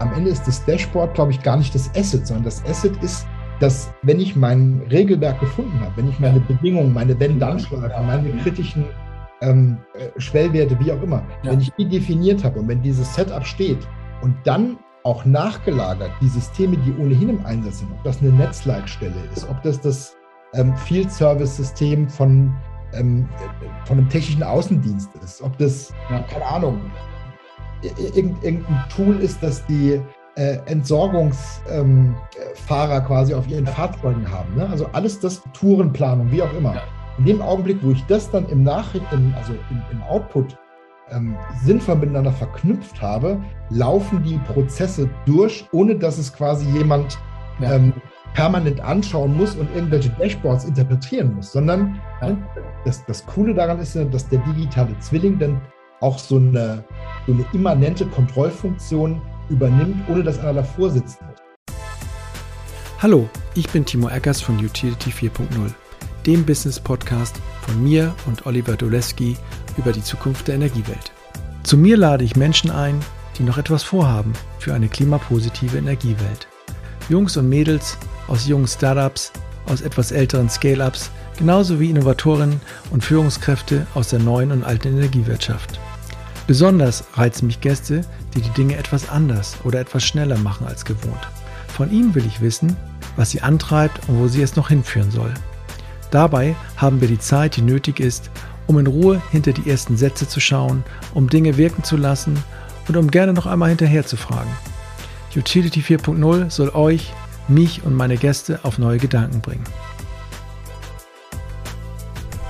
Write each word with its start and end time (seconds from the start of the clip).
am 0.00 0.12
Ende 0.14 0.30
ist 0.30 0.46
das 0.46 0.64
Dashboard, 0.64 1.14
glaube 1.14 1.32
ich, 1.32 1.42
gar 1.42 1.56
nicht 1.56 1.74
das 1.74 1.90
Asset, 1.96 2.26
sondern 2.26 2.44
das 2.44 2.64
Asset 2.64 2.96
ist, 3.02 3.26
dass 3.60 3.92
wenn 4.02 4.20
ich 4.20 4.36
mein 4.36 4.82
Regelwerk 4.90 5.40
gefunden 5.40 5.80
habe, 5.80 5.96
wenn 5.96 6.08
ich 6.08 6.18
meine 6.20 6.40
Bedingungen, 6.40 6.92
meine 6.92 7.18
Wenn-Dann-Schleifen, 7.18 8.06
meine 8.06 8.30
kritischen 8.42 8.84
ähm, 9.40 9.78
äh, 9.94 10.20
Schwellwerte, 10.20 10.78
wie 10.80 10.92
auch 10.92 11.02
immer, 11.02 11.22
ja. 11.42 11.52
wenn 11.52 11.60
ich 11.60 11.70
die 11.78 11.88
definiert 11.88 12.44
habe 12.44 12.60
und 12.60 12.68
wenn 12.68 12.82
dieses 12.82 13.12
Setup 13.14 13.44
steht 13.44 13.86
und 14.22 14.34
dann 14.44 14.78
auch 15.04 15.24
nachgelagert 15.24 16.10
die 16.20 16.28
Systeme, 16.28 16.76
die 16.78 16.92
ohnehin 17.00 17.30
im 17.30 17.46
Einsatz 17.46 17.80
sind, 17.80 17.90
ob 17.92 18.02
das 18.04 18.20
eine 18.20 18.30
Netzleitstelle 18.30 19.14
ist, 19.32 19.48
ob 19.48 19.62
das 19.62 19.80
das 19.80 20.16
ähm, 20.54 20.76
Field 20.76 21.10
Service 21.10 21.56
System 21.56 22.08
von, 22.08 22.54
ähm, 22.92 23.28
von 23.86 23.98
einem 23.98 24.08
technischen 24.08 24.42
Außendienst 24.42 25.10
ist, 25.22 25.42
ob 25.42 25.56
das, 25.58 25.92
ja. 26.10 26.20
keine 26.22 26.44
Ahnung, 26.46 26.80
irgendein 27.82 28.84
Tool 28.88 29.16
ist, 29.20 29.42
das 29.42 29.64
die 29.66 30.00
äh, 30.36 30.58
Entsorgungsfahrer 30.66 31.56
ähm, 31.70 33.04
quasi 33.06 33.34
auf 33.34 33.48
ihren 33.48 33.66
Fahrzeugen 33.66 34.30
haben. 34.30 34.54
Ne? 34.56 34.68
Also 34.70 34.86
alles 34.92 35.18
das, 35.20 35.42
Tourenplanung, 35.52 36.30
wie 36.30 36.42
auch 36.42 36.52
immer. 36.54 36.74
Ja. 36.76 36.82
In 37.18 37.24
dem 37.26 37.42
Augenblick, 37.42 37.78
wo 37.82 37.90
ich 37.90 38.04
das 38.06 38.30
dann 38.30 38.48
im 38.48 38.62
Nachrichten, 38.62 39.34
also 39.36 39.52
im, 39.70 39.82
im 39.90 40.02
Output 40.04 40.56
ähm, 41.10 41.36
sinnvoll 41.64 41.96
miteinander 41.96 42.32
verknüpft 42.32 43.02
habe, 43.02 43.42
laufen 43.70 44.22
die 44.22 44.38
Prozesse 44.52 45.10
durch, 45.26 45.66
ohne 45.72 45.96
dass 45.96 46.18
es 46.18 46.32
quasi 46.32 46.68
jemand 46.70 47.18
ja. 47.60 47.72
ähm, 47.72 47.92
permanent 48.34 48.80
anschauen 48.80 49.36
muss 49.36 49.56
und 49.56 49.68
irgendwelche 49.74 50.10
Dashboards 50.10 50.64
interpretieren 50.64 51.34
muss, 51.34 51.50
sondern 51.50 51.98
ja. 52.22 52.36
Das, 52.84 53.04
das 53.06 53.26
Coole 53.26 53.54
daran 53.54 53.80
ist 53.80 53.94
ja, 53.96 54.04
dass 54.04 54.28
der 54.28 54.38
digitale 54.40 54.96
Zwilling 55.00 55.38
dann 55.38 55.60
auch 56.00 56.18
so 56.18 56.36
eine, 56.36 56.84
so 57.26 57.32
eine 57.32 57.44
immanente 57.52 58.06
Kontrollfunktion 58.06 59.20
übernimmt, 59.48 60.08
ohne 60.08 60.22
dass 60.22 60.38
einer 60.38 60.54
davor 60.54 60.90
sitzen 60.90 61.18
muss. 61.26 61.76
Hallo, 63.00 63.28
ich 63.54 63.68
bin 63.70 63.84
Timo 63.84 64.08
Eckers 64.08 64.40
von 64.40 64.58
Utility 64.58 65.10
4.0, 65.10 65.46
dem 66.26 66.44
Business-Podcast 66.44 67.40
von 67.62 67.82
mir 67.82 68.14
und 68.26 68.46
Oliver 68.46 68.76
Doleski 68.76 69.36
über 69.76 69.92
die 69.92 70.02
Zukunft 70.02 70.48
der 70.48 70.56
Energiewelt. 70.56 71.12
Zu 71.62 71.76
mir 71.76 71.96
lade 71.96 72.24
ich 72.24 72.36
Menschen 72.36 72.70
ein, 72.70 72.98
die 73.38 73.44
noch 73.44 73.58
etwas 73.58 73.84
vorhaben 73.84 74.32
für 74.58 74.74
eine 74.74 74.88
klimapositive 74.88 75.78
Energiewelt. 75.78 76.48
Jungs 77.08 77.36
und 77.36 77.48
Mädels 77.48 77.96
aus 78.26 78.46
jungen 78.46 78.66
Startups, 78.66 79.32
aus 79.66 79.80
etwas 79.80 80.10
älteren 80.10 80.48
Scale-ups, 80.48 81.10
genauso 81.38 81.78
wie 81.78 81.90
Innovatorinnen 81.90 82.60
und 82.90 83.04
Führungskräfte 83.04 83.86
aus 83.94 84.08
der 84.08 84.18
neuen 84.18 84.50
und 84.50 84.64
alten 84.64 84.88
Energiewirtschaft. 84.88 85.78
Besonders 86.48 87.04
reizen 87.12 87.46
mich 87.46 87.60
Gäste, 87.60 88.00
die 88.34 88.40
die 88.40 88.48
Dinge 88.50 88.76
etwas 88.76 89.10
anders 89.10 89.58
oder 89.64 89.80
etwas 89.80 90.02
schneller 90.02 90.38
machen 90.38 90.66
als 90.66 90.86
gewohnt. 90.86 91.28
Von 91.68 91.92
ihnen 91.92 92.14
will 92.14 92.24
ich 92.24 92.40
wissen, 92.40 92.74
was 93.16 93.30
sie 93.30 93.42
antreibt 93.42 94.08
und 94.08 94.18
wo 94.18 94.28
sie 94.28 94.40
es 94.40 94.56
noch 94.56 94.70
hinführen 94.70 95.10
soll. 95.10 95.34
Dabei 96.10 96.56
haben 96.78 97.02
wir 97.02 97.08
die 97.08 97.18
Zeit, 97.18 97.56
die 97.56 97.60
nötig 97.60 98.00
ist, 98.00 98.30
um 98.66 98.78
in 98.78 98.86
Ruhe 98.86 99.20
hinter 99.30 99.52
die 99.52 99.68
ersten 99.68 99.98
Sätze 99.98 100.26
zu 100.26 100.40
schauen, 100.40 100.84
um 101.12 101.28
Dinge 101.28 101.58
wirken 101.58 101.84
zu 101.84 101.98
lassen 101.98 102.42
und 102.88 102.96
um 102.96 103.10
gerne 103.10 103.34
noch 103.34 103.44
einmal 103.44 103.68
hinterher 103.68 104.06
zu 104.06 104.16
fragen. 104.16 104.50
Utility 105.36 105.82
4.0 105.82 106.50
soll 106.50 106.70
euch, 106.70 107.12
mich 107.48 107.82
und 107.84 107.94
meine 107.94 108.16
Gäste 108.16 108.60
auf 108.62 108.78
neue 108.78 108.96
Gedanken 108.96 109.42
bringen. 109.42 109.64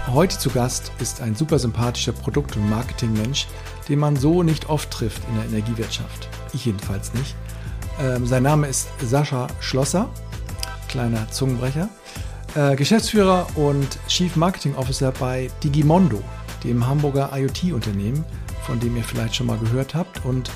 Heute 0.06 0.38
zu 0.38 0.50
Gast 0.50 0.90
ist 1.00 1.20
ein 1.20 1.34
super 1.34 1.58
sympathischer 1.58 2.12
Produkt- 2.12 2.56
und 2.56 2.70
Marketingmensch, 2.70 3.46
den 3.88 3.98
man 3.98 4.16
so 4.16 4.42
nicht 4.42 4.68
oft 4.68 4.90
trifft 4.90 5.22
in 5.28 5.36
der 5.36 5.46
Energiewirtschaft. 5.46 6.28
Ich 6.52 6.64
jedenfalls 6.64 7.14
nicht. 7.14 7.34
Ähm, 8.00 8.26
sein 8.26 8.42
Name 8.42 8.66
ist 8.66 8.88
Sascha 9.02 9.48
Schlosser, 9.60 10.08
kleiner 10.88 11.30
Zungenbrecher, 11.30 11.88
äh, 12.54 12.76
Geschäftsführer 12.76 13.46
und 13.56 13.98
Chief 14.08 14.36
Marketing 14.36 14.74
Officer 14.76 15.12
bei 15.12 15.50
Digimondo, 15.62 16.22
dem 16.64 16.86
Hamburger 16.86 17.30
IoT-Unternehmen, 17.34 18.24
von 18.62 18.78
dem 18.80 18.96
ihr 18.96 19.04
vielleicht 19.04 19.34
schon 19.34 19.46
mal 19.46 19.58
gehört 19.58 19.94
habt. 19.94 20.24
Und 20.24 20.50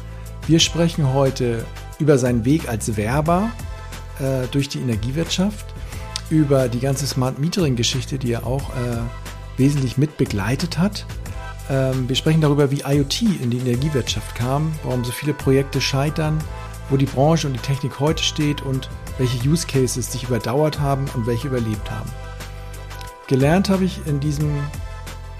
wir 0.46 0.58
sprechen 0.58 1.12
heute 1.12 1.64
über 1.98 2.18
seinen 2.18 2.44
Weg 2.44 2.68
als 2.68 2.96
Werber 2.96 3.50
äh, 4.18 4.46
durch 4.50 4.68
die 4.68 4.78
Energiewirtschaft, 4.78 5.66
über 6.30 6.68
die 6.68 6.80
ganze 6.80 7.06
Smart 7.06 7.38
Metering-Geschichte, 7.38 8.18
die 8.18 8.32
er 8.32 8.46
auch 8.46 8.70
äh, 8.70 8.98
wesentlich 9.56 9.98
mit 9.98 10.16
begleitet 10.16 10.78
hat. 10.78 11.06
Ähm, 11.70 12.08
wir 12.08 12.16
sprechen 12.16 12.40
darüber, 12.40 12.70
wie 12.70 12.82
IoT 12.86 13.22
in 13.22 13.50
die 13.50 13.58
Energiewirtschaft 13.58 14.34
kam, 14.34 14.72
warum 14.82 15.04
so 15.04 15.12
viele 15.12 15.34
Projekte 15.34 15.80
scheitern, 15.80 16.38
wo 16.90 16.96
die 16.96 17.06
Branche 17.06 17.46
und 17.46 17.54
die 17.54 17.60
Technik 17.60 18.00
heute 18.00 18.22
steht 18.22 18.62
und 18.62 18.88
welche 19.18 19.48
Use 19.48 19.66
Cases 19.66 20.10
sich 20.10 20.24
überdauert 20.24 20.80
haben 20.80 21.06
und 21.14 21.26
welche 21.26 21.48
überlebt 21.48 21.90
haben. 21.90 22.10
Gelernt 23.28 23.68
habe 23.68 23.84
ich 23.84 24.00
in 24.06 24.20
diesem 24.20 24.52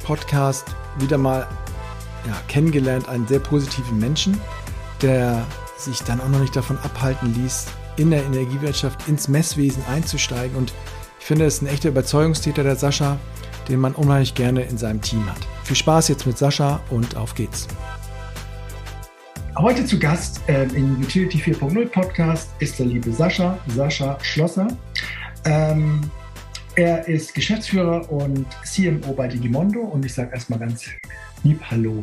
Podcast 0.05 0.67
wieder 0.99 1.19
mal 1.19 1.47
ja, 2.27 2.37
kennengelernt 2.49 3.09
einen 3.09 3.27
sehr 3.27 3.41
positiven 3.41 3.99
Menschen, 3.99 4.41
der 5.01 5.45
sich 5.77 6.01
dann 6.01 6.21
auch 6.21 6.29
noch 6.29 6.41
nicht 6.41 6.55
davon 6.55 6.79
abhalten 6.79 7.35
ließ, 7.35 7.67
in 7.97 8.11
der 8.11 8.25
Energiewirtschaft 8.25 9.09
ins 9.09 9.29
Messwesen 9.29 9.85
einzusteigen. 9.87 10.57
Und 10.57 10.73
ich 11.19 11.27
finde, 11.27 11.45
er 11.45 11.49
ist 11.49 11.63
ein 11.63 11.67
echter 11.67 11.89
Überzeugungstäter, 11.89 12.63
der 12.63 12.77
Sascha, 12.77 13.19
den 13.69 13.81
man 13.81 13.93
unheimlich 13.95 14.35
gerne 14.35 14.63
in 14.63 14.79
seinem 14.79 15.01
Team 15.01 15.25
hat. 15.31 15.41
Viel 15.65 15.77
Spaß 15.77 16.09
jetzt 16.09 16.27
mit 16.27 16.39
Sascha 16.39 16.81
und 16.91 17.17
auf 17.17 17.35
geht's. 17.35 17.69
Heute 19.57 19.85
zu 19.85 19.99
Gast 19.99 20.41
äh, 20.49 20.65
im 20.65 20.99
Utility 21.01 21.39
4.0 21.39 21.87
Podcast 21.89 22.51
ist 22.59 22.79
der 22.79 22.87
liebe 22.87 23.13
Sascha, 23.13 23.59
Sascha 23.69 24.19
Schlosser. 24.23 24.69
Ähm, 25.45 26.01
er 26.75 27.07
ist 27.07 27.35
Geschäftsführer 27.35 28.11
und 28.11 28.47
CMO 28.65 29.13
bei 29.13 29.29
Digimondo 29.29 29.81
und 29.81 30.07
ich 30.07 30.15
sage 30.15 30.33
erstmal 30.33 30.59
ganz 30.59 30.87
lieb 31.45 31.61
Hallo. 31.71 32.03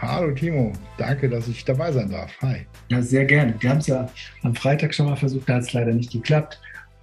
Hallo 0.00 0.32
Timo, 0.32 0.72
danke, 0.96 1.28
dass 1.28 1.46
ich 1.46 1.64
dabei 1.64 1.92
sein 1.92 2.10
darf. 2.10 2.30
Hi. 2.40 2.66
Ja, 2.88 3.02
sehr 3.02 3.26
gerne. 3.26 3.54
Wir 3.60 3.70
haben 3.70 3.78
es 3.78 3.86
ja 3.86 4.08
am 4.42 4.54
Freitag 4.54 4.94
schon 4.94 5.06
mal 5.06 5.16
versucht, 5.16 5.48
da 5.48 5.54
hat 5.54 5.62
es 5.62 5.72
leider 5.74 5.92
nicht 5.92 6.10
geklappt. 6.10 6.58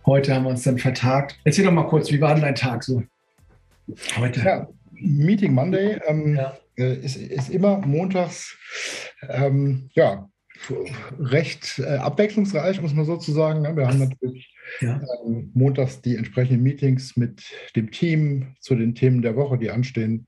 Heute 0.05 0.33
haben 0.33 0.43
wir 0.43 0.49
uns 0.49 0.63
dann 0.63 0.79
vertagt. 0.79 1.39
Erzähl 1.43 1.65
doch 1.65 1.71
mal 1.71 1.87
kurz, 1.87 2.11
wie 2.11 2.19
war 2.19 2.33
denn 2.33 2.43
dein 2.43 2.55
Tag 2.55 2.83
so? 2.83 3.03
Heute. 4.17 4.39
Ja, 4.41 4.67
Meeting 4.91 5.53
Monday 5.53 5.99
ähm, 6.07 6.35
ja. 6.35 6.57
Äh, 6.77 6.95
ist, 6.95 7.17
ist, 7.17 7.49
immer 7.49 7.79
montags 7.79 8.57
ähm, 9.29 9.89
ja, 9.93 10.29
recht 11.19 11.79
äh, 11.79 11.97
abwechslungsreich, 11.97 12.81
muss 12.81 12.93
man 12.93 13.05
sozusagen. 13.05 13.61
Ne? 13.61 13.75
Wir 13.75 13.87
haben 13.87 13.99
natürlich 13.99 14.52
ja. 14.79 15.01
ähm, 15.25 15.51
montags 15.53 16.01
die 16.01 16.15
entsprechenden 16.15 16.63
Meetings 16.63 17.15
mit 17.17 17.43
dem 17.75 17.91
Team 17.91 18.55
zu 18.59 18.75
den 18.75 18.95
Themen 18.95 19.21
der 19.21 19.35
Woche, 19.35 19.57
die 19.57 19.71
anstehen. 19.71 20.27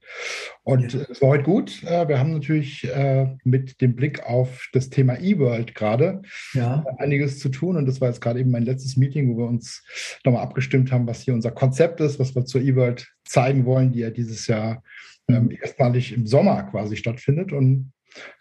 Und 0.63 0.93
ja. 0.93 1.01
es 1.09 1.21
war 1.21 1.29
heute 1.29 1.43
gut. 1.43 1.83
Äh, 1.83 2.07
wir 2.07 2.19
haben 2.19 2.31
natürlich 2.31 2.83
äh, 2.87 3.35
mit 3.43 3.81
dem 3.81 3.95
Blick 3.95 4.23
auf 4.25 4.67
das 4.73 4.89
Thema 4.89 5.19
E-World 5.19 5.75
gerade 5.75 6.21
ja. 6.53 6.85
Äh, 6.87 7.03
einiges 7.03 7.39
zu 7.39 7.49
tun. 7.49 7.77
Und 7.77 7.85
das 7.85 8.01
war 8.01 8.09
jetzt 8.09 8.21
gerade 8.21 8.39
eben 8.39 8.51
mein 8.51 8.63
letztes 8.63 8.97
Meeting, 8.97 9.33
wo 9.33 9.37
wir 9.37 9.47
uns 9.47 9.83
nochmal 10.23 10.43
abgestimmt 10.43 10.91
haben, 10.91 11.07
was 11.07 11.21
hier 11.21 11.33
unser 11.33 11.51
Konzept 11.51 11.99
ist, 12.01 12.19
was 12.19 12.35
wir 12.35 12.45
zur 12.45 12.61
E-World 12.61 13.07
zeigen 13.25 13.65
wollen, 13.65 13.91
die 13.91 13.99
ja 13.99 14.09
dieses 14.09 14.47
Jahr 14.47 14.83
ähm, 15.27 15.51
erstmalig 15.51 16.13
im 16.13 16.27
Sommer 16.27 16.63
quasi 16.63 16.95
stattfindet. 16.95 17.51
Und 17.51 17.91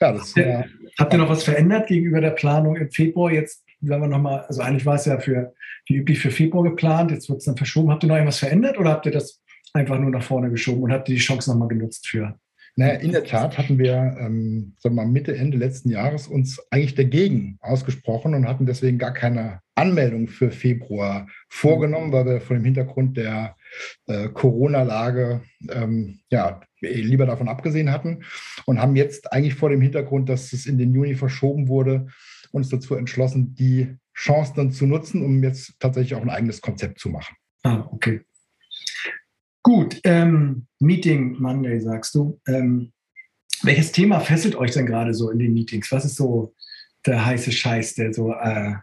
ja, 0.00 0.12
das 0.12 0.28
habt 0.28 0.36
ihr, 0.36 0.64
habt 0.98 1.12
ihr 1.12 1.18
noch 1.18 1.28
was 1.28 1.44
verändert 1.44 1.88
gegenüber 1.88 2.20
der 2.20 2.30
Planung 2.30 2.76
im 2.76 2.90
Februar? 2.90 3.32
Jetzt, 3.32 3.64
wenn 3.88 4.00
wir 4.00 4.08
nochmal, 4.08 4.44
also 4.46 4.62
eigentlich 4.62 4.86
war 4.86 4.94
es 4.94 5.04
ja 5.04 5.18
für 5.18 5.54
wie 5.86 5.96
üblich 5.96 6.18
für 6.18 6.30
Februar 6.30 6.64
geplant, 6.64 7.10
jetzt 7.10 7.28
wird 7.28 7.38
es 7.38 7.44
dann 7.44 7.56
verschoben. 7.56 7.90
Habt 7.90 8.02
ihr 8.04 8.08
noch 8.08 8.16
irgendwas 8.16 8.38
verändert 8.38 8.78
oder 8.78 8.90
habt 8.90 9.06
ihr 9.06 9.12
das 9.12 9.42
einfach 9.72 9.98
nur 9.98 10.10
nach 10.10 10.22
vorne 10.22 10.50
geschoben 10.50 10.82
und 10.82 10.92
habt 10.92 11.08
ihr 11.08 11.14
die 11.14 11.20
Chance 11.20 11.50
nochmal 11.50 11.68
genutzt 11.68 12.06
für? 12.08 12.38
Naja, 12.76 12.94
in 12.94 13.12
der 13.12 13.22
Tat 13.22 13.56
hatten 13.56 13.78
wir, 13.78 14.16
ähm, 14.18 14.74
sagen 14.78 14.96
wir 14.96 15.04
mal, 15.04 15.10
Mitte, 15.10 15.36
Ende 15.36 15.56
letzten 15.56 15.90
Jahres 15.90 16.26
uns 16.26 16.60
eigentlich 16.70 16.96
dagegen 16.96 17.56
ausgesprochen 17.60 18.34
und 18.34 18.48
hatten 18.48 18.66
deswegen 18.66 18.98
gar 18.98 19.12
keine 19.12 19.60
Anmeldung 19.76 20.26
für 20.26 20.50
Februar 20.50 21.28
vorgenommen, 21.48 22.10
weil 22.10 22.26
wir 22.26 22.40
vor 22.40 22.56
dem 22.56 22.64
Hintergrund 22.64 23.16
der 23.16 23.56
äh, 24.08 24.28
Corona-Lage 24.28 25.42
ähm, 25.70 26.18
ja, 26.30 26.60
lieber 26.80 27.26
davon 27.26 27.48
abgesehen 27.48 27.92
hatten 27.92 28.24
und 28.66 28.80
haben 28.80 28.96
jetzt 28.96 29.32
eigentlich 29.32 29.54
vor 29.54 29.70
dem 29.70 29.80
Hintergrund, 29.80 30.28
dass 30.28 30.52
es 30.52 30.66
in 30.66 30.76
den 30.76 30.92
Juni 30.92 31.14
verschoben 31.14 31.68
wurde, 31.68 32.08
uns 32.54 32.68
dazu 32.68 32.94
entschlossen, 32.94 33.54
die 33.54 33.96
Chance 34.14 34.52
dann 34.56 34.70
zu 34.70 34.86
nutzen, 34.86 35.24
um 35.24 35.42
jetzt 35.42 35.74
tatsächlich 35.80 36.14
auch 36.14 36.22
ein 36.22 36.30
eigenes 36.30 36.60
Konzept 36.60 37.00
zu 37.00 37.08
machen. 37.08 37.34
Ah, 37.64 37.88
okay. 37.90 38.20
Gut, 39.62 40.00
ähm, 40.04 40.66
Meeting 40.78 41.40
Monday 41.40 41.80
sagst 41.80 42.14
du. 42.14 42.40
Ähm, 42.46 42.92
welches 43.62 43.92
Thema 43.92 44.20
fesselt 44.20 44.54
euch 44.56 44.72
denn 44.72 44.86
gerade 44.86 45.14
so 45.14 45.30
in 45.30 45.38
den 45.38 45.54
Meetings? 45.54 45.90
Was 45.90 46.04
ist 46.04 46.16
so 46.16 46.54
der 47.06 47.24
heiße 47.24 47.50
Scheiß, 47.50 47.94
der 47.94 48.12
so, 48.12 48.32
äh, 48.32 48.74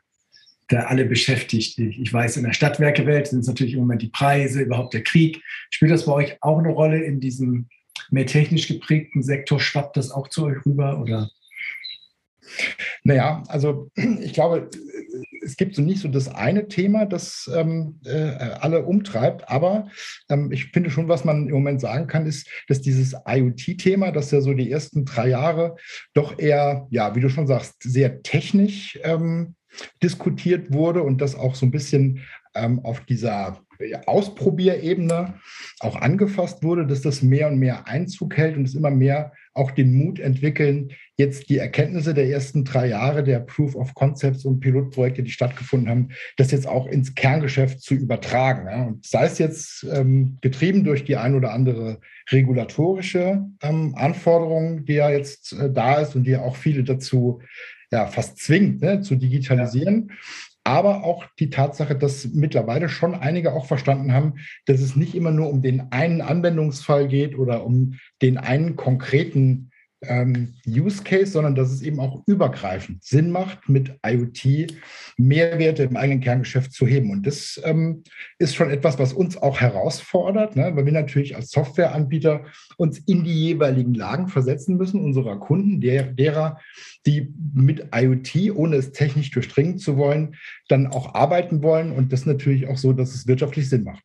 der 0.71 0.89
alle 0.89 1.05
beschäftigt? 1.05 1.77
Ich 1.77 2.11
weiß, 2.11 2.37
in 2.37 2.43
der 2.43 2.53
Stadtwerkewelt 2.53 3.27
sind 3.27 3.41
es 3.41 3.47
natürlich 3.47 3.73
im 3.73 3.81
Moment 3.81 4.01
die 4.01 4.09
Preise, 4.09 4.61
überhaupt 4.61 4.93
der 4.93 5.03
Krieg. 5.03 5.41
Spielt 5.69 5.91
das 5.91 6.05
bei 6.05 6.13
euch 6.13 6.37
auch 6.41 6.57
eine 6.57 6.69
Rolle 6.69 7.03
in 7.03 7.19
diesem 7.19 7.69
mehr 8.09 8.25
technisch 8.25 8.67
geprägten 8.67 9.21
Sektor? 9.21 9.59
Schwappt 9.59 9.97
das 9.97 10.11
auch 10.11 10.27
zu 10.29 10.45
euch 10.45 10.65
rüber 10.65 10.99
oder? 10.99 11.29
Naja, 13.03 13.43
also 13.47 13.89
ich 13.95 14.33
glaube, 14.33 14.69
es 15.43 15.57
gibt 15.57 15.75
so 15.75 15.81
nicht 15.81 15.99
so 15.99 16.07
das 16.07 16.27
eine 16.27 16.67
Thema, 16.67 17.05
das 17.05 17.49
ähm, 17.53 17.99
äh, 18.05 18.35
alle 18.59 18.85
umtreibt, 18.85 19.49
aber 19.49 19.89
ähm, 20.29 20.51
ich 20.51 20.67
finde 20.67 20.89
schon, 20.89 21.07
was 21.07 21.25
man 21.25 21.47
im 21.47 21.53
Moment 21.53 21.81
sagen 21.81 22.07
kann, 22.07 22.25
ist, 22.25 22.47
dass 22.67 22.81
dieses 22.81 23.15
IoT-Thema, 23.27 24.11
das 24.11 24.31
ja 24.31 24.41
so 24.41 24.53
die 24.53 24.71
ersten 24.71 25.05
drei 25.05 25.29
Jahre 25.29 25.75
doch 26.13 26.37
eher, 26.37 26.87
ja, 26.91 27.15
wie 27.15 27.21
du 27.21 27.29
schon 27.29 27.47
sagst, 27.47 27.81
sehr 27.83 28.21
technisch 28.21 28.99
ähm, 29.03 29.55
diskutiert 30.03 30.73
wurde 30.73 31.03
und 31.03 31.21
das 31.21 31.35
auch 31.35 31.55
so 31.55 31.65
ein 31.65 31.71
bisschen 31.71 32.21
ähm, 32.53 32.79
auf 32.83 33.01
dieser 33.01 33.61
Ausprobierebene 34.05 35.35
auch 35.79 35.95
angefasst 35.95 36.63
wurde, 36.63 36.85
dass 36.85 37.01
das 37.01 37.21
mehr 37.21 37.47
und 37.47 37.57
mehr 37.57 37.87
Einzug 37.87 38.37
hält 38.37 38.55
und 38.57 38.65
es 38.65 38.75
immer 38.75 38.91
mehr 38.91 39.31
auch 39.53 39.71
den 39.71 39.93
Mut 39.93 40.19
entwickeln, 40.19 40.91
jetzt 41.17 41.49
die 41.49 41.57
Erkenntnisse 41.57 42.13
der 42.13 42.27
ersten 42.27 42.63
drei 42.63 42.87
Jahre 42.87 43.23
der 43.23 43.39
Proof 43.39 43.75
of 43.75 43.93
Concepts 43.93 44.45
und 44.45 44.59
Pilotprojekte, 44.59 45.23
die 45.23 45.31
stattgefunden 45.31 45.89
haben, 45.89 46.09
das 46.37 46.51
jetzt 46.51 46.67
auch 46.67 46.87
ins 46.87 47.15
Kerngeschäft 47.15 47.81
zu 47.81 47.93
übertragen. 47.93 48.67
Ja. 48.67 48.83
Und 48.87 49.05
sei 49.05 49.25
es 49.25 49.37
jetzt 49.37 49.85
ähm, 49.91 50.37
getrieben 50.41 50.83
durch 50.83 51.03
die 51.03 51.17
ein 51.17 51.35
oder 51.35 51.53
andere 51.53 51.99
regulatorische 52.31 53.43
ähm, 53.61 53.93
Anforderung, 53.95 54.85
die 54.85 54.93
ja 54.93 55.09
jetzt 55.09 55.53
äh, 55.53 55.71
da 55.71 55.99
ist 55.99 56.15
und 56.15 56.23
die 56.23 56.31
ja 56.31 56.41
auch 56.41 56.55
viele 56.55 56.83
dazu 56.83 57.41
ja, 57.91 58.07
fast 58.07 58.37
zwingt, 58.37 58.81
ne, 58.81 59.01
zu 59.01 59.15
digitalisieren. 59.15 60.07
Ja 60.09 60.15
aber 60.71 61.03
auch 61.03 61.25
die 61.37 61.49
Tatsache, 61.49 61.97
dass 61.97 62.29
mittlerweile 62.33 62.87
schon 62.87 63.13
einige 63.13 63.51
auch 63.51 63.65
verstanden 63.65 64.13
haben, 64.13 64.35
dass 64.65 64.79
es 64.79 64.95
nicht 64.95 65.15
immer 65.15 65.31
nur 65.31 65.49
um 65.49 65.61
den 65.61 65.91
einen 65.91 66.21
Anwendungsfall 66.21 67.09
geht 67.09 67.37
oder 67.37 67.65
um 67.65 67.95
den 68.21 68.37
einen 68.37 68.77
konkreten 68.77 69.70
ähm, 70.03 70.55
Use 70.67 71.03
Case, 71.03 71.31
sondern 71.31 71.55
dass 71.55 71.71
es 71.71 71.81
eben 71.81 71.99
auch 71.99 72.23
übergreifend 72.25 73.03
Sinn 73.03 73.31
macht, 73.31 73.69
mit 73.69 73.93
IoT 74.05 74.73
Mehrwerte 75.17 75.83
im 75.83 75.95
eigenen 75.95 76.21
Kerngeschäft 76.21 76.73
zu 76.73 76.87
heben. 76.87 77.11
Und 77.11 77.27
das 77.27 77.61
ähm, 77.63 78.03
ist 78.39 78.55
schon 78.55 78.71
etwas, 78.71 78.97
was 78.97 79.13
uns 79.13 79.37
auch 79.37 79.61
herausfordert, 79.61 80.55
ne? 80.55 80.71
weil 80.75 80.85
wir 80.85 80.91
natürlich 80.91 81.35
als 81.35 81.51
Softwareanbieter 81.51 82.45
uns 82.77 82.99
in 82.99 83.23
die 83.23 83.33
jeweiligen 83.33 83.93
Lagen 83.93 84.27
versetzen 84.27 84.77
müssen, 84.77 85.01
unserer 85.01 85.39
Kunden, 85.39 85.81
der, 85.81 86.03
derer, 86.03 86.59
die 87.05 87.33
mit 87.53 87.87
IoT, 87.93 88.55
ohne 88.55 88.77
es 88.77 88.91
technisch 88.91 89.31
durchdringen 89.31 89.77
zu 89.77 89.97
wollen, 89.97 90.35
dann 90.67 90.87
auch 90.87 91.13
arbeiten 91.13 91.61
wollen. 91.61 91.91
Und 91.91 92.11
das 92.11 92.25
natürlich 92.25 92.67
auch 92.67 92.77
so, 92.77 92.93
dass 92.93 93.13
es 93.13 93.27
wirtschaftlich 93.27 93.69
Sinn 93.69 93.83
macht. 93.83 94.03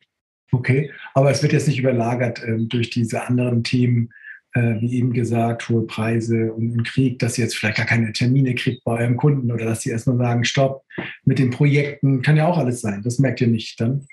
Okay, 0.51 0.91
aber 1.13 1.29
es 1.29 1.41
wird 1.41 1.51
jetzt 1.51 1.67
nicht 1.67 1.79
überlagert 1.79 2.41
ähm, 2.45 2.69
durch 2.69 2.89
diese 2.89 3.27
anderen 3.27 3.63
Themen, 3.63 4.09
äh, 4.53 4.81
wie 4.81 4.97
eben 4.97 5.13
gesagt, 5.13 5.69
hohe 5.69 5.85
Preise 5.85 6.53
und 6.53 6.75
ein 6.75 6.83
Krieg, 6.83 7.19
dass 7.19 7.37
ihr 7.37 7.43
jetzt 7.43 7.55
vielleicht 7.55 7.77
gar 7.77 7.85
keine 7.85 8.11
Termine 8.13 8.55
kriegt 8.55 8.83
bei 8.83 8.99
eurem 8.99 9.17
Kunden 9.17 9.51
oder 9.51 9.65
dass 9.65 9.81
sie 9.81 9.89
erstmal 9.89 10.17
sagen, 10.17 10.43
stopp 10.43 10.83
mit 11.25 11.39
den 11.39 11.49
Projekten, 11.49 12.21
kann 12.21 12.37
ja 12.37 12.47
auch 12.47 12.57
alles 12.57 12.81
sein. 12.81 13.01
Das 13.03 13.19
merkt 13.19 13.41
ihr 13.41 13.47
nicht 13.47 13.79
dann. 13.79 14.07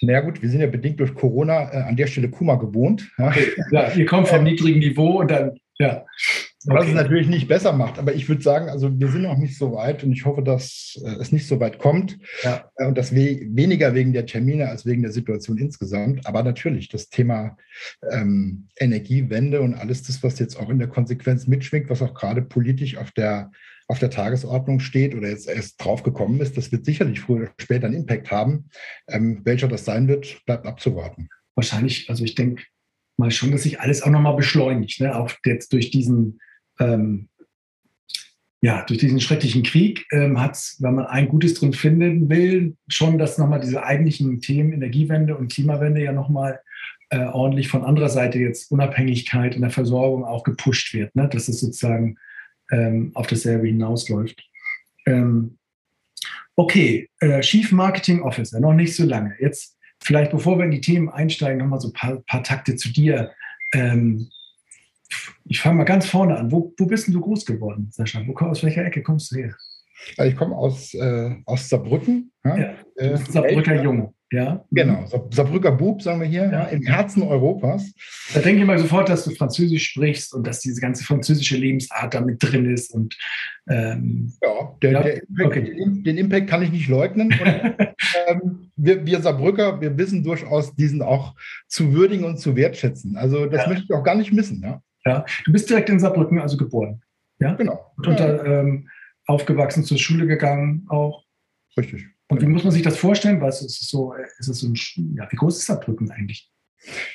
Na 0.00 0.20
gut, 0.20 0.40
wir 0.40 0.48
sind 0.48 0.60
ja 0.60 0.66
bedingt 0.66 1.00
durch 1.00 1.14
Corona 1.14 1.72
äh, 1.72 1.82
an 1.82 1.96
der 1.96 2.06
Stelle 2.06 2.30
Kuma 2.30 2.54
gewohnt. 2.54 3.10
Ja. 3.18 3.34
Ja, 3.70 3.92
ihr 3.92 4.06
kommt 4.06 4.28
vom 4.28 4.44
niedrigen 4.44 4.78
Niveau 4.78 5.20
und 5.20 5.30
dann, 5.30 5.58
ja. 5.78 6.04
Okay. 6.66 6.78
Was 6.78 6.88
es 6.88 6.94
natürlich 6.94 7.28
nicht 7.28 7.46
besser 7.46 7.72
macht. 7.72 7.98
Aber 7.98 8.14
ich 8.14 8.28
würde 8.28 8.42
sagen, 8.42 8.70
also 8.70 8.98
wir 8.98 9.08
sind 9.08 9.22
noch 9.22 9.36
nicht 9.36 9.58
so 9.58 9.72
weit 9.72 10.02
und 10.02 10.12
ich 10.12 10.24
hoffe, 10.24 10.42
dass 10.42 10.98
äh, 11.04 11.16
es 11.20 11.30
nicht 11.30 11.46
so 11.46 11.60
weit 11.60 11.78
kommt. 11.78 12.18
Ja. 12.42 12.70
Äh, 12.76 12.86
und 12.86 12.96
das 12.96 13.14
we 13.14 13.46
weniger 13.50 13.94
wegen 13.94 14.14
der 14.14 14.24
Termine 14.24 14.68
als 14.68 14.86
wegen 14.86 15.02
der 15.02 15.12
Situation 15.12 15.58
insgesamt. 15.58 16.26
Aber 16.26 16.42
natürlich, 16.42 16.88
das 16.88 17.10
Thema 17.10 17.58
ähm, 18.10 18.68
Energiewende 18.78 19.60
und 19.60 19.74
alles 19.74 20.04
das, 20.04 20.22
was 20.22 20.38
jetzt 20.38 20.56
auch 20.56 20.70
in 20.70 20.78
der 20.78 20.88
Konsequenz 20.88 21.46
mitschwingt, 21.46 21.90
was 21.90 22.00
auch 22.00 22.14
gerade 22.14 22.40
politisch 22.40 22.96
auf 22.96 23.10
der, 23.10 23.50
auf 23.86 23.98
der 23.98 24.10
Tagesordnung 24.10 24.80
steht 24.80 25.14
oder 25.14 25.28
jetzt 25.28 25.48
erst 25.48 25.84
drauf 25.84 26.02
gekommen 26.02 26.40
ist, 26.40 26.56
das 26.56 26.72
wird 26.72 26.86
sicherlich 26.86 27.20
früher 27.20 27.42
oder 27.42 27.52
später 27.58 27.86
einen 27.86 27.96
Impact 27.96 28.30
haben. 28.30 28.70
Ähm, 29.08 29.42
welcher 29.44 29.68
das 29.68 29.84
sein 29.84 30.08
wird, 30.08 30.40
bleibt 30.46 30.66
abzuwarten. 30.66 31.28
Wahrscheinlich, 31.56 32.08
also 32.08 32.24
ich 32.24 32.34
denke 32.34 32.62
mal 33.18 33.30
schon, 33.30 33.52
dass 33.52 33.64
sich 33.64 33.80
alles 33.80 34.02
auch 34.02 34.10
nochmal 34.10 34.36
beschleunigt. 34.36 35.00
Ne? 35.00 35.14
Auch 35.14 35.30
jetzt 35.44 35.72
durch 35.72 35.90
diesen 35.90 36.40
ähm, 36.80 37.28
ja, 38.64 38.82
durch 38.86 38.98
diesen 38.98 39.20
schrecklichen 39.20 39.62
Krieg 39.62 40.06
ähm, 40.10 40.40
hat 40.40 40.54
es, 40.54 40.78
wenn 40.80 40.94
man 40.94 41.04
ein 41.06 41.28
Gutes 41.28 41.52
drin 41.52 41.74
finden 41.74 42.30
will, 42.30 42.76
schon, 42.88 43.18
dass 43.18 43.36
nochmal 43.36 43.60
diese 43.60 43.84
eigentlichen 43.84 44.40
Themen 44.40 44.72
Energiewende 44.72 45.36
und 45.36 45.52
Klimawende 45.52 46.02
ja 46.02 46.12
nochmal 46.12 46.60
äh, 47.10 47.26
ordentlich 47.26 47.68
von 47.68 47.84
anderer 47.84 48.08
Seite 48.08 48.38
jetzt 48.38 48.70
Unabhängigkeit 48.70 49.54
in 49.54 49.60
der 49.60 49.70
Versorgung 49.70 50.24
auch 50.24 50.44
gepusht 50.44 50.94
wird, 50.94 51.14
ne? 51.14 51.28
dass 51.28 51.48
es 51.48 51.60
sozusagen 51.60 52.16
ähm, 52.72 53.10
auf 53.12 53.26
dasselbe 53.26 53.66
hinausläuft. 53.66 54.42
Ähm, 55.06 55.58
okay, 56.56 57.10
äh, 57.20 57.40
Chief 57.40 57.70
Marketing 57.70 58.22
Officer, 58.22 58.60
noch 58.60 58.72
nicht 58.72 58.96
so 58.96 59.04
lange. 59.04 59.36
Jetzt 59.40 59.76
vielleicht, 60.02 60.30
bevor 60.30 60.58
wir 60.58 60.64
in 60.64 60.70
die 60.70 60.80
Themen 60.80 61.10
einsteigen, 61.10 61.58
nochmal 61.58 61.80
so 61.80 61.88
ein 61.88 61.92
paar, 61.92 62.22
paar 62.26 62.42
Takte 62.42 62.76
zu 62.76 62.90
dir. 62.90 63.32
Ähm, 63.74 64.30
ich 65.44 65.60
fange 65.60 65.76
mal 65.76 65.84
ganz 65.84 66.06
vorne 66.06 66.36
an. 66.36 66.50
Wo, 66.50 66.72
wo 66.76 66.86
bist 66.86 67.06
denn 67.06 67.14
du 67.14 67.20
groß 67.20 67.44
geworden, 67.44 67.88
Sascha? 67.90 68.22
Wo, 68.26 68.34
aus 68.34 68.62
welcher 68.62 68.84
Ecke 68.84 69.02
kommst 69.02 69.32
du 69.32 69.36
her? 69.36 69.54
Also 70.16 70.30
ich 70.30 70.36
komme 70.36 70.56
aus, 70.56 70.94
äh, 70.94 71.34
aus 71.46 71.68
Saarbrücken. 71.68 72.32
Ja, 72.44 72.56
ja 72.56 72.74
äh, 72.96 73.16
Saarbrücker 73.16 73.82
Jung. 73.82 74.14
Ja. 74.32 74.64
Genau, 74.72 75.06
Saarbrücker 75.06 75.70
Bub, 75.70 76.02
sagen 76.02 76.20
wir 76.20 76.26
hier, 76.26 76.50
ja. 76.50 76.64
im 76.64 76.82
Herzen 76.82 77.22
Europas. 77.22 77.92
Da 78.32 78.40
denke 78.40 78.62
ich 78.62 78.66
mal 78.66 78.80
sofort, 78.80 79.08
dass 79.08 79.24
du 79.24 79.30
Französisch 79.30 79.90
sprichst 79.90 80.34
und 80.34 80.44
dass 80.44 80.58
diese 80.58 80.80
ganze 80.80 81.04
französische 81.04 81.56
Lebensart 81.56 82.14
da 82.14 82.20
mit 82.20 82.42
drin 82.42 82.64
ist. 82.64 82.92
Und, 82.92 83.16
ähm, 83.68 84.32
ja, 84.42 84.76
der? 84.82 85.02
Der 85.02 85.22
Impact, 85.22 85.46
okay. 85.46 85.76
den, 85.76 86.02
den, 86.02 86.18
Impact 86.18 86.48
kann 86.48 86.62
ich 86.62 86.72
nicht 86.72 86.88
leugnen. 86.88 87.28
Und, 87.28 87.86
ähm, 88.26 88.72
wir, 88.74 89.06
wir 89.06 89.20
Saarbrücker, 89.20 89.80
wir 89.80 89.96
wissen 89.96 90.24
durchaus, 90.24 90.74
diesen 90.74 91.02
auch 91.02 91.36
zu 91.68 91.92
würdigen 91.92 92.24
und 92.24 92.38
zu 92.38 92.56
wertschätzen. 92.56 93.16
Also 93.16 93.46
das 93.46 93.68
möchte 93.68 93.84
ich 93.84 93.92
auch 93.92 94.02
gar 94.02 94.16
nicht 94.16 94.32
missen. 94.32 94.62
Ja? 94.64 94.82
Ja, 95.06 95.24
du 95.44 95.52
bist 95.52 95.68
direkt 95.68 95.88
in 95.90 96.00
Saarbrücken, 96.00 96.38
also 96.38 96.56
geboren. 96.56 97.02
Ja, 97.40 97.54
genau. 97.54 97.92
Und 97.96 98.18
da, 98.18 98.44
ähm, 98.44 98.88
aufgewachsen, 99.26 99.84
zur 99.84 99.98
Schule 99.98 100.26
gegangen 100.26 100.86
auch. 100.88 101.24
Richtig. 101.76 102.06
Und 102.28 102.40
wie 102.40 102.46
muss 102.46 102.64
man 102.64 102.72
sich 102.72 102.82
das 102.82 102.96
vorstellen? 102.96 103.40
Was 103.40 103.60
ist 103.60 103.82
es 103.82 103.88
so? 103.88 104.14
Ist 104.38 104.48
es 104.48 104.60
so 104.60 104.68
ein, 104.68 105.14
ja, 105.16 105.30
wie 105.30 105.36
groß 105.36 105.58
ist 105.58 105.66
Saarbrücken 105.66 106.10
eigentlich? 106.10 106.50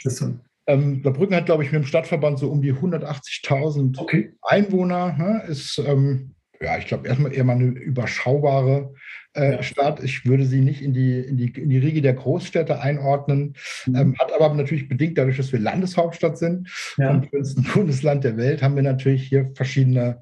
Ist 0.04 0.18
so 0.18 0.34
ähm, 0.70 1.02
Saarbrücken 1.04 1.36
hat, 1.36 1.48
glaube 1.48 1.64
ich, 1.64 1.72
mit 1.72 1.82
dem 1.82 1.88
Stadtverband 1.88 2.40
so 2.40 2.50
um 2.50 2.62
die 2.62 2.74
180.000 2.74 3.98
okay. 3.98 4.34
Einwohner. 4.44 5.18
Ne? 5.18 5.44
Ist, 5.48 5.80
ähm, 5.80 6.36
ja, 6.62 6.78
ich 6.78 6.88
glaube, 6.88 7.08
erstmal 7.08 7.34
eher 7.34 7.44
mal 7.44 7.56
eine 7.56 7.68
überschaubare 7.68 8.94
äh, 9.34 9.54
ja. 9.54 9.64
Stadt. 9.64 10.04
Ich 10.04 10.26
würde 10.26 10.46
sie 10.46 10.62
nicht 10.62 10.82
in 10.82 10.94
die, 10.94 11.20
in 11.20 11.38
die, 11.38 11.50
in 11.50 11.70
die 11.70 11.78
Riege 11.78 12.02
der 12.02 12.14
Großstädte 12.14 12.82
einordnen. 12.82 13.56
Mhm. 13.86 13.96
Ähm, 13.96 14.16
hat 14.20 14.34
aber 14.34 14.54
natürlich 14.54 14.90
bedingt, 14.90 15.18
dadurch, 15.18 15.38
dass 15.38 15.52
wir 15.52 15.60
Landeshauptstadt 15.60 16.38
sind, 16.38 16.70
ja. 16.98 17.12
vom 17.12 17.30
schönsten 17.30 17.64
Bundesland 17.74 18.24
der 18.24 18.38
Welt, 18.38 18.62
haben 18.62 18.76
wir 18.76 18.84
natürlich 18.84 19.28
hier 19.28 19.52
verschiedene 19.56 20.22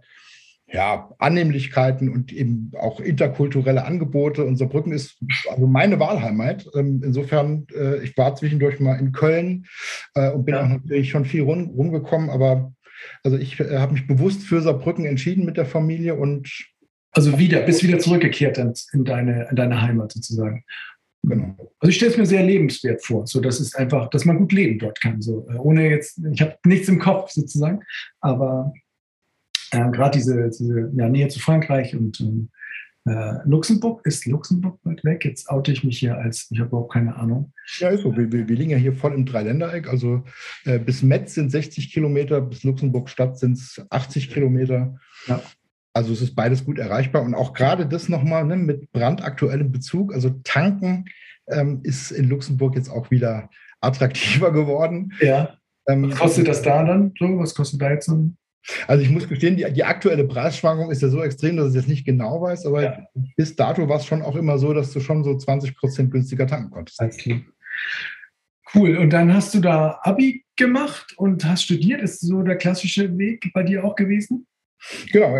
ja, 0.70 1.10
Annehmlichkeiten 1.18 2.10
und 2.10 2.34
eben 2.34 2.72
auch 2.78 3.00
interkulturelle 3.00 3.86
Angebote. 3.86 4.44
Und 4.44 4.58
Saarbrücken 4.58 4.92
ist 4.92 5.18
also 5.50 5.66
meine 5.66 6.00
Wahlheimat. 6.00 6.68
Ähm, 6.76 7.02
insofern, 7.04 7.68
äh, 7.74 8.04
ich 8.04 8.18
war 8.18 8.36
zwischendurch 8.36 8.80
mal 8.80 9.00
in 9.00 9.14
Köln 9.14 9.66
äh, 10.14 10.30
und 10.30 10.46
bin 10.46 10.56
ja. 10.56 10.64
auch 10.64 10.68
natürlich 10.68 11.10
schon 11.10 11.26
viel 11.26 11.44
rum, 11.44 11.70
rumgekommen, 11.70 12.30
aber 12.30 12.74
also 13.24 13.38
ich 13.38 13.60
äh, 13.60 13.78
habe 13.78 13.94
mich 13.94 14.08
bewusst 14.08 14.44
für 14.44 14.62
Saarbrücken 14.62 15.06
entschieden 15.06 15.46
mit 15.46 15.58
der 15.58 15.66
Familie 15.66 16.16
und 16.16 16.50
also 17.12 17.40
wieder, 17.40 17.62
bist 17.62 17.84
wieder 17.84 18.00
zurückgekehrt 18.00 18.58
in 18.58 19.04
deine, 19.04 19.48
in 19.50 19.56
deine 19.56 19.82
Heimat 19.82 20.12
sozusagen. 20.12 20.64
Genau. 21.24 21.56
Also 21.80 21.90
ich 21.90 21.96
stelle 21.96 22.12
es 22.12 22.18
mir 22.18 22.26
sehr 22.26 22.44
lebenswert 22.44 23.04
vor, 23.04 23.26
so 23.28 23.42
dass 23.42 23.60
es 23.60 23.76
einfach, 23.76 24.10
dass 24.10 24.24
man 24.24 24.38
gut 24.38 24.54
leben 24.54 24.80
dort 24.80 25.02
kann. 25.02 25.22
So 25.22 25.48
ohne 25.58 25.90
jetzt, 25.90 26.22
ich 26.32 26.42
habe 26.42 26.56
nichts 26.66 26.88
im 26.88 27.00
Kopf 27.00 27.32
sozusagen, 27.32 27.82
aber 28.22 28.72
äh, 29.72 29.90
gerade 29.92 30.18
diese, 30.18 30.50
diese 30.50 30.92
ja, 30.96 31.10
Nähe 31.10 31.28
zu 31.28 31.40
Frankreich 31.40 31.96
und 31.96 32.20
ähm, 32.22 32.50
äh, 33.08 33.40
Luxemburg, 33.46 34.06
ist 34.06 34.26
Luxemburg 34.26 34.80
weit 34.84 35.04
weg? 35.04 35.26
Jetzt 35.26 35.50
oute 35.50 35.72
ich 35.72 35.84
mich 35.84 36.00
hier 36.00 36.18
als, 36.18 36.48
ich 36.52 36.60
habe 36.60 36.70
überhaupt 36.70 36.94
keine 36.94 37.16
Ahnung. 37.16 37.54
Ja, 37.80 37.90
ist 37.90 38.02
so. 38.02 38.16
Wir, 38.16 38.32
wir, 38.32 38.48
wir 38.48 38.56
liegen 38.56 38.72
ja 38.72 38.78
hier 38.78 38.94
voll 38.94 39.14
im 39.14 39.26
Dreiländereck. 39.26 39.88
Also 39.88 40.24
äh, 40.66 40.80
bis 40.80 41.04
Metz 41.04 41.34
sind 41.34 41.52
60 41.52 41.92
Kilometer, 41.92 42.42
bis 42.42 42.64
Luxemburg 42.64 43.10
Stadt 43.10 43.40
sind 43.40 43.54
es 43.54 43.86
80 43.90 44.30
Kilometer. 44.32 44.98
Ja. 45.28 45.42
Also 45.94 46.14
es 46.14 46.22
ist 46.22 46.36
beides 46.36 46.66
gut 46.66 46.80
erreichbar. 46.80 47.24
Und 47.24 47.34
auch 47.34 47.54
gerade 47.54 47.88
das 47.88 48.10
nochmal 48.10 48.46
ne, 48.46 48.56
mit 48.56 48.92
brandaktuellem 48.92 49.72
Bezug, 49.72 50.14
also 50.14 50.30
tanken 50.44 51.06
ähm, 51.48 51.80
ist 51.84 52.12
in 52.12 52.30
Luxemburg 52.30 52.76
jetzt 52.76 52.90
auch 52.90 53.10
wieder 53.10 53.50
attraktiver 53.82 54.52
geworden. 54.52 55.14
Ja. 55.22 55.58
Ähm, 55.88 56.12
Was 56.12 56.20
kostet 56.20 56.48
das 56.48 56.62
da 56.62 56.84
dann 56.84 57.14
so? 57.18 57.40
Was 57.40 57.56
kostet 57.56 57.82
da 57.82 57.90
jetzt 57.90 58.08
so 58.08 58.32
also 58.88 59.04
ich 59.04 59.10
muss 59.10 59.28
gestehen, 59.28 59.56
die, 59.56 59.66
die, 59.72 59.84
aktuelle 59.84 60.26
Preisschwankung 60.26 60.92
ist 60.92 61.02
ja 61.02 61.10
so 61.10 61.24
extrem, 61.24 61.58
dass 61.58 61.68
ich 61.68 61.70
es 61.70 61.76
jetzt 61.76 61.90
nicht 61.90 62.06
genau 62.06 62.42
weiß, 62.42 62.66
aber 62.66 62.84
ja. 62.84 63.00
bis 63.36 63.56
dato 63.56 63.88
war 63.88 63.98
es 63.98 64.06
schon 64.06 64.22
auch 64.22 64.36
immer 64.36 64.58
so, 64.58 64.74
dass 64.74 64.92
du 64.92 65.00
schon 65.00 65.24
so 65.24 65.38
20 65.38 65.76
Prozent 65.78 66.12
günstiger 66.12 66.48
tanken 66.48 66.72
konntest. 66.72 67.02
Okay. 67.02 67.46
Cool. 68.74 68.98
Und 68.98 69.12
dann 69.12 69.34
hast 69.34 69.54
du 69.54 69.60
da 69.60 70.00
Abi 70.02 70.44
gemacht 70.58 71.14
und 71.18 71.46
hast 71.46 71.64
studiert. 71.64 72.02
Ist 72.02 72.20
so 72.20 72.42
der 72.42 72.58
klassische 72.58 73.18
Weg 73.18 73.50
bei 73.54 73.64
dir 73.64 73.86
auch 73.86 73.96
gewesen? 73.96 74.46
Genau, 75.12 75.34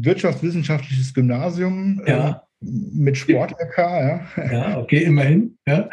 wirtschaftswissenschaftliches 0.00 1.14
Gymnasium. 1.14 2.02
Ja. 2.06 2.42
Mit 2.62 3.16
Sport-LK, 3.16 3.78
ja. 3.78 4.20
Ja, 4.50 4.78
okay, 4.80 5.04
immerhin. 5.04 5.56
Ja. 5.66 5.88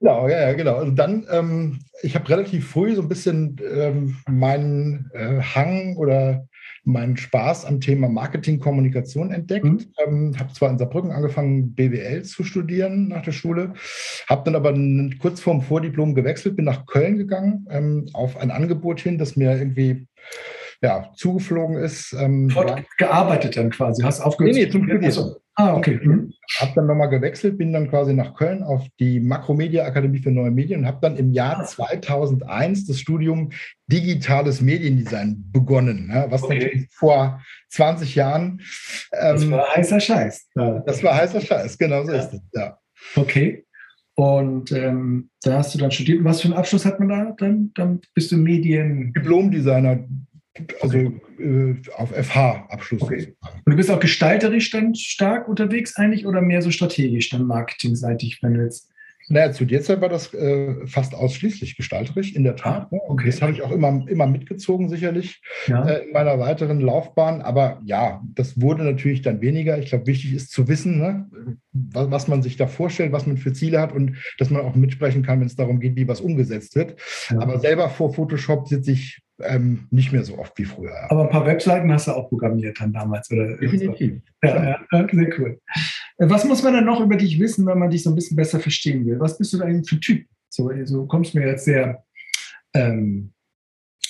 Genau, 0.00 0.28
ja, 0.28 0.48
ja, 0.48 0.52
genau. 0.52 0.76
Also 0.76 0.92
dann, 0.92 1.26
ähm, 1.30 1.80
ich 2.02 2.14
habe 2.14 2.28
relativ 2.28 2.68
früh 2.68 2.94
so 2.94 3.02
ein 3.02 3.08
bisschen 3.08 3.56
ähm, 3.74 4.16
meinen 4.28 5.10
äh, 5.14 5.40
Hang 5.40 5.96
oder 5.96 6.46
meinen 6.84 7.16
Spaß 7.16 7.66
am 7.66 7.80
Thema 7.80 8.08
Marketing, 8.08 8.58
Kommunikation 8.58 9.30
entdeckt. 9.30 9.64
Mhm. 9.64 9.86
Ähm, 10.06 10.34
habe 10.38 10.52
zwar 10.52 10.70
in 10.70 10.78
Saarbrücken 10.78 11.10
angefangen, 11.10 11.74
BWL 11.74 12.22
zu 12.22 12.44
studieren 12.44 13.08
nach 13.08 13.22
der 13.22 13.32
Schule, 13.32 13.74
habe 14.28 14.42
dann 14.44 14.56
aber 14.56 14.74
kurz 15.20 15.40
vorm 15.40 15.62
Vordiplom 15.62 16.14
gewechselt, 16.14 16.56
bin 16.56 16.64
nach 16.64 16.86
Köln 16.86 17.18
gegangen 17.18 17.66
ähm, 17.70 18.06
auf 18.12 18.36
ein 18.36 18.50
Angebot 18.50 19.00
hin, 19.00 19.18
das 19.18 19.36
mir 19.36 19.56
irgendwie 19.56 20.06
ja, 20.82 21.10
zugeflogen 21.14 21.76
ist. 21.76 22.14
Ähm, 22.18 22.52
gearbeitet 22.96 23.56
dann 23.56 23.70
quasi, 23.70 24.02
hast 24.02 24.20
aufgehört? 24.20 24.54
Nee, 24.54 24.64
nee, 24.64 24.70
zum 24.70 24.84
Studieren. 24.84 25.34
Ah, 25.60 25.76
okay. 25.76 26.00
Mhm. 26.02 26.32
Habe 26.58 26.72
dann 26.74 26.86
nochmal 26.86 27.10
gewechselt, 27.10 27.58
bin 27.58 27.74
dann 27.74 27.90
quasi 27.90 28.14
nach 28.14 28.34
Köln 28.34 28.62
auf 28.62 28.86
die 28.98 29.20
Makromedia 29.20 29.84
Akademie 29.84 30.18
für 30.18 30.30
neue 30.30 30.50
Medien 30.50 30.80
und 30.80 30.86
habe 30.86 31.00
dann 31.02 31.16
im 31.16 31.32
Jahr 31.32 31.62
2001 31.66 32.86
das 32.86 32.98
Studium 32.98 33.50
Digitales 33.86 34.62
Mediendesign 34.62 35.44
begonnen, 35.52 36.10
was 36.28 36.42
okay. 36.44 36.54
natürlich 36.54 36.88
vor 36.92 37.42
20 37.68 38.14
Jahren. 38.14 38.62
Ähm, 39.12 39.34
das 39.34 39.50
war 39.50 39.76
heißer 39.76 40.00
Scheiß. 40.00 40.48
Ja. 40.54 40.78
Das 40.86 41.02
war 41.02 41.14
heißer 41.14 41.42
Scheiß, 41.42 41.76
genau 41.76 42.04
so 42.04 42.12
ja. 42.12 42.20
ist 42.20 42.32
es, 42.32 42.40
ja. 42.54 42.78
Okay. 43.16 43.66
Und 44.14 44.72
ähm, 44.72 45.28
da 45.42 45.58
hast 45.58 45.74
du 45.74 45.78
dann 45.78 45.90
studiert. 45.90 46.24
Was 46.24 46.40
für 46.40 46.48
einen 46.48 46.56
Abschluss 46.56 46.86
hat 46.86 46.98
man 47.00 47.08
da? 47.08 47.34
Dann, 47.38 47.70
dann 47.74 48.00
bist 48.14 48.32
du 48.32 48.36
Medien. 48.36 49.12
Diplom-Designer, 49.12 50.06
also 50.80 50.98
äh, 51.38 51.74
auf 51.96 52.10
FH-Abschluss. 52.10 53.02
Okay. 53.02 53.34
Und 53.64 53.70
du 53.70 53.76
bist 53.76 53.90
auch 53.90 54.00
gestalterisch 54.00 54.70
dann 54.70 54.94
stark 54.94 55.48
unterwegs 55.48 55.96
eigentlich 55.96 56.26
oder 56.26 56.42
mehr 56.42 56.62
so 56.62 56.70
strategisch 56.70 57.30
dann 57.30 57.46
marketingseitig, 57.46 58.42
wenn 58.42 58.54
du 58.54 58.64
jetzt 58.64 58.90
naja, 59.32 59.52
zu 59.52 59.64
der 59.64 59.80
Zeit 59.80 60.00
war 60.00 60.08
das 60.08 60.34
äh, 60.34 60.74
fast 60.86 61.14
ausschließlich 61.14 61.76
gestalterisch, 61.76 62.34
in 62.34 62.42
der 62.42 62.56
Tat. 62.56 62.88
Ah, 62.90 62.94
ne? 62.96 63.00
okay. 63.06 63.26
Das 63.26 63.40
habe 63.40 63.52
ich 63.52 63.62
auch 63.62 63.70
immer, 63.70 64.04
immer 64.08 64.26
mitgezogen, 64.26 64.88
sicherlich, 64.88 65.40
ja. 65.68 65.86
äh, 65.86 66.06
in 66.06 66.12
meiner 66.12 66.40
weiteren 66.40 66.80
Laufbahn. 66.80 67.40
Aber 67.40 67.80
ja, 67.84 68.22
das 68.34 68.60
wurde 68.60 68.82
natürlich 68.82 69.22
dann 69.22 69.40
weniger. 69.40 69.78
Ich 69.78 69.86
glaube, 69.86 70.08
wichtig 70.08 70.34
ist 70.34 70.50
zu 70.50 70.66
wissen, 70.66 70.98
ne, 70.98 71.30
was, 71.72 72.10
was, 72.10 72.28
man 72.28 72.42
sich 72.42 72.56
da 72.56 72.66
vorstellt, 72.66 73.12
was 73.12 73.28
man 73.28 73.36
für 73.36 73.52
Ziele 73.52 73.80
hat 73.80 73.92
und 73.92 74.16
dass 74.38 74.50
man 74.50 74.62
auch 74.62 74.74
mitsprechen 74.74 75.22
kann, 75.22 75.38
wenn 75.38 75.46
es 75.46 75.54
darum 75.54 75.78
geht, 75.78 75.94
wie 75.94 76.08
was 76.08 76.20
umgesetzt 76.20 76.74
wird. 76.74 76.96
Ja. 77.30 77.38
Aber 77.38 77.60
selber 77.60 77.88
vor 77.88 78.12
Photoshop 78.12 78.66
sitze 78.66 78.90
ich 78.90 79.20
ähm, 79.42 79.86
nicht 79.90 80.12
mehr 80.12 80.24
so 80.24 80.38
oft 80.38 80.56
wie 80.58 80.64
früher. 80.64 81.10
Aber 81.10 81.22
ein 81.22 81.30
paar 81.30 81.46
Webseiten 81.46 81.92
hast 81.92 82.08
du 82.08 82.12
auch 82.12 82.28
programmiert 82.28 82.80
dann 82.80 82.92
damals, 82.92 83.30
oder? 83.30 83.56
Definitiv. 83.56 84.20
Ja, 84.42 84.78
ja, 84.92 85.08
sehr 85.12 85.38
cool. 85.38 85.60
Äh, 86.18 86.28
was 86.28 86.44
muss 86.44 86.62
man 86.62 86.74
dann 86.74 86.84
noch 86.84 87.00
über 87.00 87.16
dich 87.16 87.38
wissen, 87.38 87.66
wenn 87.66 87.78
man 87.78 87.90
dich 87.90 88.02
so 88.02 88.10
ein 88.10 88.16
bisschen 88.16 88.36
besser 88.36 88.60
verstehen 88.60 89.06
will? 89.06 89.18
Was 89.20 89.38
bist 89.38 89.52
du 89.52 89.58
denn 89.58 89.84
für 89.84 89.96
ein 89.96 90.00
Typ? 90.00 90.26
So, 90.48 90.70
so 90.84 91.06
kommst 91.06 91.34
du 91.34 91.38
mir 91.38 91.46
jetzt 91.46 91.64
sehr 91.64 92.04
ähm, 92.74 93.32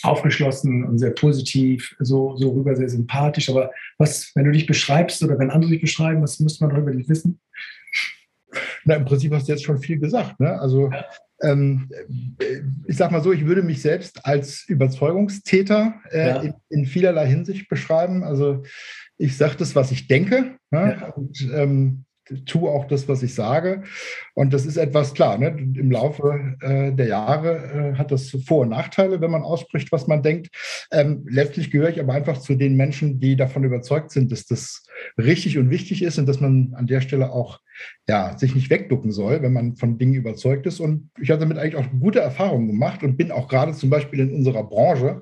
aufgeschlossen 0.03 0.85
und 0.85 0.99
sehr 0.99 1.11
positiv, 1.11 1.95
so, 1.99 2.37
so 2.37 2.53
rüber 2.53 2.75
sehr 2.75 2.89
sympathisch. 2.89 3.51
Aber 3.51 3.71
was, 3.99 4.33
wenn 4.35 4.45
du 4.45 4.53
dich 4.53 4.67
beschreibst 4.67 5.23
oder 5.23 5.39
wenn 5.39 5.51
andere 5.51 5.73
dich 5.73 5.83
beschreiben, 5.83 6.23
was 6.23 6.41
müsste 6.41 6.65
man 6.65 6.75
noch 6.75 6.83
über 6.83 6.93
dich 6.93 7.09
wissen? 7.09 7.41
Na, 8.85 8.95
im 8.95 9.05
Prinzip 9.05 9.33
hast 9.33 9.49
du 9.49 9.53
jetzt 9.53 9.65
schon 9.65 9.79
viel 9.79 9.99
gesagt. 9.99 10.41
Ne? 10.41 10.59
Also 10.59 10.91
ja 10.91 11.05
ich 11.43 12.97
sage 12.97 13.13
mal 13.13 13.23
so, 13.23 13.33
ich 13.33 13.47
würde 13.47 13.63
mich 13.63 13.81
selbst 13.81 14.27
als 14.27 14.65
Überzeugungstäter 14.69 15.95
äh, 16.11 16.29
ja. 16.29 16.41
in, 16.43 16.55
in, 16.69 16.85
vielerlei 16.85 17.27
Hinsicht 17.27 17.69
beschreiben. 17.69 18.23
Also 18.23 18.63
ich 19.17 19.37
sage 19.37 19.57
das, 19.59 19.75
was 19.75 19.91
ich 19.91 20.07
denke. 20.07 20.57
Ne? 20.71 20.99
Ja. 21.01 21.09
Und, 21.09 21.51
ähm, 21.55 22.05
tue 22.47 22.71
auch 22.71 22.87
das, 22.87 23.09
was 23.09 23.23
ich 23.23 23.35
sage. 23.35 23.83
Und 24.35 24.53
das 24.53 24.67
ist 24.67 24.77
etwas 24.77 25.15
klar. 25.15 25.39
Ne? 25.39 25.49
Im 25.49 25.91
Laufe 25.91 26.57
äh, 26.61 26.93
der 26.93 27.07
Jahre 27.07 27.93
äh, 27.95 27.99
hat 27.99 28.13
das 28.13 28.31
Vor- 28.47 28.63
und 28.63 28.71
Nachteile, 28.71 29.21
wenn 29.21 29.31
man 29.31 29.43
ausspricht, 29.43 29.91
was 29.93 30.07
man 30.07 30.23
denkt. 30.23 30.49
Ähm, 30.93 31.27
letztlich 31.29 31.71
gehöre 31.71 31.91
ich 31.91 32.01
aber 32.01 32.13
einfach 32.13 32.39
zu 32.39 32.55
den 32.55 32.77
Menschen, 32.77 33.21
die 33.21 33.37
davon 33.37 33.65
überzeugt 33.65 34.11
sind, 34.11 34.31
dass 34.33 34.47
das 34.47 34.85
richtig 35.19 35.59
und 35.59 35.71
wichtig 35.71 36.03
ist 36.03 36.19
und 36.19 36.27
dass 36.27 36.41
man 36.41 36.75
an 36.75 36.87
der 36.87 37.01
Stelle 37.01 37.31
auch 37.31 37.61
ja, 38.09 38.37
sich 38.37 38.55
nicht 38.55 38.71
wegducken 38.71 39.13
soll, 39.13 39.41
wenn 39.43 39.53
man 39.53 39.77
von 39.77 39.99
Dingen 39.99 40.15
überzeugt 40.15 40.67
ist. 40.67 40.81
Und 40.81 41.11
ich 41.21 41.31
habe 41.31 41.41
damit 41.41 41.59
eigentlich 41.59 41.77
auch 41.77 41.87
gute 42.01 42.19
Erfahrungen 42.19 42.67
gemacht 42.67 43.03
und 43.03 43.17
bin 43.17 43.31
auch 43.31 43.47
gerade 43.47 43.73
zum 43.73 43.89
Beispiel 43.89 44.21
in 44.21 44.35
unserer 44.35 44.65
Branche 44.65 45.21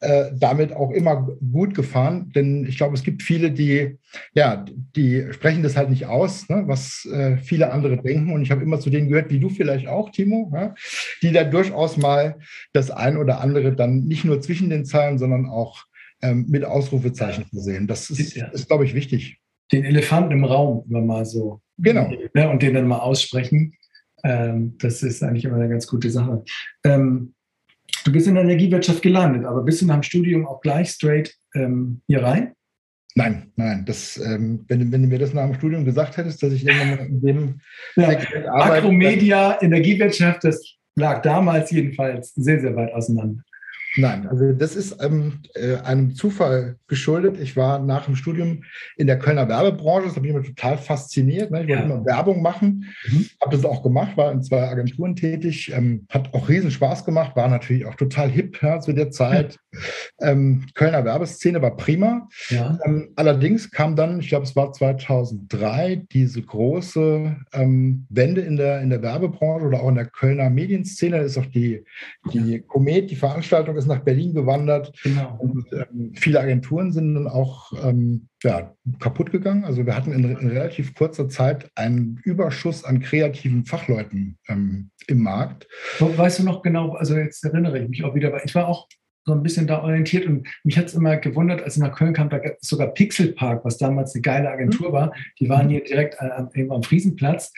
äh, 0.00 0.26
damit 0.38 0.72
auch 0.72 0.92
immer 0.92 1.28
gut 1.52 1.74
gefahren. 1.74 2.30
Denn 2.34 2.64
ich 2.64 2.76
glaube, 2.76 2.94
es 2.94 3.02
gibt 3.02 3.22
viele, 3.22 3.50
die, 3.50 3.98
ja, 4.34 4.64
die 4.94 5.26
sprechen 5.32 5.64
das 5.64 5.76
halt 5.76 5.90
nicht 5.90 6.06
aus, 6.06 6.48
ne, 6.48 6.62
was 6.66 7.04
äh, 7.06 7.38
viele 7.38 7.72
andere 7.72 8.00
denken. 8.00 8.32
Und 8.32 8.42
ich 8.42 8.52
habe 8.52 8.62
immer 8.62 8.78
zu 8.78 8.90
denen 8.90 9.08
gehört, 9.08 9.30
wie 9.30 9.40
du 9.40 9.48
vielleicht 9.48 9.88
auch, 9.88 10.10
Timo, 10.10 10.52
ja, 10.54 10.74
die 11.22 11.32
da 11.32 11.42
durchaus 11.42 11.96
mal 11.96 12.38
das 12.72 12.90
ein 12.90 13.16
oder 13.16 13.40
andere 13.40 13.74
dann 13.74 14.04
nicht 14.04 14.24
nur 14.24 14.40
zwischen 14.40 14.70
den 14.70 14.84
Zeilen, 14.84 15.18
sondern 15.18 15.46
auch 15.46 15.84
ähm, 16.22 16.46
mit 16.48 16.64
Ausrufezeichen 16.64 17.46
versehen. 17.46 17.86
Das 17.86 18.10
ist, 18.10 18.36
ist 18.36 18.68
glaube 18.68 18.84
ich, 18.84 18.94
wichtig. 18.94 19.40
Den 19.72 19.84
Elefanten 19.84 20.32
im 20.32 20.44
Raum 20.44 20.84
immer 20.88 21.00
mal 21.00 21.24
so 21.24 21.60
Genau. 21.78 22.10
Ne, 22.34 22.48
und 22.48 22.62
den 22.62 22.74
dann 22.74 22.88
mal 22.88 22.98
aussprechen. 22.98 23.74
Ähm, 24.24 24.76
das 24.78 25.02
ist 25.02 25.22
eigentlich 25.22 25.44
immer 25.44 25.56
eine 25.56 25.68
ganz 25.68 25.86
gute 25.86 26.10
Sache. 26.10 26.44
Ähm, 26.84 27.34
du 28.04 28.12
bist 28.12 28.26
in 28.26 28.34
der 28.34 28.44
Energiewirtschaft 28.44 29.02
gelandet, 29.02 29.44
aber 29.44 29.62
bist 29.62 29.80
du 29.80 29.86
nach 29.86 29.94
dem 29.94 30.02
Studium 30.02 30.46
auch 30.46 30.60
gleich 30.60 30.90
straight 30.90 31.34
ähm, 31.54 32.02
hier 32.08 32.22
rein? 32.22 32.52
Nein, 33.14 33.52
nein. 33.56 33.84
Das, 33.84 34.16
ähm, 34.18 34.64
wenn, 34.68 34.92
wenn, 34.92 35.02
du 35.02 35.08
mir 35.08 35.18
das 35.18 35.34
nach 35.34 35.46
dem 35.46 35.54
Studium 35.54 35.84
gesagt 35.84 36.16
hättest, 36.16 36.42
dass 36.42 36.52
ich 36.52 36.66
irgendwann 36.66 37.06
in 37.06 37.20
dem 37.20 37.60
ja, 37.96 38.08
arbeite. 38.08 38.52
Akromedia, 38.52 39.58
Energiewirtschaft, 39.60 40.44
das 40.44 40.76
lag 40.96 41.22
damals 41.22 41.70
jedenfalls 41.70 42.34
sehr, 42.34 42.60
sehr 42.60 42.76
weit 42.76 42.92
auseinander. 42.92 43.42
Nein, 43.96 44.26
also 44.28 44.52
das 44.52 44.76
ist 44.76 45.02
ähm, 45.02 45.40
äh, 45.54 45.76
einem 45.76 46.14
Zufall 46.14 46.76
geschuldet. 46.88 47.38
Ich 47.40 47.56
war 47.56 47.78
nach 47.78 48.04
dem 48.04 48.16
Studium 48.16 48.64
in 48.96 49.06
der 49.06 49.18
Kölner 49.18 49.48
Werbebranche, 49.48 50.08
das 50.08 50.16
hat 50.16 50.22
mich 50.22 50.30
immer 50.30 50.42
total 50.42 50.78
fasziniert. 50.78 51.50
Ne? 51.50 51.62
Ich 51.62 51.68
wollte 51.68 51.82
ja. 51.82 51.86
immer 51.86 52.04
Werbung 52.04 52.42
machen, 52.42 52.86
mhm. 53.08 53.26
habe 53.40 53.56
das 53.56 53.64
auch 53.64 53.82
gemacht, 53.82 54.16
war 54.16 54.30
in 54.30 54.42
zwei 54.42 54.68
Agenturen 54.68 55.16
tätig, 55.16 55.72
ähm, 55.74 56.06
hat 56.10 56.34
auch 56.34 56.48
riesen 56.48 56.70
Spaß 56.70 57.04
gemacht, 57.04 57.34
war 57.34 57.48
natürlich 57.48 57.86
auch 57.86 57.94
total 57.94 58.28
hip 58.28 58.62
ja, 58.62 58.80
zu 58.80 58.92
der 58.92 59.10
Zeit. 59.10 59.54
Ja. 59.54 59.78
Ähm, 60.20 60.66
Kölner 60.74 61.04
Werbeszene 61.04 61.62
war 61.62 61.76
prima. 61.76 62.28
Ähm, 62.84 63.10
allerdings 63.14 63.70
kam 63.70 63.94
dann, 63.94 64.18
ich 64.18 64.28
glaube, 64.28 64.46
es 64.46 64.56
war 64.56 64.72
2003, 64.72 66.06
diese 66.10 66.42
große 66.42 67.36
ähm, 67.52 68.06
Wende 68.08 68.40
in 68.40 68.56
der, 68.56 68.80
in 68.80 68.90
der 68.90 69.02
Werbebranche 69.02 69.66
oder 69.66 69.80
auch 69.80 69.88
in 69.88 69.94
der 69.94 70.06
Kölner 70.06 70.50
Medienszene. 70.50 71.18
Das 71.18 71.32
ist 71.32 71.38
auch 71.38 71.46
die, 71.46 71.84
die 72.32 72.60
Komet, 72.62 73.12
die 73.12 73.16
Veranstaltung 73.16 73.76
ist 73.78 73.86
nach 73.86 74.00
Berlin 74.00 74.34
gewandert. 74.34 74.92
Genau. 75.02 75.36
Und 75.38 75.66
ähm, 75.72 76.12
viele 76.14 76.40
Agenturen 76.40 76.92
sind 76.92 77.14
dann 77.14 77.28
auch 77.28 77.72
ähm, 77.82 78.28
ja, 78.42 78.74
kaputt 79.00 79.32
gegangen. 79.32 79.64
Also 79.64 79.86
wir 79.86 79.96
hatten 79.96 80.12
in, 80.12 80.24
in, 80.24 80.48
relativ 80.48 80.94
kurzer 80.94 81.28
Zeit 81.28 81.70
einen 81.74 82.20
Überschuss 82.24 82.84
an 82.84 83.00
kreativen 83.00 83.64
Fachleuten 83.64 84.38
ähm, 84.48 84.90
im 85.06 85.22
Markt. 85.22 85.66
Weißt 85.98 86.40
du 86.40 86.44
noch 86.44 86.62
genau, 86.62 86.92
also 86.94 87.16
jetzt 87.16 87.44
erinnere 87.44 87.78
ich 87.78 87.88
mich 87.88 88.04
auch 88.04 88.14
wieder, 88.14 88.32
weil 88.32 88.42
ich 88.44 88.54
war 88.54 88.68
auch 88.68 88.86
so 89.28 89.34
ein 89.34 89.42
bisschen 89.42 89.66
da 89.66 89.82
orientiert 89.82 90.26
und 90.26 90.48
mich 90.64 90.78
hat 90.78 90.86
es 90.86 90.94
immer 90.94 91.16
gewundert, 91.18 91.62
als 91.62 91.76
ich 91.76 91.82
nach 91.82 91.94
Köln 91.94 92.14
kam, 92.14 92.30
da 92.30 92.38
gab 92.38 92.56
es 92.60 92.68
sogar 92.68 92.88
Pixel 92.88 93.32
Park, 93.32 93.64
was 93.64 93.76
damals 93.76 94.14
eine 94.14 94.22
geile 94.22 94.50
Agentur 94.50 94.88
mhm. 94.88 94.92
war. 94.92 95.14
Die 95.38 95.48
waren 95.48 95.68
hier 95.68 95.84
direkt 95.84 96.16
äh, 96.20 96.64
am 96.70 96.82
Friesenplatz. 96.82 97.52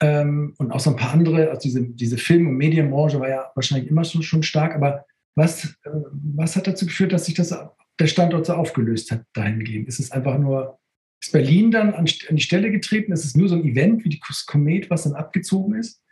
Ähm, 0.00 0.54
und 0.58 0.72
auch 0.72 0.80
so 0.80 0.90
ein 0.90 0.96
paar 0.96 1.12
andere, 1.12 1.48
also 1.48 1.60
diese, 1.62 1.82
diese 1.88 2.18
Film- 2.18 2.48
und 2.48 2.56
Medienbranche 2.56 3.20
war 3.20 3.28
ja 3.28 3.50
wahrscheinlich 3.54 3.90
immer 3.90 4.04
schon, 4.04 4.22
schon 4.22 4.42
stark, 4.42 4.74
aber 4.74 5.06
was, 5.36 5.76
äh, 5.84 5.90
was 6.34 6.56
hat 6.56 6.66
dazu 6.66 6.86
geführt, 6.86 7.12
dass 7.12 7.26
sich 7.26 7.34
das, 7.34 7.54
der 8.00 8.06
Standort 8.06 8.46
so 8.46 8.54
aufgelöst 8.54 9.12
hat 9.12 9.22
dahingehend? 9.34 9.86
Ist 9.86 10.00
es 10.00 10.10
einfach 10.10 10.38
nur, 10.38 10.78
ist 11.22 11.32
Berlin 11.32 11.70
dann 11.70 11.94
an, 11.94 12.06
an 12.28 12.36
die 12.36 12.42
Stelle 12.42 12.70
getreten? 12.70 13.12
Ist 13.12 13.24
es 13.24 13.36
nur 13.36 13.48
so 13.48 13.54
ein 13.54 13.64
Event 13.64 14.04
wie 14.04 14.08
die 14.08 14.20
Komet, 14.46 14.90
was 14.90 15.04
dann 15.04 15.14
abgezogen 15.14 15.74
ist? 15.74 16.02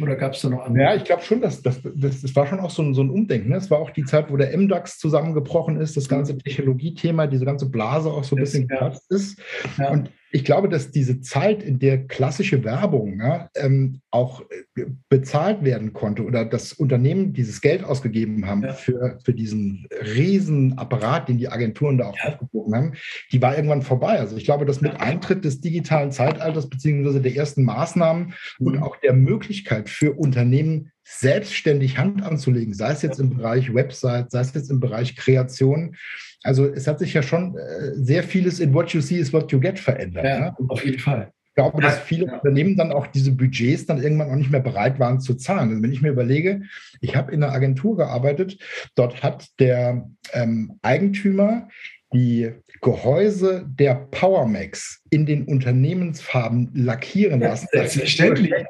Oder 0.00 0.14
gab 0.14 0.34
es 0.34 0.42
da 0.42 0.50
noch 0.50 0.64
andere? 0.64 0.84
Ja, 0.84 0.94
ich 0.94 1.04
glaube 1.04 1.22
schon, 1.22 1.40
dass 1.40 1.60
das, 1.62 1.80
das, 1.82 2.22
das 2.22 2.36
war 2.36 2.46
schon 2.46 2.60
auch 2.60 2.70
so 2.70 2.82
ein, 2.82 2.94
so 2.94 3.02
ein 3.02 3.10
Umdenken. 3.10 3.48
Ne? 3.48 3.56
Es 3.56 3.70
war 3.70 3.78
auch 3.78 3.90
die 3.90 4.04
Zeit, 4.04 4.30
wo 4.30 4.36
der 4.36 4.56
MDAX 4.56 4.98
zusammengebrochen 4.98 5.80
ist, 5.80 5.96
das 5.96 6.08
ganze 6.08 6.38
Technologiethema, 6.38 7.26
diese 7.26 7.44
ganze 7.44 7.68
Blase 7.68 8.08
auch 8.08 8.22
so 8.22 8.36
ein 8.36 8.40
bisschen 8.40 8.68
geplatzt 8.68 9.10
ist. 9.10 9.40
Ja. 9.76 9.90
Und 9.90 10.10
ich 10.30 10.44
glaube, 10.44 10.68
dass 10.68 10.90
diese 10.90 11.20
Zeit, 11.20 11.62
in 11.62 11.78
der 11.78 12.06
klassische 12.06 12.62
Werbung 12.64 13.20
ja, 13.20 13.48
ähm, 13.56 14.00
auch 14.10 14.42
äh, 14.76 14.84
bezahlt 15.08 15.64
werden 15.64 15.92
konnte 15.92 16.24
oder 16.24 16.44
das 16.44 16.72
Unternehmen 16.72 17.32
dieses 17.32 17.60
Geld 17.60 17.82
ausgegeben 17.82 18.46
haben 18.46 18.62
ja. 18.62 18.72
für, 18.72 19.18
für 19.24 19.32
diesen 19.32 19.86
riesen 20.02 20.76
Apparat, 20.78 21.28
den 21.28 21.38
die 21.38 21.48
Agenturen 21.48 21.98
da 21.98 22.08
auch 22.08 22.16
ja. 22.16 22.32
aufgeboten 22.32 22.74
haben, 22.74 22.92
die 23.32 23.40
war 23.40 23.56
irgendwann 23.56 23.82
vorbei. 23.82 24.18
Also 24.18 24.36
ich 24.36 24.44
glaube, 24.44 24.66
dass 24.66 24.80
mit 24.80 25.00
Eintritt 25.00 25.44
des 25.44 25.60
digitalen 25.60 26.12
Zeitalters 26.12 26.68
beziehungsweise 26.68 27.20
der 27.20 27.34
ersten 27.34 27.64
Maßnahmen 27.64 28.34
mhm. 28.58 28.66
und 28.66 28.82
auch 28.82 28.96
der 28.96 29.14
Möglichkeit 29.14 29.88
für 29.88 30.12
Unternehmen 30.12 30.90
selbstständig 31.04 31.96
Hand 31.96 32.22
anzulegen, 32.22 32.74
sei 32.74 32.92
es 32.92 33.00
jetzt 33.00 33.18
im 33.18 33.30
Bereich 33.30 33.72
Website, 33.72 34.30
sei 34.30 34.40
es 34.40 34.52
jetzt 34.52 34.70
im 34.70 34.78
Bereich 34.78 35.16
Kreation, 35.16 35.96
Also 36.42 36.66
es 36.66 36.86
hat 36.86 36.98
sich 36.98 37.14
ja 37.14 37.22
schon 37.22 37.56
äh, 37.56 37.94
sehr 37.94 38.22
vieles 38.22 38.60
in 38.60 38.72
What 38.72 38.90
You 38.90 39.00
See 39.00 39.16
is 39.16 39.32
What 39.32 39.50
You 39.52 39.60
Get 39.60 39.78
verändert. 39.78 40.24
Ja, 40.24 40.38
ne? 40.40 40.56
Auf 40.68 40.84
jeden 40.84 40.98
Fall. 40.98 41.32
Ich 41.44 41.54
glaube, 41.54 41.82
dass 41.82 41.98
viele 41.98 42.26
ja. 42.26 42.34
Unternehmen 42.34 42.76
dann 42.76 42.92
auch 42.92 43.08
diese 43.08 43.32
Budgets 43.32 43.86
dann 43.86 44.00
irgendwann 44.00 44.30
auch 44.30 44.36
nicht 44.36 44.50
mehr 44.52 44.60
bereit 44.60 45.00
waren 45.00 45.20
zu 45.20 45.34
zahlen. 45.34 45.70
Also 45.70 45.82
wenn 45.82 45.92
ich 45.92 46.02
mir 46.02 46.10
überlege, 46.10 46.62
ich 47.00 47.16
habe 47.16 47.32
in 47.32 47.42
einer 47.42 47.52
Agentur 47.52 47.96
gearbeitet, 47.96 48.58
dort 48.94 49.24
hat 49.24 49.48
der 49.58 50.08
ähm, 50.32 50.78
Eigentümer 50.82 51.68
die 52.12 52.52
Gehäuse 52.80 53.66
der 53.68 53.94
PowerMax 53.94 55.02
in 55.10 55.26
den 55.26 55.44
Unternehmensfarben 55.44 56.70
lackieren 56.74 57.40
lassen. 57.40 57.66
Ja, 57.72 57.80
selbstverständlich. 57.80 58.52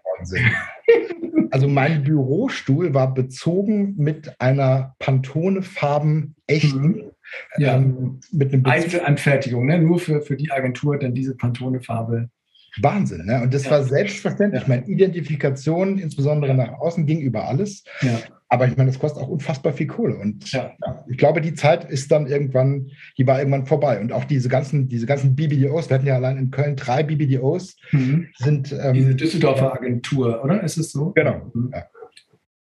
Also 1.51 1.67
mein 1.67 2.03
Bürostuhl 2.03 2.93
war 2.93 3.15
bezogen 3.15 3.95
mit 3.97 4.39
einer 4.39 4.95
Pantone-Farben 4.99 6.35
echten. 6.47 6.89
Mhm. 6.89 7.11
Ja. 7.57 7.77
Ähm, 7.77 8.21
mit 8.33 8.53
einem 8.53 8.65
Einzelanfertigung, 8.65 9.67
ne? 9.67 9.79
nur 9.79 9.99
für, 9.99 10.23
für 10.23 10.37
die 10.37 10.51
Agentur 10.51 10.99
dann 10.99 11.15
diese 11.15 11.37
Pantone-Farbe. 11.37 12.31
Wahnsinn, 12.81 13.25
ne? 13.25 13.43
Und 13.43 13.55
das 13.55 13.65
ja. 13.65 13.73
war 13.73 13.83
selbstverständlich. 13.83 14.63
Ja. 14.63 14.69
Meine 14.69 14.87
Identifikation, 14.87 15.99
insbesondere 15.99 16.55
nach 16.55 16.73
außen, 16.79 17.07
ging 17.07 17.21
über 17.21 17.49
alles. 17.49 17.85
Ja. 18.03 18.21
Aber 18.51 18.67
ich 18.67 18.77
meine, 18.77 18.91
das 18.91 18.99
kostet 18.99 19.23
auch 19.23 19.29
unfassbar 19.29 19.73
viel 19.73 19.87
Kohle. 19.87 20.17
Und 20.17 20.51
ja. 20.53 20.73
Ja, 20.85 21.05
ich 21.09 21.19
glaube, 21.19 21.41
die 21.41 21.55
Zeit 21.55 21.85
ist 21.85 22.11
dann 22.11 22.27
irgendwann, 22.27 22.91
die 23.19 23.27
war 23.27 23.39
irgendwann 23.39 23.67
vorbei. 23.67 24.01
Und 24.01 24.13
auch 24.13 24.25
diese 24.25 24.49
ganzen, 24.49 24.89
diese 24.89 25.07
ganzen 25.07 25.37
BBDOs, 25.37 25.91
wir 25.91 25.97
hatten 25.97 26.07
ja 26.07 26.15
allein 26.15 26.39
in 26.39 26.51
Köln 26.51 26.77
drei 26.77 27.03
BBDOs, 27.03 27.77
mhm. 27.93 28.29
sind. 28.37 28.73
Ähm, 28.73 28.95
diese 28.95 29.15
Düsseldorfer 29.15 29.75
Agentur, 29.75 30.43
oder? 30.43 30.63
Ist 30.63 30.79
es 30.79 30.93
so? 30.93 31.11
Genau. 31.11 31.51
Mhm. 31.53 31.71
Ja. 31.73 31.85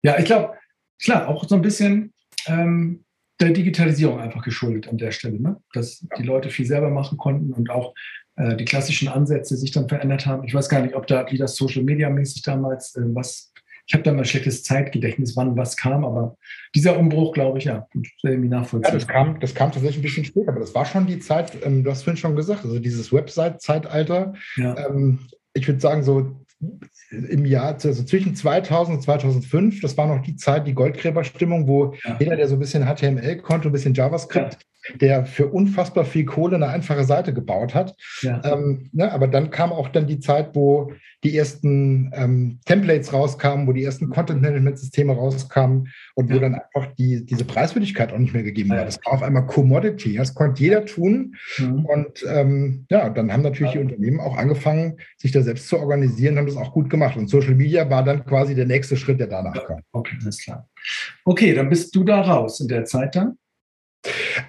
ja, 0.04 0.20
ich 0.20 0.25
glaube, 0.25 0.54
klar, 1.01 1.30
auch 1.30 1.48
so 1.48 1.56
ein 1.56 1.62
bisschen 1.62 2.13
ähm, 2.48 3.06
der 3.39 3.51
Digitalisierung 3.51 4.19
einfach 4.19 4.43
geschuldet 4.43 4.89
an 4.89 4.98
der 4.98 5.12
Stelle, 5.12 5.39
ne? 5.39 5.58
dass 5.74 6.05
die 6.17 6.24
Leute 6.24 6.50
viel 6.50 6.65
selber 6.65 6.89
machen 6.89 7.17
konnten 7.17 7.53
und 7.53 7.69
auch 7.69 7.93
äh, 8.36 8.55
die 8.55 8.65
klassischen 8.65 9.08
Ansätze 9.08 9.55
sich 9.55 9.72
dann 9.72 9.88
verändert 9.88 10.25
haben. 10.25 10.43
Ich 10.43 10.53
weiß 10.53 10.69
gar 10.69 10.81
nicht, 10.81 10.96
ob 10.96 11.08
da, 11.08 11.29
wie 11.31 11.38
das 11.38 11.55
Social 11.55 11.84
Media 11.84 12.10
mäßig 12.10 12.41
damals, 12.41 12.96
äh, 12.96 13.01
was 13.03 13.53
ich 13.89 13.93
habe 13.96 14.03
da 14.03 14.13
mal 14.13 14.24
schlechtes 14.24 14.62
Zeitgedächtnis, 14.62 15.36
wann 15.36 15.58
was 15.58 15.75
kam, 15.75 16.05
aber 16.05 16.38
dieser 16.75 16.96
Umbruch, 17.00 17.34
glaube 17.34 17.58
ich, 17.58 17.63
ja, 17.63 17.88
irgendwie 18.22 18.48
nachvollziehen. 18.48 18.93
Ja, 18.93 19.00
das 19.00 19.08
kam, 19.08 19.39
das 19.39 19.55
kam 19.55 19.72
tatsächlich 19.72 19.98
ein 19.98 20.03
bisschen 20.03 20.25
später, 20.25 20.50
aber 20.50 20.60
das 20.60 20.75
war 20.75 20.86
schon 20.86 21.08
die 21.08 21.17
Zeit, 21.17 21.58
ähm, 21.65 21.84
du 21.84 21.89
hast 21.89 22.03
vorhin 22.03 22.17
schon 22.17 22.36
gesagt, 22.36 22.63
also 22.63 22.77
dieses 22.77 23.12
Website-Zeitalter. 23.12 24.34
Ja. 24.58 24.77
Ähm, 24.77 25.22
ich 25.55 25.67
würde 25.67 25.79
sagen, 25.79 26.03
so 26.03 26.46
im 27.10 27.46
Jahr, 27.46 27.78
also 27.82 28.04
zwischen 28.04 28.36
2000 28.36 28.98
und 28.98 29.04
2005, 29.04 29.82
das 29.82 29.98
war 29.98 30.08
noch 30.08 30.22
die 30.22 30.36
Zeit, 30.36 30.68
die 30.68 30.74
Goldgräberstimmung, 30.74 31.68
wo 31.68 31.94
ja. 32.04 32.18
jeder, 32.20 32.36
der 32.36 32.48
so 32.48 32.56
ein 32.56 32.60
bisschen 32.60 32.86
HTML 32.86 33.38
konnte, 33.38 33.70
ein 33.70 33.72
bisschen 33.72 33.94
JavaScript, 33.94 34.66
der 34.96 35.25
für 35.25 35.48
unfassbar 35.48 36.05
viel 36.05 36.25
Kohle 36.25 36.55
eine 36.55 36.67
einfache 36.67 37.03
Seite 37.03 37.34
gebaut 37.34 37.75
hat. 37.75 37.96
Ja. 38.22 38.41
Ähm, 38.43 38.89
ne, 38.91 39.12
aber 39.12 39.27
dann 39.27 39.50
kam 39.51 39.72
auch 39.72 39.89
dann 39.89 40.08
die 40.08 40.19
Zeit, 40.19 40.55
wo 40.55 40.91
die 41.24 41.36
ersten 41.38 42.12
ähm, 42.13 42.60
Templates 42.65 43.12
rauskamen, 43.12 43.67
wo 43.67 43.74
die 43.74 43.84
ersten 43.84 44.10
Content-Management-Systeme 44.10 45.13
rauskamen 45.13 45.89
und 46.15 46.29
ja. 46.29 46.36
wo 46.36 46.39
dann 46.39 46.55
einfach 46.55 46.93
die, 46.98 47.25
diese 47.25 47.43
Preiswürdigkeit 47.43 48.13
auch 48.13 48.17
nicht 48.17 48.34
mehr 48.34 48.43
gegeben 48.43 48.69
war. 48.69 48.86
Das 48.86 49.00
war 49.05 49.13
auf 49.13 49.24
einmal 49.24 49.46
Commodity. 49.46 50.15
Das 50.15 50.34
konnte 50.34 50.63
jeder 50.63 50.86
tun. 50.86 51.36
Mhm. 51.58 51.86
Und 51.86 52.25
ähm, 52.27 52.86
ja, 52.89 53.10
dann 53.10 53.34
haben 53.34 53.43
natürlich 53.43 53.74
die 53.74 53.79
Unternehmen 53.79 54.19
auch 54.19 54.38
angefangen, 54.38 54.98
sich 55.17 55.31
da 55.31 55.41
selbst 55.41 55.67
zu 55.67 55.77
organisieren, 55.77 56.38
haben 56.38 56.48
das 56.48 56.58
auch 56.58 56.72
gut 56.72 56.89
gemacht. 56.89 57.17
Und 57.17 57.29
Social 57.29 57.55
Media 57.55 57.89
war 57.89 58.03
dann 58.03 58.25
quasi 58.25 58.55
der 58.55 58.65
nächste 58.65 58.96
Schritt, 58.96 59.19
der 59.19 59.27
danach 59.27 59.65
kam. 59.65 59.81
Okay, 59.91 60.15
alles 60.22 60.41
klar. 60.41 60.69
Okay, 61.25 61.53
dann 61.53 61.69
bist 61.69 61.93
du 61.96 62.03
da 62.03 62.22
raus 62.22 62.60
in 62.62 62.67
der 62.67 62.86
Zeit 62.86 63.15
dann? 63.15 63.38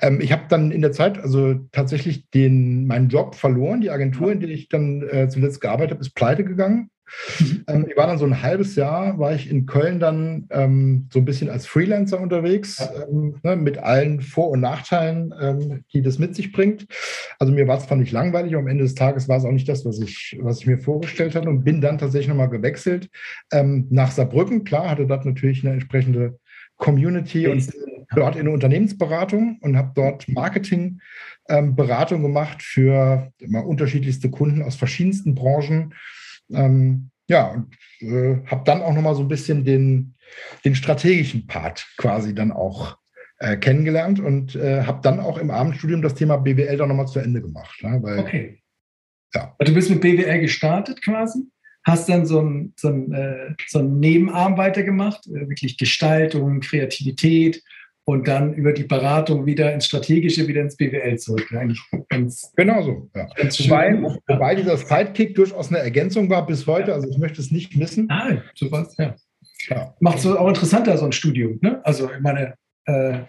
Ähm, 0.01 0.21
ich 0.21 0.33
habe 0.33 0.45
dann 0.49 0.71
in 0.71 0.83
der 0.83 0.93
Zeit 0.93 1.19
also 1.19 1.55
tatsächlich 1.73 2.31
den, 2.31 2.87
meinen 2.87 3.09
Job 3.09 3.35
verloren. 3.35 3.81
Die 3.81 3.91
Agentur, 3.91 4.33
in 4.33 4.41
der 4.41 4.51
ich 4.51 4.69
dann 4.69 5.03
äh, 5.09 5.29
zuletzt 5.29 5.61
gearbeitet 5.61 5.93
habe, 5.93 6.01
ist 6.01 6.15
pleite 6.15 6.45
gegangen. 6.45 6.91
Mhm. 7.39 7.65
Ähm, 7.67 7.87
ich 7.89 7.97
war 7.97 8.07
dann 8.07 8.19
so 8.19 8.25
ein 8.25 8.43
halbes 8.43 8.77
Jahr, 8.77 9.19
war 9.19 9.35
ich 9.35 9.51
in 9.51 9.67
Köln 9.67 9.99
dann 9.99 10.47
ähm, 10.51 11.09
so 11.13 11.19
ein 11.19 11.25
bisschen 11.25 11.51
als 11.51 11.67
Freelancer 11.67 12.21
unterwegs, 12.21 12.81
ähm, 13.11 13.37
ne, 13.43 13.57
mit 13.57 13.79
allen 13.79 14.21
Vor- 14.21 14.51
und 14.51 14.61
Nachteilen, 14.61 15.35
ähm, 15.41 15.85
die 15.93 16.03
das 16.03 16.19
mit 16.19 16.35
sich 16.35 16.53
bringt. 16.53 16.87
Also 17.39 17.53
mir 17.53 17.67
war 17.67 17.79
es 17.79 17.87
zwar 17.87 17.97
nicht 17.97 18.13
langweilig, 18.13 18.53
aber 18.53 18.63
am 18.63 18.69
Ende 18.69 18.85
des 18.85 18.95
Tages 18.95 19.29
war 19.29 19.39
es 19.39 19.45
auch 19.45 19.53
nicht 19.53 19.69
das, 19.69 19.85
was 19.85 20.01
ich, 20.01 20.39
was 20.41 20.61
ich 20.61 20.67
mir 20.67 20.79
vorgestellt 20.79 21.35
hatte 21.35 21.49
und 21.49 21.65
bin 21.65 21.81
dann 21.81 21.99
tatsächlich 21.99 22.29
nochmal 22.29 22.51
gewechselt 22.51 23.09
ähm, 23.53 23.87
nach 23.91 24.11
Saarbrücken. 24.11 24.65
Klar, 24.65 24.91
hatte 24.91 25.07
dort 25.07 25.25
natürlich 25.25 25.65
eine 25.65 25.75
entsprechende 25.75 26.39
Community 26.81 27.47
und 27.47 27.71
dort 28.15 28.35
in 28.35 28.49
Unternehmensberatung 28.49 29.59
und 29.61 29.77
habe 29.77 29.93
dort 29.95 30.29
Marketingberatung 30.29 32.19
ähm, 32.19 32.23
gemacht 32.23 32.63
für 32.63 33.33
immer 33.39 33.65
unterschiedlichste 33.65 34.31
Kunden 34.31 34.63
aus 34.63 34.75
verschiedensten 34.75 35.37
Branchen. 35.37 35.95
Ähm, 36.51 37.11
ja, 37.29 37.47
und 37.49 37.77
äh, 38.01 38.45
habe 38.47 38.65
dann 38.65 38.83
auch 38.83 38.95
nochmal 38.95 39.15
so 39.15 39.23
ein 39.23 39.29
bisschen 39.29 39.65
den, 39.65 40.17
den 40.65 40.75
strategischen 40.75 41.47
Part 41.47 41.87
quasi 41.97 42.35
dann 42.35 42.51
auch 42.51 42.99
äh, 43.39 43.57
kennengelernt 43.57 44.19
und 44.19 44.57
äh, 44.57 44.83
habe 44.83 45.01
dann 45.03 45.21
auch 45.21 45.39
im 45.39 45.53
Abendstudium 45.53 46.03
das 46.03 46.15
Thema 46.15 46.39
BWL 46.39 46.77
dann 46.77 46.89
nochmal 46.89 47.07
zu 47.07 47.21
Ende 47.21 47.41
gemacht. 47.41 47.81
Ne? 47.83 48.01
Weil, 48.03 48.19
okay. 48.19 48.63
Ja. 49.33 49.55
Du 49.61 49.73
bist 49.73 49.91
mit 49.91 50.01
BWL 50.01 50.41
gestartet 50.41 51.03
quasi? 51.03 51.45
Hast 51.85 52.09
dann 52.09 52.27
so 52.27 52.41
ein, 52.41 52.73
so 52.77 52.89
ein, 52.89 53.13
äh, 53.13 53.55
so 53.67 53.79
ein 53.79 53.99
Nebenarm 54.01 54.57
weitergemacht, 54.57 55.27
äh, 55.27 55.49
wirklich 55.49 55.79
Gestaltung, 55.79 56.61
Kreativität 56.61 57.63
und 58.05 58.29
dann 58.29 58.55
über 58.55 58.73
die 58.73 58.85
Beratung 58.85 59.47
wieder 59.47 59.73
ins 59.73 59.87
Strategische, 59.87 60.47
wieder 60.49 60.63
ins 60.63 60.77
BWL 60.77 61.19
zurück. 61.19 61.47
Eigentlich 61.53 61.81
ganz, 62.09 62.53
genau 62.57 62.83
so. 62.83 63.11
Ja. 63.15 63.29
Wobei, 63.37 64.03
wobei 64.27 64.55
dieser 64.55 64.77
Sidekick 64.77 65.35
durchaus 65.35 65.69
eine 65.69 65.79
Ergänzung 65.79 66.29
war 66.29 66.47
bis 66.47 66.67
heute, 66.67 66.93
also 66.93 67.09
ich 67.09 67.19
möchte 67.19 67.41
es 67.41 67.51
nicht 67.51 67.77
missen. 67.77 68.09
Ah, 68.11 68.43
sowas, 68.55 68.95
ja. 68.99 69.15
ja. 69.69 69.95
Macht 70.01 70.19
es 70.19 70.27
auch 70.27 70.49
interessanter, 70.49 70.97
so 70.99 71.05
ein 71.05 71.13
Studium. 71.13 71.59
Ne? 71.63 71.81
Also 71.85 72.11
ich 72.11 72.21
meine, 72.21 72.55
äh, 72.87 73.21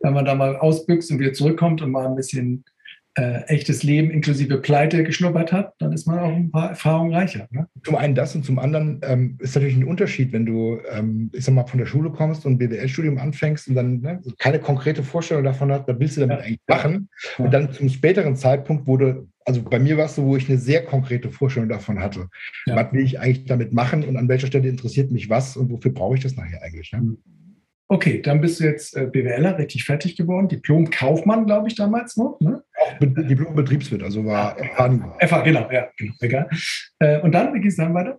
wenn 0.00 0.14
man 0.14 0.24
da 0.24 0.34
mal 0.34 0.56
ausbüchst 0.56 1.10
und 1.10 1.18
wieder 1.18 1.32
zurückkommt 1.32 1.82
und 1.82 1.90
mal 1.90 2.06
ein 2.06 2.16
bisschen 2.16 2.64
äh, 3.14 3.42
echtes 3.46 3.82
Leben 3.82 4.10
inklusive 4.10 4.58
Pleite 4.58 5.04
geschnuppert 5.04 5.52
hat, 5.52 5.74
dann 5.78 5.92
ist 5.92 6.06
man 6.06 6.18
auch 6.18 6.34
ein 6.34 6.50
paar 6.50 6.70
Erfahrungen 6.70 7.14
reicher. 7.14 7.46
Ne? 7.50 7.68
Zum 7.84 7.96
einen 7.96 8.14
das 8.14 8.34
und 8.34 8.44
zum 8.44 8.58
anderen 8.58 9.00
ähm, 9.02 9.36
ist 9.40 9.54
natürlich 9.54 9.76
ein 9.76 9.84
Unterschied, 9.84 10.32
wenn 10.32 10.46
du, 10.46 10.78
ähm, 10.90 11.30
ich 11.34 11.44
sag 11.44 11.54
mal, 11.54 11.66
von 11.66 11.78
der 11.78 11.86
Schule 11.86 12.10
kommst 12.10 12.46
und 12.46 12.56
BWL-Studium 12.56 13.18
anfängst 13.18 13.68
und 13.68 13.74
dann 13.74 14.00
ne, 14.00 14.20
keine 14.38 14.60
konkrete 14.60 15.02
Vorstellung 15.02 15.44
davon 15.44 15.70
hast, 15.70 15.86
was 15.86 16.00
willst 16.00 16.16
du 16.16 16.22
damit 16.22 16.38
ja. 16.38 16.44
eigentlich 16.44 16.60
machen? 16.66 17.08
Ja. 17.38 17.44
Und 17.44 17.50
dann 17.52 17.72
zum 17.72 17.90
späteren 17.90 18.34
Zeitpunkt 18.34 18.86
wurde, 18.86 19.26
also 19.44 19.62
bei 19.62 19.78
mir 19.78 19.98
war 19.98 20.06
es 20.06 20.14
so, 20.14 20.24
wo 20.24 20.36
ich 20.36 20.48
eine 20.48 20.58
sehr 20.58 20.82
konkrete 20.82 21.30
Vorstellung 21.30 21.68
davon 21.68 22.00
hatte. 22.00 22.28
Ja. 22.64 22.76
Was 22.76 22.92
will 22.94 23.02
ich 23.02 23.20
eigentlich 23.20 23.44
damit 23.44 23.74
machen 23.74 24.04
und 24.04 24.16
an 24.16 24.28
welcher 24.28 24.46
Stelle 24.46 24.68
interessiert 24.68 25.10
mich 25.10 25.28
was 25.28 25.56
und 25.58 25.70
wofür 25.70 25.92
brauche 25.92 26.16
ich 26.16 26.22
das 26.22 26.36
nachher 26.36 26.62
eigentlich? 26.62 26.90
Ne? 26.92 27.16
Okay, 27.92 28.22
dann 28.22 28.40
bist 28.40 28.58
du 28.58 28.64
jetzt 28.64 28.96
äh, 28.96 29.06
BWLer, 29.06 29.58
richtig 29.58 29.84
fertig 29.84 30.16
geworden. 30.16 30.48
Diplom-Kaufmann, 30.48 31.44
glaube 31.44 31.68
ich, 31.68 31.74
damals 31.74 32.16
noch. 32.16 32.40
Ne? 32.40 32.62
Auch 32.82 32.98
Diplom-Betriebswirt, 33.00 34.02
also 34.02 34.24
war 34.24 34.56
FH. 34.56 35.16
FH, 35.26 35.40
genau, 35.42 35.70
ja, 35.70 35.88
genau, 35.96 36.12
egal. 36.20 36.48
Äh, 36.98 37.20
und 37.20 37.32
dann, 37.32 37.54
wie 37.54 37.60
geht 37.60 37.70
es 37.70 37.76
dann 37.76 37.94
weiter? 37.94 38.18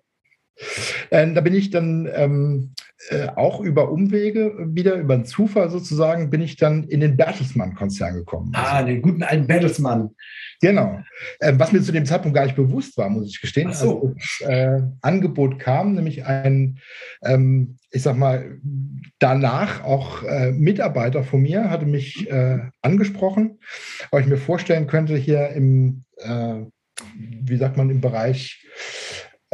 Äh, 1.09 1.33
da 1.33 1.41
bin 1.41 1.53
ich 1.53 1.69
dann 1.69 2.09
ähm, 2.13 2.73
äh, 3.09 3.27
auch 3.35 3.59
über 3.59 3.91
Umwege, 3.91 4.55
wieder 4.73 4.95
über 4.95 5.15
einen 5.15 5.25
Zufall 5.25 5.69
sozusagen, 5.69 6.29
bin 6.29 6.41
ich 6.41 6.55
dann 6.55 6.83
in 6.83 7.01
den 7.01 7.17
Bertelsmann-Konzern 7.17 8.15
gekommen. 8.15 8.51
Ah, 8.55 8.77
also, 8.77 8.87
den 8.87 9.01
guten 9.01 9.23
alten 9.23 9.47
Bertelsmann. 9.47 10.11
Genau. 10.61 11.01
Ähm, 11.41 11.59
was 11.59 11.73
mir 11.73 11.81
zu 11.81 11.91
dem 11.91 12.05
Zeitpunkt 12.05 12.35
gar 12.35 12.45
nicht 12.45 12.55
bewusst 12.55 12.97
war, 12.97 13.09
muss 13.09 13.27
ich 13.27 13.41
gestehen. 13.41 13.69
Ach 13.71 13.75
so. 13.75 14.13
Als 14.15 14.37
das 14.39 14.49
äh, 14.49 14.81
Angebot 15.01 15.59
kam, 15.59 15.95
nämlich 15.95 16.25
ein, 16.25 16.79
ähm, 17.23 17.77
ich 17.91 18.01
sag 18.01 18.15
mal, 18.15 18.59
danach 19.19 19.83
auch 19.83 20.23
äh, 20.23 20.51
Mitarbeiter 20.51 21.23
von 21.23 21.41
mir 21.41 21.69
hatte 21.69 21.85
mich 21.85 22.29
äh, 22.31 22.59
angesprochen, 22.81 23.59
ob 24.11 24.21
ich 24.21 24.27
mir 24.27 24.37
vorstellen 24.37 24.87
könnte, 24.87 25.17
hier 25.17 25.49
im, 25.49 26.05
äh, 26.19 26.61
wie 27.17 27.57
sagt 27.57 27.75
man, 27.75 27.89
im 27.89 27.99
Bereich 27.99 28.65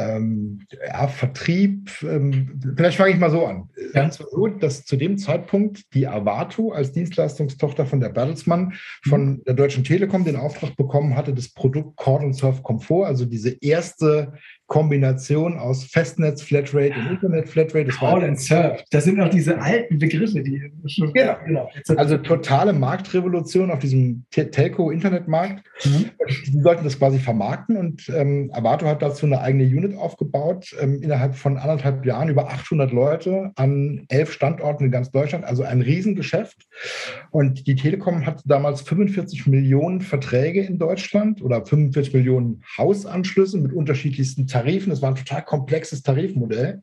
ähm, 0.00 0.60
ja, 0.86 1.08
Vertrieb, 1.08 1.90
ähm, 2.02 2.60
vielleicht 2.76 2.96
fange 2.96 3.12
ich 3.12 3.18
mal 3.18 3.30
so 3.30 3.46
an. 3.46 3.68
Ja. 3.94 4.06
Es 4.06 4.18
war 4.18 4.28
so, 4.30 4.46
dass 4.48 4.84
zu 4.84 4.96
dem 4.96 5.18
Zeitpunkt 5.18 5.94
die 5.94 6.06
Avato 6.06 6.72
als 6.72 6.92
Dienstleistungstochter 6.92 7.84
von 7.84 8.00
der 8.00 8.08
Bertelsmann 8.08 8.72
von 9.06 9.24
mhm. 9.24 9.44
der 9.44 9.54
Deutschen 9.54 9.84
Telekom 9.84 10.24
den 10.24 10.36
Auftrag 10.36 10.76
bekommen 10.76 11.16
hatte, 11.16 11.34
das 11.34 11.50
Produkt 11.50 11.96
Cord 11.96 12.34
Surf 12.34 12.62
Comfort, 12.62 13.06
also 13.06 13.24
diese 13.24 13.56
erste 13.60 14.32
Kombination 14.70 15.58
aus 15.58 15.82
Festnetz, 15.82 16.42
Flatrate 16.42 16.94
und 16.96 17.10
Internet, 17.10 17.48
Flatrate. 17.48 17.88
Call 17.88 18.22
and 18.22 18.40
Surf. 18.40 18.84
Das 18.90 19.02
sind 19.02 19.20
auch 19.20 19.28
diese 19.28 19.60
alten 19.60 19.98
Begriffe, 19.98 20.44
die. 20.44 20.62
Genau. 21.12 21.36
genau. 21.44 21.68
Also 21.96 22.16
totale 22.18 22.72
Marktrevolution 22.72 23.72
auf 23.72 23.80
diesem 23.80 24.24
Telco-Internetmarkt. 24.30 25.64
Mhm. 25.84 26.10
Die 26.46 26.60
sollten 26.60 26.84
das 26.84 26.96
quasi 27.00 27.18
vermarkten 27.18 27.76
und 27.76 28.08
ähm, 28.14 28.50
Avato 28.52 28.86
hat 28.86 29.02
dazu 29.02 29.26
eine 29.26 29.40
eigene 29.40 29.64
Unit 29.64 29.96
aufgebaut. 29.96 30.72
Ähm, 30.80 31.02
innerhalb 31.02 31.34
von 31.34 31.56
anderthalb 31.56 32.06
Jahren 32.06 32.28
über 32.28 32.48
800 32.48 32.92
Leute 32.92 33.50
an 33.56 34.04
elf 34.08 34.30
Standorten 34.32 34.84
in 34.84 34.92
ganz 34.92 35.10
Deutschland. 35.10 35.44
Also 35.44 35.64
ein 35.64 35.82
Riesengeschäft. 35.82 36.68
Und 37.32 37.66
die 37.66 37.74
Telekom 37.74 38.24
hatte 38.24 38.44
damals 38.46 38.82
45 38.82 39.48
Millionen 39.48 40.00
Verträge 40.00 40.60
in 40.60 40.78
Deutschland 40.78 41.42
oder 41.42 41.66
45 41.66 42.14
Millionen 42.14 42.62
Hausanschlüsse 42.78 43.58
mit 43.58 43.72
unterschiedlichsten 43.72 44.46
Tarifen. 44.46 44.59
Tarifen. 44.60 44.92
Es 44.92 45.02
war 45.02 45.10
ein 45.10 45.16
total 45.16 45.44
komplexes 45.44 46.02
Tarifmodell. 46.02 46.82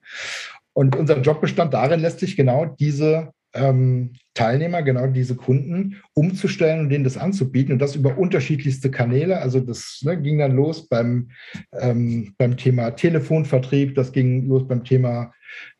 Und 0.73 0.95
unser 0.95 1.21
Job 1.21 1.41
bestand 1.41 1.73
darin, 1.73 1.99
letztlich 1.99 2.35
genau 2.35 2.65
diese 2.65 3.31
ähm, 3.53 4.13
Teilnehmer, 4.33 4.83
genau 4.83 5.07
diese 5.07 5.35
Kunden 5.35 5.95
umzustellen 6.13 6.81
und 6.81 6.89
denen 6.89 7.03
das 7.03 7.17
anzubieten 7.17 7.73
und 7.73 7.79
das 7.79 7.95
über 7.95 8.17
unterschiedlichste 8.17 8.91
Kanäle. 8.91 9.41
Also 9.41 9.59
das 9.59 10.01
ne, 10.03 10.21
ging 10.21 10.37
dann 10.37 10.55
los 10.55 10.87
beim, 10.87 11.29
ähm, 11.73 12.33
beim 12.37 12.57
Thema 12.57 12.91
Telefonvertrieb, 12.91 13.95
das 13.95 14.11
ging 14.11 14.47
los 14.47 14.67
beim 14.67 14.83
Thema 14.83 15.33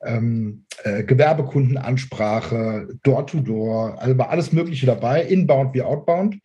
ähm, 0.04 0.66
äh, 0.84 1.04
Gewerbekundenansprache, 1.04 2.88
Door-to-Door, 3.04 3.96
-Door, 3.96 3.98
also 3.98 4.18
war 4.18 4.30
alles 4.30 4.52
Mögliche 4.52 4.86
dabei, 4.86 5.24
inbound 5.24 5.74
wie 5.74 5.82
outbound. 5.82 6.38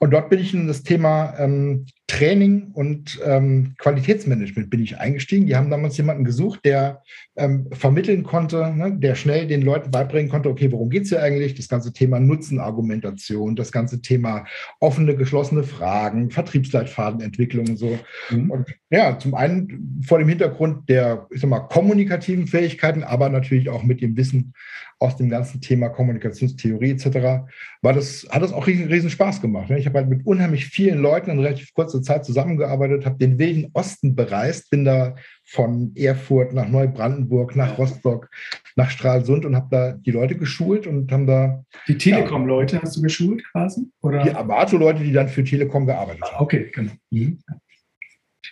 Und 0.00 0.10
dort 0.12 0.30
bin 0.30 0.40
ich 0.40 0.54
in 0.54 0.66
das 0.66 0.82
Thema 0.82 1.34
ähm, 1.38 1.86
Training 2.08 2.70
und 2.72 3.20
ähm, 3.22 3.74
Qualitätsmanagement 3.76 4.70
bin 4.70 4.82
ich 4.82 4.98
eingestiegen. 4.98 5.46
Die 5.46 5.54
haben 5.54 5.70
damals 5.70 5.98
jemanden 5.98 6.24
gesucht, 6.24 6.60
der 6.64 7.02
ähm, 7.36 7.68
vermitteln 7.70 8.22
konnte, 8.22 8.72
ne, 8.74 8.96
der 8.96 9.14
schnell 9.14 9.46
den 9.46 9.60
Leuten 9.60 9.90
beibringen 9.90 10.30
konnte, 10.30 10.48
okay, 10.48 10.72
worum 10.72 10.88
geht 10.88 11.02
es 11.02 11.10
hier 11.10 11.22
eigentlich? 11.22 11.54
Das 11.54 11.68
ganze 11.68 11.92
Thema 11.92 12.18
Nutzenargumentation, 12.18 13.56
das 13.56 13.72
ganze 13.72 14.00
Thema 14.00 14.46
offene, 14.80 15.16
geschlossene 15.16 15.64
Fragen, 15.64 16.30
Vertriebsleitfadenentwicklung 16.30 17.68
und 17.68 17.76
so. 17.76 17.98
Mhm. 18.30 18.50
Und 18.52 18.74
ja, 18.88 19.18
zum 19.18 19.34
einen 19.34 20.02
vor 20.06 20.18
dem 20.18 20.28
Hintergrund 20.28 20.88
der, 20.88 21.26
ich 21.30 21.42
sag 21.42 21.50
mal, 21.50 21.60
kommunikativen 21.60 22.46
Fähigkeiten, 22.46 23.04
aber 23.04 23.28
natürlich 23.28 23.67
auch 23.72 23.82
mit 23.82 24.00
dem 24.00 24.16
Wissen 24.16 24.52
aus 24.98 25.16
dem 25.16 25.28
ganzen 25.28 25.60
Thema 25.60 25.88
Kommunikationstheorie 25.88 26.92
etc., 26.92 27.48
war 27.82 27.92
das, 27.92 28.26
hat 28.30 28.42
das 28.42 28.52
auch 28.52 28.66
riesen, 28.66 28.88
riesen 28.88 29.10
Spaß 29.10 29.40
gemacht. 29.40 29.70
Ne? 29.70 29.78
Ich 29.78 29.86
habe 29.86 29.98
halt 29.98 30.08
mit 30.08 30.26
unheimlich 30.26 30.66
vielen 30.66 30.98
Leuten 31.00 31.30
in 31.30 31.38
relativ 31.38 31.72
kurzer 31.74 32.02
Zeit 32.02 32.24
zusammengearbeitet, 32.24 33.06
habe 33.06 33.18
den 33.18 33.38
wilden 33.38 33.70
Osten 33.74 34.16
bereist, 34.16 34.70
bin 34.70 34.84
da 34.84 35.14
von 35.44 35.92
Erfurt 35.94 36.52
nach 36.52 36.68
Neubrandenburg, 36.68 37.56
nach 37.56 37.78
Rostock, 37.78 38.28
nach 38.76 38.90
Stralsund 38.90 39.44
und 39.44 39.56
habe 39.56 39.68
da 39.70 39.92
die 39.92 40.10
Leute 40.10 40.36
geschult 40.36 40.86
und 40.86 41.10
haben 41.12 41.26
da. 41.26 41.64
Die 41.86 41.96
Telekom-Leute 41.96 42.76
ja, 42.76 42.82
hast 42.82 42.96
du 42.96 43.02
geschult 43.02 43.42
quasi? 43.52 43.82
Oder? 44.02 44.22
Die 44.24 44.34
Avato-Leute, 44.34 45.02
die 45.02 45.12
dann 45.12 45.28
für 45.28 45.44
Telekom 45.44 45.86
gearbeitet 45.86 46.22
haben. 46.24 46.42
Okay, 46.42 46.70
genau. 46.72 46.92
Mhm. 47.10 47.38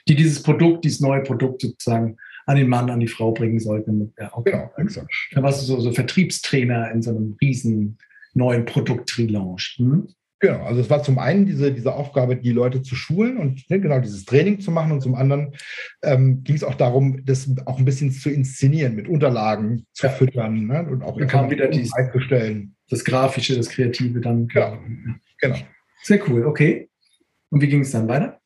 Die 0.09 0.15
dieses 0.15 0.43
Produkt, 0.43 0.85
dieses 0.85 1.01
neue 1.01 1.23
Produkt 1.23 1.63
sozusagen 1.63 2.17
an 2.47 2.57
den 2.57 2.69
Mann, 2.69 2.91
an 2.91 3.01
die 3.01 3.09
Frau 3.09 3.33
bringen 3.33 3.59
sollten. 3.59 4.15
Ja, 4.19 4.31
okay. 4.33 4.53
Genau, 4.53 4.71
exakt. 4.79 5.13
Da 5.33 5.43
warst 5.43 5.61
du 5.61 5.67
so, 5.67 5.81
so 5.81 5.93
Vertriebstrainer 5.93 6.91
in 6.93 7.03
so 7.03 7.11
einem 7.11 7.37
riesen 7.41 7.99
neuen 8.35 8.65
Produkt-Relaunch. 8.65 9.77
Hm? 9.79 10.09
Genau, 10.39 10.63
also 10.65 10.83
es 10.83 10.91
war 10.91 11.03
zum 11.03 11.19
einen 11.19 11.47
diese, 11.47 11.73
diese 11.73 11.95
Aufgabe, 11.95 12.37
die 12.37 12.53
Leute 12.53 12.83
zu 12.83 12.95
schulen 12.95 13.39
und 13.39 13.69
ne, 13.71 13.81
genau 13.81 14.01
dieses 14.01 14.27
Training 14.27 14.61
zu 14.61 14.71
machen 14.71 14.93
und 14.93 15.01
zum 15.01 15.15
anderen 15.15 15.55
ähm, 16.03 16.45
ging 16.45 16.55
es 16.55 16.63
auch 16.63 16.75
darum, 16.75 17.25
das 17.25 17.49
auch 17.65 17.79
ein 17.79 17.87
bisschen 17.87 18.13
zu 18.13 18.29
inszenieren, 18.29 18.95
mit 18.95 19.09
Unterlagen 19.09 19.87
zu 19.95 20.07
ja. 20.07 20.13
füttern 20.13 20.67
ne, 20.67 20.87
und 20.91 21.03
auch 21.03 21.19
kam 21.27 21.51
wieder 21.51 21.69
dies, 21.69 21.91
Das 22.91 23.05
Grafische, 23.05 23.57
das 23.57 23.71
Kreative 23.71 24.21
dann. 24.21 24.47
Genau. 24.49 24.79
genau. 25.41 25.57
Sehr 26.03 26.21
cool, 26.29 26.45
okay. 26.45 26.91
Und 27.49 27.63
wie 27.63 27.69
ging 27.69 27.81
es 27.81 27.93
dann 27.93 28.07
weiter? 28.07 28.39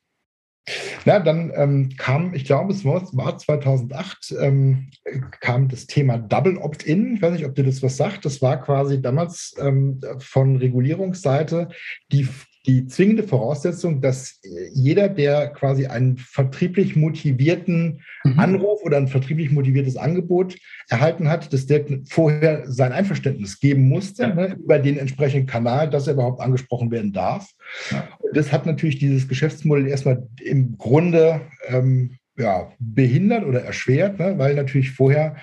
Na, 1.05 1.19
dann 1.19 1.51
ähm, 1.55 1.89
kam, 1.97 2.33
ich 2.33 2.45
glaube, 2.45 2.71
es 2.71 2.85
war 2.85 3.37
2008, 3.37 4.35
ähm, 4.39 4.91
kam 5.39 5.67
das 5.67 5.87
Thema 5.87 6.17
Double 6.17 6.57
Opt-in. 6.57 7.15
Ich 7.15 7.21
weiß 7.21 7.33
nicht, 7.33 7.45
ob 7.45 7.55
dir 7.55 7.63
das 7.63 7.81
was 7.81 7.97
sagt. 7.97 8.25
Das 8.25 8.41
war 8.41 8.61
quasi 8.61 9.01
damals 9.01 9.55
ähm, 9.59 9.99
von 10.19 10.57
Regulierungsseite 10.57 11.69
die 12.11 12.27
die 12.67 12.85
zwingende 12.85 13.23
Voraussetzung, 13.23 14.01
dass 14.01 14.39
jeder, 14.73 15.09
der 15.09 15.47
quasi 15.47 15.87
einen 15.87 16.17
vertrieblich 16.17 16.95
motivierten 16.95 18.01
mhm. 18.23 18.39
Anruf 18.39 18.83
oder 18.83 18.97
ein 18.97 19.07
vertrieblich 19.07 19.51
motiviertes 19.51 19.97
Angebot 19.97 20.57
erhalten 20.87 21.27
hat, 21.27 21.51
dass 21.53 21.65
der 21.65 21.85
vorher 22.09 22.63
sein 22.69 22.91
Einverständnis 22.91 23.59
geben 23.59 23.89
musste 23.89 24.23
ja. 24.23 24.35
ne, 24.35 24.57
über 24.63 24.77
den 24.77 24.97
entsprechenden 24.97 25.47
Kanal, 25.47 25.89
dass 25.89 26.07
er 26.07 26.13
überhaupt 26.13 26.41
angesprochen 26.41 26.91
werden 26.91 27.13
darf. 27.13 27.49
Ja. 27.89 28.07
Das 28.33 28.51
hat 28.51 28.65
natürlich 28.65 28.99
dieses 28.99 29.27
Geschäftsmodell 29.27 29.87
erstmal 29.87 30.27
im 30.39 30.77
Grunde 30.77 31.41
ähm, 31.67 32.17
ja, 32.37 32.71
behindert 32.79 33.45
oder 33.45 33.63
erschwert, 33.63 34.19
ne, 34.19 34.37
weil 34.37 34.55
natürlich 34.55 34.91
vorher 34.91 35.35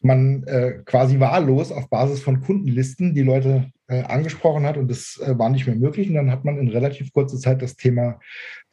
man 0.00 0.44
äh, 0.44 0.80
quasi 0.84 1.18
wahllos 1.18 1.72
auf 1.72 1.90
Basis 1.90 2.20
von 2.20 2.40
Kundenlisten 2.40 3.14
die 3.14 3.22
Leute 3.22 3.70
äh, 3.81 3.81
angesprochen 4.00 4.64
hat 4.64 4.76
und 4.76 4.90
das 4.90 5.20
äh, 5.24 5.38
war 5.38 5.50
nicht 5.50 5.66
mehr 5.66 5.76
möglich. 5.76 6.08
Und 6.08 6.14
dann 6.14 6.30
hat 6.30 6.44
man 6.44 6.58
in 6.58 6.68
relativ 6.68 7.12
kurzer 7.12 7.38
Zeit 7.38 7.62
das 7.62 7.76
Thema 7.76 8.18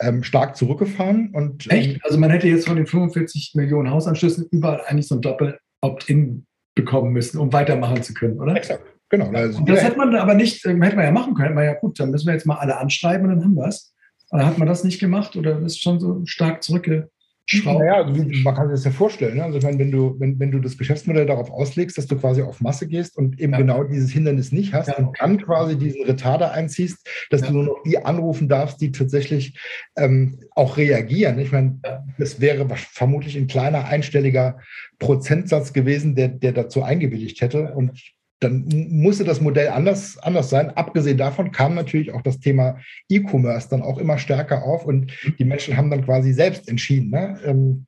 ähm, 0.01 0.23
stark 0.23 0.55
zurückgefahren. 0.55 1.31
Und, 1.33 1.67
ähm, 1.71 1.77
Echt? 1.77 2.05
Also 2.05 2.17
man 2.17 2.31
hätte 2.31 2.47
jetzt 2.47 2.67
von 2.67 2.77
den 2.77 2.87
45 2.87 3.53
Millionen 3.55 3.91
Hausanschlüssen 3.91 4.47
überall 4.51 4.81
eigentlich 4.87 5.07
so 5.07 5.15
ein 5.15 5.21
Doppel-Opt-in 5.21 6.45
bekommen 6.75 7.11
müssen, 7.11 7.39
um 7.39 7.51
weitermachen 7.51 8.01
zu 8.03 8.13
können, 8.13 8.39
oder? 8.39 8.55
Exakt. 8.55 8.83
Genau. 9.09 9.31
Also 9.31 9.63
das 9.63 9.83
hätte 9.83 9.97
man 9.97 10.15
aber 10.15 10.35
nicht, 10.35 10.65
äh, 10.65 10.69
hätte 10.69 10.95
man 10.95 11.05
ja 11.05 11.11
machen 11.11 11.33
können. 11.33 11.55
Man 11.55 11.65
ja 11.65 11.73
gut, 11.73 11.99
dann 11.99 12.11
müssen 12.11 12.27
wir 12.27 12.33
jetzt 12.33 12.45
mal 12.45 12.57
alle 12.57 12.77
anschreiben 12.77 13.27
und 13.27 13.35
dann 13.35 13.43
haben 13.43 13.55
wir 13.55 13.67
es. 13.67 13.93
Oder 14.31 14.45
hat 14.45 14.57
man 14.57 14.67
das 14.67 14.83
nicht 14.83 14.99
gemacht 14.99 15.35
oder 15.35 15.59
ist 15.61 15.81
schon 15.81 15.99
so 15.99 16.21
stark 16.25 16.63
zurückge 16.63 17.09
Schrauben. 17.51 17.83
Naja, 17.83 18.03
man 18.43 18.53
kann 18.55 18.67
sich 18.67 18.75
das 18.75 18.83
ja 18.85 18.91
vorstellen. 18.91 19.37
Ne? 19.37 19.43
Also 19.43 19.57
ich 19.57 19.63
meine, 19.63 19.79
wenn 19.79 19.89
du, 19.89 20.15
wenn, 20.19 20.39
wenn 20.39 20.51
du 20.51 20.59
das 20.59 20.77
Geschäftsmodell 20.77 21.25
darauf 21.25 21.49
auslegst, 21.49 21.97
dass 21.97 22.05
du 22.05 22.15
quasi 22.15 22.43
auf 22.43 22.61
Masse 22.61 22.87
gehst 22.87 23.17
und 23.17 23.39
eben 23.39 23.53
ja. 23.53 23.57
genau 23.57 23.83
dieses 23.83 24.11
Hindernis 24.11 24.51
nicht 24.51 24.73
hast 24.73 24.89
ja. 24.89 24.97
und 24.97 25.17
dann 25.19 25.41
quasi 25.41 25.75
diesen 25.75 26.03
Retarder 26.03 26.51
einziehst, 26.51 27.09
dass 27.31 27.41
ja. 27.41 27.47
du 27.47 27.53
nur 27.53 27.63
noch 27.63 27.83
die 27.83 27.97
anrufen 27.97 28.49
darfst, 28.49 28.79
die 28.81 28.91
tatsächlich 28.91 29.59
ähm, 29.97 30.41
auch 30.51 30.77
reagieren. 30.77 31.39
Ich 31.39 31.51
meine, 31.51 31.79
das 32.19 32.39
wäre 32.39 32.67
vermutlich 32.75 33.35
ein 33.35 33.47
kleiner 33.47 33.85
einstelliger 33.85 34.59
Prozentsatz 34.99 35.73
gewesen, 35.73 36.13
der, 36.13 36.27
der 36.27 36.51
dazu 36.51 36.83
eingewilligt 36.83 37.41
hätte. 37.41 37.73
Und 37.73 37.99
dann 38.39 38.65
musste 38.89 39.25
das 39.25 39.41
Modell 39.41 39.69
anders, 39.69 40.17
anders 40.17 40.49
sein. 40.49 40.69
Abgesehen 40.71 41.17
davon 41.17 41.51
kam 41.51 41.75
natürlich 41.75 42.13
auch 42.13 42.21
das 42.21 42.39
Thema 42.39 42.79
E-Commerce 43.09 43.69
dann 43.69 43.81
auch 43.81 43.97
immer 43.97 44.17
stärker 44.17 44.63
auf 44.63 44.85
und 44.85 45.11
die 45.37 45.45
Menschen 45.45 45.75
haben 45.75 45.89
dann 45.89 46.05
quasi 46.05 46.31
selbst 46.31 46.69
entschieden, 46.69 47.09
ne, 47.09 47.39
ähm, 47.43 47.85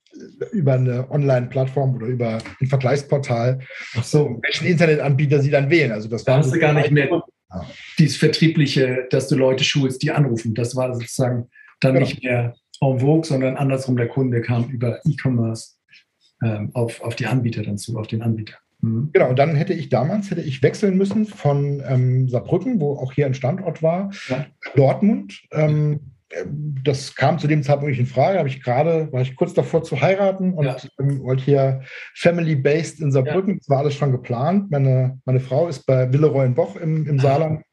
über 0.52 0.74
eine 0.74 1.10
Online-Plattform 1.10 1.96
oder 1.96 2.08
über 2.08 2.40
ein 2.60 2.68
Vergleichsportal, 2.68 3.60
so. 4.04 4.40
welchen 4.44 4.68
Internetanbieter 4.68 5.40
sie 5.40 5.52
dann 5.52 5.70
wählen. 5.70 5.92
Also 5.92 6.10
das 6.10 6.26
da 6.26 6.38
hast 6.38 6.54
du 6.54 6.60
gar 6.60 6.74
nicht 6.74 6.92
mehr 6.92 7.10
ja. 7.10 7.66
dieses 7.98 8.18
Vertriebliche, 8.18 9.08
dass 9.10 9.30
du 9.30 9.36
Leute 9.36 9.64
schulst, 9.64 10.04
die 10.04 10.12
anrufen. 10.12 10.54
Das 10.54 10.76
war 10.76 10.94
sozusagen 10.94 11.50
dann 11.80 11.94
genau. 11.94 12.06
nicht 12.06 12.24
mehr 12.24 12.56
en 12.82 13.00
vogue, 13.00 13.26
sondern 13.26 13.56
andersrum, 13.56 13.96
der 13.96 14.10
Kunde 14.10 14.42
kam 14.42 14.70
über 14.70 15.00
E-Commerce 15.06 15.76
ähm, 16.44 16.72
auf, 16.74 17.02
auf 17.02 17.16
die 17.16 17.28
Anbieter 17.28 17.64
dann 17.64 17.78
zu, 17.78 17.98
auf 17.98 18.08
den 18.08 18.22
Anbieter. 18.22 18.56
Mhm. 18.82 19.10
Genau, 19.14 19.30
und 19.30 19.40
dann 19.40 19.56
hätte 19.56 19.74
ich 19.74 19.90
damals 19.90 20.32
hätte 20.32 20.42
ich 20.42 20.62
wechseln 20.62 20.98
müssen 20.98 21.26
von 21.26 21.82
ähm, 21.88 22.28
Saarbrücken, 22.28 22.80
wo 22.80 22.94
auch 22.98 23.14
hier 23.14 23.26
ein 23.26 23.34
Standort 23.34 23.82
war, 23.82 24.12
ja. 24.28 24.46
Dortmund. 24.76 25.42
Ähm, 25.52 26.00
das 26.84 27.16
kam 27.16 27.40
zu 27.40 27.48
dem 27.48 27.64
Zeitpunkt 27.64 27.90
nicht 27.90 28.00
in 28.00 28.06
Frage. 28.06 28.38
Habe 28.38 28.48
ich 28.48 28.64
gerade, 28.64 29.12
war 29.12 29.22
ich 29.22 29.36
kurz 29.36 29.54
davor 29.54 29.84
zu 29.84 30.02
heiraten 30.02 30.54
und 30.54 30.66
ja. 30.66 30.78
ähm, 31.00 31.22
wollte 31.24 31.44
hier 31.44 31.82
family-based 32.16 33.02
in 33.02 33.12
Saarbrücken. 33.12 33.54
Ja. 33.54 33.58
Das 33.60 33.70
war 33.70 33.80
alles 33.80 33.96
schon 33.96 34.12
geplant. 34.12 34.72
Meine, 34.72 35.20
meine 35.26 35.40
Frau 35.40 35.68
ist 35.68 35.86
bei 35.86 36.12
Willeroy 36.12 36.46
in 36.46 36.56
Boch 36.56 36.76
im, 36.76 37.06
im 37.06 37.20
Saarland 37.20 37.64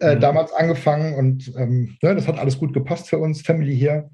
äh, 0.00 0.14
mhm. 0.14 0.20
damals 0.20 0.52
angefangen 0.52 1.14
und 1.14 1.52
ähm, 1.56 1.96
ne, 2.02 2.14
das 2.14 2.28
hat 2.28 2.38
alles 2.38 2.58
gut 2.58 2.72
gepasst 2.72 3.08
für 3.08 3.18
uns, 3.18 3.42
Family 3.42 3.76
hier. 3.76 4.10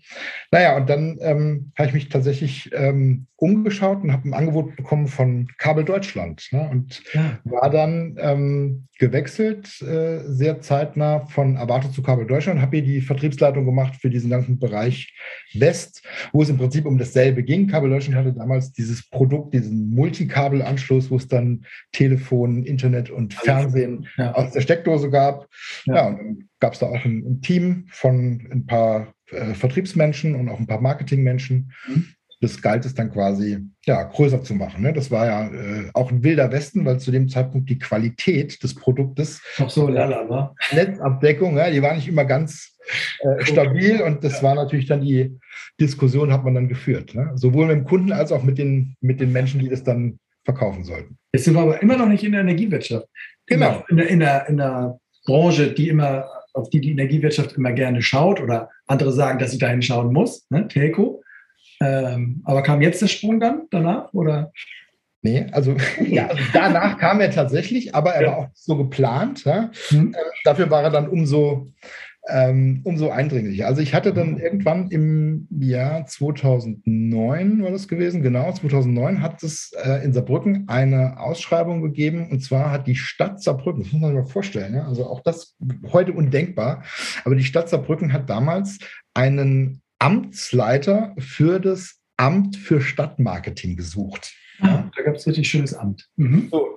Naja, 0.50 0.76
und 0.76 0.88
dann 0.88 1.18
ähm, 1.20 1.72
habe 1.76 1.88
ich 1.88 1.94
mich 1.94 2.08
tatsächlich 2.08 2.70
ähm, 2.72 3.26
umgeschaut 3.36 4.02
und 4.02 4.12
habe 4.12 4.28
ein 4.28 4.34
Angebot 4.34 4.76
bekommen 4.76 5.08
von 5.08 5.48
Kabel 5.58 5.84
Deutschland 5.84 6.48
ne, 6.52 6.68
und 6.70 7.02
ja. 7.12 7.38
war 7.44 7.70
dann 7.70 8.16
ähm, 8.18 8.86
gewechselt, 8.98 9.82
äh, 9.82 10.20
sehr 10.26 10.60
zeitnah 10.60 11.26
von 11.26 11.56
Avato 11.56 11.88
zu 11.88 12.02
Kabel 12.02 12.24
Deutschland, 12.24 12.60
habe 12.60 12.76
hier 12.76 12.86
die 12.86 13.00
Vertriebsleitung 13.00 13.64
gemacht 13.64 13.94
für 14.00 14.10
diesen 14.10 14.30
ganzen 14.30 14.60
Bereich 14.60 15.12
West, 15.54 16.06
wo 16.32 16.42
es 16.42 16.50
im 16.50 16.56
Prinzip 16.56 16.86
um 16.86 16.98
dasselbe 16.98 17.42
ging. 17.42 17.66
Kabel 17.66 17.90
Deutschland 17.90 18.16
hatte 18.16 18.32
damals 18.32 18.72
dieses 18.72 19.08
Produkt, 19.10 19.54
diesen 19.54 19.90
Multikabelanschluss, 19.90 21.10
wo 21.10 21.16
es 21.16 21.26
dann 21.26 21.64
Telefon, 21.90 22.62
Internet 22.64 23.10
und 23.10 23.34
Fernsehen 23.34 24.06
ja. 24.16 24.34
aus 24.34 24.52
der 24.52 24.60
Steckdose 24.60 25.10
gab 25.10 25.31
gab. 25.32 25.48
Ja, 25.86 25.94
ja 25.94 26.06
und 26.06 26.18
dann 26.18 26.48
gab 26.60 26.72
es 26.74 26.78
da 26.78 26.86
auch 26.86 27.04
ein, 27.04 27.24
ein, 27.26 27.40
Team 27.42 27.86
von 27.90 28.46
ein 28.50 28.66
paar 28.66 29.12
äh, 29.30 29.54
Vertriebsmenschen 29.54 30.34
und 30.34 30.48
auch 30.48 30.58
ein 30.58 30.66
paar 30.66 30.80
Marketingmenschen. 30.80 31.72
Mhm. 31.88 32.06
das 32.40 32.60
galt 32.60 32.84
es 32.84 32.94
dann 32.94 33.12
quasi 33.12 33.58
ja, 33.86 34.02
größer 34.02 34.42
zu 34.42 34.54
machen. 34.54 34.82
Ne? 34.82 34.92
Das 34.92 35.10
war 35.10 35.26
ja 35.26 35.46
äh, 35.46 35.90
auch 35.94 36.10
ein 36.10 36.24
wilder 36.24 36.50
Westen, 36.50 36.84
weil 36.84 36.98
zu 36.98 37.10
dem 37.10 37.28
Zeitpunkt 37.28 37.70
die 37.70 37.78
Qualität 37.78 38.62
des 38.62 38.74
Produktes. 38.74 39.40
Auch 39.58 39.70
so 39.70 39.88
lala, 39.88 40.28
war. 40.28 40.54
Netzabdeckung, 40.72 41.56
ja, 41.56 41.70
die 41.70 41.82
war 41.82 41.94
nicht 41.94 42.08
immer 42.08 42.24
ganz 42.24 42.76
äh, 43.20 43.44
stabil 43.44 44.02
und 44.02 44.24
das 44.24 44.42
war 44.42 44.56
natürlich 44.56 44.86
dann 44.86 45.02
die 45.02 45.38
Diskussion, 45.80 46.32
hat 46.32 46.44
man 46.44 46.54
dann 46.54 46.68
geführt. 46.68 47.14
Ne? 47.14 47.30
Sowohl 47.34 47.66
mit 47.66 47.76
dem 47.76 47.84
Kunden 47.84 48.12
als 48.12 48.32
auch 48.32 48.42
mit 48.42 48.58
den, 48.58 48.96
mit 49.00 49.20
den 49.20 49.32
Menschen, 49.32 49.60
die 49.60 49.68
das 49.68 49.84
dann 49.84 50.18
verkaufen 50.44 50.84
sollten. 50.84 51.18
Jetzt 51.32 51.44
sind 51.44 51.54
wir 51.54 51.60
aber 51.60 51.80
immer 51.80 51.96
noch 51.96 52.08
nicht 52.08 52.24
in 52.24 52.32
der 52.32 52.40
Energiewirtschaft. 52.42 53.06
Genau. 53.46 53.84
In 53.88 53.96
der, 53.96 54.08
in 54.08 54.20
der, 54.20 54.48
in 54.48 54.56
der 54.56 54.98
Branche, 55.24 55.72
die 55.72 55.88
immer, 55.88 56.28
auf 56.54 56.70
die 56.70 56.80
die 56.80 56.92
Energiewirtschaft 56.92 57.52
immer 57.52 57.72
gerne 57.72 58.02
schaut 58.02 58.40
oder 58.40 58.70
andere 58.86 59.12
sagen, 59.12 59.38
dass 59.38 59.52
sie 59.52 59.58
dahin 59.58 59.82
schauen 59.82 60.12
muss, 60.12 60.46
ne? 60.50 60.68
Telco. 60.68 61.22
Ähm, 61.80 62.42
aber 62.44 62.62
kam 62.62 62.80
jetzt 62.80 63.02
der 63.02 63.08
Sprung 63.08 63.40
dann 63.40 63.62
danach 63.70 64.12
oder? 64.12 64.52
Nee, 65.22 65.46
also, 65.52 65.76
ja, 66.04 66.26
also 66.26 66.42
danach 66.52 66.98
kam 66.98 67.20
er 67.20 67.30
tatsächlich, 67.30 67.94
aber 67.94 68.14
er 68.14 68.22
ja. 68.22 68.28
war 68.28 68.38
auch 68.38 68.48
so 68.54 68.76
geplant. 68.76 69.44
Ja? 69.44 69.70
Hm. 69.88 70.12
Äh, 70.14 70.18
dafür 70.44 70.68
war 70.70 70.82
er 70.82 70.90
dann 70.90 71.08
umso 71.08 71.72
ähm, 72.28 72.80
umso 72.84 73.10
eindringlicher. 73.10 73.66
Also 73.66 73.82
ich 73.82 73.94
hatte 73.94 74.12
dann 74.12 74.38
irgendwann 74.38 74.90
im 74.90 75.48
Jahr 75.50 76.06
2009 76.06 77.62
war 77.62 77.70
das 77.70 77.88
gewesen, 77.88 78.22
genau, 78.22 78.52
2009 78.52 79.20
hat 79.20 79.42
es 79.42 79.72
äh, 79.82 80.04
in 80.04 80.12
Saarbrücken 80.12 80.68
eine 80.68 81.18
Ausschreibung 81.18 81.82
gegeben 81.82 82.28
und 82.30 82.40
zwar 82.40 82.70
hat 82.70 82.86
die 82.86 82.94
Stadt 82.94 83.42
Saarbrücken, 83.42 83.82
das 83.82 83.92
muss 83.92 84.00
man 84.00 84.10
sich 84.10 84.20
mal 84.20 84.30
vorstellen, 84.30 84.74
ja, 84.74 84.86
also 84.86 85.06
auch 85.06 85.20
das 85.20 85.56
heute 85.92 86.12
undenkbar, 86.12 86.84
aber 87.24 87.34
die 87.34 87.44
Stadt 87.44 87.68
Saarbrücken 87.68 88.12
hat 88.12 88.30
damals 88.30 88.78
einen 89.14 89.82
Amtsleiter 89.98 91.14
für 91.18 91.58
das 91.58 91.98
Amt 92.16 92.56
für 92.56 92.80
Stadtmarketing 92.80 93.76
gesucht. 93.76 94.32
Ah, 94.60 94.90
da 94.94 95.02
gab 95.02 95.16
es 95.16 95.26
richtig 95.26 95.48
schönes 95.48 95.74
Amt. 95.74 96.08
Mhm. 96.16 96.48
So, 96.50 96.71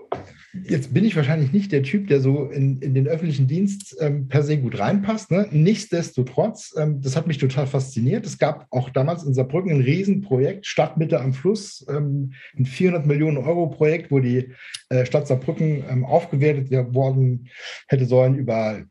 Jetzt 0.64 0.94
bin 0.94 1.04
ich 1.04 1.16
wahrscheinlich 1.16 1.52
nicht 1.52 1.72
der 1.72 1.84
Typ, 1.84 2.08
der 2.08 2.22
so 2.22 2.46
in, 2.46 2.80
in 2.80 2.94
den 2.94 3.08
öffentlichen 3.08 3.48
Dienst 3.48 3.98
ähm, 4.00 4.28
per 4.28 4.42
se 4.44 4.58
gut 4.58 4.80
reinpasst. 4.80 5.32
Ne? 5.32 5.48
Nichtsdestotrotz, 5.52 6.74
ähm, 6.78 7.02
das 7.02 7.16
hat 7.18 7.28
mich 7.28 7.38
total 7.38 7.68
fasziniert. 7.68 8.26
Es 8.26 8.38
gab 8.38 8.68
auch 8.70 8.90
damals 8.90 9.24
in 9.24 9.34
Saarbrücken 9.34 9.72
ein 9.72 9.82
Riesenprojekt, 9.82 10.66
Stadtmitte 10.66 11.20
am 11.20 11.34
Fluss, 11.34 11.86
ähm, 11.90 12.34
ein 12.58 12.66
400 12.66 13.06
Millionen 13.06 13.38
Euro 13.38 13.68
Projekt, 13.68 14.12
wo 14.12 14.20
die 14.20 14.52
äh, 14.90 15.06
Stadt 15.06 15.28
Saarbrücken 15.28 15.84
ähm, 15.90 16.06
aufgewertet 16.06 16.72
worden 16.94 17.50
hätte 17.88 18.06
sollen 18.06 18.36
über 18.36 18.84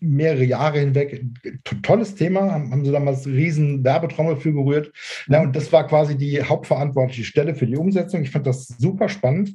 mehrere 0.00 0.44
Jahre 0.44 0.80
hinweg. 0.80 1.24
Tolles 1.82 2.14
Thema, 2.14 2.52
haben, 2.52 2.70
haben 2.70 2.84
sie 2.84 2.92
damals 2.92 3.26
riesen 3.26 3.82
Werbetrommel 3.82 4.36
für 4.36 4.52
gerührt. 4.52 4.92
Ja, 5.28 5.42
und 5.42 5.56
das 5.56 5.72
war 5.72 5.86
quasi 5.86 6.16
die 6.16 6.42
hauptverantwortliche 6.42 7.24
Stelle 7.24 7.54
für 7.54 7.66
die 7.66 7.76
Umsetzung. 7.76 8.22
Ich 8.22 8.30
fand 8.30 8.46
das 8.46 8.66
super 8.66 9.08
spannend 9.08 9.54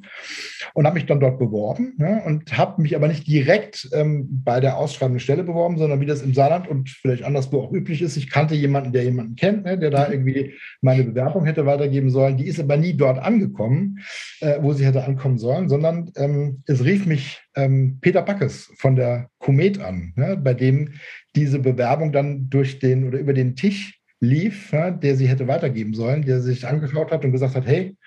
und 0.74 0.86
habe 0.86 0.96
mich 0.96 1.06
dann 1.06 1.20
dort 1.20 1.38
beworben 1.38 1.51
ja, 1.98 2.24
und 2.26 2.58
habe 2.58 2.82
mich 2.82 2.96
aber 2.96 3.08
nicht 3.08 3.28
direkt 3.28 3.90
ähm, 3.94 4.28
bei 4.44 4.60
der 4.60 4.78
ausschreibenden 4.78 5.20
Stelle 5.20 5.44
beworben, 5.44 5.78
sondern 5.78 6.00
wie 6.00 6.06
das 6.06 6.22
im 6.22 6.34
Saarland 6.34 6.68
und 6.68 6.90
vielleicht 6.90 7.24
anderswo 7.24 7.62
auch 7.62 7.72
üblich 7.72 8.02
ist. 8.02 8.18
Ich 8.18 8.30
kannte 8.30 8.56
jemanden, 8.56 8.94
der 8.94 9.04
jemanden 9.04 9.36
kennt, 9.36 9.66
ne, 9.66 9.78
der 9.78 9.90
da 9.90 10.08
mhm. 10.08 10.14
irgendwie 10.14 10.54
meine 10.82 11.04
Bewerbung 11.04 11.46
hätte 11.46 11.66
weitergeben 11.66 12.10
sollen. 12.10 12.38
Die 12.38 12.48
ist 12.48 12.60
aber 12.60 12.78
nie 12.78 12.94
dort 12.94 13.20
angekommen, 13.20 14.00
äh, 14.40 14.58
wo 14.62 14.74
sie 14.74 14.86
hätte 14.86 15.04
ankommen 15.04 15.38
sollen, 15.38 15.70
sondern 15.70 16.12
ähm, 16.16 16.64
es 16.66 16.84
rief 16.84 17.06
mich 17.06 17.42
ähm, 17.56 18.00
Peter 18.02 18.22
Backes 18.22 18.72
von 18.78 18.96
der 18.96 19.30
Komet 19.40 19.80
an, 19.80 20.14
ne, 20.16 20.38
bei 20.38 20.54
dem 20.54 20.94
diese 21.36 21.60
Bewerbung 21.60 22.12
dann 22.12 22.50
durch 22.50 22.80
den 22.80 23.08
oder 23.08 23.20
über 23.20 23.34
den 23.34 23.56
Tisch 23.56 24.02
lief, 24.20 24.72
ja, 24.72 24.92
der 24.92 25.16
sie 25.16 25.28
hätte 25.28 25.48
weitergeben 25.48 25.94
sollen, 25.94 26.24
der 26.24 26.42
sich 26.42 26.68
angeschaut 26.68 27.12
hat 27.12 27.26
und 27.26 27.32
gesagt 27.32 27.56
hat, 27.56 27.66
hey, 27.66 27.98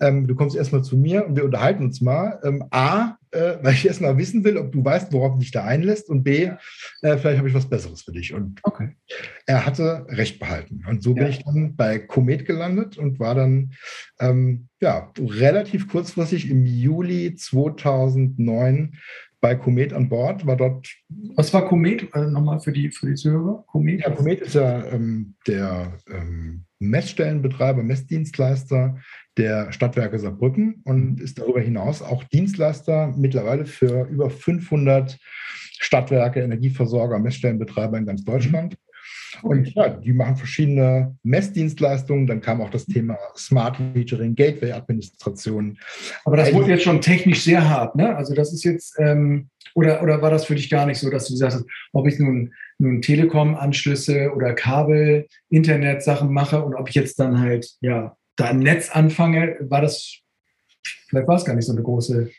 ähm, 0.00 0.26
du 0.26 0.34
kommst 0.34 0.56
erstmal 0.56 0.82
zu 0.82 0.96
mir 0.96 1.26
und 1.26 1.36
wir 1.36 1.44
unterhalten 1.44 1.84
uns 1.84 2.00
mal. 2.00 2.38
Ähm, 2.44 2.64
A, 2.70 3.16
äh, 3.30 3.56
weil 3.62 3.74
ich 3.74 3.86
erstmal 3.86 4.16
wissen 4.18 4.44
will, 4.44 4.56
ob 4.58 4.72
du 4.72 4.84
weißt, 4.84 5.12
worauf 5.12 5.34
du 5.34 5.38
dich 5.38 5.50
da 5.50 5.64
einlässt. 5.64 6.08
Und 6.10 6.22
B, 6.22 6.50
äh, 7.02 7.16
vielleicht 7.16 7.38
habe 7.38 7.48
ich 7.48 7.54
was 7.54 7.68
Besseres 7.68 8.02
für 8.02 8.12
dich. 8.12 8.34
Und 8.34 8.60
okay. 8.62 8.96
er 9.46 9.64
hatte 9.64 10.06
Recht 10.08 10.38
behalten. 10.38 10.84
Und 10.88 11.02
so 11.02 11.10
ja. 11.10 11.22
bin 11.22 11.28
ich 11.28 11.44
dann 11.44 11.76
bei 11.76 11.98
Komet 11.98 12.44
gelandet 12.44 12.98
und 12.98 13.18
war 13.18 13.34
dann 13.34 13.72
ähm, 14.20 14.68
ja, 14.80 15.12
relativ 15.18 15.88
kurzfristig 15.88 16.50
im 16.50 16.66
Juli 16.66 17.34
2009 17.34 18.98
bei 19.40 19.54
Komet 19.54 19.92
an 19.92 20.08
Bord, 20.08 20.46
war 20.46 20.56
dort. 20.56 20.88
Was 21.36 21.52
war 21.54 21.68
Komet 21.68 22.14
äh, 22.14 22.26
nochmal 22.26 22.60
für 22.60 22.72
die, 22.72 22.90
für 22.90 23.06
die 23.06 23.14
Zuhörer? 23.14 23.64
Komet? 23.66 24.00
Ja, 24.00 24.10
Komet 24.10 24.40
ist 24.40 24.54
ja 24.54 24.84
ähm, 24.86 25.36
der 25.46 25.92
ähm, 26.10 26.65
Messstellenbetreiber, 26.78 27.82
Messdienstleister 27.82 28.98
der 29.36 29.72
Stadtwerke 29.72 30.18
Saarbrücken 30.18 30.82
und 30.84 31.18
mhm. 31.18 31.24
ist 31.24 31.38
darüber 31.38 31.60
hinaus 31.60 32.02
auch 32.02 32.24
Dienstleister 32.24 33.12
mittlerweile 33.16 33.66
für 33.66 34.06
über 34.08 34.30
500 34.30 35.18
Stadtwerke, 35.78 36.40
Energieversorger, 36.40 37.18
Messstellenbetreiber 37.18 37.98
in 37.98 38.06
ganz 38.06 38.24
Deutschland. 38.24 38.76
Und 39.46 39.74
ja, 39.74 39.88
die 39.88 40.12
machen 40.12 40.36
verschiedene 40.36 41.16
Messdienstleistungen. 41.22 42.26
Dann 42.26 42.40
kam 42.40 42.60
auch 42.60 42.70
das 42.70 42.86
Thema 42.86 43.16
Smart 43.36 43.78
Metering, 43.78 44.34
Gateway-Administration. 44.34 45.78
Aber 46.24 46.36
das 46.36 46.52
wurde 46.52 46.70
jetzt 46.70 46.84
schon 46.84 47.00
technisch 47.00 47.42
sehr 47.42 47.68
hart, 47.68 47.94
ne? 47.96 48.16
Also 48.16 48.34
das 48.34 48.52
ist 48.52 48.64
jetzt, 48.64 48.96
ähm, 48.98 49.48
oder, 49.74 50.02
oder 50.02 50.22
war 50.22 50.30
das 50.30 50.46
für 50.46 50.54
dich 50.54 50.70
gar 50.70 50.86
nicht 50.86 50.98
so, 50.98 51.10
dass 51.10 51.26
du 51.26 51.34
gesagt 51.34 51.54
hast, 51.54 51.64
ob 51.92 52.06
ich 52.06 52.18
nun, 52.18 52.52
nun 52.78 53.02
Telekom-Anschlüsse 53.02 54.32
oder 54.34 54.54
Kabel, 54.54 55.26
Internet-Sachen 55.48 56.32
mache 56.32 56.62
und 56.62 56.74
ob 56.74 56.88
ich 56.88 56.94
jetzt 56.94 57.18
dann 57.20 57.40
halt, 57.40 57.70
ja, 57.80 58.16
da 58.36 58.50
im 58.50 58.58
Netz 58.58 58.90
anfange, 58.90 59.56
war 59.60 59.80
das, 59.80 60.20
vielleicht 61.08 61.28
war 61.28 61.36
es 61.36 61.44
gar 61.44 61.54
nicht 61.54 61.66
so 61.66 61.72
eine 61.72 61.82
große. 61.82 62.30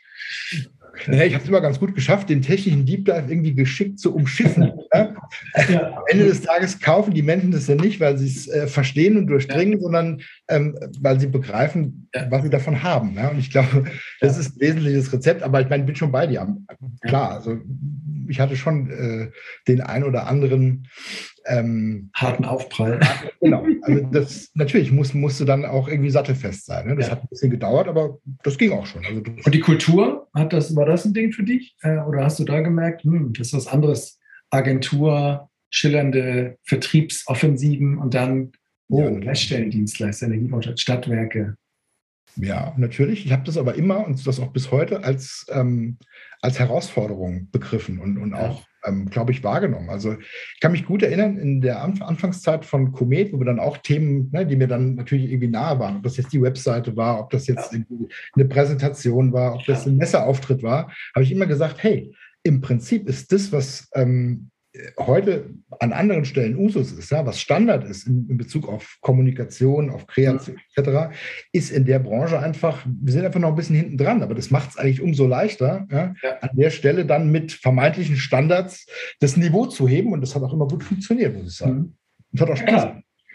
Naja, 1.06 1.24
ich 1.24 1.34
habe 1.34 1.42
es 1.42 1.48
immer 1.48 1.60
ganz 1.60 1.78
gut 1.78 1.94
geschafft, 1.94 2.28
den 2.28 2.42
technischen 2.42 2.86
Deep 2.86 3.04
Dive 3.04 3.24
irgendwie 3.28 3.54
geschickt 3.54 3.98
zu 3.98 4.14
umschiffen. 4.14 4.72
ja? 4.92 5.14
Am 5.54 6.02
Ende 6.08 6.26
des 6.26 6.42
Tages 6.42 6.80
kaufen 6.80 7.14
die 7.14 7.22
Menschen 7.22 7.50
das 7.50 7.66
ja 7.66 7.74
nicht, 7.74 8.00
weil 8.00 8.18
sie 8.18 8.26
es 8.26 8.48
äh, 8.48 8.66
verstehen 8.66 9.16
und 9.16 9.26
durchdringen, 9.26 9.74
ja. 9.74 9.80
sondern 9.80 10.20
ähm, 10.48 10.78
weil 11.00 11.20
sie 11.20 11.26
begreifen, 11.26 12.08
ja. 12.14 12.30
was 12.30 12.42
sie 12.42 12.50
davon 12.50 12.82
haben. 12.82 13.14
Ja? 13.14 13.28
Und 13.28 13.38
ich 13.38 13.50
glaube, 13.50 13.84
das 14.20 14.38
ist 14.38 14.56
ein 14.56 14.60
wesentliches 14.60 15.12
Rezept, 15.12 15.42
aber 15.42 15.60
ich 15.60 15.68
meine, 15.68 15.82
ich 15.82 15.86
bin 15.86 15.96
schon 15.96 16.12
bei 16.12 16.26
dir. 16.26 16.46
Klar, 17.02 17.32
also 17.32 17.58
ich 18.28 18.40
hatte 18.40 18.56
schon 18.56 18.90
äh, 18.90 19.30
den 19.66 19.80
ein 19.80 20.04
oder 20.04 20.26
anderen 20.26 20.86
ähm, 21.48 22.10
harten 22.14 22.44
Aufprall. 22.44 23.00
Genau. 23.40 23.64
Also 23.82 24.02
das 24.10 24.50
natürlich 24.54 24.90
muss, 24.90 25.14
musste 25.14 25.44
dann 25.44 25.64
auch 25.64 25.86
irgendwie 25.86 26.10
sattelfest 26.10 26.66
sein. 26.66 26.88
Ne? 26.88 26.96
Das 26.96 27.06
ja. 27.06 27.12
hat 27.12 27.22
ein 27.22 27.28
bisschen 27.28 27.50
gedauert, 27.52 27.86
aber 27.86 28.18
das 28.42 28.58
ging 28.58 28.72
auch 28.72 28.84
schon. 28.84 29.06
Also 29.06 29.18
Und 29.20 29.54
die 29.54 29.60
Kultur, 29.60 30.28
hat 30.34 30.52
das, 30.52 30.74
war 30.74 30.86
das 30.86 31.04
ein 31.04 31.14
Ding 31.14 31.30
für 31.30 31.44
dich? 31.44 31.76
Äh, 31.82 31.98
oder 31.98 32.24
hast 32.24 32.40
du 32.40 32.44
da 32.44 32.60
gemerkt, 32.60 33.04
hm, 33.04 33.32
das 33.34 33.48
ist 33.48 33.52
was 33.54 33.66
anderes? 33.68 34.18
Agentur, 34.50 35.48
schillernde 35.70 36.58
Vertriebsoffensiven 36.64 37.98
und 37.98 38.14
dann 38.14 38.52
oh, 38.88 39.02
ja, 39.02 39.10
Messstellendienstleister, 39.10 40.28
Stadtwerke. 40.76 41.54
Ja, 42.36 42.74
natürlich. 42.76 43.26
Ich 43.26 43.32
habe 43.32 43.44
das 43.44 43.56
aber 43.56 43.74
immer 43.74 44.06
und 44.06 44.26
das 44.26 44.40
auch 44.40 44.52
bis 44.52 44.70
heute 44.70 45.04
als, 45.04 45.46
ähm, 45.50 45.98
als 46.40 46.58
Herausforderung 46.58 47.48
begriffen 47.50 47.98
und, 47.98 48.18
und 48.18 48.34
auch 48.34 48.64
ähm, 48.88 49.10
glaube 49.10 49.32
ich, 49.32 49.44
wahrgenommen. 49.44 49.90
Also 49.90 50.12
ich 50.12 50.60
kann 50.60 50.72
mich 50.72 50.86
gut 50.86 51.02
erinnern, 51.02 51.36
in 51.36 51.60
der 51.60 51.82
Anfangszeit 51.82 52.64
von 52.64 52.92
Komet, 52.92 53.32
wo 53.32 53.38
wir 53.38 53.46
dann 53.46 53.60
auch 53.60 53.76
Themen, 53.78 54.30
ne, 54.32 54.46
die 54.46 54.56
mir 54.56 54.68
dann 54.68 54.94
natürlich 54.94 55.30
irgendwie 55.30 55.48
nahe 55.48 55.78
waren, 55.78 55.96
ob 55.96 56.02
das 56.02 56.16
jetzt 56.16 56.32
die 56.32 56.42
Webseite 56.42 56.96
war, 56.96 57.20
ob 57.20 57.30
das 57.30 57.46
jetzt 57.46 57.72
ja. 57.72 57.80
eine 58.34 58.44
Präsentation 58.46 59.32
war, 59.32 59.54
ob 59.54 59.64
das 59.66 59.86
ein 59.86 59.96
Messeauftritt 59.96 60.62
war, 60.62 60.90
habe 61.14 61.24
ich 61.24 61.32
immer 61.32 61.46
gesagt, 61.46 61.82
hey, 61.82 62.12
im 62.42 62.60
Prinzip 62.60 63.08
ist 63.08 63.32
das, 63.32 63.52
was 63.52 63.88
ähm, 63.94 64.50
heute 64.98 65.50
an 65.80 65.92
anderen 65.92 66.24
Stellen 66.24 66.56
Usus 66.56 66.92
ist, 66.92 67.10
ja, 67.10 67.24
was 67.26 67.40
Standard 67.40 67.84
ist 67.84 68.06
in, 68.06 68.28
in 68.28 68.36
Bezug 68.36 68.68
auf 68.68 68.98
Kommunikation, 69.00 69.90
auf 69.90 70.06
Kreation 70.06 70.56
mhm. 70.56 70.82
etc., 70.82 71.14
ist 71.52 71.70
in 71.70 71.84
der 71.84 71.98
Branche 71.98 72.38
einfach, 72.38 72.84
wir 72.86 73.12
sind 73.12 73.24
einfach 73.24 73.40
noch 73.40 73.50
ein 73.50 73.56
bisschen 73.56 73.76
hinten 73.76 73.98
dran, 73.98 74.22
aber 74.22 74.34
das 74.34 74.50
macht 74.50 74.70
es 74.70 74.76
eigentlich 74.76 75.00
umso 75.00 75.26
leichter, 75.26 75.86
ja, 75.90 76.14
ja. 76.22 76.38
an 76.40 76.50
der 76.52 76.70
Stelle 76.70 77.06
dann 77.06 77.30
mit 77.30 77.52
vermeintlichen 77.52 78.16
Standards 78.16 78.86
das 79.20 79.36
Niveau 79.36 79.66
zu 79.66 79.88
heben 79.88 80.12
und 80.12 80.20
das 80.20 80.34
hat 80.34 80.42
auch 80.42 80.52
immer 80.52 80.68
gut 80.68 80.84
funktioniert, 80.84 81.36
muss 81.36 81.52
ich 81.52 81.56
sagen. 81.56 81.96
Mhm. 82.32 82.40
Hat 82.40 82.50
auch 82.50 82.56
Spaß. 82.56 82.86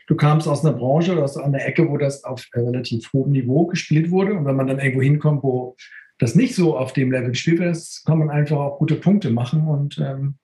Du 0.08 0.16
kamst 0.16 0.48
aus 0.48 0.66
einer 0.66 0.76
Branche 0.76 1.14
oder 1.14 1.24
aus 1.24 1.38
einer 1.38 1.66
Ecke, 1.66 1.90
wo 1.90 1.98
das 1.98 2.24
auf 2.24 2.46
relativ 2.54 3.12
hohem 3.14 3.32
Niveau 3.32 3.68
gespielt 3.68 4.12
wurde. 4.12 4.34
Und 4.34 4.46
wenn 4.46 4.56
man 4.56 4.68
dann 4.68 4.80
irgendwo 4.80 5.02
hinkommt, 5.02 5.44
wo 5.44 5.76
das 6.20 6.36
nicht 6.36 6.56
so 6.56 6.78
auf 6.78 6.94
dem 6.94 7.12
Level 7.12 7.30
gespielt 7.30 7.60
wird, 7.60 7.78
kann 8.06 8.20
man 8.20 8.30
einfach 8.30 8.58
auch 8.58 8.80
gute 8.80 8.96
Punkte 8.96 9.32
machen 9.32 9.68
und 9.68 9.98
ähm, 10.00 10.36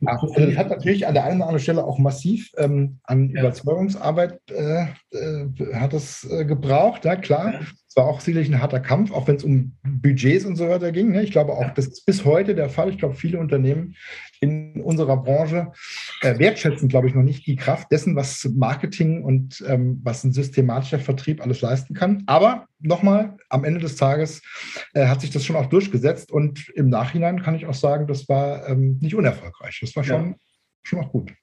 ja, 0.00 0.18
also 0.20 0.34
das 0.34 0.56
hat 0.56 0.70
natürlich 0.70 1.06
an 1.06 1.14
der 1.14 1.24
einen 1.24 1.36
oder 1.36 1.48
anderen 1.48 1.62
Stelle 1.62 1.84
auch 1.84 1.98
massiv 1.98 2.50
ähm, 2.56 2.98
an 3.04 3.30
ja. 3.30 3.40
Überzeugungsarbeit 3.40 4.40
äh, 4.50 4.86
äh, 5.10 5.74
hat 5.74 5.92
es 5.92 6.28
äh, 6.30 6.44
gebraucht, 6.44 7.04
ja 7.04 7.16
klar. 7.16 7.60
Es 7.92 7.96
war 7.96 8.06
auch 8.06 8.20
sicherlich 8.20 8.48
ein 8.48 8.62
harter 8.62 8.80
Kampf, 8.80 9.12
auch 9.12 9.28
wenn 9.28 9.36
es 9.36 9.44
um 9.44 9.76
Budgets 9.82 10.46
und 10.46 10.56
so 10.56 10.66
weiter 10.66 10.92
ging. 10.92 11.10
Ne? 11.12 11.24
Ich 11.24 11.30
glaube 11.30 11.52
auch, 11.52 11.74
das 11.74 11.88
ist 11.88 12.06
bis 12.06 12.24
heute 12.24 12.54
der 12.54 12.70
Fall. 12.70 12.88
Ich 12.88 12.96
glaube, 12.96 13.16
viele 13.16 13.38
Unternehmen 13.38 13.96
in 14.40 14.80
unserer 14.80 15.18
Branche 15.18 15.72
äh, 16.22 16.38
wertschätzen, 16.38 16.88
glaube 16.88 17.08
ich, 17.08 17.14
noch 17.14 17.22
nicht 17.22 17.46
die 17.46 17.54
Kraft 17.54 17.92
dessen, 17.92 18.16
was 18.16 18.48
Marketing 18.54 19.22
und 19.22 19.62
ähm, 19.68 20.00
was 20.02 20.24
ein 20.24 20.32
systematischer 20.32 21.00
Vertrieb 21.00 21.42
alles 21.42 21.60
leisten 21.60 21.92
kann. 21.92 22.22
Aber 22.24 22.64
nochmal, 22.80 23.36
am 23.50 23.62
Ende 23.62 23.80
des 23.80 23.96
Tages 23.96 24.40
äh, 24.94 25.04
hat 25.06 25.20
sich 25.20 25.28
das 25.28 25.44
schon 25.44 25.56
auch 25.56 25.66
durchgesetzt 25.66 26.32
und 26.32 26.70
im 26.70 26.88
Nachhinein 26.88 27.42
kann 27.42 27.56
ich 27.56 27.66
auch 27.66 27.74
sagen, 27.74 28.06
das 28.06 28.26
war 28.26 28.70
ähm, 28.70 29.00
nicht 29.02 29.14
unerfolgreich. 29.14 29.80
Das 29.82 29.94
war 29.94 30.02
schon, 30.02 30.30
ja. 30.30 30.36
schon 30.82 31.00
auch 31.00 31.12
gut. 31.12 31.34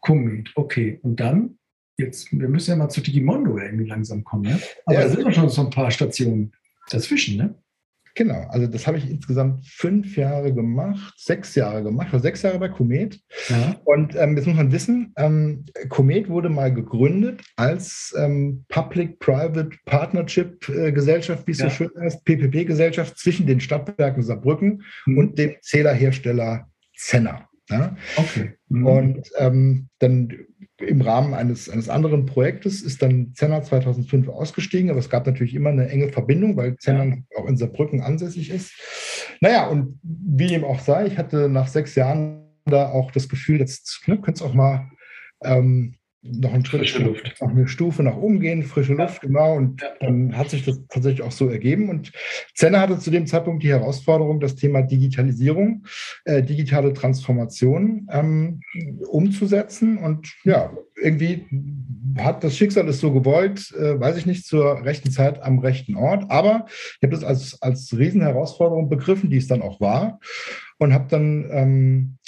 Commit, 0.00 0.52
okay. 0.54 0.98
Und 1.02 1.20
dann 1.20 1.58
jetzt, 2.02 2.32
wir 2.32 2.48
müssen 2.48 2.70
ja 2.70 2.76
mal 2.76 2.88
zu 2.88 3.00
Digimondo 3.00 3.58
irgendwie 3.58 3.86
langsam 3.86 4.24
kommen, 4.24 4.42
ne? 4.42 4.60
Aber 4.86 4.96
ja, 4.96 5.02
da 5.02 5.08
sind 5.08 5.24
doch 5.24 5.32
schon 5.32 5.48
so 5.48 5.62
ein 5.62 5.70
paar 5.70 5.90
Stationen 5.90 6.52
dazwischen, 6.90 7.36
ne? 7.36 7.54
Genau, 8.14 8.46
also 8.50 8.66
das 8.66 8.86
habe 8.86 8.98
ich 8.98 9.08
insgesamt 9.08 9.66
fünf 9.66 10.16
Jahre 10.16 10.52
gemacht, 10.52 11.14
sechs 11.16 11.54
Jahre 11.54 11.82
gemacht, 11.82 12.08
oder 12.12 12.20
sechs 12.20 12.42
Jahre 12.42 12.58
bei 12.58 12.68
Komet. 12.68 13.18
Ja. 13.48 13.80
Und 13.84 14.14
ähm, 14.16 14.36
jetzt 14.36 14.46
muss 14.46 14.56
man 14.56 14.70
wissen, 14.70 15.14
ähm, 15.16 15.64
Komet 15.88 16.28
wurde 16.28 16.50
mal 16.50 16.72
gegründet 16.72 17.42
als 17.56 18.14
ähm, 18.18 18.66
Public-Private 18.68 19.70
Partnership 19.86 20.68
äh, 20.68 20.92
Gesellschaft, 20.92 21.46
wie 21.46 21.52
es 21.52 21.58
ja. 21.58 21.70
so 21.70 21.76
schön 21.76 21.90
heißt, 21.98 22.24
PPP-Gesellschaft 22.24 23.18
zwischen 23.18 23.46
den 23.46 23.60
Stadtwerken 23.60 24.22
Saarbrücken 24.22 24.82
mhm. 25.06 25.18
und 25.18 25.38
dem 25.38 25.54
Zählerhersteller 25.62 26.68
Zenner. 26.94 27.48
Ja? 27.70 27.96
Okay. 28.16 28.52
Mhm. 28.72 28.86
Und 28.86 29.30
ähm, 29.38 29.88
dann 29.98 30.32
im 30.78 31.00
Rahmen 31.00 31.34
eines, 31.34 31.68
eines 31.68 31.88
anderen 31.88 32.26
Projektes 32.26 32.82
ist 32.82 33.02
dann 33.02 33.32
Zenner 33.34 33.62
2005 33.62 34.28
ausgestiegen, 34.28 34.90
aber 34.90 34.98
es 34.98 35.10
gab 35.10 35.26
natürlich 35.26 35.54
immer 35.54 35.70
eine 35.70 35.88
enge 35.88 36.08
Verbindung, 36.08 36.56
weil 36.56 36.76
Zenner 36.78 37.04
ja. 37.04 37.16
auch 37.36 37.46
in 37.46 37.56
Saarbrücken 37.56 38.00
ansässig 38.00 38.50
ist. 38.50 38.72
Naja, 39.40 39.68
und 39.68 40.00
wie 40.02 40.48
dem 40.48 40.64
auch 40.64 40.80
sei, 40.80 41.06
ich 41.06 41.18
hatte 41.18 41.48
nach 41.48 41.68
sechs 41.68 41.94
Jahren 41.94 42.42
da 42.64 42.90
auch 42.90 43.10
das 43.10 43.28
Gefühl, 43.28 43.58
jetzt 43.58 44.02
ne, 44.06 44.16
könnte 44.16 44.42
es 44.42 44.42
auch 44.42 44.54
mal 44.54 44.90
ähm, 45.44 45.96
noch 46.22 46.54
einen 46.54 46.64
Schritt, 46.64 47.34
noch 47.40 47.50
eine 47.50 47.66
Stufe 47.66 48.02
nach 48.04 48.16
oben 48.16 48.38
gehen, 48.38 48.62
frische 48.62 48.94
Luft, 48.94 49.22
genau. 49.22 49.56
Und 49.56 49.82
ja. 49.82 49.88
dann 50.00 50.36
hat 50.36 50.50
sich 50.50 50.64
das 50.64 50.80
tatsächlich 50.88 51.22
auch 51.22 51.32
so 51.32 51.48
ergeben. 51.48 51.88
Und 51.88 52.12
Zenner 52.54 52.80
hatte 52.80 52.98
zu 52.98 53.10
dem 53.10 53.26
Zeitpunkt 53.26 53.64
die 53.64 53.70
Herausforderung, 53.70 54.38
das 54.38 54.54
Thema 54.54 54.82
Digitalisierung, 54.82 55.84
äh, 56.24 56.42
digitale 56.42 56.92
Transformation 56.92 58.06
ähm, 58.10 58.60
umzusetzen. 59.08 59.98
Und 59.98 60.32
ja, 60.44 60.72
irgendwie 61.02 61.46
hat 62.18 62.44
das 62.44 62.56
Schicksal 62.56 62.88
es 62.88 63.00
so 63.00 63.12
gewollt, 63.12 63.72
äh, 63.72 63.98
weiß 63.98 64.16
ich 64.16 64.26
nicht, 64.26 64.46
zur 64.46 64.84
rechten 64.84 65.10
Zeit 65.10 65.42
am 65.42 65.58
rechten 65.58 65.96
Ort. 65.96 66.30
Aber 66.30 66.66
ich 66.68 67.02
habe 67.02 67.14
das 67.14 67.24
als, 67.24 67.60
als 67.62 67.96
Riesenherausforderung 67.96 68.88
begriffen, 68.88 69.28
die 69.28 69.38
es 69.38 69.48
dann 69.48 69.62
auch 69.62 69.80
war. 69.80 70.20
Und 70.78 70.92
habe 70.92 71.06
dann 71.08 71.48
ähm, 71.50 72.18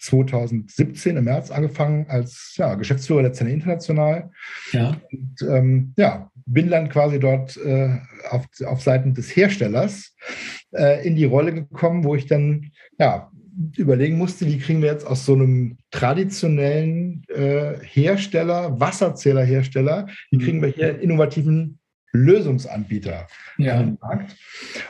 2017 0.00 1.16
im 1.16 1.24
März 1.24 1.50
angefangen 1.50 2.06
als 2.08 2.54
ja, 2.56 2.74
Geschäftsführer 2.74 3.22
der 3.22 3.32
Zelle 3.32 3.50
International. 3.50 4.30
Ja. 4.72 5.00
Und 5.12 5.42
ähm, 5.48 5.94
ja, 5.96 6.30
bin 6.46 6.70
dann 6.70 6.88
quasi 6.88 7.20
dort 7.20 7.56
äh, 7.58 7.98
auf, 8.30 8.46
auf 8.66 8.82
Seiten 8.82 9.14
des 9.14 9.34
Herstellers 9.34 10.14
äh, 10.72 11.06
in 11.06 11.16
die 11.16 11.24
Rolle 11.24 11.52
gekommen, 11.52 12.04
wo 12.04 12.14
ich 12.14 12.26
dann 12.26 12.72
ja, 12.98 13.30
überlegen 13.76 14.18
musste, 14.18 14.46
wie 14.46 14.58
kriegen 14.58 14.82
wir 14.82 14.90
jetzt 14.90 15.06
aus 15.06 15.24
so 15.24 15.34
einem 15.34 15.78
traditionellen 15.90 17.24
äh, 17.28 17.74
Hersteller, 17.82 18.80
Wasserzählerhersteller, 18.80 20.06
wie 20.30 20.38
mhm. 20.38 20.42
kriegen 20.42 20.62
wir 20.62 20.68
hier 20.68 20.88
einen 20.88 21.00
innovativen 21.00 21.78
Lösungsanbieter 22.12 23.28
ja. 23.58 23.76
an 23.76 23.86
den 23.86 23.98
Markt. 24.00 24.36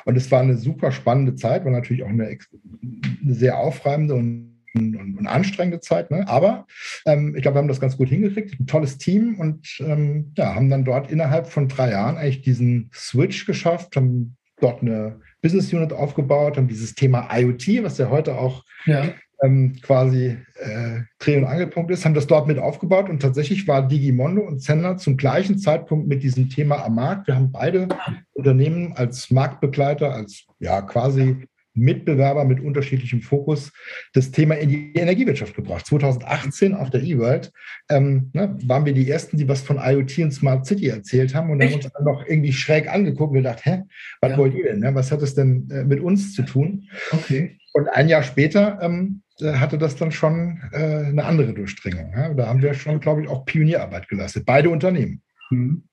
Und 0.04 0.16
es 0.16 0.30
war 0.30 0.40
eine 0.40 0.56
super 0.56 0.92
spannende 0.92 1.34
Zeit, 1.34 1.64
war 1.64 1.72
natürlich 1.72 2.02
auch 2.02 2.08
eine, 2.08 2.24
eine 2.24 3.34
sehr 3.34 3.58
aufreibende 3.58 4.14
und 4.14 4.49
und, 4.74 5.18
und 5.18 5.26
anstrengende 5.26 5.80
Zeit. 5.80 6.10
Ne? 6.10 6.26
Aber 6.28 6.66
ähm, 7.06 7.34
ich 7.36 7.42
glaube, 7.42 7.56
wir 7.56 7.58
haben 7.60 7.68
das 7.68 7.80
ganz 7.80 7.96
gut 7.96 8.08
hingekriegt. 8.08 8.58
Ein 8.58 8.66
tolles 8.66 8.98
Team 8.98 9.38
und 9.38 9.78
ähm, 9.80 10.32
ja, 10.36 10.54
haben 10.54 10.70
dann 10.70 10.84
dort 10.84 11.10
innerhalb 11.10 11.46
von 11.46 11.68
drei 11.68 11.90
Jahren 11.90 12.16
eigentlich 12.16 12.42
diesen 12.42 12.90
Switch 12.94 13.46
geschafft, 13.46 13.96
haben 13.96 14.36
dort 14.60 14.82
eine 14.82 15.20
Business 15.42 15.72
Unit 15.72 15.92
aufgebaut, 15.92 16.56
haben 16.56 16.68
dieses 16.68 16.94
Thema 16.94 17.28
IoT, 17.32 17.82
was 17.82 17.98
ja 17.98 18.10
heute 18.10 18.38
auch 18.38 18.64
ja. 18.84 19.14
ähm, 19.42 19.76
quasi 19.80 20.36
äh, 20.58 21.00
Dreh- 21.18 21.38
und 21.38 21.46
Angelpunkt 21.46 21.90
ist, 21.90 22.04
haben 22.04 22.14
das 22.14 22.26
dort 22.26 22.46
mit 22.46 22.58
aufgebaut 22.58 23.08
und 23.08 23.20
tatsächlich 23.22 23.66
war 23.66 23.86
Digimondo 23.86 24.42
und 24.42 24.60
Zender 24.60 24.98
zum 24.98 25.16
gleichen 25.16 25.58
Zeitpunkt 25.58 26.08
mit 26.08 26.22
diesem 26.22 26.50
Thema 26.50 26.84
am 26.84 26.94
Markt. 26.94 27.26
Wir 27.26 27.36
haben 27.36 27.50
beide 27.50 27.88
Unternehmen 28.32 28.92
als 28.94 29.30
Marktbegleiter, 29.30 30.12
als 30.12 30.46
ja 30.58 30.82
quasi 30.82 31.48
Mitbewerber 31.74 32.44
mit 32.44 32.60
unterschiedlichem 32.60 33.22
Fokus 33.22 33.72
das 34.12 34.30
Thema 34.30 34.56
in 34.56 34.68
die 34.68 34.92
Energiewirtschaft 34.94 35.54
gebracht. 35.54 35.86
2018 35.86 36.74
auf 36.74 36.90
der 36.90 37.02
E-World 37.02 37.52
ähm, 37.88 38.30
ne, 38.32 38.56
waren 38.64 38.84
wir 38.84 38.92
die 38.92 39.08
Ersten, 39.08 39.36
die 39.36 39.48
was 39.48 39.62
von 39.62 39.78
IoT 39.78 40.18
und 40.18 40.32
Smart 40.32 40.66
City 40.66 40.88
erzählt 40.88 41.34
haben 41.34 41.50
und 41.50 41.60
Echt? 41.60 41.72
haben 41.72 41.80
uns 41.82 41.92
dann 41.92 42.04
noch 42.04 42.26
irgendwie 42.26 42.52
schräg 42.52 42.92
angeguckt 42.92 43.30
und 43.30 43.38
gedacht, 43.38 43.64
hä, 43.64 43.82
was 44.20 44.32
ja. 44.32 44.38
wollt 44.38 44.54
ihr 44.54 44.64
denn? 44.64 44.80
Ne? 44.80 44.94
Was 44.94 45.12
hat 45.12 45.22
es 45.22 45.34
denn 45.34 45.68
äh, 45.70 45.84
mit 45.84 46.00
uns 46.00 46.34
zu 46.34 46.42
tun? 46.42 46.88
Okay. 47.12 47.58
Und 47.72 47.88
ein 47.88 48.08
Jahr 48.08 48.22
später 48.22 48.78
ähm, 48.82 49.22
äh, 49.40 49.52
hatte 49.54 49.78
das 49.78 49.96
dann 49.96 50.10
schon 50.10 50.60
äh, 50.72 50.76
eine 50.76 51.24
andere 51.24 51.54
Durchdringung. 51.54 52.12
Ja? 52.14 52.34
Da 52.34 52.46
haben 52.46 52.62
wir 52.62 52.74
schon, 52.74 53.00
glaube 53.00 53.22
ich, 53.22 53.28
auch 53.28 53.44
Pionierarbeit 53.44 54.08
geleistet. 54.08 54.44
Beide 54.44 54.70
Unternehmen. 54.70 55.22
Mhm. 55.50 55.84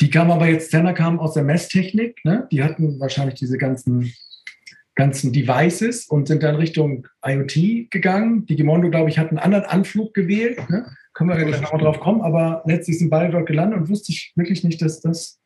Die 0.00 0.10
kamen 0.10 0.32
aber 0.32 0.48
jetzt, 0.48 0.70
Zenner 0.70 0.92
kam 0.92 1.20
aus 1.20 1.34
der 1.34 1.44
Messtechnik, 1.44 2.24
ne? 2.24 2.48
die 2.50 2.64
hatten 2.64 2.98
wahrscheinlich 2.98 3.36
diese 3.36 3.58
ganzen 3.58 4.12
ganzen 4.94 5.32
Devices 5.32 6.06
und 6.06 6.28
sind 6.28 6.42
dann 6.42 6.56
Richtung 6.56 7.06
IoT 7.24 7.90
gegangen. 7.90 8.46
Digimondo, 8.46 8.90
glaube 8.90 9.10
ich, 9.10 9.18
hat 9.18 9.30
einen 9.30 9.38
anderen 9.38 9.64
Anflug 9.64 10.14
gewählt. 10.14 10.58
Ne? 10.70 10.86
Können 11.12 11.30
wir 11.30 11.36
gleich 11.36 11.60
nochmal 11.60 11.82
drauf 11.82 12.00
kommen, 12.00 12.20
aber 12.22 12.62
letztlich 12.66 12.98
sind 12.98 13.10
beide 13.10 13.32
dort 13.32 13.46
gelandet 13.46 13.80
und 13.80 13.88
wusste 13.88 14.12
ich 14.12 14.32
wirklich 14.36 14.64
nicht, 14.64 14.82
dass 14.82 15.00
das 15.00 15.40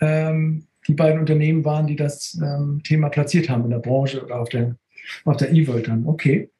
ähm, 0.00 0.66
die 0.86 0.94
beiden 0.94 1.20
Unternehmen 1.20 1.64
waren, 1.64 1.86
die 1.86 1.96
das 1.96 2.38
ähm, 2.42 2.80
Thema 2.84 3.08
platziert 3.08 3.48
haben 3.48 3.64
in 3.64 3.70
der 3.70 3.78
Branche 3.78 4.24
oder 4.24 4.40
auf 4.40 4.48
der, 4.48 4.76
auf 5.24 5.36
der 5.36 5.52
E-World 5.52 5.88
dann. 5.88 6.06
Okay. 6.06 6.50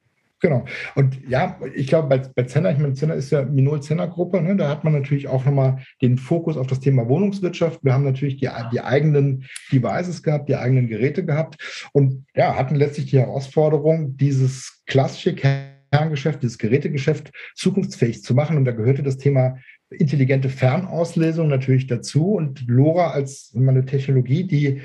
Genau. 0.40 0.64
Und 0.94 1.18
ja, 1.29 1.59
ich 1.74 1.88
glaube, 1.88 2.09
bei, 2.09 2.18
bei 2.18 2.44
Zenner, 2.44 2.70
ich 2.70 2.79
meine, 2.79 2.94
Zenner 2.94 3.14
ist 3.14 3.31
ja 3.31 3.44
Minol-Zenner-Gruppe, 3.44 4.40
ne? 4.40 4.57
da 4.57 4.68
hat 4.68 4.85
man 4.85 4.92
natürlich 4.92 5.27
auch 5.27 5.44
nochmal 5.44 5.79
den 6.01 6.16
Fokus 6.16 6.57
auf 6.57 6.68
das 6.68 6.79
Thema 6.79 7.09
Wohnungswirtschaft. 7.09 7.81
Wir 7.83 7.92
haben 7.92 8.05
natürlich 8.05 8.37
die, 8.37 8.48
die 8.72 8.81
eigenen 8.81 9.46
Devices 9.72 10.22
gehabt, 10.22 10.48
die 10.48 10.57
eigenen 10.57 10.87
Geräte 10.87 11.24
gehabt 11.24 11.90
und 11.92 12.24
ja, 12.37 12.55
hatten 12.55 12.77
letztlich 12.77 13.07
die 13.07 13.18
Herausforderung, 13.18 14.16
dieses 14.16 14.83
klassische 14.87 15.35
Kerngeschäft, 15.35 16.42
dieses 16.42 16.59
Gerätegeschäft 16.59 17.33
zukunftsfähig 17.57 18.22
zu 18.22 18.35
machen. 18.35 18.57
Und 18.57 18.64
da 18.64 18.72
gehörte 18.72 19.03
das 19.03 19.18
Thema 19.18 19.59
intelligente 19.90 20.48
Fernauslesung 20.48 21.48
natürlich 21.48 21.87
dazu 21.87 22.33
und 22.33 22.66
LoRa 22.66 23.12
als 23.12 23.55
eine 23.57 23.87
Technologie, 23.87 24.44
die 24.44 24.83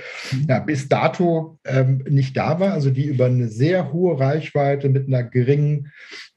ja, 0.47 0.59
bis 0.59 0.87
dato 0.87 1.59
ähm, 1.65 2.03
nicht 2.09 2.37
da 2.37 2.59
war, 2.59 2.73
also 2.73 2.89
die 2.89 3.05
über 3.05 3.25
eine 3.25 3.49
sehr 3.49 3.91
hohe 3.91 4.19
Reichweite 4.19 4.89
mit 4.89 5.07
einer 5.07 5.23
geringen, 5.23 5.91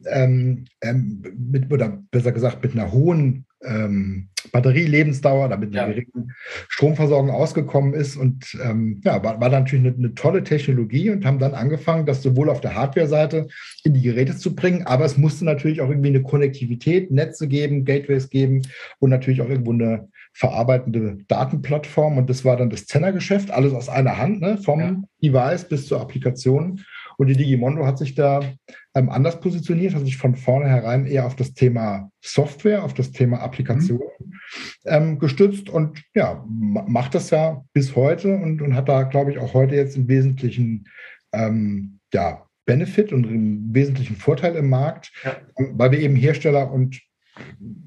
ähm, 0.06 0.64
ähm, 0.80 1.22
mit, 1.38 1.72
oder 1.72 2.02
besser 2.10 2.32
gesagt 2.32 2.62
mit 2.62 2.72
einer 2.72 2.92
hohen 2.92 3.46
ähm, 3.62 4.28
Batterielebensdauer 4.56 5.46
oder 5.46 5.58
mit 5.58 5.76
einer 5.76 5.88
ja. 5.88 5.92
geringen 5.92 6.32
Stromversorgung 6.68 7.30
ausgekommen 7.30 7.92
ist. 7.92 8.16
Und 8.16 8.56
ähm, 8.64 9.02
ja, 9.04 9.22
war, 9.22 9.38
war 9.38 9.48
natürlich 9.50 9.84
eine, 9.86 9.94
eine, 9.94 10.14
tolle 10.14 10.42
Technologie 10.42 11.10
und 11.10 11.26
haben 11.26 11.38
dann 11.38 11.52
angefangen, 11.52 12.06
das 12.06 12.22
sowohl 12.22 12.48
auf 12.48 12.62
der 12.62 12.74
Hardware-Seite 12.74 13.48
in 13.84 13.92
die 13.92 14.00
Geräte 14.00 14.36
zu 14.36 14.54
bringen, 14.54 14.84
aber 14.86 15.04
es 15.04 15.18
musste 15.18 15.44
natürlich 15.44 15.82
auch 15.82 15.90
irgendwie 15.90 16.08
eine 16.08 16.22
Konnektivität, 16.22 17.10
Netze 17.10 17.48
geben, 17.48 17.84
Gateways 17.84 18.30
geben 18.30 18.62
und 18.98 19.10
natürlich 19.10 19.42
auch 19.42 19.48
irgendwo 19.48 19.72
eine 19.72 20.08
verarbeitende 20.32 21.18
Datenplattform. 21.28 22.16
Und 22.16 22.30
das 22.30 22.44
war 22.44 22.56
dann 22.56 22.70
das 22.70 22.86
Zenner-Geschäft, 22.86 23.50
alles 23.50 23.74
aus 23.74 23.88
einer 23.88 24.16
Hand, 24.16 24.40
ne? 24.40 24.58
vom 24.58 24.80
ja. 24.80 24.96
Device 25.22 25.68
bis 25.68 25.86
zur 25.86 26.00
Applikation. 26.00 26.80
Und 27.18 27.28
die 27.28 27.36
Digimondo 27.36 27.86
hat 27.86 27.98
sich 27.98 28.14
da 28.14 28.40
ähm, 28.96 29.10
anders 29.10 29.40
positioniert, 29.40 29.94
hat 29.94 30.04
sich 30.06 30.16
von 30.16 30.34
vornherein 30.34 31.04
eher 31.04 31.26
auf 31.26 31.36
das 31.36 31.52
Thema 31.52 32.10
Software, 32.22 32.82
auf 32.82 32.94
das 32.94 33.12
Thema 33.12 33.40
Applikation 33.40 34.00
mhm. 34.18 34.32
ähm, 34.86 35.18
gestützt 35.18 35.68
und 35.68 36.02
ja, 36.14 36.42
macht 36.48 37.14
das 37.14 37.28
ja 37.28 37.62
bis 37.74 37.94
heute 37.94 38.34
und, 38.34 38.62
und 38.62 38.74
hat 38.74 38.88
da, 38.88 39.02
glaube 39.02 39.32
ich, 39.32 39.38
auch 39.38 39.52
heute 39.52 39.74
jetzt 39.74 39.96
im 39.96 40.08
Wesentlichen 40.08 40.88
ähm, 41.32 41.98
ja, 42.14 42.46
Benefit 42.64 43.12
und 43.12 43.26
einen 43.26 43.74
wesentlichen 43.74 44.16
Vorteil 44.16 44.56
im 44.56 44.70
Markt, 44.70 45.12
ja. 45.22 45.36
weil 45.72 45.90
wir 45.90 46.00
eben 46.00 46.16
Hersteller 46.16 46.72
und 46.72 46.98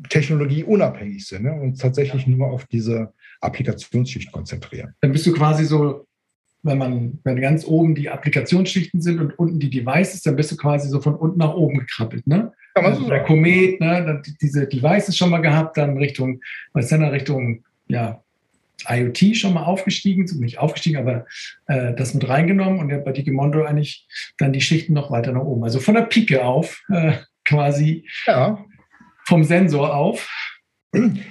Technologie 0.09 0.63
unabhängig 0.63 1.25
sind 1.25 1.43
ne, 1.43 1.53
und 1.53 1.81
tatsächlich 1.81 2.27
ja. 2.27 2.35
nur 2.35 2.51
auf 2.51 2.65
diese 2.67 3.13
Applikationsschicht 3.41 4.31
konzentrieren. 4.31 4.93
Dann 5.01 5.11
bist 5.11 5.25
du 5.25 5.33
quasi 5.33 5.65
so 5.65 6.05
wenn 6.63 6.77
man, 6.77 7.19
wenn 7.23 7.39
ganz 7.39 7.65
oben 7.65 7.95
die 7.95 8.09
Applikationsschichten 8.09 9.01
sind 9.01 9.19
und 9.19 9.37
unten 9.39 9.59
die 9.59 9.69
Devices, 9.69 10.21
dann 10.21 10.35
bist 10.35 10.51
du 10.51 10.57
quasi 10.57 10.89
so 10.89 10.99
von 11.01 11.15
unten 11.15 11.39
nach 11.39 11.53
oben 11.53 11.79
gekrabbelt. 11.79 12.27
Ne? 12.27 12.51
Ja, 12.75 12.83
also 12.83 13.07
der 13.07 13.23
Komet, 13.23 13.79
ne, 13.79 14.21
diese 14.41 14.67
Devices 14.67 15.17
schon 15.17 15.29
mal 15.29 15.41
gehabt, 15.41 15.77
dann 15.77 15.97
Richtung, 15.97 16.41
bei 16.73 16.81
Senna 16.81 17.09
Richtung, 17.09 17.63
ja, 17.87 18.21
IoT 18.87 19.35
schon 19.35 19.53
mal 19.53 19.63
aufgestiegen, 19.63 20.23
nicht 20.39 20.59
aufgestiegen, 20.59 20.97
aber 20.97 21.25
äh, 21.67 21.93
das 21.95 22.13
mit 22.13 22.27
reingenommen 22.27 22.79
und 22.79 23.03
bei 23.03 23.11
Digimondo 23.11 23.63
eigentlich 23.63 24.07
dann 24.37 24.53
die 24.53 24.61
Schichten 24.61 24.93
noch 24.93 25.11
weiter 25.11 25.33
nach 25.33 25.41
oben. 25.41 25.63
Also 25.63 25.79
von 25.79 25.95
der 25.95 26.03
Pike 26.03 26.45
auf 26.45 26.81
äh, 26.89 27.13
quasi 27.45 28.07
ja. 28.25 28.63
vom 29.25 29.43
Sensor 29.43 29.95
auf 29.95 30.29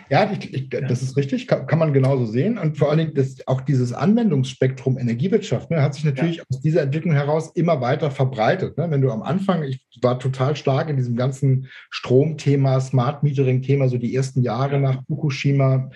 ja, 0.08 0.30
ich, 0.30 0.54
ich, 0.54 0.68
das 0.70 1.02
ist 1.02 1.16
richtig, 1.16 1.48
kann, 1.48 1.66
kann, 1.66 1.80
man 1.80 1.92
genauso 1.92 2.26
sehen. 2.26 2.58
Und 2.58 2.78
vor 2.78 2.90
allen 2.90 2.98
Dingen 2.98 3.14
das, 3.14 3.46
auch 3.46 3.60
dieses 3.60 3.92
Anwendungsspektrum 3.92 4.98
Energiewirtschaft 4.98 5.70
ne, 5.70 5.82
hat 5.82 5.94
sich 5.94 6.04
natürlich 6.04 6.36
ja. 6.36 6.44
aus 6.48 6.60
dieser 6.60 6.82
Entwicklung 6.82 7.12
heraus 7.12 7.50
immer 7.54 7.80
weiter 7.80 8.12
verbreitet. 8.12 8.78
Ne? 8.78 8.88
Wenn 8.90 9.00
du 9.00 9.10
am 9.10 9.22
Anfang, 9.22 9.64
ich 9.64 9.84
war 10.00 10.20
total 10.20 10.54
stark 10.54 10.88
in 10.88 10.96
diesem 10.96 11.16
ganzen 11.16 11.68
Stromthema, 11.90 12.80
Smart 12.80 13.24
Metering-Thema, 13.24 13.88
so 13.88 13.98
die 13.98 14.14
ersten 14.14 14.42
Jahre 14.42 14.78
nach 14.78 15.02
Fukushima, 15.06 15.90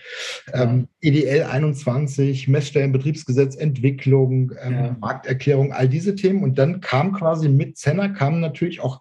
ähm, 0.53 0.89
EDL 1.03 1.43
21, 1.43 2.49
Messstellenbetriebsgesetz, 2.49 3.57
Entwicklung, 3.57 4.53
ähm, 4.63 4.73
ja. 4.73 4.97
Markterklärung, 5.01 5.73
all 5.73 5.89
diese 5.89 6.15
Themen. 6.15 6.43
Und 6.43 6.59
dann 6.59 6.81
kam 6.81 7.13
quasi 7.13 7.49
mit 7.49 7.77
Zenner 7.77 8.09
kamen 8.09 8.41
natürlich 8.41 8.81
auch 8.81 9.01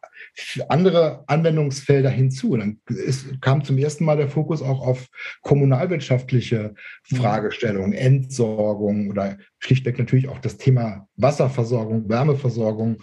andere 0.67 1.23
Anwendungsfelder 1.27 2.09
hinzu. 2.09 2.51
Und 2.51 2.59
dann 2.59 2.79
ist, 2.87 3.41
kam 3.41 3.63
zum 3.63 3.77
ersten 3.77 4.05
Mal 4.05 4.17
der 4.17 4.29
Fokus 4.29 4.61
auch 4.61 4.85
auf 4.85 5.07
kommunalwirtschaftliche. 5.41 6.73
Fragestellungen, 7.03 7.93
Entsorgung 7.93 9.09
oder 9.09 9.37
schlichtweg 9.59 9.99
natürlich 9.99 10.29
auch 10.29 10.39
das 10.39 10.57
Thema 10.57 11.07
Wasserversorgung, 11.17 12.09
Wärmeversorgung, 12.09 12.97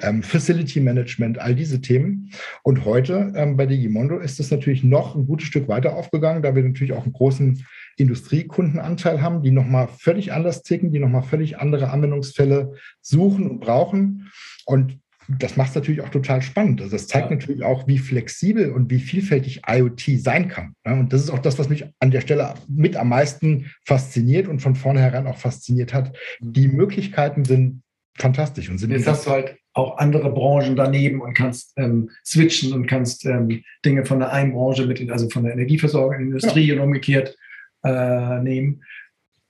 ähm, 0.00 0.22
Facility 0.22 0.80
Management, 0.80 1.38
all 1.38 1.54
diese 1.54 1.80
Themen. 1.80 2.30
Und 2.62 2.84
heute 2.84 3.32
ähm, 3.36 3.56
bei 3.56 3.66
Digimondo 3.66 4.18
ist 4.18 4.40
es 4.40 4.50
natürlich 4.50 4.82
noch 4.82 5.14
ein 5.14 5.26
gutes 5.26 5.46
Stück 5.48 5.68
weiter 5.68 5.94
aufgegangen, 5.94 6.42
da 6.42 6.54
wir 6.54 6.62
natürlich 6.62 6.92
auch 6.92 7.04
einen 7.04 7.12
großen 7.12 7.64
Industriekundenanteil 7.96 9.22
haben, 9.22 9.42
die 9.42 9.50
nochmal 9.50 9.88
völlig 9.88 10.32
anders 10.32 10.62
ticken, 10.62 10.92
die 10.92 10.98
nochmal 10.98 11.22
völlig 11.22 11.58
andere 11.58 11.90
Anwendungsfälle 11.90 12.74
suchen 13.00 13.48
und 13.48 13.60
brauchen. 13.60 14.30
Und 14.64 14.98
das 15.38 15.56
macht 15.56 15.70
es 15.70 15.74
natürlich 15.76 16.00
auch 16.00 16.08
total 16.08 16.42
spannend. 16.42 16.80
Also 16.80 16.96
das 16.96 17.06
zeigt 17.06 17.30
ja. 17.30 17.36
natürlich 17.36 17.62
auch, 17.62 17.86
wie 17.86 17.98
flexibel 17.98 18.72
und 18.72 18.90
wie 18.90 18.98
vielfältig 18.98 19.62
IoT 19.68 20.02
sein 20.18 20.48
kann. 20.48 20.74
Und 20.84 21.12
das 21.12 21.22
ist 21.22 21.30
auch 21.30 21.38
das, 21.38 21.58
was 21.58 21.68
mich 21.68 21.84
an 22.00 22.10
der 22.10 22.20
Stelle 22.20 22.54
mit 22.68 22.96
am 22.96 23.10
meisten 23.10 23.70
fasziniert 23.84 24.48
und 24.48 24.60
von 24.60 24.74
vornherein 24.74 25.26
auch 25.26 25.38
fasziniert 25.38 25.94
hat. 25.94 26.16
Die 26.40 26.66
mhm. 26.66 26.76
Möglichkeiten 26.76 27.44
sind 27.44 27.82
fantastisch 28.16 28.68
und 28.68 28.78
sind. 28.78 28.90
Jetzt 28.90 29.06
hast 29.06 29.26
du 29.26 29.30
halt 29.30 29.56
auch 29.72 29.98
andere 29.98 30.32
Branchen 30.32 30.74
daneben 30.74 31.20
und 31.20 31.34
kannst 31.34 31.72
ähm, 31.76 32.10
switchen 32.24 32.72
und 32.72 32.86
kannst 32.86 33.24
ähm, 33.24 33.62
Dinge 33.84 34.04
von 34.04 34.18
der 34.18 34.32
einen 34.32 34.52
Branche 34.52 34.84
mit, 34.86 35.08
also 35.10 35.30
von 35.30 35.44
der 35.44 35.52
Energieversorgung 35.52 36.14
in 36.14 36.20
die 36.20 36.26
Industrie 36.26 36.66
ja. 36.66 36.74
und 36.74 36.80
umgekehrt 36.80 37.36
äh, 37.84 38.40
nehmen. 38.40 38.82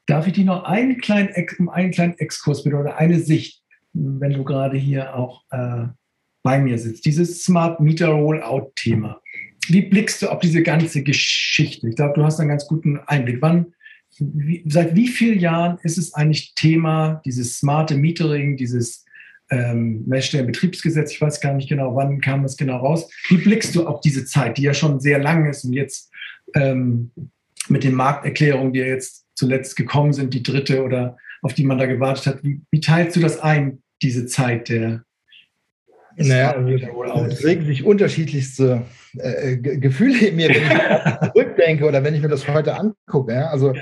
Darf 0.07 0.27
ich 0.27 0.33
dich 0.33 0.45
noch 0.45 0.65
einen 0.65 0.99
kleinen, 0.99 1.31
einen 1.69 1.93
kleinen 1.93 2.19
Exkurs 2.19 2.65
bitte 2.65 2.77
oder 2.77 2.97
eine 2.97 3.21
Sicht 3.21 3.61
wenn 3.93 4.33
du 4.33 4.45
gerade 4.45 4.77
hier 4.77 5.15
auch 5.15 5.45
äh, 5.51 5.87
bei 6.43 6.59
mir 6.59 6.79
sitzt. 6.79 7.05
Dieses 7.05 7.43
Smart 7.43 7.81
Meter 7.81 8.09
Rollout-Thema. 8.09 9.21
Wie 9.69 9.83
blickst 9.83 10.23
du 10.23 10.29
auf 10.29 10.41
diese 10.41 10.63
ganze 10.63 11.03
Geschichte? 11.03 11.89
Ich 11.89 11.97
glaube, 11.97 12.15
du 12.15 12.25
hast 12.25 12.41
einen 12.41 12.49
ganz 12.49 12.67
guten 12.67 12.99
Einblick. 13.07 13.43
Wann, 13.43 13.75
wie, 14.19 14.65
seit 14.67 14.95
wie 14.95 15.09
vielen 15.09 15.39
Jahren 15.39 15.79
ist 15.83 15.99
es 15.99 16.15
eigentlich 16.15 16.55
Thema, 16.55 17.21
dieses 17.25 17.59
smarte 17.59 17.97
Metering, 17.97 18.57
dieses 18.57 19.05
ähm, 19.51 20.05
Messstellenbetriebsgesetz? 20.07 21.13
Ich 21.13 21.21
weiß 21.21 21.41
gar 21.41 21.55
nicht 21.55 21.69
genau, 21.69 21.95
wann 21.95 22.21
kam 22.21 22.43
das 22.43 22.57
genau 22.57 22.79
raus. 22.79 23.11
Wie 23.29 23.37
blickst 23.37 23.75
du 23.75 23.87
auf 23.87 24.01
diese 24.01 24.25
Zeit, 24.25 24.57
die 24.57 24.63
ja 24.63 24.75
schon 24.75 25.01
sehr 25.01 25.19
lang 25.19 25.49
ist 25.49 25.65
und 25.65 25.75
jetzt 25.75 26.11
ähm, 26.55 27.11
mit 27.69 27.85
den 27.85 27.95
Markterklärungen, 27.95 28.73
die 28.73 28.81
ja 28.81 28.87
jetzt 28.87 29.27
zuletzt 29.35 29.77
gekommen 29.77 30.13
sind, 30.13 30.35
die 30.35 30.43
dritte 30.43 30.83
oder 30.83 31.17
auf 31.43 31.55
die 31.55 31.65
man 31.65 31.79
da 31.79 31.87
gewartet 31.87 32.27
hat. 32.27 32.45
Wie, 32.45 32.61
wie 32.71 32.81
teilst 32.81 33.17
du 33.17 33.21
das 33.21 33.41
ein, 33.41 33.83
diese 34.03 34.27
Zeit 34.27 34.69
der? 34.69 35.05
Naja, 36.17 36.55
es 37.29 37.45
regen 37.45 37.65
sich 37.65 37.85
unterschiedlichste 37.85 38.83
äh, 39.17 39.57
Gefühle 39.57 40.27
in 40.27 40.37
mir, 40.37 40.49
wenn 40.49 40.63
ich 40.63 41.33
zurückdenke 41.33 41.87
oder 41.87 42.05
wenn 42.05 42.15
ich 42.15 42.21
mir 42.21 42.29
das 42.29 42.47
heute 42.47 42.77
angucke. 42.77 43.33
Ja? 43.33 43.47
Also 43.47 43.73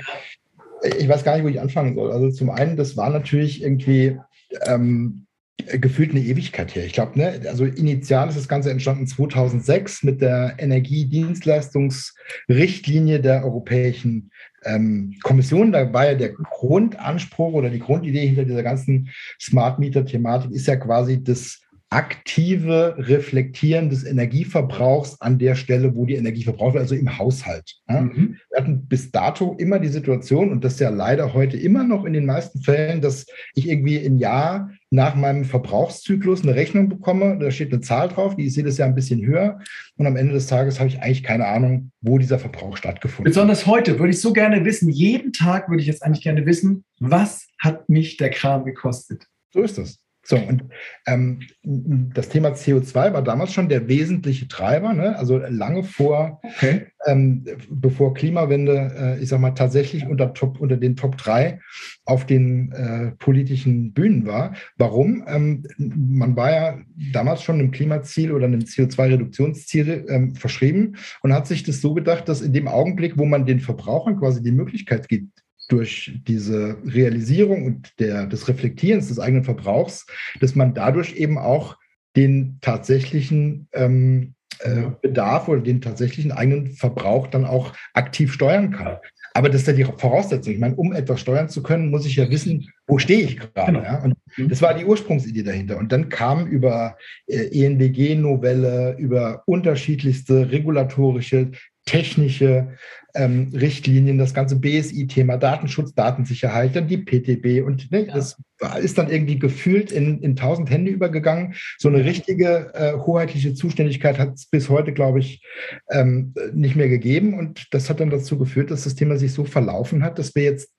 ich 0.97 1.09
weiß 1.09 1.23
gar 1.23 1.35
nicht, 1.35 1.43
wo 1.43 1.49
ich 1.49 1.59
anfangen 1.59 1.95
soll. 1.95 2.11
Also 2.11 2.31
zum 2.31 2.49
einen, 2.49 2.77
das 2.77 2.95
war 2.95 3.09
natürlich 3.09 3.61
irgendwie 3.61 4.19
ähm, 4.65 5.25
gefühlt 5.65 6.11
eine 6.11 6.21
Ewigkeit 6.21 6.75
her. 6.75 6.85
Ich 6.85 6.93
glaube, 6.93 7.17
ne, 7.17 7.41
also 7.47 7.65
initial 7.65 8.29
ist 8.29 8.37
das 8.37 8.47
Ganze 8.47 8.69
entstanden 8.71 9.07
2006 9.07 10.03
mit 10.03 10.21
der 10.21 10.53
Energiedienstleistungsrichtlinie 10.57 13.19
der 13.19 13.43
Europäischen 13.43 14.31
ähm, 14.63 15.15
Kommission. 15.23 15.71
Da 15.71 15.91
war 15.93 16.07
ja 16.07 16.15
der 16.15 16.33
Grundanspruch 16.33 17.53
oder 17.53 17.69
die 17.69 17.79
Grundidee 17.79 18.27
hinter 18.27 18.43
dieser 18.45 18.63
ganzen 18.63 19.09
Smart 19.39 19.79
Meter-Thematik 19.79 20.51
ist 20.51 20.67
ja 20.67 20.75
quasi 20.75 21.23
das 21.23 21.61
aktive 21.91 22.95
Reflektieren 22.97 23.89
des 23.89 24.03
Energieverbrauchs 24.03 25.19
an 25.21 25.39
der 25.39 25.55
Stelle, 25.55 25.95
wo 25.95 26.05
die 26.05 26.15
Energie 26.15 26.43
verbraucht 26.43 26.75
wird, 26.75 26.83
also 26.83 26.93
im 26.93 27.17
Haushalt. 27.17 27.77
Ja? 27.89 28.01
Mhm. 28.01 28.37
Wir 28.49 28.61
hatten 28.61 28.85
bis 28.87 29.11
dato 29.11 29.55
immer 29.57 29.79
die 29.79 29.87
Situation, 29.87 30.51
und 30.51 30.63
das 30.63 30.73
ist 30.73 30.81
ja 30.81 30.89
leider 30.89 31.33
heute 31.33 31.57
immer 31.57 31.83
noch 31.83 32.05
in 32.05 32.13
den 32.13 32.27
meisten 32.27 32.61
Fällen, 32.61 33.01
dass 33.01 33.25
ich 33.55 33.67
irgendwie 33.67 33.97
ein 33.97 34.19
Jahr 34.19 34.69
nach 34.91 35.15
meinem 35.15 35.45
Verbrauchszyklus 35.45 36.43
eine 36.43 36.55
Rechnung 36.55 36.89
bekomme, 36.89 37.37
da 37.39 37.49
steht 37.49 37.73
eine 37.73 37.81
Zahl 37.81 38.09
drauf, 38.09 38.35
die 38.35 38.45
ist 38.45 38.55
jedes 38.55 38.77
Jahr 38.77 38.87
ein 38.87 38.95
bisschen 38.95 39.25
höher 39.25 39.59
und 39.97 40.05
am 40.05 40.15
Ende 40.15 40.33
des 40.33 40.47
Tages 40.47 40.79
habe 40.79 40.89
ich 40.89 41.01
eigentlich 41.01 41.23
keine 41.23 41.47
Ahnung, 41.47 41.91
wo 42.01 42.19
dieser 42.19 42.39
Verbrauch 42.39 42.77
stattgefunden 42.77 43.25
hat. 43.25 43.35
Besonders 43.35 43.65
heute 43.65 43.97
würde 43.97 44.11
ich 44.11 44.21
so 44.21 44.31
gerne 44.31 44.63
wissen, 44.63 44.89
jeden 44.89 45.33
Tag 45.33 45.69
würde 45.69 45.81
ich 45.81 45.87
jetzt 45.87 46.03
eigentlich 46.03 46.23
gerne 46.23 46.45
wissen, 46.45 46.83
was 46.99 47.47
hat 47.59 47.89
mich 47.89 48.17
der 48.17 48.29
Kram 48.29 48.63
gekostet? 48.65 49.25
So 49.51 49.61
ist 49.61 49.77
das. 49.77 49.99
So, 50.23 50.37
und 50.37 50.65
ähm, 51.07 51.39
das 51.63 52.29
Thema 52.29 52.49
CO2 52.49 53.13
war 53.13 53.23
damals 53.23 53.53
schon 53.53 53.69
der 53.69 53.87
wesentliche 53.87 54.47
Treiber, 54.47 54.93
ne? 54.93 55.17
also 55.17 55.37
lange 55.37 55.83
vor, 55.83 56.41
okay. 56.43 56.87
ähm, 57.07 57.45
bevor 57.69 58.13
Klimawende, 58.13 58.91
äh, 58.95 59.23
ich 59.23 59.29
sag 59.29 59.39
mal, 59.39 59.51
tatsächlich 59.51 60.05
unter, 60.05 60.33
Top, 60.33 60.59
unter 60.59 60.77
den 60.77 60.95
Top 60.95 61.17
3 61.17 61.59
auf 62.05 62.25
den 62.25 62.71
äh, 62.73 63.11
politischen 63.17 63.93
Bühnen 63.93 64.25
war. 64.25 64.53
Warum? 64.77 65.23
Ähm, 65.27 65.63
man 65.77 66.35
war 66.35 66.51
ja 66.51 66.79
damals 67.13 67.41
schon 67.41 67.59
einem 67.59 67.71
Klimaziel 67.71 68.31
oder 68.31 68.45
einem 68.45 68.61
CO2-Reduktionsziel 68.61 70.05
ähm, 70.09 70.35
verschrieben 70.35 70.97
und 71.21 71.33
hat 71.33 71.47
sich 71.47 71.63
das 71.63 71.81
so 71.81 71.93
gedacht, 71.93 72.27
dass 72.27 72.41
in 72.41 72.53
dem 72.53 72.67
Augenblick, 72.67 73.17
wo 73.17 73.25
man 73.25 73.45
den 73.45 73.61
Verbrauchern 73.61 74.19
quasi 74.19 74.43
die 74.43 74.51
Möglichkeit 74.51 75.07
gibt, 75.07 75.43
durch 75.69 76.19
diese 76.27 76.77
Realisierung 76.83 77.65
und 77.65 77.99
der, 77.99 78.25
des 78.25 78.47
Reflektierens 78.47 79.07
des 79.07 79.19
eigenen 79.19 79.45
Verbrauchs, 79.45 80.05
dass 80.41 80.55
man 80.55 80.73
dadurch 80.73 81.15
eben 81.15 81.37
auch 81.37 81.77
den 82.15 82.57
tatsächlichen 82.59 83.67
ähm, 83.71 84.33
äh, 84.59 84.87
Bedarf 85.01 85.47
oder 85.47 85.61
den 85.61 85.79
tatsächlichen 85.79 86.31
eigenen 86.31 86.67
Verbrauch 86.73 87.27
dann 87.27 87.45
auch 87.45 87.73
aktiv 87.93 88.33
steuern 88.33 88.71
kann. 88.71 88.97
Aber 89.33 89.47
das 89.47 89.61
ist 89.61 89.67
ja 89.67 89.73
die 89.73 89.83
Voraussetzung. 89.85 90.53
Ich 90.53 90.59
meine, 90.59 90.75
um 90.75 90.91
etwas 90.91 91.21
steuern 91.21 91.49
zu 91.49 91.61
können, 91.61 91.91
muss 91.91 92.05
ich 92.05 92.15
ja 92.15 92.29
wissen, 92.29 92.67
wo 92.87 92.97
stehe 92.97 93.21
ich 93.21 93.37
gerade. 93.37 93.71
Genau. 93.71 93.83
Ja? 93.83 94.03
Und 94.03 94.15
mhm. 94.35 94.49
das 94.49 94.61
war 94.61 94.73
die 94.73 94.85
Ursprungsidee 94.85 95.43
dahinter. 95.43 95.77
Und 95.77 95.91
dann 95.91 96.09
kam 96.09 96.47
über 96.47 96.97
äh, 97.27 97.65
ENBG-Novelle, 97.65 98.97
über 98.97 99.43
unterschiedlichste 99.45 100.51
regulatorische, 100.51 101.51
technische 101.85 102.75
ähm, 103.15 103.51
Richtlinien, 103.53 104.17
das 104.17 104.33
ganze 104.33 104.57
BSI-Thema, 104.57 105.37
Datenschutz, 105.37 105.93
Datensicherheit, 105.93 106.75
dann 106.75 106.87
die 106.87 106.97
PTB 106.97 107.65
und 107.65 107.91
ne, 107.91 108.07
ja. 108.07 108.13
das 108.13 108.37
ist 108.81 108.97
dann 108.97 109.09
irgendwie 109.09 109.39
gefühlt 109.39 109.91
in, 109.91 110.21
in 110.21 110.35
tausend 110.35 110.69
Hände 110.69 110.91
übergegangen. 110.91 111.55
So 111.77 111.87
eine 111.87 112.03
richtige 112.03 112.71
äh, 112.73 112.93
hoheitliche 112.93 113.53
Zuständigkeit 113.53 114.19
hat 114.19 114.33
es 114.35 114.45
bis 114.47 114.69
heute, 114.69 114.93
glaube 114.93 115.19
ich, 115.19 115.41
ähm, 115.89 116.33
nicht 116.53 116.75
mehr 116.75 116.89
gegeben 116.89 117.33
und 117.33 117.73
das 117.73 117.89
hat 117.89 117.99
dann 117.99 118.09
dazu 118.09 118.37
geführt, 118.37 118.71
dass 118.71 118.83
das 118.83 118.95
Thema 118.95 119.17
sich 119.17 119.33
so 119.33 119.45
verlaufen 119.45 120.03
hat, 120.03 120.19
dass 120.19 120.35
wir 120.35 120.43
jetzt 120.43 120.69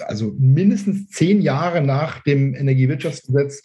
also 0.00 0.34
mindestens 0.38 1.08
zehn 1.08 1.40
Jahre 1.40 1.80
nach 1.80 2.22
dem 2.22 2.54
Energiewirtschaftsgesetz 2.54 3.62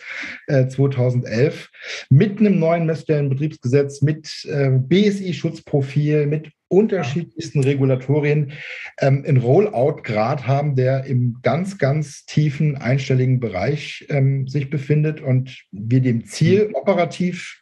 äh, 0.47 0.67
2011 0.67 1.69
mit 2.09 2.39
einem 2.39 2.59
neuen 2.59 2.85
Messstellenbetriebsgesetz, 2.85 4.01
mit 4.01 4.45
äh, 4.45 4.69
BSI-Schutzprofil, 4.69 6.27
mit 6.27 6.51
unterschiedlichsten 6.73 7.63
Regulatorien 7.63 8.53
ähm, 8.99 9.23
einen 9.27 9.37
Rollout-Grad 9.37 10.47
haben, 10.47 10.75
der 10.75 11.05
im 11.05 11.37
ganz, 11.41 11.77
ganz 11.77 12.25
tiefen 12.25 12.75
einstelligen 12.77 13.39
Bereich 13.39 14.05
ähm, 14.09 14.47
sich 14.47 14.69
befindet 14.69 15.21
und 15.21 15.65
wir 15.71 16.01
dem 16.01 16.25
Ziel 16.25 16.69
mhm. 16.69 16.75
operativ 16.75 17.61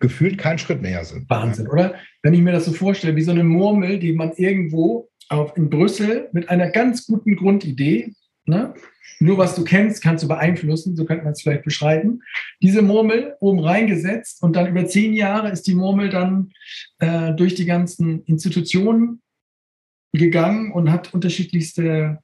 gefühlt 0.00 0.36
keinen 0.36 0.58
Schritt 0.58 0.82
näher 0.82 1.04
sind. 1.04 1.30
Wahnsinn, 1.30 1.68
oder? 1.68 1.94
Wenn 2.22 2.34
ich 2.34 2.40
mir 2.40 2.52
das 2.52 2.64
so 2.64 2.72
vorstelle, 2.72 3.14
wie 3.14 3.22
so 3.22 3.30
eine 3.30 3.44
Murmel, 3.44 3.98
die 3.98 4.12
man 4.12 4.32
irgendwo 4.32 5.08
auf, 5.28 5.56
in 5.56 5.70
Brüssel 5.70 6.28
mit 6.32 6.48
einer 6.48 6.70
ganz 6.70 7.06
guten 7.06 7.36
Grundidee, 7.36 8.12
ne? 8.44 8.74
nur 9.22 9.38
was 9.38 9.54
du 9.54 9.64
kennst, 9.64 10.02
kannst 10.02 10.24
du 10.24 10.28
beeinflussen, 10.28 10.96
so 10.96 11.04
könnte 11.04 11.24
man 11.24 11.32
es 11.32 11.42
vielleicht 11.42 11.64
beschreiben, 11.64 12.22
diese 12.60 12.82
Murmel 12.82 13.36
oben 13.40 13.60
reingesetzt 13.60 14.42
und 14.42 14.56
dann 14.56 14.66
über 14.66 14.86
zehn 14.86 15.14
Jahre 15.14 15.50
ist 15.50 15.66
die 15.66 15.74
Murmel 15.74 16.10
dann 16.10 16.52
äh, 16.98 17.32
durch 17.32 17.54
die 17.54 17.66
ganzen 17.66 18.24
Institutionen 18.24 19.22
gegangen 20.12 20.72
und 20.72 20.90
hat 20.90 21.14
unterschiedlichste 21.14 22.18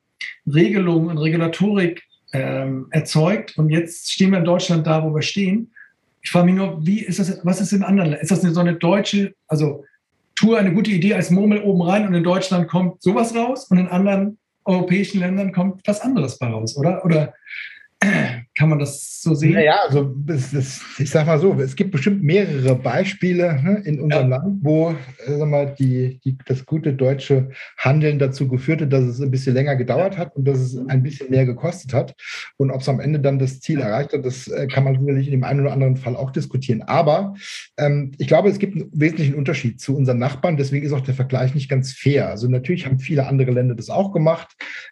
Regelungen 0.47 1.09
und 1.09 1.19
Regulatorik 1.19 2.03
ähm, 2.33 2.89
erzeugt. 2.91 3.57
Und 3.57 3.71
jetzt 3.71 4.13
stehen 4.13 4.33
wir 4.33 4.39
in 4.39 4.45
Deutschland 4.45 4.87
da, 4.87 5.03
wo 5.03 5.15
wir 5.15 5.23
stehen. 5.23 5.73
Ich 6.21 6.31
frage 6.31 6.47
mich 6.47 6.57
nur, 6.57 6.85
wie 6.85 7.01
ist 7.01 7.19
das, 7.19 7.41
was 7.45 7.61
ist 7.61 7.73
in 7.73 7.83
anderen 7.83 8.11
Ländern? 8.11 8.23
Ist 8.23 8.31
das 8.31 8.45
eine, 8.45 8.53
so 8.53 8.61
eine 8.61 8.75
deutsche, 8.75 9.35
also 9.47 9.85
Tour 10.35 10.59
eine 10.59 10.73
gute 10.73 10.91
Idee 10.91 11.15
als 11.15 11.31
Murmel 11.31 11.63
oben 11.63 11.83
rein 11.83 12.07
und 12.07 12.15
in 12.15 12.23
Deutschland 12.25 12.69
kommt 12.69 13.03
sowas 13.03 13.35
raus 13.35 13.65
und 13.71 13.79
in 13.79 13.89
anderen 13.89 14.39
europäischen 14.69 15.21
Ländern 15.21 15.53
kommt 15.53 15.83
was 15.87 16.01
anderes 16.01 16.39
bei 16.39 16.47
raus, 16.47 16.77
oder? 16.77 17.05
Oder 17.05 17.35
kann 18.59 18.71
man 18.71 18.81
das 18.81 19.23
so 19.23 19.35
sehen? 19.35 19.53
Naja, 19.53 19.79
also 19.87 20.17
es, 20.27 20.53
es, 20.53 20.81
ich 20.99 21.09
sag 21.09 21.27
mal 21.27 21.39
so, 21.39 21.55
es 21.61 21.77
gibt 21.77 21.93
bestimmt 21.93 22.25
mehrere 22.25 22.75
Beispiele 22.75 23.63
ne, 23.63 23.83
in 23.85 24.01
unserem 24.01 24.31
ja. 24.31 24.37
Land, 24.37 24.59
wo 24.65 24.91
äh, 24.91 25.39
sag 25.39 25.49
mal, 25.49 25.75
die, 25.79 26.19
die, 26.25 26.37
das 26.45 26.67
gute 26.67 26.93
deutsche 26.93 27.51
Handeln 27.77 28.19
dazu 28.19 28.49
geführt 28.49 28.81
hat, 28.81 28.93
dass 28.93 29.05
es 29.05 29.21
ein 29.21 29.31
bisschen 29.31 29.55
länger 29.55 29.77
gedauert 29.77 30.19
hat 30.19 30.35
und 30.35 30.45
dass 30.45 30.59
es 30.59 30.77
ein 30.89 31.05
bisschen 31.05 31.31
mehr 31.31 31.47
gekostet 31.47 31.95
hat. 31.95 32.17
Und 32.57 32.73
ob 32.73 32.81
es 32.81 32.89
am 32.89 32.99
Ende 32.99 33.21
dann 33.21 33.39
das 33.39 33.61
Ziel 33.61 33.81
erreicht 33.81 34.13
hat, 34.13 34.25
das 34.25 34.49
äh, 34.49 34.67
kann 34.67 34.83
man 34.83 34.99
sicherlich 34.99 35.29
in 35.29 35.33
dem 35.33 35.45
einen 35.45 35.61
oder 35.61 35.73
anderen 35.73 35.97
Fall 35.97 36.17
auch 36.17 36.33
diskutieren. 36.33 36.83
Aber 36.83 37.35
ähm, 37.77 38.11
ich 38.19 38.27
glaube, 38.27 38.49
es 38.49 38.59
gibt 38.59 38.75
einen 38.75 38.91
wesentlichen 38.93 39.37
Unterschied 39.37 39.81
zu 39.81 39.97
unseren 39.97 40.19
Nachbarn. 40.19 40.57
Deswegen 40.57 40.85
ist 40.85 40.93
auch 40.93 41.01
der 41.01 41.15
Vergleich 41.15 41.55
nicht 41.55 41.69
ganz 41.69 41.93
fair. 41.93 42.29
Also 42.29 42.49
natürlich 42.49 42.87
haben 42.87 42.99
viele 42.99 43.29
andere 43.29 43.53
Länder 43.53 43.77
das 43.77 43.89
auch 43.89 44.11
gemacht, 44.11 44.49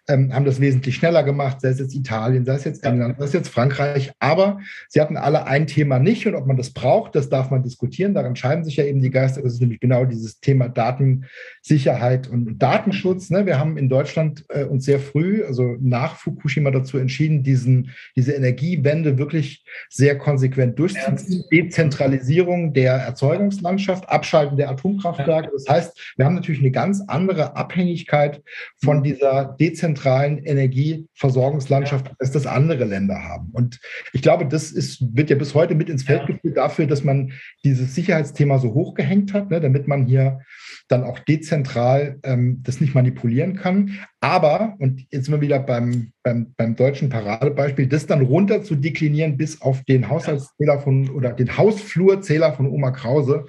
ähm, 0.06 0.32
haben 0.32 0.44
das 0.44 0.60
wesentlich 0.60 0.94
schneller 0.94 1.24
gemacht, 1.24 1.60
sei 1.62 1.70
es 1.70 1.80
jetzt 1.80 1.96
Italien, 1.96 2.44
sei 2.44 2.54
es 2.54 2.62
jetzt 2.62 2.84
England, 2.84 3.16
sei 3.18 3.24
es 3.24 3.32
jetzt 3.32 3.55
Frankreich. 3.56 4.12
Aber 4.18 4.60
sie 4.88 5.00
hatten 5.00 5.16
alle 5.16 5.46
ein 5.46 5.66
Thema 5.66 5.98
nicht 5.98 6.26
und 6.26 6.34
ob 6.34 6.46
man 6.46 6.58
das 6.58 6.70
braucht, 6.70 7.14
das 7.14 7.30
darf 7.30 7.50
man 7.50 7.62
diskutieren. 7.62 8.12
Daran 8.12 8.36
scheiden 8.36 8.64
sich 8.64 8.76
ja 8.76 8.84
eben 8.84 9.00
die 9.00 9.10
Geister. 9.10 9.40
Das 9.40 9.54
ist 9.54 9.60
nämlich 9.60 9.80
genau 9.80 10.04
dieses 10.04 10.40
Thema 10.40 10.68
Datensicherheit 10.68 12.28
und 12.28 12.58
Datenschutz. 12.58 13.30
Ne? 13.30 13.46
Wir 13.46 13.58
haben 13.58 13.78
in 13.78 13.88
Deutschland 13.88 14.44
äh, 14.50 14.64
uns 14.64 14.84
sehr 14.84 15.00
früh, 15.00 15.42
also 15.42 15.76
nach 15.80 16.16
Fukushima 16.16 16.70
dazu 16.70 16.98
entschieden, 16.98 17.42
diesen, 17.42 17.92
diese 18.14 18.32
Energiewende 18.32 19.16
wirklich 19.16 19.64
sehr 19.88 20.18
konsequent 20.18 20.78
durchzuziehen. 20.78 21.44
Dezentralisierung 21.50 22.74
der 22.74 22.92
Erzeugungslandschaft, 22.92 24.06
Abschalten 24.10 24.58
der 24.58 24.68
Atomkraftwerke. 24.68 25.50
Das 25.52 25.66
heißt, 25.66 26.14
wir 26.16 26.26
haben 26.26 26.34
natürlich 26.34 26.60
eine 26.60 26.72
ganz 26.72 27.02
andere 27.06 27.56
Abhängigkeit 27.56 28.42
von 28.82 29.02
dieser 29.02 29.56
dezentralen 29.58 30.44
Energieversorgungslandschaft, 30.44 32.12
als 32.18 32.32
das 32.32 32.46
andere 32.46 32.84
Länder 32.84 33.24
haben. 33.24 33.45
Und 33.52 33.66
und 33.66 33.80
ich 34.12 34.22
glaube, 34.22 34.46
das 34.46 34.70
ist, 34.70 35.16
wird 35.16 35.28
ja 35.28 35.34
bis 35.34 35.54
heute 35.54 35.74
mit 35.74 35.90
ins 35.90 36.04
Feld 36.04 36.20
ja. 36.20 36.26
geführt 36.26 36.56
dafür, 36.56 36.86
dass 36.86 37.02
man 37.02 37.32
dieses 37.64 37.96
Sicherheitsthema 37.96 38.60
so 38.60 38.74
hochgehängt 38.74 39.32
hat, 39.32 39.50
ne, 39.50 39.60
damit 39.60 39.88
man 39.88 40.06
hier 40.06 40.38
dann 40.86 41.02
auch 41.02 41.18
dezentral 41.18 42.20
ähm, 42.22 42.60
das 42.62 42.80
nicht 42.80 42.94
manipulieren 42.94 43.56
kann. 43.56 43.98
Aber, 44.20 44.76
und 44.78 45.04
jetzt 45.10 45.24
sind 45.24 45.34
wir 45.34 45.40
wieder 45.40 45.58
beim, 45.58 46.12
beim, 46.22 46.54
beim 46.56 46.76
deutschen 46.76 47.08
Paradebeispiel, 47.08 47.88
das 47.88 48.06
dann 48.06 48.22
runter 48.22 48.62
zu 48.62 48.76
deklinieren 48.76 49.36
bis 49.36 49.60
auf 49.62 49.82
den 49.82 50.08
Haushaltszähler 50.08 50.78
von 50.78 51.10
oder 51.10 51.32
den 51.32 51.56
Hausflurzähler 51.56 52.52
von 52.52 52.68
Oma 52.68 52.92
Krause, 52.92 53.46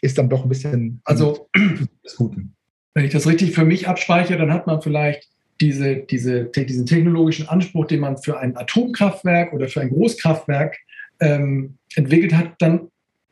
ist 0.00 0.16
dann 0.16 0.28
doch 0.28 0.44
ein 0.44 0.48
bisschen 0.48 1.00
also 1.04 1.48
des 2.04 2.14
Guten. 2.14 2.54
Wenn 2.94 3.04
ich 3.04 3.12
das 3.12 3.26
richtig 3.26 3.52
für 3.52 3.64
mich 3.64 3.88
abspeichere, 3.88 4.38
dann 4.38 4.52
hat 4.52 4.68
man 4.68 4.80
vielleicht 4.80 5.28
diese, 5.60 5.96
diese, 5.96 6.44
diesen 6.44 6.86
technologischen 6.86 7.48
Anspruch, 7.48 7.86
den 7.86 8.00
man 8.00 8.18
für 8.18 8.38
ein 8.38 8.56
Atomkraftwerk 8.56 9.52
oder 9.52 9.68
für 9.68 9.80
ein 9.80 9.90
Großkraftwerk 9.90 10.76
ähm, 11.20 11.78
entwickelt 11.94 12.34
hat, 12.34 12.54
dann 12.58 12.88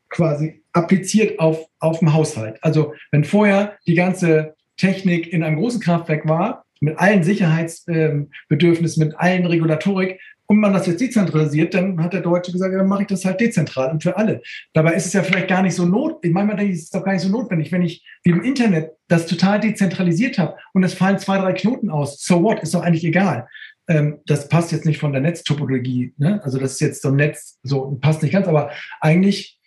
quasi 0.09 0.63
appliziert 0.73 1.39
auf, 1.39 1.67
auf 1.81 1.99
den 1.99 2.13
Haushalt. 2.13 2.59
Also 2.63 2.95
wenn 3.11 3.25
vorher 3.25 3.77
die 3.87 3.95
ganze 3.95 4.55
Technik 4.77 5.33
in 5.33 5.43
einem 5.43 5.57
großen 5.57 5.81
Kraftwerk 5.81 6.27
war, 6.27 6.65
mit 6.81 6.99
allen 6.99 7.23
Sicherheitsbedürfnissen, 7.23 9.03
ähm, 9.03 9.09
mit 9.09 9.19
allen 9.19 9.47
Regulatorik, 9.47 10.21
und 10.47 10.59
man 10.59 10.73
das 10.73 10.87
jetzt 10.87 11.01
dezentralisiert, 11.01 11.75
dann 11.75 12.03
hat 12.03 12.13
der 12.13 12.21
Deutsche 12.21 12.53
gesagt, 12.53 12.75
dann 12.75 12.87
mache 12.87 13.03
ich 13.03 13.09
das 13.09 13.25
halt 13.25 13.41
dezentral 13.41 13.91
und 13.91 14.03
für 14.03 14.17
alle. 14.17 14.43
Dabei 14.73 14.95
ist 14.95 15.07
es 15.07 15.13
ja 15.13 15.23
vielleicht 15.23 15.49
gar 15.49 15.63
nicht 15.63 15.75
so 15.75 15.87
notwendig. 15.87 16.35
Manchmal 16.35 16.57
denke 16.57 16.73
ich, 16.73 16.79
es 16.79 16.85
ist 16.85 16.95
doch 16.95 17.05
gar 17.05 17.13
nicht 17.13 17.23
so 17.23 17.31
notwendig, 17.31 17.73
wenn 17.73 17.83
ich 17.83 18.05
wie 18.23 18.31
im 18.31 18.43
Internet 18.43 18.93
das 19.09 19.27
total 19.27 19.61
dezentralisiert 19.61 20.39
habe 20.39 20.57
und 20.73 20.83
es 20.83 20.95
fallen 20.95 21.19
zwei, 21.19 21.39
drei 21.39 21.53
Knoten 21.55 21.91
aus. 21.91 22.23
So 22.23 22.43
what? 22.43 22.61
Ist 22.63 22.75
doch 22.75 22.83
eigentlich 22.83 23.05
egal. 23.05 23.49
Ähm, 23.89 24.21
das 24.27 24.49
passt 24.49 24.73
jetzt 24.73 24.87
nicht 24.87 24.99
von 24.99 25.13
der 25.13 25.23
Netztopologie. 25.23 26.15
Ne? 26.17 26.43
Also 26.43 26.59
das 26.59 26.73
ist 26.73 26.81
jetzt 26.81 27.03
so 27.03 27.09
ein 27.09 27.17
Netz, 27.17 27.59
so 27.63 27.99
passt 28.01 28.23
nicht 28.23 28.33
ganz, 28.33 28.47
aber 28.47 28.71
eigentlich 29.01 29.59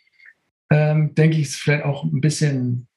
ähm, 0.69 1.15
denke 1.15 1.37
ich, 1.37 1.43
ist 1.43 1.55
vielleicht 1.55 1.85
auch 1.85 2.03
ein 2.03 2.21
bisschen 2.21 2.87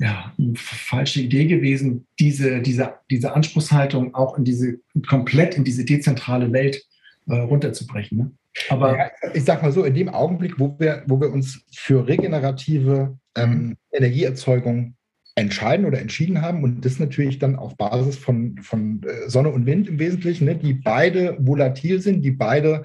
ja, 0.00 0.32
eine 0.38 0.54
falsche 0.56 1.20
Idee 1.20 1.44
gewesen, 1.44 2.06
diese, 2.18 2.62
diese, 2.62 2.94
diese 3.10 3.34
Anspruchshaltung 3.34 4.14
auch 4.14 4.38
in 4.38 4.44
diese, 4.44 4.78
komplett 5.06 5.56
in 5.56 5.64
diese 5.64 5.84
dezentrale 5.84 6.50
Welt 6.52 6.82
äh, 7.28 7.34
runterzubrechen. 7.34 8.18
Ne? 8.18 8.32
Aber 8.70 8.96
ja, 8.96 9.10
ich 9.34 9.44
sag 9.44 9.62
mal 9.62 9.72
so, 9.72 9.84
in 9.84 9.94
dem 9.94 10.08
Augenblick, 10.08 10.58
wo 10.58 10.74
wir, 10.78 11.04
wo 11.06 11.20
wir 11.20 11.30
uns 11.30 11.64
für 11.76 12.08
regenerative 12.08 13.18
ähm, 13.36 13.76
Energieerzeugung 13.92 14.94
entscheiden 15.36 15.86
oder 15.86 16.00
entschieden 16.00 16.42
haben 16.42 16.64
und 16.64 16.84
das 16.84 16.98
natürlich 16.98 17.38
dann 17.38 17.56
auf 17.56 17.76
Basis 17.76 18.16
von, 18.16 18.58
von 18.62 19.02
äh, 19.04 19.28
Sonne 19.28 19.50
und 19.50 19.66
Wind 19.66 19.88
im 19.88 19.98
Wesentlichen, 19.98 20.44
ne, 20.44 20.56
die 20.56 20.74
beide 20.74 21.36
volatil 21.40 22.00
sind, 22.00 22.22
die 22.22 22.32
beide 22.32 22.84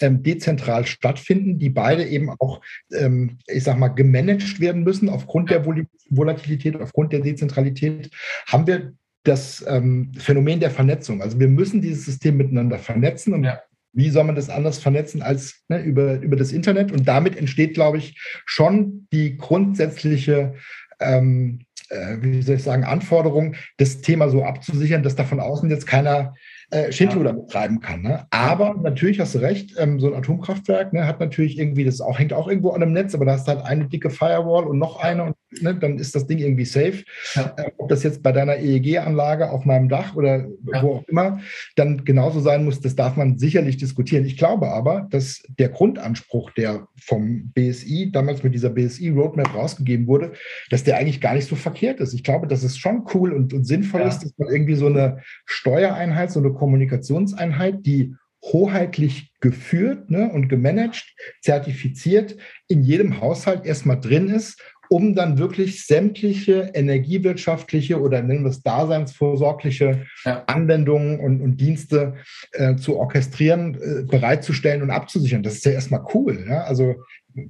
ähm, 0.00 0.22
dezentral 0.22 0.86
stattfinden, 0.86 1.58
die 1.58 1.70
beide 1.70 2.04
eben 2.04 2.30
auch, 2.38 2.60
ähm, 2.92 3.38
ich 3.46 3.64
sag 3.64 3.78
mal, 3.78 3.88
gemanagt 3.88 4.60
werden 4.60 4.84
müssen 4.84 5.08
aufgrund 5.08 5.50
der 5.50 5.64
Volatilität, 5.64 6.80
aufgrund 6.80 7.12
der 7.12 7.20
Dezentralität, 7.20 8.10
haben 8.46 8.66
wir 8.66 8.92
das 9.24 9.64
ähm, 9.66 10.12
Phänomen 10.16 10.60
der 10.60 10.70
Vernetzung. 10.70 11.22
Also 11.22 11.40
wir 11.40 11.48
müssen 11.48 11.80
dieses 11.80 12.04
System 12.04 12.36
miteinander 12.36 12.78
vernetzen 12.78 13.34
und 13.34 13.44
ja. 13.44 13.60
Wie 13.98 14.10
soll 14.10 14.24
man 14.24 14.34
das 14.34 14.50
anders 14.50 14.76
vernetzen 14.76 15.22
als 15.22 15.62
ne, 15.68 15.80
über, 15.80 16.20
über 16.20 16.36
das 16.36 16.52
Internet? 16.52 16.92
Und 16.92 17.08
damit 17.08 17.34
entsteht, 17.34 17.72
glaube 17.72 17.96
ich, 17.96 18.20
schon 18.44 19.08
die 19.10 19.38
grundsätzliche 19.38 20.52
ähm, 21.00 21.60
äh, 21.90 22.16
wie 22.20 22.42
soll 22.42 22.56
ich 22.56 22.62
sagen, 22.62 22.84
Anforderung, 22.84 23.54
das 23.76 24.00
Thema 24.00 24.28
so 24.28 24.44
abzusichern, 24.44 25.02
dass 25.02 25.16
da 25.16 25.24
von 25.24 25.40
außen 25.40 25.70
jetzt 25.70 25.86
keiner 25.86 26.34
äh, 26.70 26.90
Schindluder 26.90 27.30
ja. 27.30 27.36
betreiben 27.36 27.80
kann. 27.80 28.02
Ne? 28.02 28.26
Aber 28.30 28.74
natürlich 28.74 29.20
hast 29.20 29.34
du 29.34 29.38
recht, 29.38 29.74
ähm, 29.78 30.00
so 30.00 30.08
ein 30.08 30.14
Atomkraftwerk 30.14 30.92
ne, 30.92 31.06
hat 31.06 31.20
natürlich 31.20 31.58
irgendwie, 31.58 31.84
das 31.84 32.00
auch, 32.00 32.18
hängt 32.18 32.32
auch 32.32 32.48
irgendwo 32.48 32.70
an 32.70 32.80
dem 32.80 32.92
Netz, 32.92 33.14
aber 33.14 33.24
da 33.24 33.32
hast 33.32 33.46
du 33.46 33.52
halt 33.52 33.64
eine 33.64 33.86
dicke 33.86 34.10
Firewall 34.10 34.64
und 34.64 34.78
noch 34.78 35.00
eine 35.00 35.22
und 35.24 35.36
ne, 35.62 35.74
dann 35.74 35.98
ist 35.98 36.14
das 36.14 36.26
Ding 36.26 36.38
irgendwie 36.38 36.64
safe. 36.64 37.04
Ja. 37.34 37.54
Äh, 37.56 37.70
ob 37.78 37.88
das 37.88 38.02
jetzt 38.02 38.22
bei 38.22 38.32
deiner 38.32 38.56
EEG-Anlage 38.56 39.50
auf 39.50 39.64
meinem 39.64 39.88
Dach 39.88 40.16
oder 40.16 40.46
ja. 40.72 40.82
wo 40.82 40.96
auch 40.96 41.04
immer 41.08 41.40
dann 41.76 42.04
genauso 42.04 42.40
sein 42.40 42.64
muss, 42.64 42.80
das 42.80 42.96
darf 42.96 43.16
man 43.16 43.38
sicherlich 43.38 43.76
diskutieren. 43.76 44.24
Ich 44.24 44.36
glaube 44.36 44.68
aber, 44.68 45.06
dass 45.10 45.42
der 45.58 45.68
Grundanspruch, 45.68 46.50
der 46.52 46.88
vom 47.00 47.52
BSI 47.54 48.10
damals 48.12 48.42
mit 48.42 48.54
dieser 48.54 48.70
BSI-Roadmap 48.70 49.54
rausgegeben 49.54 50.06
wurde, 50.06 50.32
dass 50.70 50.84
der 50.84 50.96
eigentlich 50.96 51.20
gar 51.20 51.34
nicht 51.34 51.48
so 51.48 51.54
verkehrt 51.54 52.00
ist. 52.00 52.12
Ich 52.12 52.24
glaube, 52.24 52.46
dass 52.48 52.62
es 52.64 52.76
schon 52.76 53.04
cool 53.14 53.32
und, 53.32 53.54
und 53.54 53.64
sinnvoll 53.64 54.02
ist, 54.02 54.20
dass 54.20 54.32
man 54.36 54.48
irgendwie 54.48 54.74
so 54.74 54.86
eine 54.86 55.22
Steuereinheit, 55.44 56.32
so 56.32 56.40
eine 56.40 56.55
Kommunikationseinheit, 56.56 57.84
die 57.86 58.14
hoheitlich 58.42 59.32
geführt 59.40 60.10
ne, 60.10 60.30
und 60.32 60.48
gemanagt, 60.48 61.14
zertifiziert 61.40 62.36
in 62.68 62.82
jedem 62.82 63.20
Haushalt 63.20 63.66
erstmal 63.66 64.00
drin 64.00 64.28
ist, 64.28 64.62
um 64.88 65.14
dann 65.14 65.38
wirklich 65.38 65.84
sämtliche 65.84 66.70
energiewirtschaftliche 66.74 68.00
oder 68.00 68.22
nennen 68.22 68.44
wir 68.44 68.50
es 68.50 68.62
daseinsvorsorgliche 68.62 70.06
ja. 70.24 70.44
Anwendungen 70.46 71.18
und, 71.18 71.40
und 71.40 71.60
Dienste 71.60 72.14
äh, 72.52 72.76
zu 72.76 72.96
orchestrieren, 72.96 73.74
äh, 73.74 74.04
bereitzustellen 74.04 74.82
und 74.82 74.90
abzusichern. 74.90 75.42
Das 75.42 75.54
ist 75.54 75.64
ja 75.64 75.72
erstmal 75.72 76.04
cool. 76.14 76.46
Ja? 76.48 76.62
Also 76.64 76.94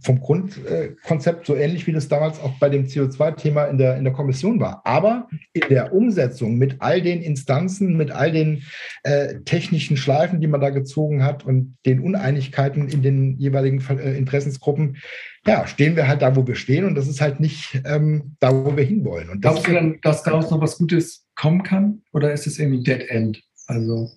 vom 0.03 0.21
Grundkonzept 0.21 1.47
so 1.47 1.55
ähnlich 1.55 1.87
wie 1.87 1.93
das 1.93 2.09
damals 2.09 2.41
auch 2.41 2.59
bei 2.59 2.69
dem 2.69 2.87
CO2-Thema 2.87 3.65
in 3.67 3.79
der, 3.79 3.97
in 3.97 4.05
der 4.05 4.13
Kommission 4.13 4.61
war. 4.61 4.83
Aber 4.85 5.29
in 5.53 5.69
der 5.69 5.93
Umsetzung 5.93 6.57
mit 6.57 6.77
all 6.81 7.01
den 7.03 7.23
Instanzen, 7.23 7.97
mit 7.97 8.11
all 8.11 8.33
den 8.33 8.63
äh, 9.05 9.41
technischen 9.45 9.97
Schleifen, 9.97 10.41
die 10.41 10.47
man 10.47 10.61
da 10.61 10.71
gezogen 10.71 11.23
hat 11.23 11.45
und 11.45 11.77
den 11.87 12.01
Uneinigkeiten 12.01 12.89
in 12.89 13.03
den 13.03 13.39
jeweiligen 13.39 13.83
äh, 13.99 14.17
Interessensgruppen, 14.17 14.99
ja, 15.47 15.67
stehen 15.67 15.95
wir 15.95 16.09
halt 16.09 16.23
da, 16.23 16.35
wo 16.35 16.47
wir 16.47 16.57
stehen 16.57 16.85
und 16.85 16.97
das 16.97 17.07
ist 17.07 17.21
halt 17.21 17.39
nicht 17.39 17.81
ähm, 17.85 18.37
da, 18.41 18.53
wo 18.53 18.77
wir 18.77 18.85
hinwollen. 18.85 19.31
Und 19.31 19.43
Glaubst 19.43 19.67
du 19.67 19.73
dann, 19.73 19.99
dass 20.03 20.25
daraus 20.25 20.51
noch 20.51 20.61
was 20.61 20.79
Gutes 20.79 21.27
kommen 21.37 21.63
kann 21.63 22.03
oder 22.13 22.33
ist 22.33 22.47
es 22.47 22.59
irgendwie 22.59 22.83
Dead 22.83 23.09
End? 23.09 23.43
Also 23.69 24.11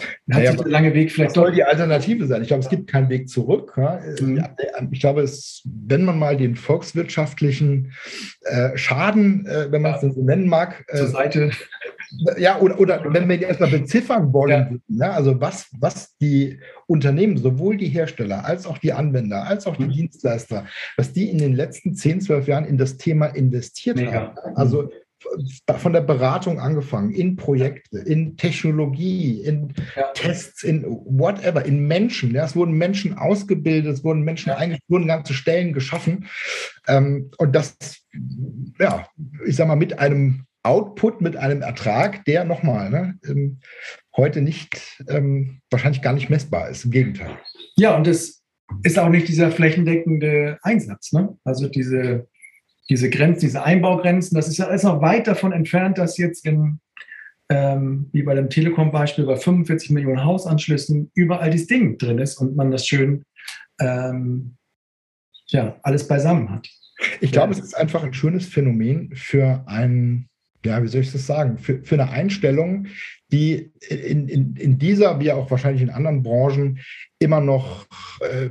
hat 0.00 0.06
naja, 0.26 0.52
sich 0.52 0.60
der 0.60 0.70
lange 0.70 0.94
Weg 0.94 1.12
vielleicht 1.12 1.34
soll 1.34 1.52
die 1.52 1.64
Alternative 1.64 2.26
sein. 2.26 2.42
Ich 2.42 2.48
glaube, 2.48 2.62
es 2.62 2.68
gibt 2.68 2.88
keinen 2.88 3.08
Weg 3.08 3.28
zurück. 3.28 3.76
Mhm. 4.20 4.44
Ich 4.90 5.00
glaube, 5.00 5.22
es, 5.22 5.62
wenn 5.64 6.04
man 6.04 6.18
mal 6.18 6.36
den 6.36 6.56
volkswirtschaftlichen 6.56 7.92
äh, 8.42 8.76
Schaden, 8.76 9.46
äh, 9.46 9.70
wenn 9.70 9.82
man 9.82 9.94
es 9.94 10.00
so 10.00 10.22
nennen 10.22 10.48
mag, 10.48 10.84
äh, 10.88 10.96
zur 10.96 11.08
Seite. 11.08 11.50
Ja, 12.38 12.60
oder, 12.60 12.78
oder 12.78 13.02
wenn 13.12 13.28
wir 13.28 13.36
ihn 13.36 13.42
erstmal 13.42 13.70
beziffern 13.70 14.32
wollen, 14.32 14.80
ja. 14.88 15.06
ja. 15.06 15.12
also 15.12 15.40
was, 15.40 15.68
was 15.78 16.16
die 16.18 16.60
Unternehmen, 16.86 17.36
sowohl 17.36 17.76
die 17.76 17.88
Hersteller 17.88 18.44
als 18.44 18.66
auch 18.66 18.78
die 18.78 18.92
Anwender, 18.92 19.44
als 19.44 19.66
auch 19.66 19.76
die 19.76 19.86
mhm. 19.86 19.92
Dienstleister, 19.92 20.66
was 20.96 21.12
die 21.12 21.30
in 21.30 21.38
den 21.38 21.54
letzten 21.54 21.94
10, 21.94 22.20
12 22.20 22.46
Jahren 22.46 22.64
in 22.64 22.78
das 22.78 22.96
Thema 22.96 23.26
investiert 23.26 23.96
Mega. 23.96 24.12
haben. 24.12 24.56
Also 24.56 24.90
von 25.78 25.92
der 25.92 26.00
Beratung 26.00 26.60
angefangen, 26.60 27.10
in 27.10 27.36
Projekte, 27.36 27.98
in 27.98 28.36
Technologie, 28.36 29.42
in 29.42 29.74
ja. 29.94 30.04
Tests, 30.14 30.62
in 30.62 30.84
whatever, 30.84 31.64
in 31.64 31.86
Menschen. 31.86 32.34
Ja, 32.34 32.44
es 32.44 32.56
wurden 32.56 32.74
Menschen 32.74 33.16
ausgebildet, 33.16 33.94
es 33.94 34.04
wurden 34.04 34.22
Menschen 34.22 34.50
ja. 34.50 34.56
eigentlich, 34.56 34.80
wurden 34.88 35.06
ganze 35.06 35.34
Stellen 35.34 35.72
geschaffen. 35.72 36.26
Ähm, 36.86 37.30
und 37.38 37.54
das, 37.54 37.76
ja, 38.78 39.06
ich 39.46 39.56
sag 39.56 39.68
mal, 39.68 39.76
mit 39.76 39.98
einem 39.98 40.44
Output, 40.62 41.20
mit 41.20 41.36
einem 41.36 41.62
Ertrag, 41.62 42.24
der 42.24 42.44
nochmal 42.44 42.90
ne, 42.90 43.18
ähm, 43.24 43.60
heute 44.16 44.42
nicht, 44.42 45.02
ähm, 45.08 45.60
wahrscheinlich 45.70 46.02
gar 46.02 46.12
nicht 46.12 46.28
messbar 46.28 46.68
ist. 46.68 46.84
Im 46.84 46.90
Gegenteil. 46.90 47.38
Ja, 47.76 47.96
und 47.96 48.06
es 48.08 48.42
ist 48.82 48.98
auch 48.98 49.08
nicht 49.08 49.28
dieser 49.28 49.52
flächendeckende 49.52 50.58
Einsatz. 50.62 51.12
Ne? 51.12 51.38
Also 51.44 51.68
diese 51.68 52.26
diese 52.88 53.10
Grenzen, 53.10 53.40
diese 53.40 53.62
Einbaugrenzen, 53.62 54.34
das 54.36 54.48
ist 54.48 54.58
ja 54.58 54.66
alles 54.66 54.82
noch 54.82 55.00
weit 55.02 55.26
davon 55.26 55.52
entfernt, 55.52 55.98
dass 55.98 56.18
jetzt 56.18 56.46
in, 56.46 56.78
ähm, 57.48 58.08
wie 58.12 58.22
bei 58.22 58.34
dem 58.34 58.50
Telekom-Beispiel, 58.50 59.26
bei 59.26 59.36
45 59.36 59.90
Millionen 59.90 60.24
Hausanschlüssen 60.24 61.10
überall 61.14 61.50
dieses 61.50 61.66
Ding 61.66 61.98
drin 61.98 62.18
ist 62.18 62.36
und 62.36 62.56
man 62.56 62.70
das 62.70 62.86
schön 62.86 63.24
ähm, 63.80 64.56
ja, 65.48 65.78
alles 65.82 66.06
beisammen 66.08 66.50
hat. 66.50 66.68
Ich 67.20 67.32
glaube, 67.32 67.52
es 67.52 67.58
ist 67.58 67.76
einfach 67.76 68.02
ein 68.02 68.14
schönes 68.14 68.46
Phänomen 68.46 69.14
für 69.14 69.64
ein, 69.66 70.28
ja, 70.64 70.82
wie 70.82 70.88
soll 70.88 71.02
ich 71.02 71.12
das 71.12 71.26
sagen, 71.26 71.58
für, 71.58 71.82
für 71.82 72.00
eine 72.00 72.10
Einstellung, 72.10 72.86
die 73.32 73.72
in, 73.88 74.28
in, 74.28 74.56
in 74.56 74.78
dieser, 74.78 75.18
wie 75.20 75.32
auch 75.32 75.50
wahrscheinlich 75.50 75.82
in 75.82 75.90
anderen 75.90 76.22
Branchen, 76.22 76.78
immer 77.18 77.40
noch 77.40 77.86
äh, 78.20 78.50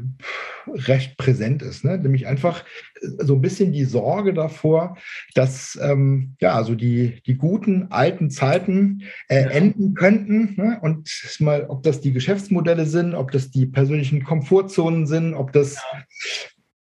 recht 0.67 1.17
präsent 1.17 1.61
ist. 1.61 1.85
Ne? 1.85 1.97
Nämlich 1.97 2.27
einfach 2.27 2.65
so 3.19 3.35
ein 3.35 3.41
bisschen 3.41 3.71
die 3.71 3.85
Sorge 3.85 4.33
davor, 4.33 4.97
dass 5.35 5.79
ähm, 5.81 6.35
ja, 6.41 6.55
also 6.55 6.75
die, 6.75 7.21
die 7.25 7.35
guten 7.35 7.91
alten 7.91 8.29
Zeiten 8.31 9.03
äh, 9.27 9.43
ja. 9.43 9.49
enden 9.49 9.93
könnten. 9.93 10.55
Ne? 10.57 10.79
Und 10.81 11.09
mal, 11.39 11.65
ob 11.67 11.83
das 11.83 12.01
die 12.01 12.11
Geschäftsmodelle 12.11 12.85
sind, 12.85 13.13
ob 13.13 13.31
das 13.31 13.51
die 13.51 13.67
persönlichen 13.67 14.23
Komfortzonen 14.23 15.05
sind, 15.05 15.35
ob 15.35 15.53
das 15.53 15.77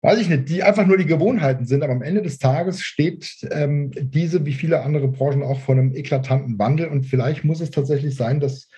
weiß 0.05 0.21
ich 0.21 0.29
nicht, 0.29 0.51
die 0.51 0.63
einfach 0.63 0.87
nur 0.87 0.99
die 0.99 1.07
Gewohnheiten 1.07 1.65
sind. 1.65 1.83
Aber 1.83 1.95
am 1.95 2.03
Ende 2.03 2.21
des 2.21 2.39
Tages 2.39 2.83
steht 2.83 3.49
ähm, 3.51 3.91
diese, 3.95 4.45
wie 4.45 4.53
viele 4.53 4.83
andere 4.83 5.09
Branchen, 5.09 5.43
auch 5.43 5.61
vor 5.61 5.75
einem 5.75 5.95
eklatanten 5.95 6.59
Wandel. 6.59 6.89
Und 6.89 7.07
vielleicht 7.07 7.43
muss 7.43 7.63
es 7.63 7.71
tatsächlich 7.71 8.15
sein, 8.15 8.39
dass 8.39 8.69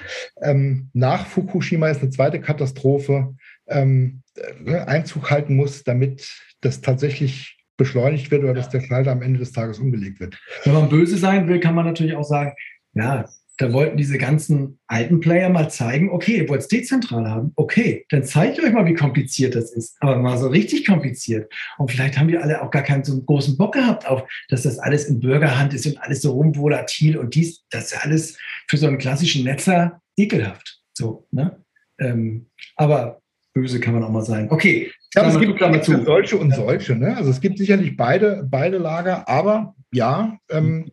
ähm, 0.41 0.89
nach 0.93 1.27
Fukushima 1.27 1.89
jetzt 1.89 2.03
eine 2.03 2.11
zweite 2.11 2.41
Katastrophe 2.41 3.35
ähm, 3.66 4.22
äh, 4.64 4.77
Einzug 4.77 5.29
halten 5.29 5.57
muss, 5.57 5.83
damit 5.83 6.31
das 6.61 6.81
tatsächlich 6.81 7.59
beschleunigt 7.77 8.31
wird 8.31 8.45
oder 8.45 8.55
dass 8.55 8.68
der 8.68 8.81
Schalter 8.81 9.11
am 9.11 9.20
Ende 9.20 9.41
des 9.41 9.51
Tages 9.51 9.81
umgelegt 9.81 10.20
wird. 10.20 10.39
Wenn 10.62 10.74
man 10.74 10.89
böse 10.89 11.18
sein 11.18 11.49
will, 11.49 11.59
kann 11.59 11.74
man 11.74 11.87
natürlich 11.87 12.14
auch 12.14 12.24
sagen, 12.24 12.53
ja, 12.95 13.29
da 13.59 13.72
wollten 13.72 13.96
diese 13.96 14.18
ganzen 14.18 14.78
alten 14.86 15.20
Player 15.20 15.48
mal 15.48 15.70
zeigen, 15.70 16.11
okay, 16.11 16.38
ihr 16.38 16.48
wollt 16.48 16.62
es 16.62 16.68
dezentral 16.68 17.28
haben, 17.28 17.52
okay, 17.57 18.04
dann 18.11 18.24
zeigt 18.24 18.59
euch 18.61 18.72
mal, 18.72 18.86
wie 18.86 18.94
kompliziert 18.94 19.54
das 19.54 19.72
ist. 19.72 19.96
Aber 20.00 20.16
mal 20.18 20.36
so 20.36 20.48
richtig 20.48 20.86
kompliziert. 20.86 21.52
Und 21.78 21.90
vielleicht 21.90 22.18
haben 22.18 22.28
die 22.28 22.36
alle 22.36 22.62
auch 22.62 22.70
gar 22.70 22.82
keinen 22.82 23.04
so 23.04 23.20
großen 23.22 23.57
Bock 23.57 23.74
gehabt 23.74 24.07
auf, 24.07 24.24
dass 24.48 24.62
das 24.62 24.78
alles 24.78 25.07
in 25.07 25.20
Bürgerhand 25.20 25.72
ist 25.72 25.86
und 25.86 26.00
alles 26.02 26.22
so 26.22 26.32
rumvolatil 26.32 27.16
und 27.16 27.34
dies, 27.34 27.64
das 27.70 27.92
ist 27.92 28.04
alles 28.04 28.38
für 28.68 28.76
so 28.76 28.86
einen 28.86 28.98
klassischen 28.98 29.44
Netzer 29.44 30.00
ekelhaft. 30.16 30.80
So, 30.92 31.26
ne? 31.30 31.62
Ähm, 31.98 32.46
aber 32.76 33.22
böse 33.54 33.80
kann 33.80 33.94
man 33.94 34.04
auch 34.04 34.11
mal 34.11 34.24
sein. 34.24 34.50
Okay. 34.50 34.92
Ja, 35.14 35.26
es 35.28 35.40
gibt 35.40 35.59
zu. 35.82 36.04
solche 36.04 36.36
und 36.36 36.54
solche. 36.54 36.94
Ne? 36.94 37.16
Also 37.16 37.30
es 37.30 37.40
gibt 37.40 37.57
sicherlich 37.57 37.96
beide, 37.96 38.46
beide 38.50 38.76
Lager, 38.76 39.26
aber 39.28 39.74
ja, 39.93 40.39
ähm, 40.51 40.91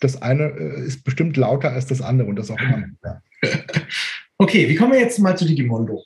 das 0.00 0.22
eine 0.22 0.44
äh, 0.44 0.86
ist 0.86 1.04
bestimmt 1.04 1.36
lauter 1.36 1.72
als 1.72 1.86
das 1.86 2.00
andere 2.00 2.28
und 2.28 2.36
das 2.36 2.50
auch 2.50 2.60
immer. 2.60 2.84
Ja. 3.04 3.22
Okay, 4.38 4.68
wie 4.68 4.74
kommen 4.74 4.92
wir 4.92 5.00
jetzt 5.00 5.18
mal 5.18 5.34
zu 5.34 5.46
Digimondo? 5.46 6.02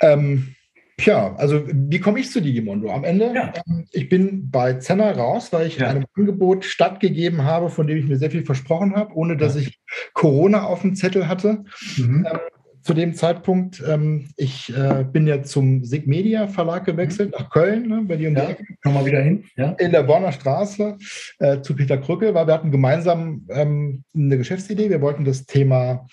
Ähm, 0.00 0.54
Tja, 1.00 1.34
also 1.36 1.66
wie 1.66 1.98
komme 1.98 2.20
ich 2.20 2.30
zu 2.30 2.42
Digimondo? 2.42 2.90
Am 2.90 3.04
Ende, 3.04 3.32
ja. 3.34 3.52
ähm, 3.66 3.86
ich 3.90 4.08
bin 4.08 4.50
bei 4.50 4.74
Zenner 4.74 5.16
raus, 5.16 5.50
weil 5.50 5.66
ich 5.66 5.78
ja. 5.78 5.88
einem 5.88 6.04
Angebot 6.14 6.64
stattgegeben 6.64 7.44
habe, 7.44 7.70
von 7.70 7.86
dem 7.86 7.96
ich 7.96 8.06
mir 8.06 8.18
sehr 8.18 8.30
viel 8.30 8.44
versprochen 8.44 8.94
habe, 8.94 9.14
ohne 9.14 9.36
dass 9.36 9.56
ich 9.56 9.80
Corona 10.12 10.64
auf 10.64 10.82
dem 10.82 10.94
Zettel 10.94 11.26
hatte. 11.26 11.64
Mhm. 11.96 12.26
Ähm, 12.30 12.38
zu 12.82 12.94
dem 12.94 13.14
Zeitpunkt. 13.14 13.82
Ähm, 13.86 14.28
ich 14.36 14.74
äh, 14.74 15.04
bin 15.04 15.26
ja 15.26 15.42
zum 15.42 15.84
Sig 15.84 16.06
Media 16.06 16.48
Verlag 16.48 16.84
gewechselt, 16.84 17.32
nach 17.32 17.50
Köln, 17.50 17.88
ne, 17.88 18.02
bei 18.06 18.16
dir 18.16 18.28
um 18.28 18.36
ja, 18.36 18.56
Komm 18.82 18.94
mal 18.94 19.04
wieder 19.04 19.20
hin. 19.20 19.44
Ja. 19.56 19.70
In 19.72 19.92
der 19.92 20.02
Borner 20.02 20.32
Straße 20.32 20.96
äh, 21.38 21.60
zu 21.60 21.74
Peter 21.74 21.98
Krückel, 21.98 22.34
weil 22.34 22.46
wir 22.46 22.54
hatten 22.54 22.70
gemeinsam 22.70 23.46
ähm, 23.50 24.04
eine 24.14 24.38
Geschäftsidee. 24.38 24.90
Wir 24.90 25.00
wollten 25.00 25.24
das 25.24 25.46
Thema 25.46 26.06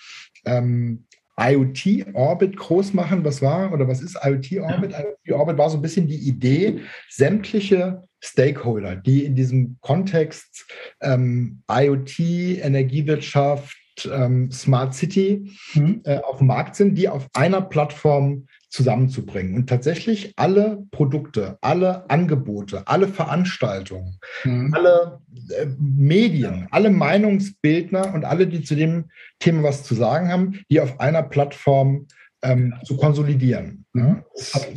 ähm, 0.46 1.06
IoT 1.40 2.08
Orbit 2.14 2.58
groß 2.58 2.94
machen. 2.94 3.24
Was 3.24 3.42
war 3.42 3.72
oder 3.72 3.88
was 3.88 4.02
ist 4.02 4.18
IoT 4.24 4.60
Orbit? 4.60 4.92
Ja. 4.92 5.02
IoT 5.02 5.40
Orbit 5.40 5.58
war 5.58 5.70
so 5.70 5.78
ein 5.78 5.82
bisschen 5.82 6.08
die 6.08 6.28
Idee, 6.28 6.82
sämtliche 7.10 8.02
Stakeholder, 8.20 8.96
die 8.96 9.24
in 9.24 9.36
diesem 9.36 9.78
Kontext 9.82 10.66
ähm, 11.02 11.62
IoT, 11.72 12.20
Energiewirtschaft, 12.20 13.78
ähm, 14.06 14.52
Smart 14.52 14.94
City 14.94 15.52
mhm. 15.74 16.02
äh, 16.04 16.20
auf 16.20 16.38
dem 16.38 16.48
Markt 16.48 16.76
sind, 16.76 16.96
die 16.96 17.10
auf 17.10 17.28
einer 17.34 17.62
Plattform 17.62 18.48
zusammenzubringen 18.70 19.56
und 19.56 19.70
tatsächlich 19.70 20.34
alle 20.36 20.84
Produkte, 20.92 21.58
alle 21.62 22.10
Angebote, 22.10 22.84
alle 22.86 23.08
Veranstaltungen, 23.08 24.20
mhm. 24.44 24.74
alle 24.74 25.22
äh, 25.58 25.68
Medien, 25.80 26.68
alle 26.72 26.90
Meinungsbildner 26.90 28.14
und 28.14 28.26
alle, 28.26 28.48
die 28.48 28.64
zu 28.64 28.76
dem 28.76 29.06
Thema 29.40 29.64
was 29.64 29.84
zu 29.84 29.96
sagen 29.96 30.30
haben, 30.30 30.60
die 30.70 30.82
auf 30.82 31.00
einer 31.00 31.24
Plattform 31.24 32.08
ähm, 32.44 32.74
zu 32.84 32.98
konsolidieren. 32.98 33.86
Mhm. 33.94 34.24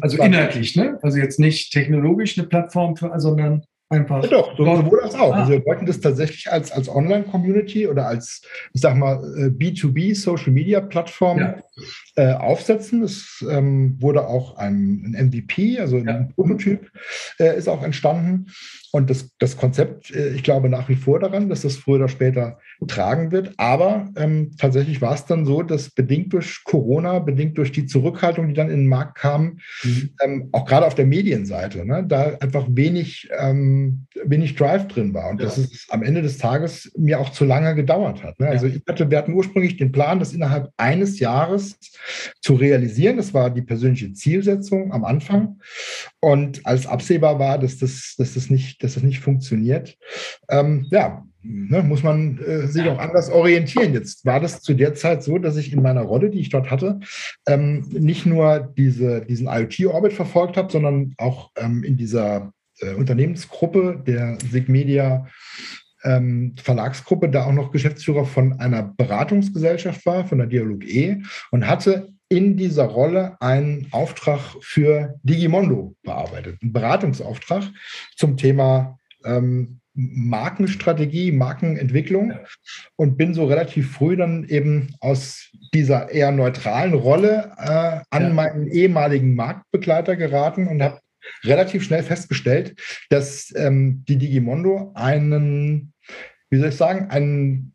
Also 0.00 0.22
inhaltlich, 0.22 0.76
ne? 0.76 0.98
Also 1.02 1.18
jetzt 1.18 1.38
nicht 1.38 1.72
technologisch 1.72 2.38
eine 2.38 2.46
Plattform, 2.46 2.96
für, 2.96 3.12
sondern 3.18 3.64
Einfach. 3.92 4.22
Ja, 4.22 4.30
doch, 4.30 4.56
sowohl 4.56 5.00
als 5.00 5.16
auch. 5.16 5.34
Ah. 5.34 5.40
Also 5.40 5.50
wir 5.50 5.66
wollten 5.66 5.84
das 5.84 5.98
tatsächlich 5.98 6.50
als, 6.50 6.70
als 6.70 6.88
Online-Community 6.88 7.88
oder 7.88 8.06
als, 8.06 8.40
ich 8.72 8.80
sag 8.80 8.96
mal, 8.96 9.16
B2B 9.16 10.14
Social 10.14 10.52
Media 10.52 10.80
Plattform 10.80 11.38
ja. 11.38 11.56
äh, 12.14 12.34
aufsetzen. 12.34 13.02
Es 13.02 13.44
ähm, 13.50 14.00
wurde 14.00 14.28
auch 14.28 14.56
ein, 14.58 15.14
ein 15.16 15.26
MVP, 15.26 15.80
also 15.80 15.96
ein 15.96 16.06
ja. 16.06 16.28
Prototyp, 16.36 16.88
äh, 17.40 17.58
ist 17.58 17.68
auch 17.68 17.82
entstanden. 17.82 18.46
Und 18.92 19.08
das, 19.08 19.30
das 19.38 19.56
Konzept, 19.56 20.10
äh, 20.10 20.30
ich 20.30 20.42
glaube 20.42 20.68
nach 20.68 20.88
wie 20.88 20.96
vor 20.96 21.20
daran, 21.20 21.48
dass 21.48 21.62
das 21.62 21.76
früher 21.76 21.96
oder 21.96 22.08
später 22.08 22.58
tragen 22.88 23.30
wird. 23.30 23.52
Aber 23.56 24.08
ähm, 24.16 24.52
tatsächlich 24.58 25.00
war 25.00 25.14
es 25.14 25.26
dann 25.26 25.44
so, 25.44 25.62
dass 25.62 25.90
bedingt 25.90 26.32
durch 26.32 26.64
Corona, 26.64 27.18
bedingt 27.18 27.58
durch 27.58 27.72
die 27.72 27.86
Zurückhaltung, 27.86 28.48
die 28.48 28.54
dann 28.54 28.70
in 28.70 28.80
den 28.80 28.88
Markt 28.88 29.18
kam, 29.18 29.58
mhm. 29.82 30.10
ähm, 30.22 30.48
auch 30.52 30.64
gerade 30.64 30.86
auf 30.86 30.94
der 30.94 31.06
Medienseite, 31.06 31.84
ne, 31.84 32.04
da 32.06 32.36
einfach 32.40 32.66
wenig, 32.70 33.28
ähm, 33.38 34.06
wenig 34.24 34.56
Drive 34.56 34.88
drin 34.88 35.14
war. 35.14 35.30
Und 35.30 35.40
ja. 35.40 35.46
dass 35.46 35.58
es 35.58 35.86
am 35.90 36.02
Ende 36.02 36.22
des 36.22 36.38
Tages 36.38 36.90
mir 36.96 37.20
auch 37.20 37.30
zu 37.30 37.44
lange 37.44 37.74
gedauert 37.74 38.22
hat. 38.22 38.40
Ne? 38.40 38.48
Also 38.48 38.66
ja. 38.66 38.74
ich 38.74 38.82
hatte, 38.88 39.10
wir 39.10 39.18
hatten 39.18 39.34
ursprünglich 39.34 39.76
den 39.76 39.92
Plan, 39.92 40.18
das 40.18 40.32
innerhalb 40.32 40.70
eines 40.76 41.20
Jahres 41.20 41.78
zu 42.40 42.54
realisieren. 42.54 43.18
Das 43.18 43.34
war 43.34 43.50
die 43.50 43.62
persönliche 43.62 44.12
Zielsetzung 44.12 44.92
am 44.92 45.04
Anfang. 45.04 45.60
Und 46.20 46.64
als 46.66 46.86
absehbar 46.86 47.38
war, 47.38 47.58
dass 47.58 47.78
das, 47.78 48.14
dass 48.18 48.34
das, 48.34 48.50
nicht, 48.50 48.79
dass 48.80 48.94
das 48.94 49.02
nicht 49.02 49.20
funktioniert, 49.20 49.96
ähm, 50.48 50.86
ja, 50.90 51.24
ne, 51.42 51.82
muss 51.82 52.02
man 52.02 52.38
äh, 52.38 52.66
sich 52.66 52.88
auch 52.88 52.98
anders 52.98 53.30
orientieren. 53.30 53.94
Jetzt 53.94 54.24
war 54.24 54.40
das 54.40 54.60
zu 54.60 54.74
der 54.74 54.94
Zeit 54.94 55.22
so, 55.22 55.38
dass 55.38 55.56
ich 55.56 55.72
in 55.72 55.82
meiner 55.82 56.02
Rolle, 56.02 56.30
die 56.30 56.40
ich 56.40 56.50
dort 56.50 56.70
hatte, 56.70 57.00
ähm, 57.46 57.86
nicht 57.90 58.26
nur 58.26 58.72
diese, 58.76 59.22
diesen 59.22 59.46
IoT-Orbit 59.46 60.12
verfolgt 60.12 60.56
habe, 60.56 60.70
sondern 60.70 61.14
auch 61.18 61.50
ähm, 61.56 61.84
in 61.84 61.96
dieser 61.96 62.52
äh, 62.80 62.94
Unternehmensgruppe 62.94 64.02
der 64.06 64.38
Sigmedia 64.50 65.26
ähm, 66.02 66.54
Verlagsgruppe 66.62 67.28
da 67.28 67.44
auch 67.44 67.52
noch 67.52 67.72
Geschäftsführer 67.72 68.24
von 68.24 68.58
einer 68.58 68.82
Beratungsgesellschaft 68.82 70.04
war, 70.06 70.24
von 70.24 70.38
der 70.38 70.46
Dialog 70.46 70.84
E 70.84 71.22
und 71.50 71.66
hatte 71.66 72.08
in 72.30 72.56
dieser 72.56 72.84
Rolle 72.84 73.36
einen 73.40 73.88
Auftrag 73.90 74.40
für 74.60 75.18
Digimondo 75.24 75.94
bearbeitet, 76.02 76.58
einen 76.62 76.72
Beratungsauftrag 76.72 77.64
zum 78.16 78.36
Thema 78.36 78.98
ähm, 79.24 79.80
Markenstrategie, 79.94 81.32
Markenentwicklung. 81.32 82.32
Und 82.96 83.16
bin 83.16 83.34
so 83.34 83.46
relativ 83.46 83.92
früh 83.92 84.16
dann 84.16 84.44
eben 84.44 84.94
aus 85.00 85.50
dieser 85.74 86.10
eher 86.10 86.30
neutralen 86.30 86.94
Rolle 86.94 87.52
äh, 87.58 88.00
an 88.10 88.22
ja. 88.22 88.30
meinen 88.30 88.68
ehemaligen 88.68 89.34
Marktbegleiter 89.34 90.16
geraten 90.16 90.68
und 90.68 90.82
habe 90.82 91.00
relativ 91.44 91.82
schnell 91.82 92.04
festgestellt, 92.04 92.80
dass 93.10 93.52
ähm, 93.56 94.04
die 94.08 94.16
Digimondo 94.16 94.92
einen, 94.94 95.92
wie 96.48 96.58
soll 96.58 96.68
ich 96.68 96.76
sagen, 96.76 97.10
einen 97.10 97.74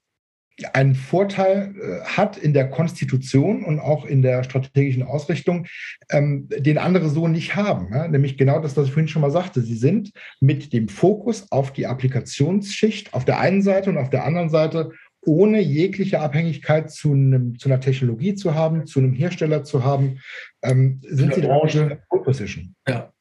einen 0.73 0.95
Vorteil 0.95 1.75
äh, 1.75 2.05
hat 2.05 2.37
in 2.37 2.53
der 2.53 2.69
Konstitution 2.69 3.63
und 3.63 3.79
auch 3.79 4.05
in 4.05 4.21
der 4.21 4.43
strategischen 4.43 5.03
Ausrichtung, 5.03 5.67
ähm, 6.09 6.47
den 6.47 6.77
andere 6.77 7.09
so 7.09 7.27
nicht 7.27 7.55
haben. 7.55 7.93
Ja? 7.93 8.07
Nämlich 8.07 8.37
genau 8.37 8.59
das, 8.59 8.77
was 8.77 8.87
ich 8.87 8.93
vorhin 8.93 9.09
schon 9.09 9.21
mal 9.21 9.31
sagte. 9.31 9.61
Sie 9.61 9.75
sind 9.75 10.11
mit 10.39 10.71
dem 10.71 10.87
Fokus 10.87 11.51
auf 11.51 11.73
die 11.73 11.87
Applikationsschicht 11.87 13.13
auf 13.13 13.25
der 13.25 13.39
einen 13.39 13.61
Seite 13.61 13.89
und 13.89 13.97
auf 13.97 14.09
der 14.09 14.23
anderen 14.23 14.49
Seite 14.49 14.91
ohne 15.25 15.59
jegliche 15.59 16.19
Abhängigkeit 16.19 16.91
zu, 16.91 17.11
einem, 17.11 17.57
zu 17.57 17.67
einer 17.67 17.79
Technologie 17.79 18.35
zu 18.35 18.53
haben, 18.53 18.85
zu 18.85 18.99
einem 18.99 19.13
Hersteller 19.13 19.63
zu 19.63 19.83
haben, 19.83 20.19
ähm, 20.61 21.01
sind 21.01 21.33
sie 21.33 21.41
Branche. 21.41 21.81
in 21.81 21.89
der 21.89 22.03
Pole 22.07 22.23
Position. 22.23 22.75
Ja. 22.87 23.11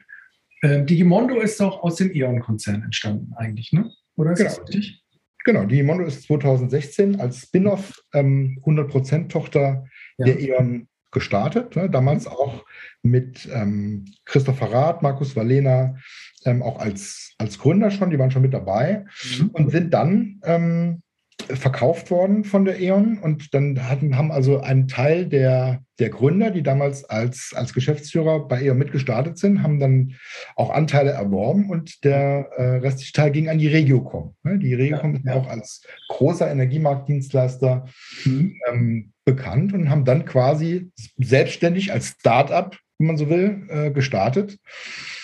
Ähm, 0.63 0.87
Digimondo 0.87 1.41
ist 1.41 1.59
doch 1.61 1.83
aus 1.83 1.97
dem 1.97 2.15
E.ON-Konzern 2.15 2.83
entstanden 2.83 3.33
eigentlich, 3.37 3.73
ne? 3.73 3.91
Oder 4.17 4.33
ist 4.33 4.39
genau. 4.39 4.51
das 4.51 4.61
richtig? 4.61 5.04
Genau, 5.45 5.65
Digimondo 5.65 6.05
ist 6.05 6.23
2016 6.25 7.21
als 7.21 7.43
Spin-off 7.43 8.03
ähm, 8.15 8.59
100% 8.65 9.29
Tochter 9.29 9.85
ja. 10.17 10.27
der 10.27 10.41
E.ON 10.41 10.89
gestartet. 11.13 11.77
Ne? 11.77 11.89
Damals 11.89 12.27
auch 12.27 12.65
mit 13.03 13.49
ähm, 13.53 14.07
Christopher 14.25 14.73
Rath, 14.73 15.03
Markus 15.03 15.37
Valena, 15.37 15.97
ähm, 16.45 16.63
auch 16.63 16.79
als, 16.79 17.35
als 17.39 17.59
Gründer 17.59 17.91
schon, 17.91 18.11
die 18.11 18.19
waren 18.19 18.31
schon 18.31 18.43
mit 18.43 18.55
dabei 18.55 19.05
mhm. 19.39 19.51
und 19.51 19.71
sind 19.71 19.93
dann 19.95 20.41
ähm, 20.45 21.03
verkauft 21.49 22.11
worden 22.11 22.45
von 22.45 22.65
der 22.65 22.81
E.ON 22.81 23.19
und 23.19 23.53
dann 23.55 23.89
hatten, 23.89 24.17
haben 24.17 24.33
also 24.33 24.61
einen 24.61 24.89
Teil 24.89 25.27
der, 25.27 25.83
der 25.99 26.09
Gründer, 26.09 26.51
die 26.51 26.63
damals 26.63 27.05
als, 27.05 27.53
als 27.55 27.75
Geschäftsführer 27.75 28.49
bei 28.49 28.63
E.ON 28.63 28.79
mitgestartet 28.79 29.39
sind, 29.39 29.63
haben 29.63 29.79
dann 29.79 30.15
auch 30.57 30.71
Anteile 30.71 31.11
erworben 31.11 31.71
und 31.71 32.05
der 32.05 32.49
äh, 32.57 32.77
restliche 32.79 33.13
Teil 33.13 33.31
ging 33.31 33.49
an 33.49 33.59
die 33.59 33.69
Regiocom. 33.69 34.35
Ne? 34.43 34.59
Die 34.59 34.75
Regiocom 34.75 35.13
ja, 35.13 35.19
ist 35.19 35.25
ja. 35.27 35.35
auch 35.35 35.49
als 35.49 35.83
großer 36.09 36.51
Energiemarktdienstleister 36.51 37.87
mhm. 38.25 38.57
ähm, 38.71 39.13
bekannt 39.25 39.73
und 39.73 39.91
haben 39.91 40.05
dann 40.05 40.25
quasi 40.25 40.91
selbstständig 41.19 41.93
als 41.93 42.09
Start-up, 42.21 42.79
wenn 42.99 43.09
man 43.09 43.17
so 43.17 43.29
will, 43.29 43.67
äh, 43.69 43.91
gestartet. 43.91 44.59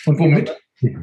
Und 0.07 0.19
womit? 0.19 0.57
Und. 0.83 0.97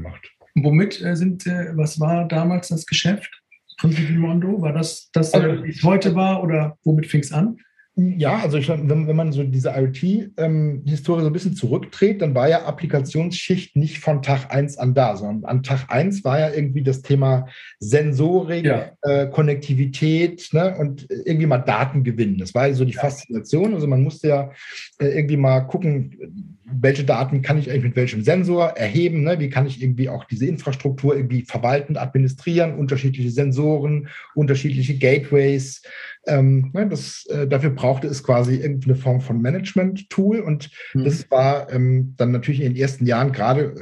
Womit 0.59 1.01
äh, 1.01 1.15
sind, 1.15 1.45
äh, 1.45 1.75
was 1.75 1.99
war 1.99 2.27
damals 2.27 2.69
das 2.69 2.85
Geschäft? 2.85 3.29
Von 3.77 3.93
Mondo? 4.19 4.61
War 4.61 4.73
das 4.73 5.09
das, 5.11 5.33
also, 5.33 5.63
wie 5.63 5.69
es 5.69 5.83
heute 5.83 6.15
war 6.15 6.43
oder 6.43 6.77
womit 6.83 7.07
fing 7.07 7.21
es 7.21 7.31
an? 7.31 7.57
Ja, 7.99 8.37
also 8.37 8.59
ich, 8.59 8.69
wenn, 8.69 9.07
wenn 9.07 9.15
man 9.15 9.31
so 9.31 9.43
diese 9.43 9.69
IoT-Historie 9.69 10.29
ähm, 10.37 10.83
so 10.85 11.15
ein 11.15 11.33
bisschen 11.33 11.55
zurückdreht, 11.55 12.21
dann 12.21 12.35
war 12.35 12.47
ja 12.47 12.63
Applikationsschicht 12.63 13.75
nicht 13.75 13.97
von 13.97 14.21
Tag 14.21 14.53
1 14.53 14.77
an 14.77 14.93
da, 14.93 15.15
sondern 15.15 15.45
an 15.45 15.63
Tag 15.63 15.85
1 15.87 16.23
war 16.23 16.39
ja 16.39 16.51
irgendwie 16.51 16.83
das 16.83 17.01
Thema 17.01 17.47
Sensorik, 17.79 18.65
ja. 18.65 18.91
äh, 19.01 19.25
Konnektivität 19.31 20.49
ne, 20.51 20.75
und 20.77 21.07
irgendwie 21.09 21.47
mal 21.47 21.57
Daten 21.57 22.03
gewinnen. 22.03 22.37
Das 22.37 22.53
war 22.53 22.67
ja 22.67 22.75
so 22.75 22.85
die 22.85 22.93
ja. 22.93 23.01
Faszination. 23.01 23.73
Also 23.73 23.87
man 23.87 24.03
musste 24.03 24.27
ja 24.27 24.51
äh, 24.99 25.07
irgendwie 25.07 25.37
mal 25.37 25.61
gucken, 25.61 26.55
welche 26.69 27.03
Daten 27.03 27.41
kann 27.41 27.57
ich 27.57 27.71
eigentlich 27.71 27.83
mit 27.83 27.95
welchem 27.95 28.23
Sensor 28.23 28.71
erheben, 28.71 29.23
ne? 29.23 29.39
wie 29.39 29.49
kann 29.49 29.65
ich 29.65 29.81
irgendwie 29.81 30.09
auch 30.09 30.25
diese 30.25 30.45
Infrastruktur 30.45 31.15
irgendwie 31.15 31.43
verwalten, 31.43 31.97
administrieren, 31.97 32.75
unterschiedliche 32.75 33.31
Sensoren, 33.31 34.09
unterschiedliche 34.35 34.97
Gateways. 34.97 35.81
Ähm, 36.27 36.71
ne? 36.73 36.87
das, 36.87 37.25
äh, 37.29 37.47
dafür 37.47 37.71
brauchte 37.71 38.07
es 38.07 38.23
quasi 38.23 38.55
irgendeine 38.55 38.95
Form 38.95 39.21
von 39.21 39.41
Management-Tool 39.41 40.39
und 40.39 40.69
mhm. 40.93 41.03
das 41.03 41.29
war 41.31 41.71
ähm, 41.71 42.13
dann 42.17 42.31
natürlich 42.31 42.61
in 42.61 42.73
den 42.73 42.81
ersten 42.81 43.05
Jahren 43.05 43.31
gerade 43.31 43.75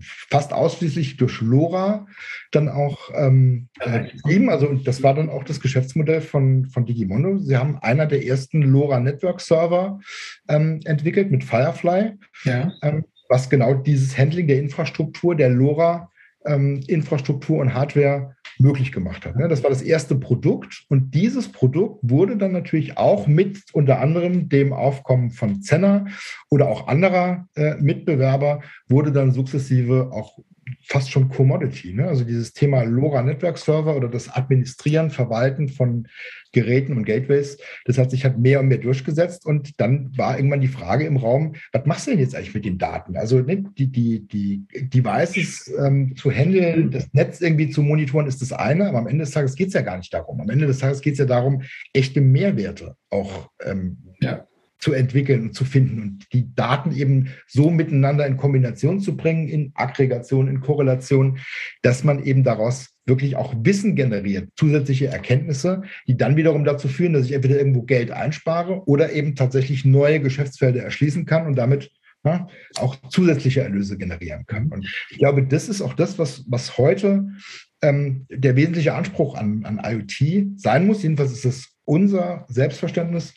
fast 0.00 0.52
ausschließlich 0.52 1.16
durch 1.16 1.40
LoRa 1.40 2.06
dann 2.50 2.68
auch 2.68 3.10
ähm, 3.14 3.68
äh, 3.80 4.08
Also 4.48 4.74
das 4.74 5.02
war 5.02 5.14
dann 5.14 5.30
auch 5.30 5.44
das 5.44 5.60
Geschäftsmodell 5.60 6.20
von, 6.20 6.66
von 6.66 6.86
Digimondo. 6.86 7.38
Sie 7.38 7.56
haben 7.56 7.78
einer 7.78 8.06
der 8.06 8.24
ersten 8.24 8.62
LoRa 8.62 9.00
Network 9.00 9.40
Server 9.40 9.98
ähm, 10.48 10.80
entwickelt 10.84 11.30
mit 11.30 11.44
Firefly, 11.44 12.12
ja. 12.44 12.72
ähm, 12.82 13.04
was 13.28 13.50
genau 13.50 13.74
dieses 13.74 14.16
Handling 14.16 14.46
der 14.46 14.58
Infrastruktur, 14.58 15.34
der 15.34 15.50
LoRa 15.50 16.10
ähm, 16.44 16.80
Infrastruktur 16.86 17.58
und 17.58 17.74
Hardware 17.74 18.34
möglich 18.58 18.92
gemacht 18.92 19.24
hat. 19.24 19.36
Ne? 19.36 19.48
Das 19.48 19.62
war 19.62 19.70
das 19.70 19.82
erste 19.82 20.16
Produkt 20.16 20.84
und 20.88 21.14
dieses 21.14 21.48
Produkt 21.48 22.00
wurde 22.02 22.36
dann 22.36 22.52
natürlich 22.52 22.98
auch 22.98 23.26
mit 23.26 23.62
unter 23.72 24.00
anderem 24.00 24.48
dem 24.48 24.72
Aufkommen 24.72 25.30
von 25.30 25.62
Zenner 25.62 26.06
oder 26.50 26.68
auch 26.68 26.88
anderer 26.88 27.46
äh, 27.54 27.74
Mitbewerber 27.76 28.62
wurde 28.88 29.12
dann 29.12 29.32
sukzessive 29.32 30.10
auch 30.12 30.38
fast 30.84 31.10
schon 31.10 31.28
Commodity. 31.28 31.92
Ne? 31.92 32.06
Also 32.06 32.24
dieses 32.24 32.52
Thema 32.52 32.82
LoRa 32.82 33.22
Network 33.22 33.58
Server 33.58 33.96
oder 33.96 34.08
das 34.08 34.28
Administrieren, 34.28 35.10
Verwalten 35.10 35.68
von 35.68 36.08
Geräten 36.52 36.96
und 36.96 37.04
Gateways, 37.04 37.58
das 37.84 37.98
hat 37.98 38.10
sich 38.10 38.24
halt 38.24 38.38
mehr 38.38 38.60
und 38.60 38.68
mehr 38.68 38.78
durchgesetzt. 38.78 39.44
Und 39.44 39.80
dann 39.80 40.16
war 40.16 40.36
irgendwann 40.36 40.60
die 40.60 40.68
Frage 40.68 41.04
im 41.04 41.16
Raum, 41.16 41.54
was 41.72 41.86
machst 41.86 42.06
du 42.06 42.12
denn 42.12 42.20
jetzt 42.20 42.34
eigentlich 42.34 42.54
mit 42.54 42.64
den 42.64 42.78
Daten? 42.78 43.16
Also 43.16 43.40
ne, 43.40 43.64
die, 43.76 43.88
die, 43.88 44.26
die 44.26 44.66
Devices 44.88 45.72
ähm, 45.78 46.16
zu 46.16 46.30
handeln, 46.30 46.90
das 46.90 47.12
Netz 47.12 47.40
irgendwie 47.40 47.70
zu 47.70 47.82
monitoren, 47.82 48.26
ist 48.26 48.40
das 48.40 48.52
eine, 48.52 48.88
aber 48.88 48.98
am 48.98 49.08
Ende 49.08 49.24
des 49.24 49.32
Tages 49.32 49.54
geht 49.54 49.68
es 49.68 49.74
ja 49.74 49.82
gar 49.82 49.98
nicht 49.98 50.12
darum. 50.12 50.40
Am 50.40 50.48
Ende 50.48 50.66
des 50.66 50.78
Tages 50.78 51.00
geht 51.00 51.12
es 51.14 51.18
ja 51.18 51.26
darum, 51.26 51.62
echte 51.92 52.20
Mehrwerte 52.20 52.96
auch 53.10 53.50
ähm, 53.64 53.98
ja 54.20 54.47
zu 54.78 54.92
entwickeln 54.92 55.42
und 55.42 55.54
zu 55.54 55.64
finden 55.64 56.00
und 56.00 56.32
die 56.32 56.54
Daten 56.54 56.92
eben 56.92 57.28
so 57.46 57.70
miteinander 57.70 58.26
in 58.26 58.36
Kombination 58.36 59.00
zu 59.00 59.16
bringen, 59.16 59.48
in 59.48 59.72
Aggregation, 59.74 60.48
in 60.48 60.60
Korrelation, 60.60 61.38
dass 61.82 62.04
man 62.04 62.22
eben 62.22 62.44
daraus 62.44 62.88
wirklich 63.06 63.36
auch 63.36 63.54
Wissen 63.58 63.96
generiert, 63.96 64.50
zusätzliche 64.56 65.06
Erkenntnisse, 65.06 65.82
die 66.06 66.16
dann 66.16 66.36
wiederum 66.36 66.64
dazu 66.64 66.88
führen, 66.88 67.14
dass 67.14 67.26
ich 67.26 67.32
entweder 67.32 67.56
irgendwo 67.56 67.82
Geld 67.82 68.10
einspare 68.10 68.86
oder 68.86 69.12
eben 69.12 69.34
tatsächlich 69.34 69.84
neue 69.84 70.20
Geschäftsfelder 70.20 70.82
erschließen 70.82 71.24
kann 71.24 71.46
und 71.46 71.56
damit 71.56 71.90
ja, 72.24 72.46
auch 72.76 72.96
zusätzliche 73.08 73.62
Erlöse 73.62 73.96
generieren 73.96 74.44
kann. 74.46 74.68
Und 74.68 74.86
ich 75.10 75.18
glaube, 75.18 75.44
das 75.44 75.68
ist 75.68 75.82
auch 75.82 75.94
das, 75.94 76.18
was, 76.18 76.44
was 76.48 76.76
heute 76.76 77.28
ähm, 77.82 78.26
der 78.28 78.56
wesentliche 78.56 78.94
Anspruch 78.94 79.36
an, 79.36 79.64
an 79.64 79.80
IoT 79.82 80.58
sein 80.60 80.86
muss. 80.86 81.02
Jedenfalls 81.02 81.32
ist 81.32 81.44
es 81.44 81.77
unser 81.88 82.44
Selbstverständnis, 82.48 83.34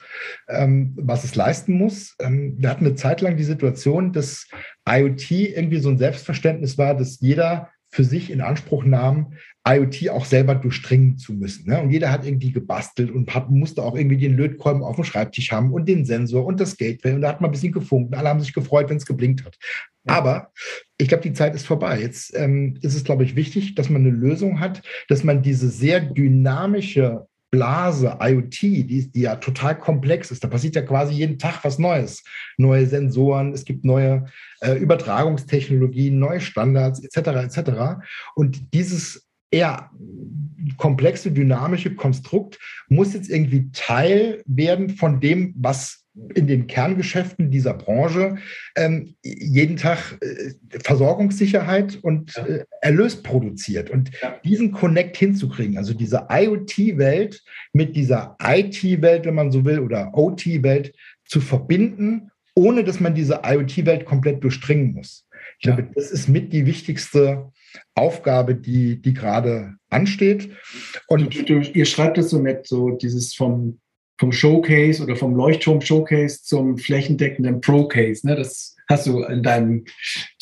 ähm, 0.49 0.93
was 0.97 1.24
es 1.24 1.36
leisten 1.36 1.74
muss. 1.74 2.16
Ähm, 2.20 2.56
wir 2.58 2.70
hatten 2.70 2.86
eine 2.86 2.95
Zeit 2.95 3.22
lang 3.22 3.38
die 3.38 3.45
Situation, 3.45 4.12
dass 4.12 4.47
IoT 4.88 5.32
irgendwie 5.32 5.80
so 5.80 5.89
ein 5.89 5.97
Selbstverständnis 5.97 6.78
war, 6.78 6.93
dass 6.95 7.22
jeder 7.22 7.70
für 7.93 8.04
sich 8.04 8.30
in 8.30 8.41
Anspruch 8.41 8.84
nahm, 8.84 9.34
IoT 9.68 10.10
auch 10.10 10.26
selber 10.26 10.56
durchdringen 10.56 11.18
zu 11.18 11.34
müssen. 11.34 11.70
Ne? 11.70 11.82
Und 11.82 11.91
jeder 11.91 12.12
hat 12.12 12.26
irgendwie 12.26 12.52
gebastelt 12.52 13.12
und 13.12 13.34
hat, 13.34 13.49
musste 13.49 13.84
auch 13.84 13.95
irgendwie 13.95 14.18
den 14.18 14.36
Lötkolben 14.36 14.84
auf 14.84 14.95
dem 14.95 15.06
Schreibtisch 15.06 15.52
haben 15.52 15.72
und 15.72 15.88
den 15.88 16.06
Sensor 16.06 16.45
und 16.45 16.60
das 16.60 16.78
Gateway. 16.78 17.14
Und 17.14 17.22
da 17.22 17.30
hat 17.30 17.41
man 17.41 17.49
ein 17.49 17.54
bisschen 17.54 17.74
gefunkt. 17.74 18.16
Alle 18.16 18.30
haben 18.30 18.39
sich 18.39 18.54
gefreut, 18.54 18.89
wenn 18.89 18.97
es 18.97 19.06
geblinkt 19.06 19.45
hat. 19.45 19.58
Ja. 20.06 20.16
Aber 20.16 20.52
ich 20.97 21.08
glaube, 21.08 21.24
die 21.24 21.34
Zeit 21.34 21.54
ist 21.54 21.68
vorbei. 21.68 21.99
Jetzt 22.02 22.36
ähm, 22.36 22.78
ist 22.82 22.95
es, 22.95 23.04
glaube 23.04 23.24
ich, 23.24 23.36
wichtig, 23.36 23.76
dass 23.76 23.89
man 23.89 24.02
eine 24.02 24.12
Lösung 24.12 24.60
hat, 24.60 24.82
dass 25.08 25.24
man 25.24 25.41
diese 25.41 25.70
sehr 25.70 25.99
dynamische 25.99 27.28
Blase, 27.52 28.18
IoT, 28.22 28.62
die, 28.62 29.12
die 29.12 29.22
ja 29.22 29.36
total 29.36 29.78
komplex 29.78 30.32
ist. 30.32 30.43
Da 30.43 30.47
passiert 30.47 30.76
ja 30.76 30.82
quasi 30.82 31.14
jeden 31.14 31.38
Tag 31.38 31.64
was 31.64 31.78
Neues. 31.78 32.24
Neue 32.58 32.88
Sensoren, 32.88 33.54
es 33.54 33.66
gibt 33.66 33.84
neue 33.84 34.26
äh, 34.62 34.74
Übertragungstechnologien, 34.78 36.18
neue 36.18 36.39
Standards 36.39 37.04
etc. 37.04 37.58
etc. 37.58 37.72
Und 38.36 38.74
dieses 38.74 39.28
eher 39.52 39.91
komplexe, 40.78 41.32
dynamische 41.32 41.93
Konstrukt 41.95 42.58
muss 42.88 43.14
jetzt 43.14 43.30
irgendwie 43.30 43.70
Teil 43.72 44.41
werden 44.45 44.89
von 44.89 45.20
dem, 45.20 45.54
was 45.58 46.01
in 46.36 46.47
den 46.47 46.68
Kerngeschäften 46.68 47.51
dieser 47.51 47.74
Branche 47.74 48.38
ähm, 48.76 49.16
jeden 49.24 49.78
Tag 49.78 50.18
äh, 50.22 50.80
Versorgungssicherheit 50.84 51.99
und 52.01 52.36
ja. 52.36 52.45
äh, 52.45 52.66
Erlös 52.82 53.22
produziert. 53.24 53.89
Und 53.89 54.12
ja. 54.22 54.36
diesen 54.43 54.72
Connect 54.72 55.16
hinzukriegen, 55.16 55.78
also 55.78 55.93
diese 55.93 56.28
IoT-Welt 56.30 57.41
mit 57.72 57.95
dieser 57.95 58.36
IT-Welt, 58.43 59.26
wenn 59.26 59.36
man 59.36 59.51
so 59.51 59.64
will, 59.64 59.80
oder 59.80 60.12
OT-Welt 60.14 60.93
zu 61.26 61.39
verbinden, 61.39 62.30
ohne 62.55 62.84
dass 62.84 62.99
man 62.99 63.16
diese 63.16 63.41
IoT-Welt 63.45 64.05
komplett 64.05 64.43
durchdringen 64.43 64.93
muss. 64.93 65.26
Ich 65.59 65.66
ja. 65.68 65.76
glaube, 65.76 65.91
das 65.95 66.12
ist 66.12 66.28
mit 66.28 66.51
die 66.51 66.66
wichtigste 66.66 67.51
Aufgabe, 67.95 68.55
die, 68.55 69.01
die 69.01 69.14
gerade 69.14 69.76
ansteht. 69.89 70.49
Und 71.07 71.34
du, 71.34 71.43
du, 71.43 71.59
ihr 71.62 71.86
schreibt 71.86 72.18
es 72.18 72.32
so 72.32 72.39
nett, 72.39 72.68
so 72.68 72.91
dieses 72.91 73.34
vom 73.34 73.80
vom 74.22 74.32
Showcase 74.32 75.01
oder 75.01 75.15
vom 75.15 75.36
Leuchtturm-Showcase 75.36 76.43
zum 76.43 76.78
flächendeckenden 76.78 77.59
Pro-Case. 77.59 78.26
Ne? 78.26 78.36
Das 78.36 78.76
hast 78.88 79.07
du 79.07 79.24
in 79.24 79.41
deinem 79.41 79.86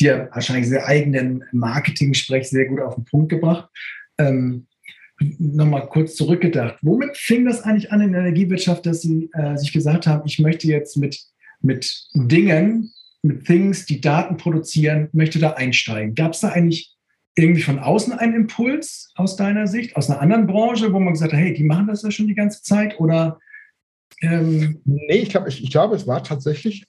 dir 0.01 0.27
wahrscheinlich 0.33 0.67
sehr 0.67 0.85
eigenen 0.85 1.45
Marketing-Sprech 1.53 2.49
sehr 2.49 2.65
gut 2.65 2.81
auf 2.81 2.95
den 2.95 3.05
Punkt 3.05 3.29
gebracht. 3.29 3.69
Ähm, 4.17 4.67
Nochmal 5.37 5.87
kurz 5.87 6.15
zurückgedacht. 6.15 6.77
Womit 6.81 7.15
fing 7.17 7.45
das 7.45 7.63
eigentlich 7.63 7.91
an 7.91 8.01
in 8.01 8.13
der 8.13 8.21
Energiewirtschaft, 8.21 8.85
dass 8.85 9.01
Sie 9.01 9.29
äh, 9.33 9.57
sich 9.57 9.73
gesagt 9.73 10.07
haben, 10.07 10.23
ich 10.25 10.39
möchte 10.39 10.67
jetzt 10.67 10.95
mit, 10.95 11.21
mit 11.61 12.05
Dingen, 12.13 12.91
mit 13.21 13.45
Things, 13.45 13.85
die 13.85 13.99
Daten 13.99 14.37
produzieren, 14.37 15.09
möchte 15.11 15.39
da 15.39 15.51
einsteigen? 15.51 16.15
Gab 16.15 16.33
es 16.33 16.39
da 16.39 16.49
eigentlich 16.49 16.95
irgendwie 17.35 17.61
von 17.61 17.79
außen 17.79 18.13
ein 18.13 18.33
Impuls 18.33 19.11
aus 19.15 19.35
deiner 19.35 19.67
Sicht, 19.67 19.97
aus 19.97 20.09
einer 20.09 20.21
anderen 20.21 20.47
Branche, 20.47 20.93
wo 20.93 20.99
man 20.99 21.13
gesagt 21.13 21.33
hat, 21.33 21.39
hey, 21.39 21.53
die 21.53 21.63
machen 21.63 21.87
das 21.87 22.03
ja 22.03 22.11
schon 22.11 22.27
die 22.27 22.35
ganze 22.35 22.61
Zeit? 22.63 22.97
Oder 22.99 23.39
ähm, 24.21 24.81
nee, 24.85 25.17
ich 25.17 25.29
glaube, 25.29 25.49
ich, 25.49 25.63
ich 25.63 25.71
glaube, 25.71 25.95
es 25.95 26.05
war 26.05 26.23
tatsächlich 26.23 26.85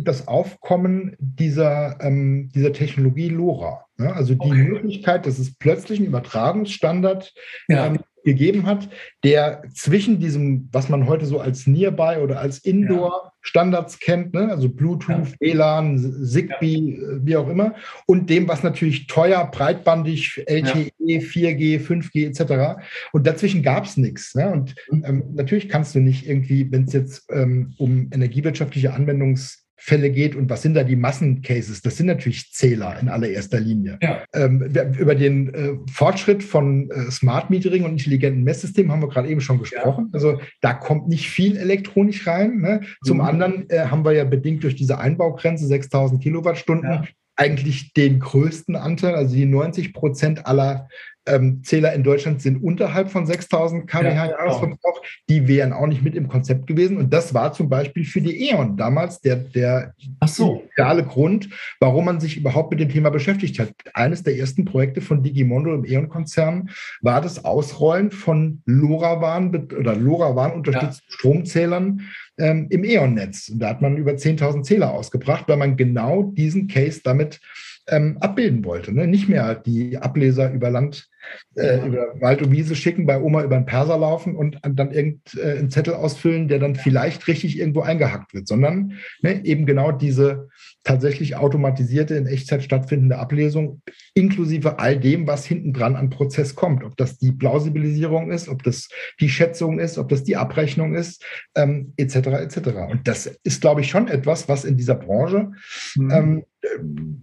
das 0.00 0.28
Aufkommen 0.28 1.16
dieser, 1.18 1.98
ähm, 2.00 2.50
dieser 2.54 2.72
Technologie 2.72 3.28
LoRa. 3.28 3.84
Ne? 3.98 4.12
Also 4.14 4.34
die 4.34 4.50
okay. 4.50 4.64
Möglichkeit, 4.64 5.26
dass 5.26 5.38
es 5.38 5.54
plötzlich 5.56 5.98
einen 5.98 6.08
Übertragungsstandard 6.08 7.32
ja. 7.68 7.86
ähm, 7.86 7.98
gegeben 8.24 8.66
hat, 8.66 8.88
der 9.24 9.62
zwischen 9.74 10.18
diesem, 10.18 10.68
was 10.72 10.88
man 10.88 11.06
heute 11.06 11.26
so 11.26 11.40
als 11.40 11.66
Nearby 11.66 12.20
oder 12.22 12.40
als 12.40 12.58
Indoor-Standards 12.58 13.98
kennt, 14.00 14.34
ne? 14.34 14.50
also 14.50 14.68
Bluetooth, 14.68 15.28
ja. 15.28 15.54
WLAN, 15.54 15.98
Zigbee, 15.98 16.74
ja. 16.74 17.12
Äh, 17.12 17.26
wie 17.26 17.36
auch 17.36 17.48
immer, 17.48 17.74
und 18.06 18.30
dem, 18.30 18.48
was 18.48 18.62
natürlich 18.62 19.06
teuer, 19.06 19.50
breitbandig, 19.50 20.42
LTE, 20.46 20.90
ja. 20.98 21.20
4G, 21.20 21.80
5G 21.80 22.26
etc. 22.26 22.80
Und 23.12 23.26
dazwischen 23.26 23.62
gab 23.62 23.84
es 23.84 23.96
nichts. 23.96 24.34
Ne? 24.34 24.50
Und 24.50 24.74
mhm. 24.90 25.04
ähm, 25.06 25.24
natürlich 25.32 25.68
kannst 25.68 25.94
du 25.94 26.00
nicht 26.00 26.28
irgendwie, 26.28 26.70
wenn 26.70 26.84
es 26.84 26.92
jetzt 26.92 27.26
ähm, 27.30 27.74
um 27.78 28.10
energiewirtschaftliche 28.12 28.92
Anwendungs 28.92 29.66
Fälle 29.82 30.10
geht 30.10 30.36
und 30.36 30.50
was 30.50 30.60
sind 30.60 30.74
da 30.74 30.84
die 30.84 30.94
Massencases? 30.94 31.80
Das 31.80 31.96
sind 31.96 32.06
natürlich 32.06 32.52
Zähler 32.52 32.98
in 33.00 33.08
allererster 33.08 33.58
Linie. 33.58 33.98
Ja. 34.02 34.22
Ähm, 34.34 34.62
über 34.98 35.14
den 35.14 35.54
äh, 35.54 35.72
Fortschritt 35.90 36.42
von 36.42 36.90
äh, 36.90 37.10
Smart 37.10 37.48
Metering 37.48 37.84
und 37.84 37.92
intelligenten 37.92 38.44
Messsystemen 38.44 38.92
haben 38.92 39.00
wir 39.00 39.08
gerade 39.08 39.28
eben 39.28 39.40
schon 39.40 39.58
gesprochen. 39.58 40.08
Ja. 40.08 40.14
Also 40.14 40.38
da 40.60 40.74
kommt 40.74 41.08
nicht 41.08 41.30
viel 41.30 41.56
elektronisch 41.56 42.26
rein. 42.26 42.58
Ne? 42.58 42.82
Zum 43.02 43.18
mhm. 43.18 43.24
anderen 43.24 43.70
äh, 43.70 43.86
haben 43.86 44.04
wir 44.04 44.12
ja 44.12 44.24
bedingt 44.24 44.62
durch 44.64 44.76
diese 44.76 44.98
Einbaugrenze 44.98 45.66
6000 45.66 46.22
Kilowattstunden 46.22 46.90
ja. 46.90 47.04
eigentlich 47.36 47.94
den 47.94 48.20
größten 48.20 48.76
Anteil, 48.76 49.14
also 49.14 49.34
die 49.34 49.46
90 49.46 49.94
Prozent 49.94 50.46
aller 50.46 50.88
ähm, 51.30 51.62
Zähler 51.62 51.92
in 51.92 52.02
Deutschland 52.02 52.42
sind 52.42 52.62
unterhalb 52.62 53.10
von 53.10 53.26
6000 53.26 53.88
kWh 53.88 54.04
ja, 54.04 54.26
Jahresverbrauch. 54.26 55.02
Die 55.28 55.46
wären 55.48 55.72
auch 55.72 55.86
nicht 55.86 56.02
mit 56.02 56.14
im 56.14 56.28
Konzept 56.28 56.66
gewesen. 56.66 56.96
Und 56.96 57.12
das 57.12 57.34
war 57.34 57.52
zum 57.52 57.68
Beispiel 57.68 58.04
für 58.04 58.20
die 58.20 58.50
E.ON 58.50 58.76
damals 58.76 59.20
der, 59.20 59.36
der 59.36 59.94
so. 60.26 60.64
ideale 60.72 61.04
Grund, 61.04 61.48
warum 61.78 62.04
man 62.04 62.20
sich 62.20 62.36
überhaupt 62.36 62.70
mit 62.70 62.80
dem 62.80 62.88
Thema 62.88 63.10
beschäftigt 63.10 63.58
hat. 63.58 63.72
Eines 63.94 64.22
der 64.22 64.36
ersten 64.36 64.64
Projekte 64.64 65.00
von 65.00 65.22
Digimondo 65.22 65.74
im 65.74 65.84
E.ON-Konzern 65.84 66.70
war 67.00 67.20
das 67.20 67.44
Ausrollen 67.44 68.10
von 68.10 68.62
LoRaWAN 68.66 69.68
oder 69.78 69.94
LoRaWAN 69.94 70.52
unterstützten 70.52 71.04
ja. 71.08 71.14
Stromzählern 71.14 72.02
ähm, 72.38 72.66
im 72.70 72.84
E.ON-Netz. 72.84 73.50
Und 73.50 73.60
da 73.60 73.68
hat 73.68 73.82
man 73.82 73.96
über 73.96 74.12
10.000 74.12 74.62
Zähler 74.62 74.92
ausgebracht, 74.92 75.44
weil 75.48 75.56
man 75.56 75.76
genau 75.76 76.22
diesen 76.22 76.68
Case 76.68 77.00
damit 77.04 77.40
ähm, 77.88 78.18
abbilden 78.20 78.64
wollte. 78.64 78.92
Ne? 78.92 79.06
Nicht 79.06 79.28
mehr 79.28 79.54
die 79.54 79.98
Ableser 79.98 80.52
über 80.52 80.70
Land, 80.70 81.08
äh, 81.56 81.78
ja. 81.78 81.86
über 81.86 82.20
Wald 82.20 82.42
und 82.42 82.52
Wiese 82.52 82.76
schicken, 82.76 83.06
bei 83.06 83.20
Oma 83.20 83.42
über 83.42 83.56
den 83.56 83.66
Perser 83.66 83.98
laufen 83.98 84.36
und 84.36 84.58
dann 84.62 84.92
irgendeinen 84.92 85.66
äh, 85.66 85.68
Zettel 85.68 85.94
ausfüllen, 85.94 86.48
der 86.48 86.58
dann 86.58 86.76
vielleicht 86.76 87.26
richtig 87.28 87.58
irgendwo 87.58 87.80
eingehackt 87.80 88.34
wird, 88.34 88.48
sondern 88.48 88.94
ne, 89.22 89.44
eben 89.44 89.66
genau 89.66 89.92
diese 89.92 90.48
tatsächlich 90.82 91.36
automatisierte, 91.36 92.14
in 92.14 92.26
Echtzeit 92.26 92.62
stattfindende 92.62 93.18
Ablesung, 93.18 93.82
inklusive 94.14 94.78
all 94.78 94.98
dem, 94.98 95.26
was 95.26 95.44
hinten 95.44 95.72
dran 95.72 95.96
an 95.96 96.10
Prozess 96.10 96.54
kommt. 96.54 96.84
Ob 96.84 96.96
das 96.96 97.18
die 97.18 97.32
Plausibilisierung 97.32 98.30
ist, 98.30 98.48
ob 98.48 98.62
das 98.62 98.88
die 99.20 99.28
Schätzung 99.28 99.78
ist, 99.78 99.98
ob 99.98 100.08
das 100.08 100.24
die 100.24 100.36
Abrechnung 100.36 100.94
ist, 100.94 101.24
ähm, 101.54 101.92
etc. 101.96 102.16
etc. 102.16 102.58
Und 102.90 103.06
das 103.06 103.26
ist, 103.26 103.60
glaube 103.60 103.82
ich, 103.82 103.88
schon 103.88 104.08
etwas, 104.08 104.48
was 104.48 104.64
in 104.64 104.76
dieser 104.76 104.94
Branche 104.94 105.52
mhm. 105.96 106.10
ähm, 106.10 106.44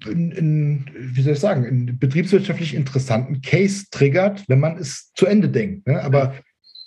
in, 0.08 0.32
in, 0.32 0.86
wie 0.98 1.22
soll 1.22 1.34
ich 1.34 1.40
sagen, 1.40 1.64
in 1.64 2.00
betriebswirtschaftlich 2.00 2.74
interessanten 2.74 3.42
Case 3.42 3.86
triggert, 3.92 4.44
wenn 4.48 4.60
man 4.60 4.78
es 4.78 5.12
zu 5.14 5.28
Ende 5.28 5.50
denkt. 5.50 5.88
Ne? 5.88 6.02
Aber 6.02 6.34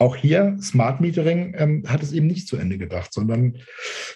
auch 0.01 0.16
hier, 0.16 0.57
Smart 0.61 1.01
Metering 1.01 1.55
ähm, 1.59 1.84
hat 1.86 2.03
es 2.03 2.12
eben 2.12 2.26
nicht 2.26 2.48
zu 2.48 2.57
Ende 2.57 2.78
gedacht, 2.78 3.12
sondern 3.12 3.59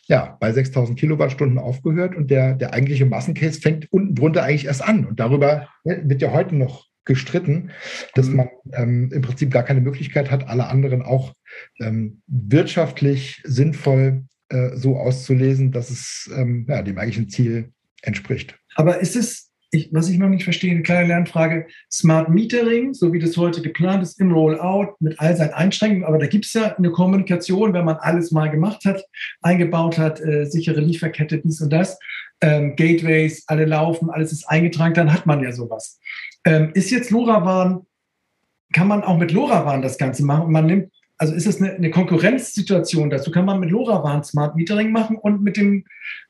ja, 0.06 0.36
bei 0.40 0.50
6000 0.50 0.98
Kilowattstunden 0.98 1.58
aufgehört 1.58 2.16
und 2.16 2.30
der, 2.30 2.54
der 2.54 2.72
eigentliche 2.72 3.04
Massencase 3.04 3.60
fängt 3.60 3.92
unten 3.92 4.14
drunter 4.14 4.42
eigentlich 4.42 4.64
erst 4.64 4.82
an. 4.82 5.04
Und 5.04 5.20
darüber 5.20 5.68
wird 5.84 6.22
ja 6.22 6.32
heute 6.32 6.56
noch 6.56 6.86
gestritten, 7.04 7.70
dass 8.14 8.28
mhm. 8.28 8.36
man 8.36 8.48
ähm, 8.72 9.10
im 9.12 9.20
Prinzip 9.20 9.50
gar 9.50 9.62
keine 9.62 9.82
Möglichkeit 9.82 10.30
hat, 10.30 10.48
alle 10.48 10.68
anderen 10.68 11.02
auch 11.02 11.34
ähm, 11.80 12.22
wirtschaftlich 12.26 13.42
sinnvoll 13.44 14.24
äh, 14.48 14.76
so 14.76 14.96
auszulesen, 14.96 15.70
dass 15.70 15.90
es 15.90 16.30
ähm, 16.34 16.64
ja, 16.66 16.80
dem 16.80 16.96
eigentlichen 16.96 17.28
Ziel 17.28 17.72
entspricht. 18.00 18.58
Aber 18.74 19.00
ist 19.00 19.16
es, 19.16 19.43
ich, 19.74 19.92
was 19.92 20.08
ich 20.08 20.18
noch 20.18 20.28
nicht 20.28 20.44
verstehe, 20.44 20.70
eine 20.70 20.82
kleine 20.82 21.08
Lernfrage, 21.08 21.66
Smart 21.90 22.28
Metering, 22.28 22.94
so 22.94 23.12
wie 23.12 23.18
das 23.18 23.36
heute 23.36 23.60
geplant 23.60 24.02
ist 24.02 24.20
im 24.20 24.32
Rollout 24.32 24.94
mit 25.00 25.18
all 25.18 25.36
seinen 25.36 25.52
Einschränkungen, 25.52 26.04
aber 26.04 26.18
da 26.18 26.26
gibt 26.26 26.46
es 26.46 26.52
ja 26.52 26.74
eine 26.76 26.90
Kommunikation, 26.90 27.72
wenn 27.72 27.84
man 27.84 27.96
alles 27.96 28.30
mal 28.30 28.50
gemacht 28.50 28.84
hat, 28.84 29.04
eingebaut 29.42 29.98
hat, 29.98 30.20
äh, 30.20 30.46
sichere 30.46 30.80
Lieferkette, 30.80 31.38
dies 31.38 31.60
und 31.60 31.72
das, 31.72 31.98
ähm, 32.40 32.76
Gateways, 32.76 33.44
alle 33.48 33.64
laufen, 33.64 34.10
alles 34.10 34.32
ist 34.32 34.48
eingetragen, 34.48 34.94
dann 34.94 35.12
hat 35.12 35.26
man 35.26 35.42
ja 35.42 35.52
sowas. 35.52 35.98
Ähm, 36.44 36.70
ist 36.74 36.90
jetzt 36.90 37.10
LoRaWAN, 37.10 37.84
kann 38.72 38.88
man 38.88 39.02
auch 39.02 39.18
mit 39.18 39.32
LoRaWAN 39.32 39.82
das 39.82 39.98
Ganze 39.98 40.24
machen? 40.24 40.52
Man 40.52 40.66
nimmt 40.66 40.92
also 41.16 41.32
ist 41.32 41.46
es 41.46 41.60
eine, 41.60 41.72
eine, 41.72 41.90
Konkurrenzsituation 41.90 43.08
dazu? 43.08 43.30
Kann 43.30 43.44
man 43.44 43.60
mit 43.60 43.70
LoRaWAN 43.70 44.24
Smart 44.24 44.56
Metering 44.56 44.90
machen 44.90 45.16
und 45.16 45.42
mit 45.42 45.56
dem 45.56 45.84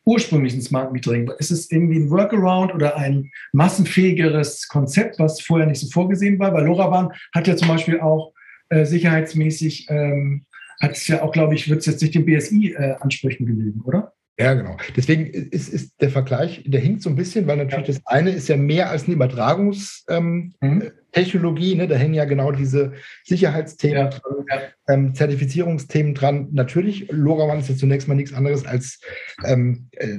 ursprünglichen 0.04 0.60
Smart 0.60 0.92
Metering? 0.92 1.30
Ist 1.38 1.50
es 1.50 1.70
irgendwie 1.70 1.98
ein 1.98 2.10
Workaround 2.10 2.74
oder 2.74 2.96
ein 2.96 3.30
massenfähigeres 3.52 4.68
Konzept, 4.68 5.18
was 5.18 5.40
vorher 5.40 5.66
nicht 5.66 5.80
so 5.80 5.88
vorgesehen 5.88 6.38
war? 6.38 6.52
Weil 6.52 6.66
LoRaWAN 6.66 7.12
hat 7.34 7.46
ja 7.46 7.56
zum 7.56 7.68
Beispiel 7.68 8.00
auch 8.00 8.32
äh, 8.68 8.84
sicherheitsmäßig, 8.84 9.86
ähm, 9.90 10.44
hat 10.80 10.92
es 10.92 11.06
ja 11.06 11.22
auch, 11.22 11.32
glaube 11.32 11.54
ich, 11.54 11.68
wird 11.68 11.80
es 11.80 11.86
jetzt 11.86 12.02
nicht 12.02 12.14
den 12.14 12.26
BSI-Ansprüchen 12.26 13.46
äh, 13.46 13.50
genügen, 13.50 13.80
oder? 13.82 14.12
Ja, 14.38 14.54
genau. 14.54 14.76
Deswegen 14.96 15.26
ist, 15.26 15.68
ist 15.68 15.92
der 16.00 16.10
Vergleich, 16.10 16.64
der 16.66 16.80
hinkt 16.80 17.02
so 17.02 17.10
ein 17.10 17.14
bisschen, 17.14 17.46
weil 17.46 17.56
natürlich 17.56 17.86
ja. 17.86 17.94
das 17.94 18.06
eine 18.06 18.30
ist 18.30 18.48
ja 18.48 18.56
mehr 18.56 18.90
als 18.90 19.04
eine 19.04 19.14
Übertragungstechnologie. 19.14 20.54
Ähm, 20.60 20.78
mhm. 20.78 20.90
Ne? 21.16 21.88
Da 21.88 21.96
hängen 21.96 22.14
ja 22.14 22.24
genau 22.24 22.52
diese 22.52 22.92
Sicherheitsthemen 23.24 23.96
ja. 23.96 24.08
dran, 24.08 24.60
ähm, 24.88 25.14
Zertifizierungsthemen 25.14 26.14
dran. 26.14 26.48
Natürlich, 26.52 27.08
LoRaWAN 27.10 27.60
ist 27.60 27.68
ja 27.68 27.76
zunächst 27.76 28.08
mal 28.08 28.14
nichts 28.14 28.32
anderes 28.32 28.66
als 28.66 29.00
ähm, 29.44 29.88
äh, 29.92 30.18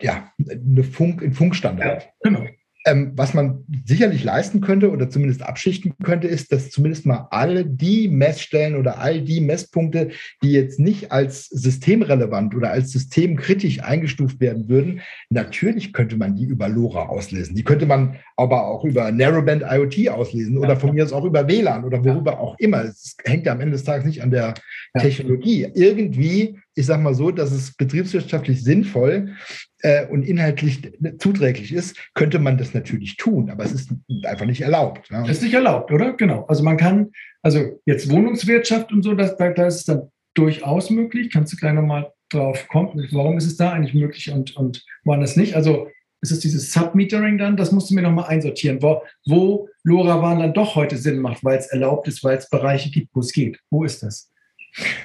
ja, 0.00 0.32
eine 0.48 0.84
Funk, 0.84 1.22
ein 1.22 1.32
Funkstandard. 1.32 2.02
Ja, 2.02 2.08
genau. 2.22 2.46
Ähm, 2.86 3.12
was 3.16 3.32
man 3.32 3.64
sicherlich 3.86 4.24
leisten 4.24 4.60
könnte 4.60 4.90
oder 4.90 5.08
zumindest 5.08 5.42
abschichten 5.42 5.94
könnte, 6.02 6.28
ist, 6.28 6.52
dass 6.52 6.70
zumindest 6.70 7.06
mal 7.06 7.28
alle 7.30 7.64
die 7.64 8.08
Messstellen 8.08 8.76
oder 8.76 8.98
all 8.98 9.22
die 9.22 9.40
Messpunkte, 9.40 10.10
die 10.42 10.52
jetzt 10.52 10.78
nicht 10.78 11.10
als 11.10 11.46
systemrelevant 11.46 12.54
oder 12.54 12.70
als 12.70 12.92
systemkritisch 12.92 13.82
eingestuft 13.82 14.38
werden 14.40 14.68
würden, 14.68 15.00
natürlich 15.30 15.92
könnte 15.92 16.16
man 16.16 16.36
die 16.36 16.44
über 16.44 16.68
LoRa 16.68 17.06
auslesen. 17.06 17.54
Die 17.54 17.64
könnte 17.64 17.86
man 17.86 18.16
aber 18.36 18.66
auch 18.66 18.84
über 18.84 19.10
Narrowband 19.10 19.62
IoT 19.62 20.10
auslesen 20.10 20.58
oder 20.58 20.76
von 20.76 20.94
mir 20.94 21.04
aus 21.04 21.12
auch 21.12 21.24
über 21.24 21.48
WLAN 21.48 21.84
oder 21.84 22.04
worüber 22.04 22.38
auch 22.38 22.58
immer. 22.58 22.84
Es 22.84 23.16
hängt 23.24 23.46
ja 23.46 23.52
am 23.52 23.60
Ende 23.60 23.72
des 23.72 23.84
Tages 23.84 24.04
nicht 24.04 24.22
an 24.22 24.30
der 24.30 24.54
Technologie. 24.98 25.68
Irgendwie, 25.74 26.58
ich 26.74 26.86
sage 26.86 27.02
mal 27.02 27.14
so, 27.14 27.30
dass 27.30 27.52
es 27.52 27.74
betriebswirtschaftlich 27.74 28.62
sinnvoll 28.62 29.34
äh, 29.84 30.06
und 30.06 30.22
inhaltlich 30.22 30.80
zuträglich 31.18 31.72
ist, 31.72 31.96
könnte 32.14 32.38
man 32.38 32.56
das 32.56 32.72
natürlich 32.72 33.16
tun, 33.18 33.50
aber 33.50 33.64
es 33.64 33.72
ist 33.72 33.90
einfach 34.24 34.46
nicht 34.46 34.62
erlaubt. 34.62 35.10
Ne? 35.10 35.24
Das 35.26 35.36
ist 35.36 35.42
nicht 35.42 35.52
erlaubt, 35.52 35.92
oder? 35.92 36.14
Genau. 36.14 36.46
Also 36.46 36.64
man 36.64 36.78
kann, 36.78 37.10
also 37.42 37.80
jetzt 37.84 38.10
Wohnungswirtschaft 38.10 38.92
und 38.92 39.02
so, 39.02 39.12
das, 39.14 39.36
da, 39.36 39.50
da 39.50 39.66
ist 39.66 39.76
es 39.76 39.84
dann 39.84 40.10
durchaus 40.32 40.88
möglich. 40.88 41.30
Kannst 41.30 41.52
du 41.52 41.58
gleich 41.58 41.74
nochmal 41.74 42.10
drauf 42.30 42.66
kommen? 42.68 43.06
Warum 43.12 43.36
ist 43.36 43.46
es 43.46 43.58
da 43.58 43.72
eigentlich 43.72 43.92
möglich 43.92 44.32
und, 44.32 44.56
und 44.56 44.82
woanders 45.04 45.36
nicht? 45.36 45.54
Also 45.54 45.88
ist 46.22 46.32
es 46.32 46.40
dieses 46.40 46.72
Submetering 46.72 47.36
dann? 47.36 47.58
Das 47.58 47.70
musst 47.70 47.90
du 47.90 47.94
mir 47.94 48.00
nochmal 48.00 48.30
einsortieren, 48.30 48.80
wo, 48.80 49.02
wo 49.26 49.68
LoRaWAN 49.82 50.38
dann 50.38 50.54
doch 50.54 50.76
heute 50.76 50.96
Sinn 50.96 51.18
macht, 51.18 51.44
weil 51.44 51.58
es 51.58 51.66
erlaubt 51.66 52.08
ist, 52.08 52.24
weil 52.24 52.38
es 52.38 52.48
Bereiche 52.48 52.90
gibt, 52.90 53.14
wo 53.14 53.20
es 53.20 53.32
geht. 53.32 53.60
Wo 53.68 53.84
ist 53.84 54.02
das? 54.02 54.30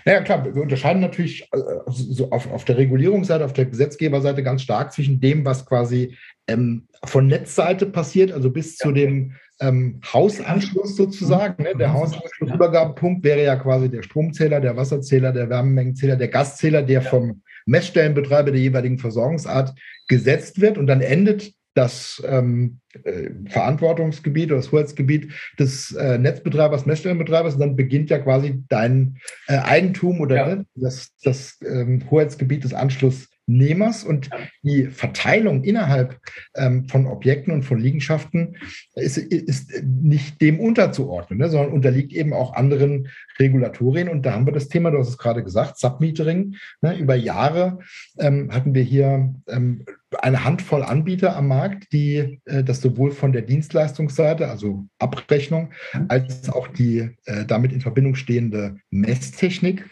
Naja, 0.06 0.22
klar, 0.22 0.44
wir 0.46 0.62
unterscheiden 0.62 1.02
natürlich 1.02 1.44
äh, 1.52 1.58
so 1.88 2.32
auf, 2.32 2.52
auf 2.52 2.66
der 2.66 2.78
Regulierungsseite, 2.78 3.46
auf 3.46 3.54
der 3.54 3.66
Gesetzgeberseite 3.66 4.44
ganz 4.44 4.62
stark 4.62 4.92
zwischen 4.94 5.20
dem, 5.20 5.46
was 5.46 5.66
quasi 5.66 6.18
ähm, 6.48 6.88
von 7.04 7.28
Netzseite 7.28 7.86
passiert, 7.86 8.32
also 8.32 8.50
bis 8.50 8.80
ja. 8.80 8.86
zu 8.86 8.92
dem 8.92 9.36
ähm, 9.62 10.00
Hausanschluss 10.12 10.96
sozusagen. 10.96 11.64
Ne? 11.64 11.74
Der 11.78 11.94
Hausanschlussübergabepunkt 11.94 13.24
wäre 13.24 13.44
ja 13.44 13.56
quasi 13.58 13.90
der 13.90 14.04
Stromzähler, 14.04 14.60
der 14.60 14.76
Wasserzähler, 14.76 15.32
der 15.32 15.50
Wärmemengenzähler, 15.50 16.16
der 16.16 16.30
Gaszähler, 16.30 16.82
der 16.82 17.02
vom 17.02 17.42
Messstellenbetreiber 17.66 18.52
der 18.52 18.62
jeweiligen 18.62 18.98
Versorgungsart 18.98 19.74
gesetzt 20.08 20.60
wird 20.62 20.78
und 20.78 20.88
dann 20.88 21.02
endet 21.02 21.54
das 21.80 22.22
ähm, 22.28 22.80
äh, 23.06 23.30
Verantwortungsgebiet 23.48 24.52
oder 24.52 24.58
das 24.58 24.72
Hoheitsgebiet 24.74 25.32
des 25.58 25.94
äh, 25.94 26.18
Netzbetreibers, 26.18 26.86
Messstellenbetreibers, 26.86 27.54
und 27.54 27.62
dann 27.62 27.78
beginnt 27.78 28.10
ja 28.10 28.20
quasi 28.20 28.62
dein 28.68 29.18
äh, 29.48 29.58
Eigentum 29.60 30.20
oder 30.20 30.36
ja. 30.36 30.56
ne, 30.56 30.66
das, 30.76 31.16
das 31.24 31.58
ähm, 31.66 32.04
Hoheitsgebiet 32.12 32.66
des 32.66 32.74
Anschlusses 32.74 33.30
Nehmers 33.50 34.04
und 34.04 34.30
die 34.62 34.88
Verteilung 34.88 35.64
innerhalb 35.64 36.20
ähm, 36.56 36.88
von 36.88 37.08
Objekten 37.08 37.52
und 37.52 37.64
von 37.64 37.80
Liegenschaften 37.80 38.58
ist, 38.96 39.18
ist 39.18 39.84
nicht 39.84 40.40
dem 40.42 40.60
unterzuordnen, 40.60 41.40
ne, 41.40 41.50
sondern 41.50 41.74
unterliegt 41.74 42.14
eben 42.14 42.34
auch 42.34 42.54
anderen 42.54 43.10
Regulatorien. 43.40 44.08
Und 44.08 44.26
da 44.26 44.34
haben 44.34 44.46
wir 44.46 44.54
das 44.54 44.68
Thema, 44.68 44.92
du 44.92 45.00
hast 45.00 45.10
es 45.10 45.18
gerade 45.18 45.44
gesagt, 45.44 45.80
Submetering. 45.80 46.56
Ne, 46.82 46.98
über 46.98 47.16
Jahre 47.16 47.80
ähm, 48.20 48.52
hatten 48.52 48.76
wir 48.76 48.84
hier 48.84 49.34
ähm, 49.48 49.86
eine 50.22 50.44
Handvoll 50.44 50.84
Anbieter 50.84 51.36
am 51.36 51.48
Markt, 51.48 51.92
die 51.92 52.40
äh, 52.46 52.64
das 52.64 52.82
sowohl 52.82 53.12
von 53.12 53.32
der 53.32 53.42
Dienstleistungsseite, 53.42 54.48
also 54.48 54.86
Abrechnung, 55.00 55.74
als 56.08 56.50
auch 56.50 56.68
die 56.68 57.10
äh, 57.26 57.46
damit 57.46 57.74
in 57.74 57.82
Verbindung 57.82 58.16
stehende 58.16 58.78
Messtechnik 58.92 59.86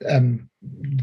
ähm, 0.00 0.48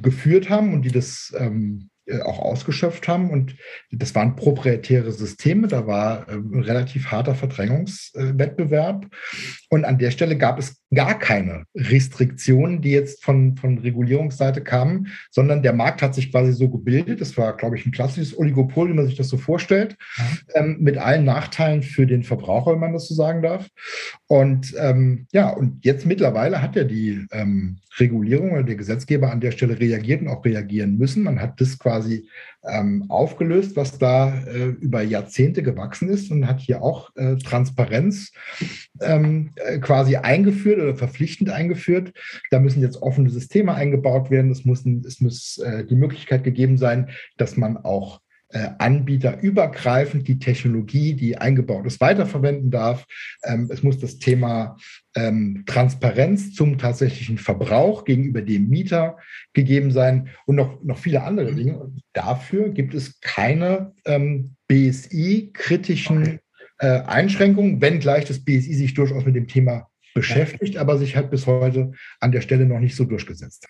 geführt 0.01 0.49
haben 0.49 0.73
und 0.73 0.83
die 0.83 0.91
das 0.91 1.33
ähm, 1.37 1.89
äh, 1.98 1.98
auch 2.23 2.39
ausgeschöpft 2.39 3.07
haben. 3.07 3.29
Und 3.29 3.55
das 3.91 4.15
waren 4.15 4.35
proprietäre 4.35 5.11
Systeme, 5.11 5.67
da 5.67 5.87
war 5.87 6.27
äh, 6.27 6.33
ein 6.33 6.63
relativ 6.63 7.07
harter 7.07 7.35
Verdrängungswettbewerb. 7.35 9.07
Und 9.69 9.85
an 9.85 9.97
der 9.97 10.11
Stelle 10.11 10.37
gab 10.37 10.59
es 10.59 10.78
gar 10.93 11.19
keine 11.19 11.65
Restriktionen, 11.75 12.81
die 12.81 12.91
jetzt 12.91 13.23
von, 13.23 13.55
von 13.57 13.77
Regulierungsseite 13.77 14.61
kamen, 14.61 15.07
sondern 15.29 15.61
der 15.61 15.73
Markt 15.73 16.01
hat 16.01 16.15
sich 16.15 16.31
quasi 16.31 16.51
so 16.53 16.69
gebildet. 16.69 17.21
Das 17.21 17.37
war, 17.37 17.55
glaube 17.55 17.77
ich, 17.77 17.85
ein 17.85 17.91
klassisches 17.91 18.37
Oligopol, 18.37 18.89
wie 18.89 18.93
man 18.93 19.05
sich 19.05 19.15
das 19.15 19.29
so 19.29 19.37
vorstellt, 19.37 19.97
ähm, 20.55 20.77
mit 20.79 20.97
allen 20.97 21.25
Nachteilen 21.25 21.83
für 21.83 22.07
den 22.07 22.23
Verbraucher, 22.23 22.73
wenn 22.73 22.79
man 22.79 22.93
das 22.93 23.07
so 23.07 23.13
sagen 23.13 23.43
darf. 23.43 23.67
Und 24.27 24.73
ähm, 24.79 25.27
ja, 25.31 25.49
und 25.49 25.85
jetzt 25.85 26.05
mittlerweile 26.05 26.61
hat 26.61 26.75
ja 26.75 26.83
die 26.83 27.25
ähm, 27.31 27.79
Regulierung 27.99 28.51
oder 28.51 28.63
der 28.63 28.75
Gesetzgeber 28.75 29.31
an 29.31 29.41
der 29.41 29.51
Stelle 29.51 29.79
reagiert 29.79 30.21
und 30.21 30.27
auch 30.27 30.43
reagieren 30.43 30.97
müssen. 30.97 31.23
Man 31.23 31.39
hat 31.39 31.59
das 31.61 31.77
quasi 31.77 32.27
ähm, 32.63 33.05
aufgelöst, 33.09 33.75
was 33.75 33.97
da 33.97 34.37
äh, 34.45 34.67
über 34.67 35.01
Jahrzehnte 35.01 35.63
gewachsen 35.63 36.09
ist 36.09 36.31
und 36.31 36.47
hat 36.47 36.59
hier 36.59 36.81
auch 36.81 37.15
äh, 37.15 37.37
Transparenz 37.37 38.31
ähm, 39.01 39.51
äh, 39.55 39.79
quasi 39.79 40.17
eingeführt 40.17 40.79
oder 40.79 40.95
verpflichtend 40.95 41.49
eingeführt. 41.49 42.13
Da 42.51 42.59
müssen 42.59 42.81
jetzt 42.81 43.01
offene 43.01 43.29
Systeme 43.29 43.73
eingebaut 43.73 44.29
werden. 44.29 44.51
Es 44.51 44.65
muss, 44.65 44.85
es 44.85 45.21
muss 45.21 45.57
äh, 45.59 45.85
die 45.85 45.95
Möglichkeit 45.95 46.43
gegeben 46.43 46.77
sein, 46.77 47.09
dass 47.37 47.57
man 47.57 47.77
auch 47.77 48.21
äh, 48.51 48.69
anbieterübergreifend 48.79 50.27
die 50.27 50.39
Technologie, 50.39 51.13
die 51.13 51.37
eingebaut 51.37 51.85
ist, 51.85 52.01
weiterverwenden 52.01 52.71
darf. 52.71 53.05
Ähm, 53.43 53.69
es 53.71 53.83
muss 53.83 53.99
das 53.99 54.17
Thema 54.17 54.77
ähm, 55.15 55.63
Transparenz 55.67 56.53
zum 56.53 56.77
tatsächlichen 56.77 57.37
Verbrauch 57.37 58.05
gegenüber 58.05 58.41
dem 58.41 58.67
Mieter 58.67 59.17
gegeben 59.53 59.91
sein 59.91 60.29
und 60.45 60.55
noch, 60.55 60.83
noch 60.83 60.97
viele 60.97 61.23
andere 61.23 61.53
Dinge. 61.53 61.77
Und 61.77 62.01
dafür 62.13 62.69
gibt 62.69 62.93
es 62.93 63.19
keine 63.21 63.93
ähm, 64.05 64.55
BSI-kritischen 64.67 66.39
äh, 66.79 67.01
Einschränkungen, 67.01 67.81
wenngleich 67.81 68.25
das 68.25 68.43
BSI 68.43 68.73
sich 68.73 68.93
durchaus 68.93 69.25
mit 69.25 69.35
dem 69.35 69.47
Thema 69.47 69.87
beschäftigt, 70.15 70.77
aber 70.77 70.97
sich 70.97 71.15
halt 71.15 71.29
bis 71.29 71.45
heute 71.45 71.91
an 72.19 72.31
der 72.31 72.41
Stelle 72.41 72.65
noch 72.65 72.79
nicht 72.79 72.95
so 72.95 73.05
durchgesetzt. 73.05 73.67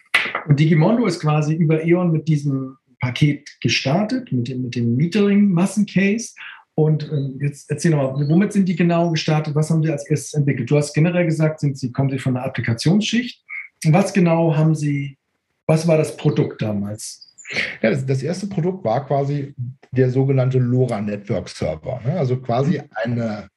Und 0.48 0.60
Digimondo 0.60 1.06
ist 1.06 1.20
quasi 1.20 1.54
über 1.54 1.84
E.ON 1.84 2.12
mit 2.12 2.28
diesem 2.28 2.78
Paket 3.00 3.50
gestartet 3.62 4.32
mit 4.32 4.48
dem, 4.48 4.64
mit 4.64 4.76
dem 4.76 4.96
Metering-Massencase. 4.96 6.34
Und 6.76 7.04
ähm, 7.12 7.40
jetzt 7.42 7.70
erzähl 7.70 7.92
nochmal, 7.92 8.28
womit 8.30 8.54
sind 8.54 8.68
die 8.68 8.76
genau 8.76 9.12
gestartet? 9.12 9.56
Was 9.56 9.70
haben 9.70 9.84
Sie 9.84 9.92
als 9.92 10.10
erstes 10.10 10.34
entwickelt? 10.34 10.70
Du 10.70 10.78
hast 10.78 10.94
generell 10.94 11.26
gesagt, 11.26 11.60
sind 11.60 11.78
Sie, 11.78 11.92
kommen 11.92 12.10
Sie 12.10 12.20
von 12.20 12.36
der 12.36 12.46
Applikationsschicht. 12.46 13.44
Was 13.86 14.14
genau 14.14 14.56
haben 14.56 14.76
Sie, 14.76 15.18
was 15.66 15.88
war 15.88 15.98
das 15.98 16.16
Produkt 16.16 16.62
damals? 16.62 17.36
Ja, 17.82 17.90
das, 17.90 18.06
das 18.06 18.24
erste 18.24 18.48
Produkt 18.48 18.86
war 18.86 19.06
quasi 19.06 19.54
der 19.92 20.10
sogenannte 20.10 20.60
LoRa 20.60 21.02
Network 21.02 21.50
Server. 21.50 22.00
Ne? 22.06 22.18
Also 22.18 22.38
quasi 22.38 22.82
eine 23.04 23.50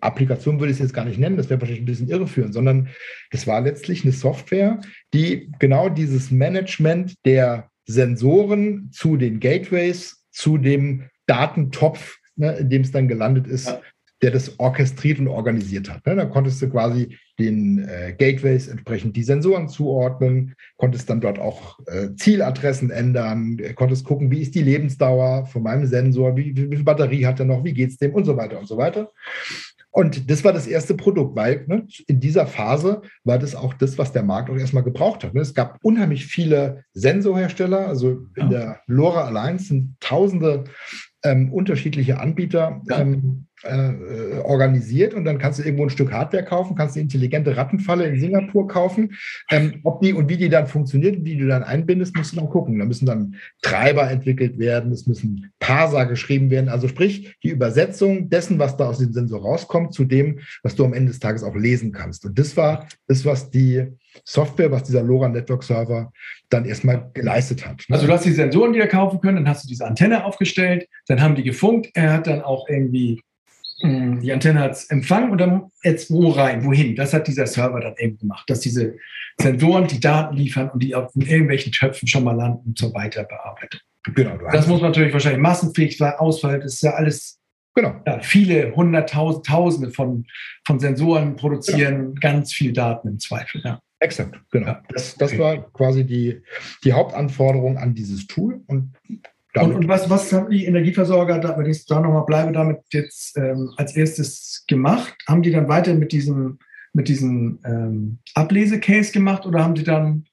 Applikation 0.00 0.60
würde 0.60 0.70
ich 0.70 0.76
es 0.76 0.82
jetzt 0.82 0.94
gar 0.94 1.04
nicht 1.04 1.18
nennen, 1.18 1.36
das 1.36 1.48
wäre 1.48 1.60
wahrscheinlich 1.60 1.82
ein 1.82 1.86
bisschen 1.86 2.08
irreführend, 2.08 2.54
sondern 2.54 2.88
es 3.30 3.46
war 3.46 3.60
letztlich 3.60 4.04
eine 4.04 4.12
Software, 4.12 4.80
die 5.12 5.50
genau 5.58 5.88
dieses 5.88 6.30
Management 6.30 7.14
der 7.24 7.70
Sensoren 7.86 8.90
zu 8.92 9.16
den 9.16 9.40
Gateways, 9.40 10.24
zu 10.30 10.58
dem 10.58 11.04
Datentopf, 11.26 12.18
ne, 12.36 12.56
in 12.56 12.70
dem 12.70 12.82
es 12.82 12.92
dann 12.92 13.08
gelandet 13.08 13.46
ist, 13.46 13.68
ja. 13.68 13.80
der 14.22 14.30
das 14.32 14.58
orchestriert 14.58 15.18
und 15.18 15.28
organisiert 15.28 15.90
hat. 15.90 16.06
Ne? 16.06 16.16
Da 16.16 16.24
konntest 16.26 16.60
du 16.62 16.68
quasi 16.68 17.16
den 17.38 17.78
äh, 17.88 18.14
Gateways 18.16 18.68
entsprechend 18.68 19.16
die 19.16 19.24
Sensoren 19.24 19.68
zuordnen, 19.68 20.54
konntest 20.76 21.10
dann 21.10 21.20
dort 21.20 21.38
auch 21.38 21.78
äh, 21.86 22.14
Zieladressen 22.16 22.90
ändern, 22.90 23.60
konntest 23.74 24.04
gucken, 24.04 24.30
wie 24.30 24.42
ist 24.42 24.54
die 24.54 24.62
Lebensdauer 24.62 25.46
von 25.46 25.62
meinem 25.62 25.86
Sensor, 25.86 26.36
wie, 26.36 26.56
wie 26.56 26.76
viel 26.76 26.84
Batterie 26.84 27.26
hat 27.26 27.40
er 27.40 27.46
noch, 27.46 27.64
wie 27.64 27.74
geht 27.74 27.90
es 27.90 27.98
dem 27.98 28.14
und 28.14 28.24
so 28.24 28.36
weiter 28.36 28.58
und 28.58 28.66
so 28.66 28.76
weiter. 28.76 29.10
Und 29.96 30.28
das 30.28 30.42
war 30.42 30.52
das 30.52 30.66
erste 30.66 30.94
Produkt, 30.94 31.36
weil 31.36 31.64
ne, 31.68 31.86
in 32.08 32.18
dieser 32.18 32.48
Phase 32.48 33.02
war 33.22 33.38
das 33.38 33.54
auch 33.54 33.74
das, 33.74 33.96
was 33.96 34.10
der 34.10 34.24
Markt 34.24 34.50
auch 34.50 34.56
erstmal 34.56 34.82
gebraucht 34.82 35.22
hat. 35.22 35.34
Ne? 35.34 35.40
Es 35.40 35.54
gab 35.54 35.78
unheimlich 35.82 36.26
viele 36.26 36.82
Sensorhersteller, 36.94 37.86
also 37.86 38.26
in 38.34 38.42
ja. 38.42 38.48
der 38.48 38.80
LoRa 38.88 39.26
Alliance 39.26 39.66
sind 39.66 39.94
tausende 40.00 40.64
ähm, 41.22 41.52
unterschiedliche 41.52 42.18
Anbieter 42.18 42.82
ja. 42.88 43.02
ähm, 43.02 43.46
äh, 43.64 44.38
organisiert 44.42 45.14
und 45.14 45.24
dann 45.24 45.38
kannst 45.38 45.58
du 45.58 45.62
irgendwo 45.62 45.84
ein 45.84 45.90
Stück 45.90 46.12
Hardware 46.12 46.44
kaufen, 46.44 46.76
kannst 46.76 46.96
eine 46.96 47.02
intelligente 47.02 47.56
Rattenfalle 47.56 48.06
in 48.06 48.20
Singapur 48.20 48.68
kaufen. 48.68 49.14
Ähm, 49.50 49.80
ob 49.84 50.00
die 50.00 50.12
und 50.12 50.28
wie 50.28 50.36
die 50.36 50.48
dann 50.48 50.66
funktioniert, 50.66 51.24
wie 51.24 51.36
du 51.36 51.46
dann 51.46 51.62
einbindest, 51.62 52.16
musst 52.16 52.32
du 52.32 52.36
dann 52.36 52.48
gucken. 52.48 52.78
Da 52.78 52.84
müssen 52.84 53.06
dann 53.06 53.36
Treiber 53.62 54.10
entwickelt 54.10 54.58
werden, 54.58 54.92
es 54.92 55.06
müssen 55.06 55.52
Parser 55.58 56.06
geschrieben 56.06 56.50
werden. 56.50 56.68
Also 56.68 56.88
sprich, 56.88 57.36
die 57.42 57.50
Übersetzung 57.50 58.28
dessen, 58.28 58.58
was 58.58 58.76
da 58.76 58.88
aus 58.88 58.98
dem 58.98 59.12
Sensor 59.12 59.40
rauskommt, 59.40 59.94
zu 59.94 60.04
dem, 60.04 60.40
was 60.62 60.74
du 60.74 60.84
am 60.84 60.92
Ende 60.92 61.10
des 61.10 61.20
Tages 61.20 61.42
auch 61.42 61.56
lesen 61.56 61.92
kannst. 61.92 62.24
Und 62.24 62.38
das 62.38 62.56
war 62.56 62.86
das, 63.06 63.24
was 63.24 63.50
die 63.50 63.86
Software, 64.24 64.70
was 64.70 64.84
dieser 64.84 65.02
LoRa 65.02 65.28
Network 65.28 65.64
Server 65.64 66.12
dann 66.48 66.64
erstmal 66.64 67.10
geleistet 67.14 67.66
hat. 67.66 67.84
Ne? 67.88 67.96
Also 67.96 68.06
du 68.06 68.12
hast 68.12 68.24
die 68.24 68.32
Sensoren, 68.32 68.72
die 68.72 68.78
er 68.78 68.86
kaufen 68.86 69.20
können, 69.20 69.36
dann 69.38 69.48
hast 69.48 69.64
du 69.64 69.68
diese 69.68 69.86
Antenne 69.86 70.24
aufgestellt, 70.24 70.86
dann 71.06 71.20
haben 71.20 71.34
die 71.34 71.42
gefunkt, 71.42 71.90
er 71.94 72.12
hat 72.12 72.26
dann 72.26 72.42
auch 72.42 72.68
irgendwie 72.68 73.22
die 73.82 74.32
Antenne 74.32 74.60
hat 74.60 74.72
es 74.72 74.84
empfangen 74.84 75.30
und 75.30 75.38
dann 75.38 75.70
jetzt 75.82 76.10
wo 76.10 76.30
rein, 76.30 76.64
wohin? 76.64 76.96
Das 76.96 77.12
hat 77.12 77.26
dieser 77.26 77.46
Server 77.46 77.80
dann 77.80 77.94
eben 77.98 78.18
gemacht, 78.18 78.48
dass 78.48 78.60
diese 78.60 78.96
Sensoren 79.40 79.86
die 79.88 80.00
Daten 80.00 80.36
liefern 80.36 80.70
und 80.70 80.82
die 80.82 80.94
auf 80.94 81.10
irgendwelchen 81.14 81.72
Töpfen 81.72 82.06
schon 82.08 82.24
mal 82.24 82.36
landen 82.36 82.76
zur 82.76 82.94
Weiterbearbeitung. 82.94 83.80
Genau. 84.14 84.38
Das 84.52 84.66
muss 84.66 84.80
natürlich 84.80 85.12
wahrscheinlich 85.12 85.40
massenfähig 85.40 85.96
sein, 85.96 86.12
Ausfall, 86.18 86.60
das 86.60 86.74
ist 86.74 86.82
ja 86.82 86.92
alles 86.92 87.40
Genau. 87.76 88.00
Ja, 88.06 88.20
viele 88.20 88.74
hunderttausend, 88.76 89.46
tausende 89.46 89.90
von, 89.90 90.26
von 90.64 90.78
Sensoren 90.78 91.34
produzieren 91.34 92.14
genau. 92.14 92.20
ganz 92.20 92.52
viel 92.52 92.72
Daten 92.72 93.08
im 93.08 93.18
Zweifel. 93.18 93.62
Ja. 93.64 93.80
Exakt, 93.98 94.38
genau. 94.50 94.68
Ja. 94.68 94.82
Das, 94.90 95.16
das 95.16 95.32
okay. 95.32 95.40
war 95.40 95.72
quasi 95.72 96.04
die, 96.04 96.40
die 96.84 96.92
Hauptanforderung 96.92 97.78
an 97.78 97.94
dieses 97.94 98.26
Tool. 98.26 98.62
Und, 98.66 98.92
und, 99.62 99.74
und, 99.74 99.88
was, 99.88 100.10
was 100.10 100.32
haben 100.32 100.50
die 100.50 100.64
Energieversorger, 100.64 101.38
da, 101.38 101.56
wenn 101.56 101.66
ich 101.66 101.86
da 101.86 102.00
nochmal 102.00 102.24
bleibe, 102.24 102.52
damit 102.52 102.78
jetzt 102.90 103.36
ähm, 103.36 103.72
als 103.76 103.94
erstes 103.94 104.64
gemacht? 104.66 105.14
Haben 105.28 105.42
die 105.42 105.52
dann 105.52 105.68
weiter 105.68 105.94
mit 105.94 106.12
diesem, 106.12 106.58
mit 106.92 107.08
diesem 107.08 107.60
ähm, 107.64 108.18
Ablesecase 108.34 109.12
gemacht 109.12 109.46
oder 109.46 109.62
haben 109.62 109.74
die 109.74 109.84
dann 109.84 110.24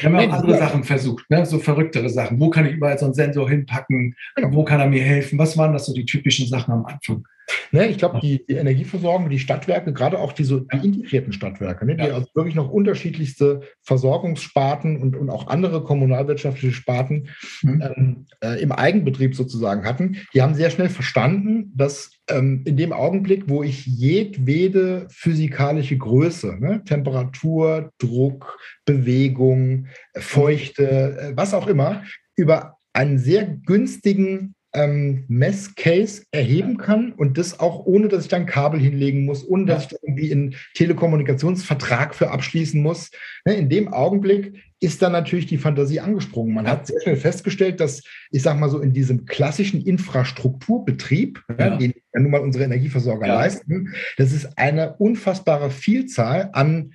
wir 0.00 0.10
haben 0.10 0.30
auch 0.30 0.38
andere 0.38 0.58
Sachen 0.58 0.84
versucht, 0.84 1.30
ne? 1.30 1.46
so 1.46 1.58
verrücktere 1.58 2.08
Sachen. 2.08 2.40
Wo 2.40 2.50
kann 2.50 2.66
ich 2.66 2.74
überall 2.74 2.98
so 2.98 3.06
einen 3.06 3.14
Sensor 3.14 3.48
hinpacken? 3.48 4.14
Wo 4.50 4.64
kann 4.64 4.80
er 4.80 4.86
mir 4.86 5.02
helfen? 5.02 5.38
Was 5.38 5.56
waren 5.56 5.72
das 5.72 5.86
so 5.86 5.94
die 5.94 6.04
typischen 6.04 6.46
Sachen 6.46 6.72
am 6.72 6.84
Anfang? 6.86 7.24
Ne, 7.72 7.88
ich 7.88 7.98
glaube, 7.98 8.20
die, 8.20 8.44
die, 8.46 8.54
Energieversorgung, 8.54 9.28
die 9.28 9.38
Stadtwerke, 9.38 9.92
gerade 9.92 10.18
auch 10.18 10.32
diese 10.32 10.66
die 10.72 10.86
integrierten 10.86 11.32
Stadtwerke, 11.32 11.86
ne, 11.86 11.96
die 11.96 12.04
ja. 12.04 12.14
also 12.14 12.28
wirklich 12.34 12.54
noch 12.54 12.70
unterschiedlichste 12.70 13.62
Versorgungssparten 13.82 15.00
und, 15.00 15.16
und 15.16 15.30
auch 15.30 15.48
andere 15.48 15.82
kommunalwirtschaftliche 15.82 16.74
Sparten 16.74 17.28
mhm. 17.62 17.82
ähm, 17.82 18.26
äh, 18.40 18.60
im 18.60 18.72
Eigenbetrieb 18.72 19.34
sozusagen 19.34 19.84
hatten, 19.84 20.18
die 20.34 20.42
haben 20.42 20.54
sehr 20.54 20.70
schnell 20.70 20.88
verstanden, 20.88 21.72
dass 21.74 22.12
ähm, 22.30 22.62
in 22.64 22.76
dem 22.76 22.92
Augenblick, 22.92 23.48
wo 23.48 23.62
ich 23.62 23.86
jedwede 23.86 25.06
physikalische 25.10 25.96
Größe, 25.96 26.56
ne, 26.60 26.82
Temperatur, 26.84 27.90
Druck, 27.98 28.58
Bewegung, 28.84 29.86
Feuchte, 30.16 30.88
äh, 31.18 31.36
was 31.36 31.54
auch 31.54 31.66
immer, 31.66 32.04
über 32.36 32.76
einen 32.92 33.18
sehr 33.18 33.44
günstigen 33.44 34.54
ähm, 34.72 35.24
Messcase 35.28 36.22
erheben 36.30 36.76
kann 36.76 37.12
und 37.12 37.38
das 37.38 37.58
auch 37.58 37.86
ohne, 37.86 38.08
dass 38.08 38.24
ich 38.24 38.28
dann 38.28 38.46
Kabel 38.46 38.80
hinlegen 38.80 39.24
muss, 39.24 39.46
ohne 39.46 39.66
dass 39.66 39.84
ich 39.84 39.88
da 39.88 39.96
irgendwie 40.02 40.32
einen 40.32 40.54
Telekommunikationsvertrag 40.74 42.14
für 42.14 42.30
abschließen 42.30 42.80
muss. 42.80 43.10
Ne, 43.44 43.54
in 43.54 43.68
dem 43.68 43.92
Augenblick 43.92 44.62
ist 44.78 45.02
dann 45.02 45.12
natürlich 45.12 45.46
die 45.46 45.58
Fantasie 45.58 46.00
angesprungen. 46.00 46.54
Man 46.54 46.68
hat 46.68 46.86
sehr 46.86 47.00
schnell 47.02 47.16
festgestellt, 47.16 47.80
dass, 47.80 48.02
ich 48.30 48.42
sag 48.42 48.58
mal 48.58 48.70
so, 48.70 48.80
in 48.80 48.92
diesem 48.92 49.26
klassischen 49.26 49.84
Infrastrukturbetrieb, 49.84 51.42
ja. 51.58 51.76
den 51.76 51.92
ja 52.14 52.20
nun 52.20 52.30
mal 52.30 52.40
unsere 52.40 52.64
Energieversorger 52.64 53.26
ja. 53.26 53.34
leisten, 53.34 53.92
das 54.16 54.32
ist 54.32 54.56
eine 54.56 54.94
unfassbare 54.96 55.70
Vielzahl 55.70 56.50
an 56.52 56.92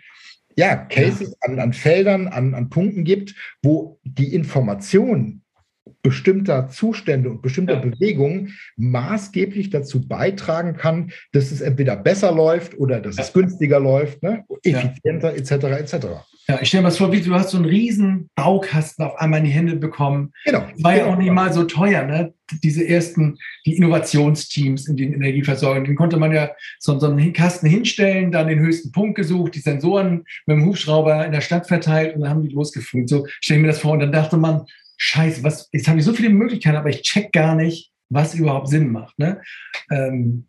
ja, 0.58 0.76
Cases. 0.76 1.36
An, 1.42 1.60
an 1.60 1.74
Feldern, 1.74 2.28
an, 2.28 2.54
an 2.54 2.70
Punkten 2.70 3.04
gibt, 3.04 3.36
wo 3.62 4.00
die 4.04 4.34
Information 4.34 5.42
bestimmter 6.06 6.70
Zustände 6.70 7.32
und 7.32 7.42
bestimmter 7.42 7.74
ja. 7.74 7.80
Bewegungen 7.80 8.54
maßgeblich 8.78 9.72
dazu 9.72 10.08
beitragen 10.08 10.78
kann, 10.78 11.12
dass 11.32 11.52
es 11.52 11.62
entweder 11.62 11.96
besser 11.96 12.32
läuft 12.32 12.78
oder 12.78 13.00
dass 13.00 13.18
ja. 13.18 13.24
es 13.24 13.34
günstiger 13.34 13.80
läuft, 13.80 14.22
ne? 14.22 14.46
effizienter 14.64 15.32
ja. 15.32 15.38
etc. 15.38 15.94
etc. 15.94 16.06
Ja, 16.48 16.60
ich 16.62 16.68
stelle 16.68 16.84
mir 16.84 16.90
das 16.90 17.00
vor, 17.00 17.12
wie 17.12 17.22
du 17.22 17.34
hast 17.34 17.50
so 17.50 17.58
einen 17.58 17.66
riesen 17.66 18.30
Baukasten 18.36 19.04
auf 19.04 19.16
einmal 19.16 19.40
in 19.40 19.46
die 19.46 19.52
Hände 19.52 19.78
bekommen. 19.78 20.32
Genau. 20.46 20.68
War 20.78 20.96
ja 20.96 21.06
auch 21.08 21.18
nicht 21.18 21.32
mal 21.32 21.52
so 21.52 21.64
teuer, 21.64 22.04
ne? 22.04 22.34
Diese 22.64 22.88
ersten, 22.88 23.40
die 23.66 23.76
Innovationsteams 23.76 24.88
in 24.88 24.96
den 24.96 25.14
Energieversorgern, 25.14 25.86
den 25.86 25.96
konnte 25.96 26.18
man 26.18 26.32
ja 26.32 26.52
so, 26.78 27.00
so 27.00 27.08
einen 27.08 27.34
Kasten 27.34 27.66
hinstellen, 27.66 28.32
dann 28.32 28.48
den 28.48 28.60
höchsten 28.60 28.92
Punkt 28.92 29.16
gesucht, 29.16 29.56
die 29.56 29.60
Sensoren 29.60 30.24
mit 30.46 30.58
dem 30.58 30.66
Hubschrauber 30.68 31.26
in 31.26 31.32
der 31.32 31.42
Stadt 31.42 31.68
verteilt 31.68 32.14
und 32.14 32.22
dann 32.22 32.30
haben 32.30 32.44
die 32.44 32.54
losgefunkt. 32.54 33.10
So 33.10 33.26
stelle 33.42 33.58
ich 33.58 33.62
mir 33.64 33.70
das 33.70 33.80
vor. 33.80 33.94
Und 33.94 34.02
dann 34.02 34.12
dachte 34.12 34.38
man, 34.38 34.68
scheiße, 34.98 35.44
was, 35.44 35.70
jetzt 35.72 35.88
habe 35.88 36.00
ich 36.00 36.06
so 36.06 36.14
viele 36.14 36.30
Möglichkeiten, 36.30 36.78
aber 36.78 36.90
ich 36.90 37.02
check 37.02 37.32
gar 37.32 37.56
nicht, 37.56 37.92
was 38.10 38.36
überhaupt 38.36 38.68
Sinn 38.70 38.92
macht. 38.92 39.18
Ne? 39.20 39.42
Ähm, 39.92 40.48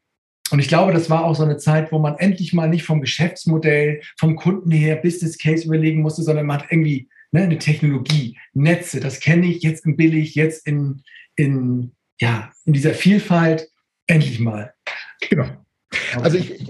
und 0.50 0.60
ich 0.60 0.68
glaube, 0.68 0.92
das 0.92 1.10
war 1.10 1.24
auch 1.24 1.34
so 1.34 1.42
eine 1.42 1.56
Zeit, 1.56 1.90
wo 1.90 1.98
man 1.98 2.16
endlich 2.18 2.52
mal 2.52 2.68
nicht 2.68 2.84
vom 2.84 3.00
Geschäftsmodell, 3.00 4.00
vom 4.18 4.36
Kunden 4.36 4.70
her 4.70 4.96
Business 4.96 5.38
Case 5.38 5.64
überlegen 5.64 6.02
musste, 6.02 6.22
sondern 6.22 6.46
man 6.46 6.60
hat 6.60 6.70
irgendwie 6.70 7.08
ne, 7.32 7.42
eine 7.42 7.58
Technologie, 7.58 8.38
Netze, 8.54 9.00
das 9.00 9.20
kenne 9.20 9.46
ich 9.46 9.62
jetzt 9.62 9.84
in 9.86 9.96
billig, 9.96 10.34
jetzt 10.34 10.66
in, 10.66 11.02
in, 11.34 11.92
ja, 12.20 12.52
in 12.64 12.72
dieser 12.72 12.94
Vielfalt, 12.94 13.68
endlich 14.06 14.38
mal. 14.38 14.72
Genau. 15.28 15.65
Also 16.20 16.36
ich, 16.36 16.60
ich 16.60 16.68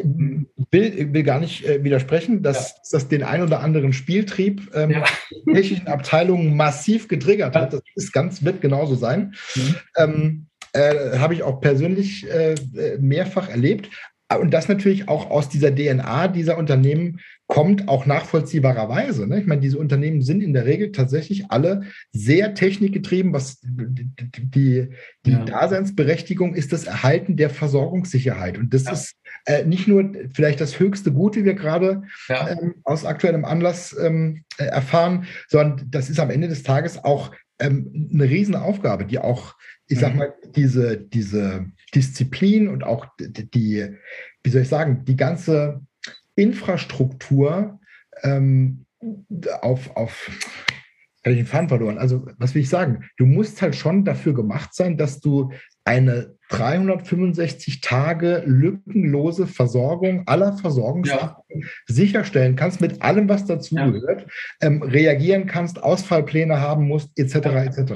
will, 0.70 1.12
will, 1.12 1.22
gar 1.22 1.40
nicht 1.40 1.64
äh, 1.64 1.82
widersprechen, 1.82 2.42
dass 2.42 2.70
ja. 2.70 2.76
das 2.92 3.08
den 3.08 3.22
ein 3.22 3.42
oder 3.42 3.60
anderen 3.60 3.92
Spieltrieb 3.92 4.70
ähm, 4.74 4.90
ja. 4.90 5.04
technischen 5.52 5.86
Abteilungen 5.86 6.56
massiv 6.56 7.08
getriggert 7.08 7.54
hat. 7.56 7.72
Das 7.72 7.82
ist 7.94 8.12
ganz, 8.12 8.44
wird 8.44 8.60
genauso 8.60 8.94
sein. 8.94 9.34
Mhm. 9.54 9.76
Ähm, 9.96 10.46
äh, 10.72 11.18
Habe 11.18 11.34
ich 11.34 11.42
auch 11.42 11.60
persönlich 11.60 12.28
äh, 12.30 12.54
mehrfach 13.00 13.48
erlebt. 13.48 13.90
Und 14.34 14.52
das 14.52 14.66
natürlich 14.66 15.08
auch 15.08 15.30
aus 15.30 15.48
dieser 15.48 15.72
DNA 15.72 16.28
dieser 16.28 16.58
Unternehmen 16.58 17.20
kommt, 17.46 17.86
auch 17.86 18.06
nachvollziehbarerweise. 18.06 19.28
Ne? 19.28 19.40
Ich 19.40 19.46
meine, 19.46 19.60
diese 19.60 19.78
Unternehmen 19.78 20.20
sind 20.20 20.40
in 20.40 20.52
der 20.52 20.66
Regel 20.66 20.90
tatsächlich 20.90 21.50
alle 21.50 21.82
sehr 22.10 22.54
technikgetrieben. 22.54 23.32
Was 23.32 23.60
die, 23.62 24.88
die 25.24 25.30
ja. 25.30 25.44
Daseinsberechtigung 25.44 26.56
ist 26.56 26.72
das 26.72 26.84
Erhalten 26.84 27.36
der 27.36 27.50
Versorgungssicherheit. 27.50 28.58
Und 28.58 28.74
das 28.74 28.86
ja. 28.86 28.92
ist 28.92 29.14
äh, 29.44 29.64
nicht 29.64 29.86
nur 29.86 30.12
vielleicht 30.34 30.60
das 30.60 30.80
höchste 30.80 31.12
Gut, 31.12 31.36
wie 31.36 31.44
wir 31.44 31.54
gerade 31.54 32.02
ja. 32.28 32.48
ähm, 32.48 32.74
aus 32.82 33.04
aktuellem 33.04 33.44
Anlass 33.44 33.96
ähm, 33.96 34.42
äh, 34.58 34.64
erfahren, 34.64 35.26
sondern 35.46 35.88
das 35.88 36.10
ist 36.10 36.18
am 36.18 36.30
Ende 36.30 36.48
des 36.48 36.64
Tages 36.64 37.04
auch 37.04 37.30
ähm, 37.58 38.10
eine 38.12 38.24
Riesenaufgabe, 38.24 39.06
die 39.06 39.18
auch 39.18 39.54
ich 39.88 40.00
sag 40.00 40.12
mhm. 40.12 40.18
mal, 40.18 40.34
diese, 40.54 40.98
diese 40.98 41.66
Disziplin 41.94 42.68
und 42.68 42.84
auch 42.84 43.06
die, 43.18 43.96
wie 44.42 44.50
soll 44.50 44.62
ich 44.62 44.68
sagen, 44.68 45.04
die 45.04 45.16
ganze 45.16 45.80
Infrastruktur 46.34 47.80
ähm, 48.22 48.86
auf, 49.60 49.96
auf 49.96 50.30
habe 51.24 51.34
ich 51.34 51.40
den 51.40 51.46
Faden 51.46 51.68
verloren. 51.68 51.98
Also, 51.98 52.26
was 52.38 52.54
will 52.54 52.62
ich 52.62 52.68
sagen? 52.68 53.04
Du 53.16 53.26
musst 53.26 53.60
halt 53.60 53.74
schon 53.74 54.04
dafür 54.04 54.32
gemacht 54.34 54.74
sein, 54.74 54.96
dass 54.96 55.20
du 55.20 55.52
eine 55.86 56.36
365 56.48 57.80
Tage 57.80 58.42
lückenlose 58.46 59.46
Versorgung 59.46 60.22
aller 60.26 60.56
Versorgungsarten 60.56 61.60
ja. 61.60 61.68
sicherstellen 61.86 62.54
kannst, 62.54 62.80
mit 62.80 63.02
allem, 63.02 63.28
was 63.28 63.46
dazu 63.46 63.76
ja. 63.76 63.88
gehört, 63.90 64.26
ähm, 64.60 64.82
reagieren 64.82 65.46
kannst, 65.46 65.82
Ausfallpläne 65.82 66.60
haben 66.60 66.86
musst, 66.86 67.18
etc. 67.18 67.34
etc. 67.36 67.92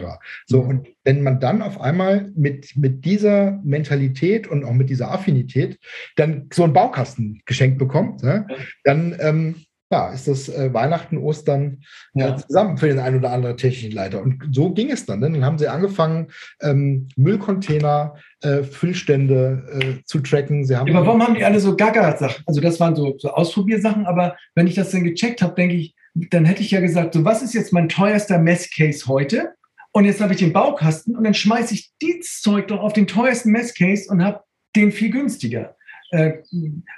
So, 0.47 0.61
und 0.61 0.89
wenn 1.05 1.23
man 1.23 1.39
dann 1.39 1.63
auf 1.63 1.81
einmal 1.81 2.33
mit, 2.35 2.77
mit 2.77 3.05
dieser 3.05 3.61
Mentalität 3.63 4.49
und 4.49 4.65
auch 4.65 4.73
mit 4.73 4.91
dieser 4.91 5.11
Affinität 5.13 5.79
dann 6.17 6.49
so 6.53 6.65
einen 6.65 6.73
Baukasten 6.73 7.43
geschenkt 7.47 7.79
bekommt, 7.79 8.23
ne, 8.23 8.47
dann 8.85 9.17
ähm, 9.21 9.57
ja, 9.91 10.11
ist 10.11 10.29
das 10.29 10.49
äh, 10.49 10.73
Weihnachten, 10.73 11.19
Ostern 11.19 11.83
äh, 12.15 12.21
ja. 12.21 12.37
zusammen 12.37 12.79
für 12.79 12.87
den 12.87 13.01
einen 13.01 13.19
oder 13.19 13.33
anderen 13.33 13.57
technischen 13.57 13.91
Leiter. 13.91 14.23
Und 14.23 14.49
so 14.53 14.73
ging 14.73 14.91
es 14.91 15.05
dann. 15.05 15.19
Ne? 15.19 15.31
Dann 15.31 15.45
haben 15.45 15.59
sie 15.59 15.67
angefangen, 15.67 16.29
ähm, 16.63 17.09
Müllcontainer, 17.17 18.15
äh, 18.43 18.63
Füllstände 18.63 19.65
äh, 19.81 20.05
zu 20.05 20.21
tracken. 20.21 20.65
Sie 20.65 20.77
haben 20.77 20.87
ja, 20.87 20.95
aber 20.95 21.07
warum 21.07 21.23
haben 21.23 21.35
die 21.35 21.45
alle 21.45 21.59
so 21.59 21.77
Gaga-Sachen? 21.77 22.45
Also 22.47 22.61
das 22.61 22.79
waren 22.79 22.95
so, 22.95 23.17
so 23.19 23.31
Ausprobiersachen, 23.31 24.07
aber 24.07 24.37
wenn 24.55 24.69
ich 24.69 24.77
das 24.77 24.91
dann 24.91 25.03
gecheckt 25.03 25.43
habe, 25.43 25.55
denke 25.55 25.75
ich, 25.75 25.95
dann 26.15 26.45
hätte 26.45 26.63
ich 26.63 26.71
ja 26.71 26.81
gesagt, 26.81 27.15
so 27.15 27.25
was 27.25 27.43
ist 27.43 27.55
jetzt 27.55 27.73
mein 27.73 27.89
teuerster 27.89 28.39
Messcase 28.39 29.07
heute? 29.09 29.55
Und 29.93 30.05
jetzt 30.05 30.21
habe 30.21 30.35
ich 30.35 30.39
den 30.39 30.53
Baukasten 30.53 31.17
und 31.17 31.25
dann 31.25 31.35
schmeiße 31.35 31.75
ich 31.75 31.91
dieses 32.01 32.41
Zeug 32.43 32.69
doch 32.69 32.79
auf 32.79 32.93
den 32.93 33.09
teuersten 33.09 33.51
Messcase 33.51 34.09
und 34.09 34.23
habe 34.23 34.45
den 34.77 34.93
viel 34.93 35.11
günstiger. 35.11 35.75
Äh, 36.11 36.33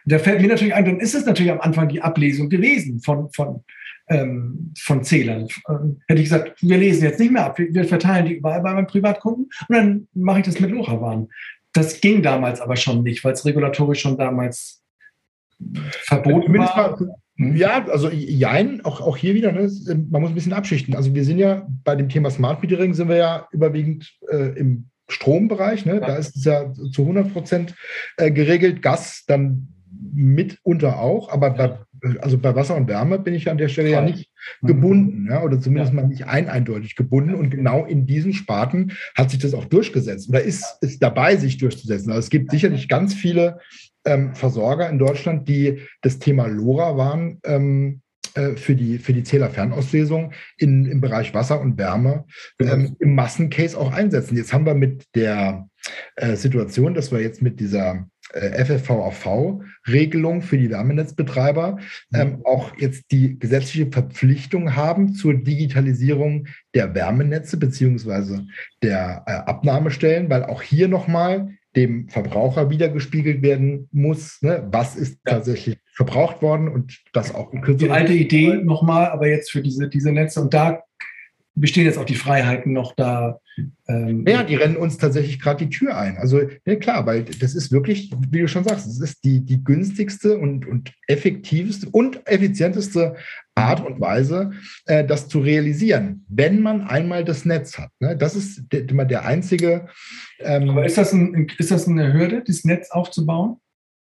da 0.07 0.19
fällt 0.19 0.41
mir 0.41 0.49
natürlich 0.49 0.75
ein, 0.75 0.85
dann 0.85 1.01
ist 1.01 1.15
es 1.15 1.27
natürlich 1.27 1.53
am 1.53 1.61
Anfang 1.61 1.89
die 1.89 2.01
Ablesung 2.01 2.49
gewesen 2.49 3.01
von, 3.01 3.31
von, 3.33 3.63
ähm, 4.09 4.73
von 4.79 5.05
Zählern. 5.05 5.49
Ähm, 5.69 6.01
hätte 6.09 6.23
ich 6.23 6.29
gesagt, 6.29 6.63
wir 6.63 6.79
lesen 6.79 7.05
jetzt 7.05 7.21
nicht 7.21 7.33
mehr 7.33 7.47
ab, 7.47 7.59
wir, 7.59 7.73
wir 7.73 7.85
verteilen 7.85 8.27
die 8.27 8.35
überall 8.35 8.63
bei 8.63 8.73
meinen 8.73 8.87
Privatkunden 8.87 9.51
und 9.69 9.77
dann 9.77 10.09
mache 10.15 10.41
ich 10.41 10.47
das 10.47 10.61
mit 10.61 10.71
LoRaWAN. 10.71 11.29
Das 11.73 12.01
ging 12.01 12.23
damals 12.23 12.61
aber 12.61 12.77
schon 12.77 13.03
nicht, 13.03 13.25
weil 13.25 13.33
es 13.33 13.45
regulatorisch 13.45 14.01
schon 14.01 14.19
damals 14.19 14.83
verboten 16.05 16.55
war. 16.55 16.99
Ja, 17.37 17.87
also 17.89 18.11
jein, 18.11 18.85
auch, 18.85 19.01
auch 19.01 19.17
hier 19.17 19.35
wieder, 19.35 19.53
ne, 19.53 19.71
man 20.11 20.21
muss 20.21 20.31
ein 20.31 20.35
bisschen 20.35 20.53
abschichten. 20.53 20.95
Also 20.95 21.15
wir 21.15 21.25
sind 21.25 21.39
ja 21.39 21.67
bei 21.83 21.97
dem 21.97 22.09
Thema 22.09 22.31
Smart 22.31 22.63
Metering 22.63 22.95
sind 22.95 23.09
wir 23.09 23.17
ja 23.17 23.49
überwiegend 23.53 24.13
äh, 24.31 24.59
im 24.59 24.91
Strombereich. 25.13 25.87
Ne? 25.87 25.95
Ja. 25.95 26.07
Da 26.07 26.17
ist 26.17 26.37
es 26.37 26.45
ja 26.45 26.73
zu 26.73 27.03
100 27.03 27.33
Prozent 27.33 27.75
äh, 28.17 28.31
geregelt. 28.31 28.83
Gas 28.83 29.25
dann 29.27 29.69
mitunter 30.15 30.99
auch, 30.99 31.31
aber 31.31 31.51
bei, 31.51 31.79
also 32.21 32.39
bei 32.39 32.55
Wasser 32.55 32.77
und 32.77 32.89
Wärme 32.89 33.19
bin 33.19 33.35
ich 33.35 33.51
an 33.51 33.59
der 33.59 33.69
Stelle 33.69 33.91
ja 33.91 34.03
nicht 34.03 34.31
mhm. 34.61 34.67
gebunden, 34.67 35.29
ja, 35.31 35.43
oder 35.43 35.61
zumindest 35.61 35.93
mal 35.93 36.07
nicht 36.07 36.27
ein 36.27 36.49
eindeutig 36.49 36.97
gebunden. 36.97 37.35
Und 37.35 37.51
genau 37.51 37.85
in 37.85 38.07
diesen 38.07 38.33
Sparten 38.33 38.93
hat 39.15 39.31
sich 39.31 39.39
das 39.39 39.55
auch 39.55 39.65
durchgesetzt 39.65 40.29
oder 40.29 40.43
ist, 40.43 40.79
ist 40.81 41.03
dabei, 41.03 41.37
sich 41.37 41.59
durchzusetzen. 41.59 42.11
Also 42.11 42.21
es 42.21 42.31
gibt 42.31 42.51
sicherlich 42.51 42.89
ganz 42.89 43.15
viele 43.15 43.59
ähm, 44.05 44.35
Versorger 44.35 44.89
in 44.89 44.99
Deutschland, 44.99 45.49
die 45.49 45.83
das 46.03 46.19
Thema 46.19 46.47
LoRa 46.47 46.97
waren, 46.97 47.39
ähm, 47.45 48.02
äh, 48.35 48.57
für 48.57 48.75
die, 48.75 48.99
für 48.99 49.13
die 49.13 49.23
Zählerfernauslesung 49.23 50.33
in, 50.59 50.87
im 50.87 51.01
Bereich 51.01 51.35
Wasser 51.35 51.61
und 51.61 51.79
Wärme 51.79 52.25
ähm, 52.59 52.97
im 52.99 53.15
Massencase 53.15 53.79
auch 53.79 53.93
einsetzen. 53.93 54.37
Jetzt 54.37 54.53
haben 54.53 54.67
wir 54.67 54.75
mit 54.75 55.05
der 55.15 55.69
äh, 56.17 56.37
Situation, 56.37 56.95
dass 56.95 57.13
wir 57.13 57.21
jetzt 57.21 57.43
mit 57.43 57.61
dieser 57.61 58.07
äh, 58.33 58.65
FFVAV-Regelung 58.65 60.43
für 60.43 60.57
die 60.57 60.71
Wärmenetzbetreiber 60.71 61.79
mhm. 62.11 62.21
ähm, 62.21 62.41
auch 62.45 62.73
jetzt 62.79 63.11
die 63.11 63.39
gesetzliche 63.39 63.91
Verpflichtung 63.91 64.77
haben 64.77 65.15
zur 65.15 65.35
Digitalisierung 65.35 66.47
der 66.75 66.95
Wärmenetze 66.95 67.57
beziehungsweise 67.57 68.47
der 68.83 69.25
äh, 69.27 69.33
Abnahmestellen, 69.33 70.31
weil 70.31 70.45
auch 70.45 70.63
hier 70.63 70.89
nochmal 70.89 71.51
dem 71.77 72.09
Verbraucher 72.09 72.71
wiedergespiegelt 72.71 73.43
werden 73.43 73.89
muss, 73.93 74.41
ne? 74.43 74.67
was 74.71 74.97
ist 74.97 75.19
ja. 75.27 75.35
tatsächlich 75.35 75.79
verbraucht 75.95 76.43
worden 76.43 76.69
und 76.69 76.99
das 77.13 77.35
auch 77.35 77.53
in 77.53 77.77
Die 77.77 77.91
alte 77.91 78.13
Idee 78.13 78.57
nochmal, 78.63 79.07
aber 79.07 79.29
jetzt 79.29 79.51
für 79.51 79.63
diese, 79.63 79.89
diese 79.89 80.13
Netze 80.13 80.41
und 80.41 80.53
da 80.55 80.83
bestehen 81.55 81.85
jetzt 81.85 81.99
auch 81.99 82.05
die 82.05 82.15
Freiheiten 82.15 82.73
noch 82.73 82.95
da. 82.95 83.41
Ähm 83.87 84.25
ja, 84.27 84.43
die 84.43 84.55
rennen 84.55 84.77
uns 84.77 84.97
tatsächlich 84.97 85.39
gerade 85.39 85.67
die 85.67 85.71
Tür 85.71 85.97
ein. 85.97 86.17
Also 86.17 86.41
ja, 86.65 86.77
klar, 86.77 87.05
weil 87.05 87.25
das 87.25 87.55
ist 87.55 87.71
wirklich, 87.71 88.11
wie 88.31 88.41
du 88.41 88.49
schon 88.49 88.65
sagst, 88.65 88.87
es 88.87 89.01
ist 89.01 89.23
die, 89.25 89.45
die 89.45 89.63
günstigste 89.63 90.39
und, 90.39 90.67
und 90.67 90.93
effektivste 91.07 91.89
und 91.91 92.27
effizienteste 92.27 93.17
Art 93.55 93.85
und 93.85 94.01
Weise, 94.01 94.53
äh, 94.87 95.05
das 95.05 95.29
zu 95.29 95.41
realisieren, 95.41 96.25
wenn 96.29 96.63
man 96.63 96.83
einmal 96.83 97.25
das 97.25 97.45
Netz 97.45 97.79
hat. 97.79 97.91
Ne? 98.01 98.17
Das 98.17 98.35
ist 98.35 98.73
immer 98.73 99.05
der 99.05 99.25
einzige. 99.25 99.89
Ähm 100.39 100.71
Aber 100.71 100.87
ist 100.87 100.99
das, 100.99 101.13
ein, 101.13 101.49
ist 101.59 101.71
das 101.71 101.87
eine 101.87 102.13
Hürde, 102.13 102.43
das 102.47 102.65
Netz 102.65 102.91
aufzubauen? 102.91 103.57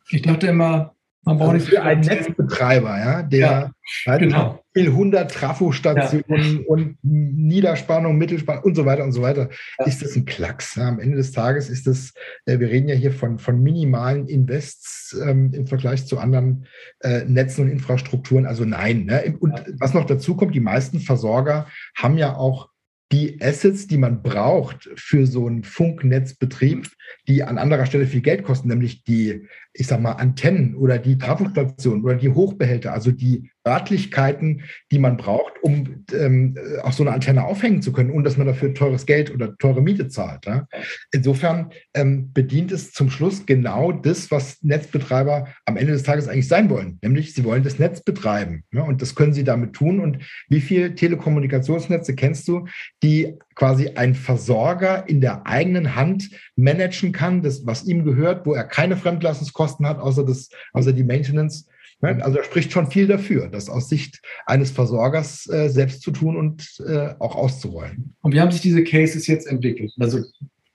Ich 0.10 0.24
dachte 0.24 0.48
immer, 0.48 0.96
man 1.24 1.38
braucht 1.38 1.54
also 1.54 1.68
für 1.68 1.82
einen 1.84 2.02
Netzbetreiber, 2.02 2.98
ja, 2.98 3.24
der 3.24 3.40
ja, 3.40 3.72
halt 4.08 4.22
genau. 4.22 4.64
100 4.76 5.32
Trafostationen 5.32 6.60
ja. 6.60 6.68
und 6.68 6.98
Niederspannung, 7.02 8.18
Mittelspannung 8.18 8.64
und 8.64 8.76
so 8.76 8.86
weiter 8.86 9.04
und 9.04 9.12
so 9.12 9.22
weiter, 9.22 9.50
ja. 9.80 9.86
ist 9.86 10.02
das 10.02 10.16
ein 10.16 10.26
Klacks. 10.26 10.78
Am 10.78 11.00
Ende 11.00 11.18
des 11.18 11.32
Tages 11.32 11.70
ist 11.70 11.88
das, 11.88 12.14
äh, 12.46 12.60
wir 12.60 12.70
reden 12.70 12.88
ja 12.88 12.96
hier 12.96 13.12
von, 13.12 13.38
von 13.38 13.62
minimalen 13.62 14.28
Invests 14.28 15.18
ähm, 15.22 15.52
im 15.54 15.68
Vergleich 15.68 16.06
zu 16.06 16.20
anderen 16.20 16.66
äh, 17.02 17.26
Netzen 17.26 17.66
und 17.66 17.72
Infrastrukturen. 17.72 18.46
Also 18.46 18.64
nein. 18.64 19.06
Ne? 19.06 19.36
Und 19.40 19.54
was 19.78 19.94
noch 19.94 20.06
dazu 20.06 20.36
kommt, 20.36 20.56
die 20.56 20.62
meisten 20.62 21.00
Versorger 21.00 21.68
haben 21.96 22.18
ja 22.18 22.36
auch 22.36 22.69
die 23.12 23.42
Assets, 23.42 23.88
die 23.88 23.98
man 23.98 24.22
braucht 24.22 24.90
für 24.96 25.26
so 25.26 25.48
einen 25.48 25.64
Funknetzbetrieb, 25.64 26.90
die 27.28 27.44
an 27.44 27.58
anderer 27.58 27.86
Stelle 27.86 28.06
viel 28.06 28.22
Geld 28.22 28.44
kosten, 28.44 28.68
nämlich 28.68 29.04
die, 29.04 29.48
ich 29.74 29.88
sag 29.88 30.00
mal, 30.02 30.14
Antennen 30.14 30.76
oder 30.76 31.00
die 31.00 31.18
Trafostationen 31.18 32.04
oder 32.04 32.16
die 32.16 32.30
Hochbehälter, 32.30 32.94
also 32.94 33.12
die 33.12 33.50
Örtlichkeiten, 33.70 34.64
die 34.92 35.00
man 35.00 35.18
braucht, 35.18 35.54
um 35.62 36.06
ähm, 36.14 36.58
auch 36.84 36.92
so 36.92 37.04
eine 37.04 37.12
Antenne 37.12 37.44
aufhängen 37.44 37.82
zu 37.82 37.94
können, 37.94 38.12
ohne 38.12 38.24
dass 38.24 38.38
man 38.38 38.48
dafür 38.48 38.74
teures 38.74 39.06
Geld 39.06 39.32
oder 39.34 39.56
teure 39.58 39.82
Miete 39.82 40.08
zahlt. 40.08 40.46
Ja? 40.46 40.68
Insofern 41.12 41.72
ähm, 41.94 42.34
bedient 42.34 42.72
es 42.72 42.92
zum 42.92 43.10
Schluss 43.10 43.46
genau 43.46 43.92
das, 43.92 44.32
was 44.32 44.62
Netzbetreiber 44.64 45.48
am 45.66 45.78
Ende 45.78 45.94
des 45.94 46.04
Tages 46.04 46.28
eigentlich 46.28 46.48
sein 46.48 46.70
wollen, 46.70 46.98
nämlich 47.04 47.34
sie 47.34 47.44
wollen 47.44 47.64
das 47.64 47.80
Netz 47.80 48.02
betreiben. 48.02 48.64
Ja? 48.72 48.84
Und 48.84 49.02
das 49.02 49.16
können 49.16 49.34
sie 49.34 49.44
damit 49.44 49.74
tun. 49.74 50.00
Und 50.00 50.20
wie 50.50 50.62
viele 50.62 50.96
Telekommunikationsnetze 50.96 52.16
kennst 52.16 52.48
du, 52.48 52.68
die 53.04 53.36
quasi 53.56 53.90
ein 53.90 54.16
Versorger 54.16 55.08
in 55.08 55.22
der 55.22 55.46
eigenen 55.46 55.96
Hand 55.96 56.30
managen 56.56 57.12
kann, 57.12 57.42
das, 57.42 57.66
was 57.66 57.86
ihm 57.86 58.06
gehört, 58.06 58.46
wo 58.46 58.54
er 58.54 58.64
keine 58.64 58.98
Fremdlassungskosten 58.98 59.86
hat, 59.86 60.00
außer, 60.00 60.26
das, 60.26 60.50
außer 60.74 60.94
die 60.94 61.04
Maintenance? 61.04 61.68
Ne? 62.02 62.24
Also 62.24 62.38
er 62.38 62.44
spricht 62.44 62.72
schon 62.72 62.90
viel 62.90 63.08
dafür, 63.08 63.48
das 63.48 63.70
aus 63.70 63.90
Sicht 63.90 64.22
eines 64.46 64.72
Versorgers 64.72 65.48
äh, 65.50 65.70
selbst 65.70 66.02
zu 66.02 66.12
tun 66.12 66.38
und 66.38 66.82
äh, 66.86 67.14
auch 67.20 67.36
auszurollen. 67.36 68.16
Und 68.22 68.34
wie 68.34 68.40
haben 68.40 68.52
sich 68.52 68.62
diese 68.62 68.84
Cases 68.84 69.28
jetzt 69.28 69.48
entwickelt? 69.48 69.92
Also 70.00 70.24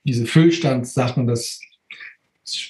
diese 0.03 0.25
Füllstandssachen, 0.25 1.27
das 1.27 1.59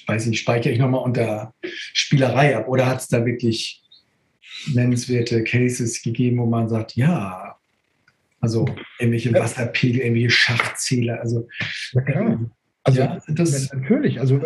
weiß 0.06 0.26
ich, 0.28 0.40
speichere 0.40 0.72
ich 0.72 0.78
nochmal 0.78 1.02
unter 1.02 1.54
Spielerei 1.62 2.56
ab. 2.56 2.68
Oder 2.68 2.86
hat 2.86 3.00
es 3.00 3.08
da 3.08 3.24
wirklich 3.26 3.82
nennenswerte 4.72 5.44
Cases 5.44 6.02
gegeben, 6.02 6.38
wo 6.38 6.46
man 6.46 6.68
sagt, 6.68 6.96
ja, 6.96 7.56
also 8.40 8.66
irgendwelche 8.98 9.32
Wasserpegel, 9.32 10.00
irgendwelche 10.00 10.30
Schachzähler, 10.30 11.20
also 11.20 11.48
ja. 11.94 12.38
Also 12.86 13.00
ja, 13.00 13.18
das 13.26 13.72
natürlich. 13.72 14.20
Also 14.20 14.40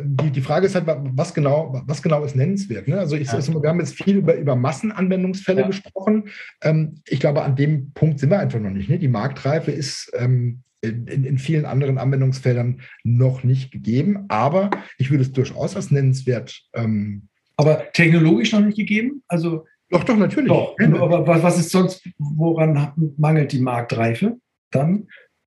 die, 0.00 0.30
die 0.30 0.40
Frage 0.40 0.66
ist 0.66 0.74
halt, 0.74 0.84
was 0.86 1.32
genau, 1.32 1.80
was 1.86 2.02
genau 2.02 2.24
ist 2.24 2.34
nennenswert. 2.34 2.88
Ne? 2.88 2.98
Also 2.98 3.14
ich, 3.14 3.28
ja. 3.28 3.38
wir 3.38 3.68
haben 3.68 3.78
jetzt 3.78 3.94
viel 3.94 4.16
über, 4.16 4.34
über 4.34 4.56
Massenanwendungsfälle 4.56 5.60
ja. 5.60 5.66
gesprochen. 5.68 6.24
Ähm, 6.60 6.96
ich 7.06 7.20
glaube, 7.20 7.42
an 7.42 7.54
dem 7.54 7.92
Punkt 7.92 8.18
sind 8.18 8.30
wir 8.30 8.40
einfach 8.40 8.58
noch 8.58 8.70
nicht. 8.70 8.88
Ne? 8.88 8.98
Die 8.98 9.06
Marktreife 9.06 9.70
ist 9.70 10.10
ähm, 10.18 10.64
in, 10.80 11.06
in, 11.06 11.38
vielen 11.38 11.66
anderen 11.66 11.98
Anwendungsfeldern 11.98 12.80
noch 13.04 13.44
nicht 13.44 13.70
gegeben, 13.70 14.24
aber 14.26 14.70
ich 14.98 15.12
würde 15.12 15.22
es 15.22 15.30
durchaus 15.30 15.76
als 15.76 15.92
nennenswert. 15.92 16.62
Ähm, 16.74 17.28
aber 17.56 17.92
technologisch 17.92 18.52
noch 18.52 18.60
nicht 18.60 18.76
gegeben? 18.76 19.22
Also 19.28 19.66
doch, 19.88 20.02
doch, 20.02 20.16
natürlich. 20.16 20.48
Doch. 20.48 20.74
Aber 20.80 21.44
was 21.44 21.60
ist 21.60 21.70
sonst, 21.70 22.08
woran 22.18 22.92
mangelt 23.16 23.52
die 23.52 23.60
Marktreife 23.60 24.38
dann? 24.72 25.06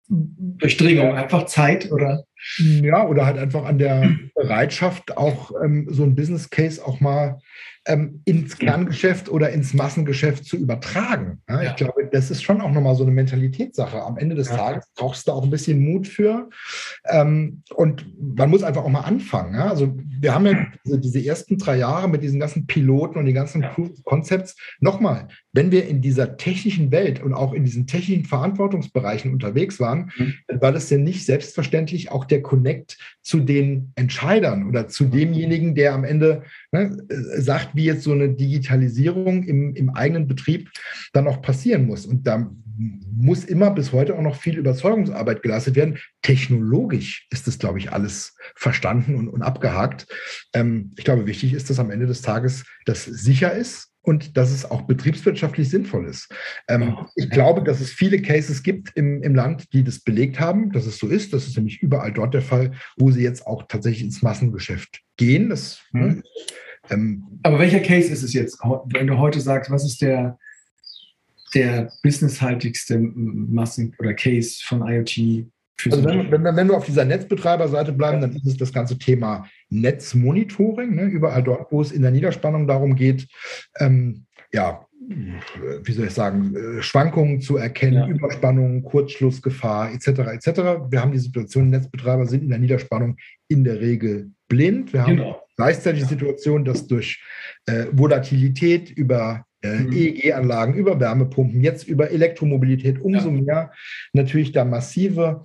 Durchdringung, 0.09 1.15
einfach 1.15 1.45
Zeit 1.47 1.91
oder? 1.91 2.23
Ja, 2.57 3.05
oder 3.07 3.25
halt 3.25 3.37
einfach 3.37 3.65
an 3.65 3.77
der 3.77 4.11
Bereitschaft, 4.35 5.17
auch 5.17 5.51
ähm, 5.63 5.87
so 5.89 6.03
ein 6.03 6.15
Business 6.15 6.49
Case 6.49 6.85
auch 6.85 6.99
mal 6.99 7.39
ähm, 7.87 8.21
ins 8.25 8.57
Kerngeschäft 8.57 9.29
oder 9.29 9.49
ins 9.49 9.73
Massengeschäft 9.73 10.45
zu 10.45 10.57
übertragen. 10.57 11.41
Ja, 11.47 11.63
ja. 11.63 11.69
Ich 11.69 11.75
glaube, 11.77 12.07
das 12.11 12.29
ist 12.29 12.43
schon 12.43 12.61
auch 12.61 12.71
nochmal 12.71 12.95
so 12.95 13.03
eine 13.03 13.13
Mentalitätssache. 13.13 14.01
Am 14.01 14.17
Ende 14.17 14.35
des 14.35 14.49
ja. 14.49 14.57
Tages 14.57 14.85
brauchst 14.95 15.27
du 15.27 15.31
auch 15.31 15.43
ein 15.43 15.49
bisschen 15.49 15.79
Mut 15.79 16.07
für. 16.07 16.49
Ähm, 17.05 17.63
und 17.73 18.05
man 18.19 18.49
muss 18.49 18.63
einfach 18.63 18.83
auch 18.83 18.89
mal 18.89 19.01
anfangen. 19.01 19.55
Also 19.55 19.95
wir 20.19 20.33
haben 20.33 20.45
ja 20.45 20.67
diese, 20.85 20.99
diese, 20.99 21.25
ersten 21.25 21.57
drei 21.57 21.77
Jahre 21.77 22.09
mit 22.09 22.23
diesen 22.23 22.39
ganzen 22.39 22.67
Piloten 22.67 23.17
und 23.17 23.25
den 23.25 23.35
ganzen 23.35 23.65
Concepts. 24.03 24.55
Nochmal, 24.79 25.29
wenn 25.53 25.71
wir 25.71 25.87
in 25.87 26.01
dieser 26.01 26.37
technischen 26.37 26.91
Welt 26.91 27.21
und 27.21 27.33
auch 27.33 27.53
in 27.53 27.63
diesen 27.63 27.87
technischen 27.87 28.25
Verantwortungsbereichen 28.25 29.31
unterwegs 29.31 29.79
waren, 29.79 30.11
mhm. 30.17 30.33
dann 30.47 30.61
war 30.61 30.71
das 30.71 30.89
ja 30.89 30.97
nicht 30.97 31.25
selbstverständlich 31.25 32.11
auch 32.11 32.25
der 32.27 32.41
Connect 32.41 32.97
zu 33.21 33.39
den 33.39 33.91
Entscheidern 33.95 34.67
oder 34.67 34.87
zu 34.87 35.05
demjenigen, 35.05 35.75
der 35.75 35.93
am 35.93 36.03
Ende 36.03 36.43
ne, 36.71 36.97
sagt, 37.37 37.75
wie 37.75 37.85
jetzt 37.85 38.03
so 38.03 38.11
eine 38.11 38.29
Digitalisierung 38.29 39.43
im, 39.43 39.75
im 39.75 39.89
eigenen 39.89 40.27
Betrieb 40.27 40.69
dann 41.13 41.27
auch 41.27 41.41
passieren 41.41 41.85
muss. 41.85 42.05
Und 42.05 42.25
da 42.27 42.49
muss 42.77 43.43
immer 43.43 43.71
bis 43.71 43.91
heute 43.91 44.15
auch 44.15 44.21
noch 44.21 44.35
viel 44.35 44.57
Überzeugungsarbeit 44.57 45.41
geleistet 45.41 45.75
werden. 45.75 45.97
Technologisch 46.21 47.27
ist 47.31 47.47
das, 47.47 47.57
glaube 47.57 47.79
ich, 47.79 47.91
alles 47.91 48.35
verstanden 48.55 49.15
und, 49.15 49.27
und 49.27 49.41
abgehakt. 49.41 50.07
Ähm, 50.53 50.91
ich 50.95 51.03
glaube, 51.03 51.25
wichtig 51.25 51.53
ist, 51.53 51.69
dass 51.69 51.79
am 51.79 51.89
Ende 51.89 52.05
des 52.05 52.21
Tages 52.21 52.65
das 52.85 53.05
sicher 53.05 53.51
ist 53.53 53.91
und 54.07 54.37
dass 54.37 54.51
es 54.51 54.63
auch 54.63 54.83
betriebswirtschaftlich 54.83 55.69
sinnvoll 55.69 56.07
ist. 56.07 56.33
Ähm, 56.69 56.97
ich 57.15 57.29
glaube, 57.29 57.61
dass 57.61 57.81
es 57.81 57.91
viele 57.91 58.21
Cases 58.21 58.63
gibt 58.63 58.95
im, 58.95 59.21
im 59.21 59.35
Land, 59.35 59.73
die 59.73 59.83
das 59.83 59.99
belegt 59.99 60.39
haben, 60.39 60.71
dass 60.71 60.85
es 60.85 60.97
so 60.97 61.09
ist. 61.09 61.33
Das 61.33 61.45
ist 61.45 61.57
nämlich 61.57 61.81
überall 61.81 62.13
dort 62.13 62.33
der 62.33 62.41
Fall, 62.41 62.71
wo 62.95 63.11
sie 63.11 63.21
jetzt 63.21 63.45
auch 63.45 63.67
tatsächlich 63.67 64.03
ins 64.03 64.21
Massengeschäft 64.21 65.01
gehen. 65.17 65.49
Das, 65.49 65.81
mhm. 65.91 66.23
ähm, 66.89 67.23
Aber 67.43 67.59
welcher 67.59 67.81
Case 67.81 68.09
ist 68.09 68.23
es 68.23 68.31
jetzt, 68.31 68.59
wenn 68.93 69.07
du 69.07 69.17
heute 69.17 69.41
sagst, 69.41 69.69
was 69.69 69.83
ist 69.83 70.01
der, 70.01 70.39
der 71.53 71.91
businesshaltigste 72.01 72.97
Massen- 72.99 73.93
oder 73.99 74.13
Case 74.13 74.61
von 74.63 74.87
IoT 74.87 75.49
also 75.85 76.03
wenn, 76.03 76.31
wenn, 76.31 76.43
wenn, 76.43 76.67
wir 76.67 76.75
auf 76.75 76.85
dieser 76.85 77.05
Netzbetreiberseite 77.05 77.93
bleiben, 77.93 78.19
dann 78.19 78.35
ist 78.35 78.47
es 78.47 78.57
das 78.57 78.73
ganze 78.73 78.97
Thema 78.97 79.47
Netzmonitoring, 79.69 80.95
ne, 80.95 81.03
überall 81.03 81.43
dort, 81.43 81.71
wo 81.71 81.81
es 81.81 81.91
in 81.91 82.01
der 82.01 82.11
Niederspannung 82.11 82.67
darum 82.67 82.95
geht, 82.95 83.27
ähm, 83.79 84.25
ja, 84.53 84.87
wie 85.83 85.91
soll 85.91 86.07
ich 86.07 86.13
sagen, 86.13 86.53
äh, 86.55 86.81
Schwankungen 86.81 87.39
zu 87.39 87.57
erkennen, 87.57 87.93
ja. 87.93 88.07
Überspannung, 88.07 88.83
Kurzschlussgefahr 88.83 89.93
etc. 89.93 90.07
etc. 90.07 90.47
Wir 90.89 91.01
haben 91.01 91.13
die 91.13 91.19
Situation, 91.19 91.69
Netzbetreiber 91.69 92.25
sind 92.25 92.43
in 92.43 92.49
der 92.49 92.59
Niederspannung 92.59 93.17
in 93.47 93.63
der 93.63 93.79
Regel 93.79 94.31
blind. 94.49 94.91
Wir 94.91 95.03
haben 95.03 95.17
genau. 95.17 95.41
gleichzeitig 95.55 96.03
die 96.03 96.09
Situation, 96.09 96.65
dass 96.65 96.87
durch 96.87 97.23
äh, 97.67 97.85
Volatilität 97.91 98.89
über 98.89 99.45
äh, 99.61 99.79
mhm. 99.79 99.91
EEG-Anlagen, 99.93 100.73
über 100.73 100.99
Wärmepumpen, 100.99 101.61
jetzt 101.61 101.87
über 101.87 102.11
Elektromobilität 102.11 102.99
umso 102.99 103.29
ja. 103.29 103.41
mehr 103.41 103.71
natürlich 104.13 104.51
da 104.51 104.65
massive 104.65 105.43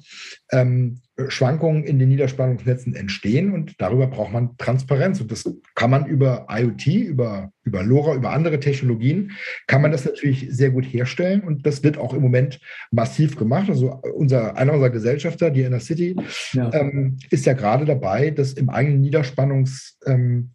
ähm, 0.50 1.01
Schwankungen 1.28 1.84
in 1.84 1.98
den 1.98 2.08
Niederspannungsnetzen 2.08 2.94
entstehen 2.94 3.52
und 3.52 3.74
darüber 3.78 4.06
braucht 4.06 4.32
man 4.32 4.56
Transparenz. 4.56 5.20
Und 5.20 5.30
das 5.30 5.44
kann 5.74 5.90
man 5.90 6.06
über 6.06 6.46
IoT, 6.50 6.86
über, 6.86 7.52
über 7.64 7.82
LoRa, 7.82 8.14
über 8.14 8.30
andere 8.30 8.60
Technologien, 8.60 9.32
kann 9.66 9.82
man 9.82 9.92
das 9.92 10.06
natürlich 10.06 10.46
sehr 10.50 10.70
gut 10.70 10.84
herstellen 10.84 11.42
und 11.42 11.66
das 11.66 11.82
wird 11.82 11.98
auch 11.98 12.14
im 12.14 12.22
Moment 12.22 12.60
massiv 12.90 13.36
gemacht. 13.36 13.68
Also 13.68 14.00
unser, 14.14 14.56
einer 14.56 14.72
unserer 14.72 14.90
Gesellschafter, 14.90 15.50
die 15.50 15.62
Inner 15.62 15.80
City, 15.80 16.16
ja. 16.52 16.72
Ähm, 16.72 17.18
ist 17.30 17.44
ja 17.44 17.52
gerade 17.52 17.84
dabei, 17.84 18.30
das 18.30 18.54
im 18.54 18.70
eigenen 18.70 19.00
Niederspannungsnetz 19.02 20.00
ähm, 20.06 20.54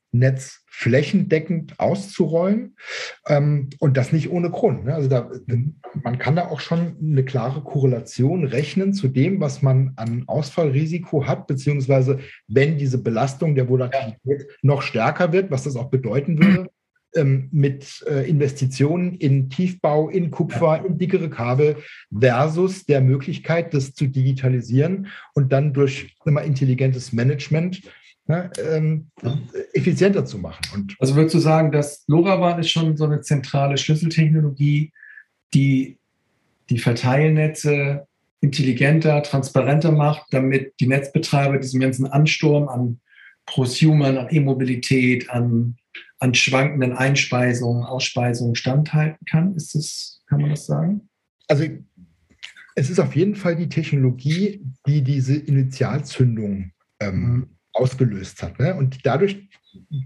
flächendeckend 0.78 1.80
auszurollen 1.80 2.76
ähm, 3.26 3.72
und 3.80 3.98
das 3.98 4.14
nicht 4.14 4.30
ohne 4.30 4.52
Grund. 4.52 4.86
Ne? 4.86 4.94
Also 4.94 5.10
da, 5.10 5.32
man 6.04 6.20
kann 6.20 6.36
da 6.36 6.50
auch 6.50 6.60
schon 6.60 6.96
eine 7.02 7.26
klare 7.26 7.62
Korrelation 7.64 8.44
rechnen 8.46 8.94
zu 8.94 9.08
dem, 9.08 9.42
was 9.42 9.64
man 9.64 9.94
an 9.96 10.26
Ausfallrisiko 10.28 11.26
hat, 11.26 11.48
beziehungsweise 11.48 12.20
wenn 12.48 12.78
diese 12.78 13.00
Belastung 13.00 13.56
der 13.56 13.68
Volatilität 13.70 14.50
noch 14.62 14.84
stärker 14.84 15.34
wird, 15.34 15.50
was 15.50 15.64
das 15.64 15.76
auch 15.76 15.90
bedeuten 15.90 16.38
würde, 16.38 16.70
ähm, 17.16 17.50
mit 17.52 18.06
äh, 18.08 18.30
Investitionen 18.30 19.16
in 19.16 19.50
Tiefbau, 19.50 20.10
in 20.10 20.30
Kupfer, 20.30 20.86
in 20.86 21.00
dickere 21.00 21.32
Kabel 21.32 21.78
versus 22.16 22.86
der 22.86 23.02
Möglichkeit, 23.02 23.74
das 23.74 23.96
zu 23.96 24.06
digitalisieren 24.06 25.08
und 25.34 25.52
dann 25.52 25.74
durch 25.74 26.16
immer 26.24 26.44
intelligentes 26.44 27.14
Management 27.14 27.82
ne, 28.28 28.52
ähm, 28.60 29.08
effizienter 29.74 30.26
zu 30.26 30.38
machen. 30.38 30.62
Und 30.74 30.96
also 31.00 31.16
würdest 31.16 31.36
du 31.36 31.40
sagen, 31.40 31.72
dass 31.72 32.04
LoRaWAN 32.08 32.60
ist 32.60 32.72
schon 32.72 32.98
so 32.98 33.06
eine 33.06 33.22
zentrale 33.22 33.78
Schlüsseltechnologie, 33.78 34.92
die 35.54 35.98
die 36.70 36.80
Verteilnetze 36.80 38.08
intelligenter, 38.42 39.24
transparenter 39.24 39.92
macht, 39.92 40.26
damit 40.32 40.74
die 40.80 40.88
Netzbetreiber 40.88 41.58
diesem 41.58 41.80
ganzen 41.80 42.06
Ansturm 42.06 42.68
an 42.68 43.00
Prosumern, 43.46 44.18
an 44.18 44.28
E-Mobilität, 44.30 45.30
an, 45.30 45.78
an 46.20 46.34
schwankenden 46.34 46.94
Einspeisungen, 46.94 47.84
Ausspeisungen 47.84 48.56
standhalten 48.56 49.26
kann? 49.26 49.56
Ist 49.56 49.74
das, 49.74 50.22
kann 50.28 50.42
man 50.42 50.50
das 50.52 50.66
sagen? 50.66 51.10
Also 51.48 51.64
es 52.76 52.90
ist 52.90 53.00
auf 53.00 53.16
jeden 53.16 53.36
Fall 53.36 53.56
die 53.56 53.70
Technologie, 53.70 54.62
die 54.86 55.02
diese 55.02 55.36
Initialzündung 55.36 56.72
ähm, 57.00 57.16
mhm 57.16 57.57
ausgelöst 57.78 58.42
hat. 58.42 58.60
Ne? 58.60 58.76
Und 58.76 59.06
dadurch, 59.06 59.48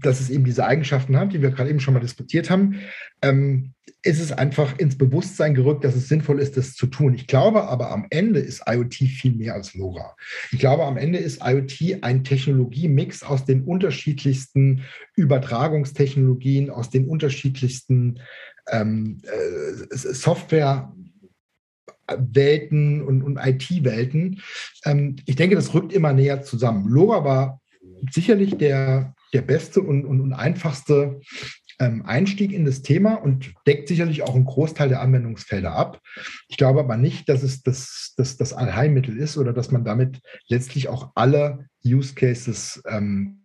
dass 0.02 0.20
es 0.20 0.30
eben 0.30 0.44
diese 0.44 0.66
Eigenschaften 0.66 1.16
hat, 1.16 1.32
die 1.32 1.40
wir 1.40 1.50
gerade 1.50 1.70
eben 1.70 1.80
schon 1.80 1.94
mal 1.94 2.00
diskutiert 2.00 2.50
haben, 2.50 2.80
ähm, 3.22 3.72
ist 4.02 4.20
es 4.20 4.32
einfach 4.32 4.78
ins 4.78 4.98
Bewusstsein 4.98 5.54
gerückt, 5.54 5.84
dass 5.84 5.94
es 5.94 6.08
sinnvoll 6.08 6.40
ist, 6.40 6.56
das 6.56 6.74
zu 6.74 6.86
tun. 6.86 7.14
Ich 7.14 7.26
glaube 7.26 7.68
aber 7.68 7.90
am 7.90 8.06
Ende 8.10 8.40
ist 8.40 8.64
IoT 8.66 8.94
viel 8.94 9.32
mehr 9.34 9.54
als 9.54 9.74
LoRa. 9.74 10.16
Ich 10.50 10.58
glaube 10.58 10.84
am 10.84 10.96
Ende 10.96 11.18
ist 11.18 11.40
IoT 11.42 12.02
ein 12.02 12.24
Technologiemix 12.24 13.22
aus 13.22 13.44
den 13.44 13.62
unterschiedlichsten 13.62 14.82
Übertragungstechnologien, 15.16 16.68
aus 16.68 16.90
den 16.90 17.08
unterschiedlichsten 17.08 18.20
ähm, 18.70 19.22
äh, 19.24 19.96
Software. 19.96 20.92
Welten 22.18 23.00
und, 23.00 23.22
und 23.22 23.38
IT-Welten. 23.38 24.42
Ähm, 24.84 25.16
ich 25.24 25.36
denke, 25.36 25.56
das 25.56 25.72
rückt 25.72 25.92
immer 25.92 26.12
näher 26.12 26.42
zusammen. 26.42 26.88
LoRa 26.88 27.24
war 27.24 27.61
sicherlich 28.10 28.56
der, 28.56 29.14
der 29.32 29.42
beste 29.42 29.80
und, 29.80 30.04
und, 30.04 30.20
und 30.20 30.32
einfachste 30.32 31.20
ähm, 31.78 32.04
Einstieg 32.06 32.52
in 32.52 32.64
das 32.64 32.82
Thema 32.82 33.14
und 33.14 33.52
deckt 33.66 33.88
sicherlich 33.88 34.22
auch 34.22 34.34
einen 34.34 34.44
Großteil 34.44 34.88
der 34.88 35.00
Anwendungsfelder 35.00 35.72
ab. 35.72 36.00
Ich 36.48 36.56
glaube 36.56 36.80
aber 36.80 36.96
nicht, 36.96 37.28
dass 37.28 37.42
es 37.42 37.62
das, 37.62 38.14
das, 38.16 38.36
das 38.36 38.52
Allheilmittel 38.52 39.16
ist 39.16 39.36
oder 39.36 39.52
dass 39.52 39.70
man 39.70 39.84
damit 39.84 40.20
letztlich 40.48 40.88
auch 40.88 41.12
alle 41.14 41.66
Use 41.84 42.14
Cases 42.14 42.82
ähm, 42.86 43.42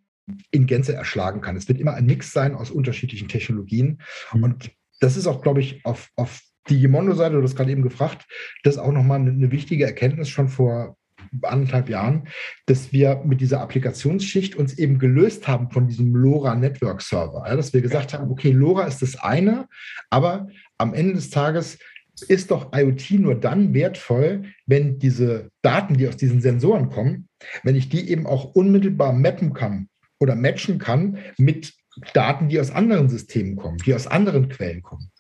in 0.52 0.68
Gänze 0.68 0.94
erschlagen 0.94 1.42
kann. 1.42 1.56
Es 1.56 1.68
wird 1.68 1.80
immer 1.80 1.94
ein 1.94 2.06
Mix 2.06 2.32
sein 2.34 2.54
aus 2.54 2.70
unterschiedlichen 2.70 3.28
Technologien. 3.28 4.02
Mhm. 4.34 4.44
Und 4.44 4.72
das 5.00 5.16
ist 5.16 5.28
auch, 5.28 5.42
glaube 5.42 5.62
ich, 5.62 5.86
auf, 5.86 6.10
auf 6.16 6.42
die 6.70 6.80
Gimondo-Seite, 6.80 7.36
du 7.36 7.44
hast 7.44 7.56
gerade 7.56 7.72
eben 7.72 7.82
gefragt, 7.82 8.26
das 8.64 8.76
ist 8.76 8.82
auch 8.82 8.92
nochmal 8.92 9.20
eine, 9.20 9.32
eine 9.32 9.52
wichtige 9.52 9.86
Erkenntnis 9.86 10.30
schon 10.30 10.50
vor 10.50 10.98
anderthalb 11.44 11.90
Jahren, 11.90 12.28
dass 12.66 12.92
wir 12.92 13.22
mit 13.26 13.42
dieser 13.42 13.62
Applikationsschicht 13.62 14.56
uns 14.56 14.78
eben 14.78 15.00
gelöst 15.00 15.48
haben 15.48 15.72
von 15.72 15.88
diesem 15.88 16.16
LoRa 16.16 16.56
Network 16.56 17.02
Server. 17.02 17.44
Ja, 17.48 17.56
dass 17.56 17.74
wir 17.74 17.82
gesagt 17.82 18.14
haben, 18.14 18.30
okay, 18.32 18.52
LoRa 18.52 18.86
ist 18.86 19.02
das 19.02 19.18
eine, 19.18 19.68
aber 20.10 20.48
am 20.78 20.94
Ende 20.94 21.14
des 21.14 21.30
Tages 21.30 21.78
ist 22.28 22.52
doch 22.52 22.72
IoT 22.74 23.12
nur 23.12 23.36
dann 23.36 23.74
wertvoll, 23.74 24.46
wenn 24.66 24.98
diese 25.00 25.52
Daten, 25.62 25.96
die 25.96 26.08
aus 26.08 26.18
diesen 26.18 26.42
Sensoren 26.42 26.90
kommen, 26.90 27.28
wenn 27.64 27.76
ich 27.76 27.90
die 27.90 28.10
eben 28.10 28.26
auch 28.26 28.56
unmittelbar 28.56 29.14
mappen 29.14 29.54
kann 29.54 29.90
oder 30.20 30.36
matchen 30.36 30.80
kann 30.80 31.20
mit 31.38 31.74
Daten, 32.14 32.50
die 32.50 32.60
aus 32.60 32.72
anderen 32.72 33.10
Systemen 33.10 33.56
kommen, 33.56 33.78
die 33.86 33.94
aus 33.94 34.08
anderen 34.08 34.50
Quellen 34.50 34.82
kommen. 34.82 35.12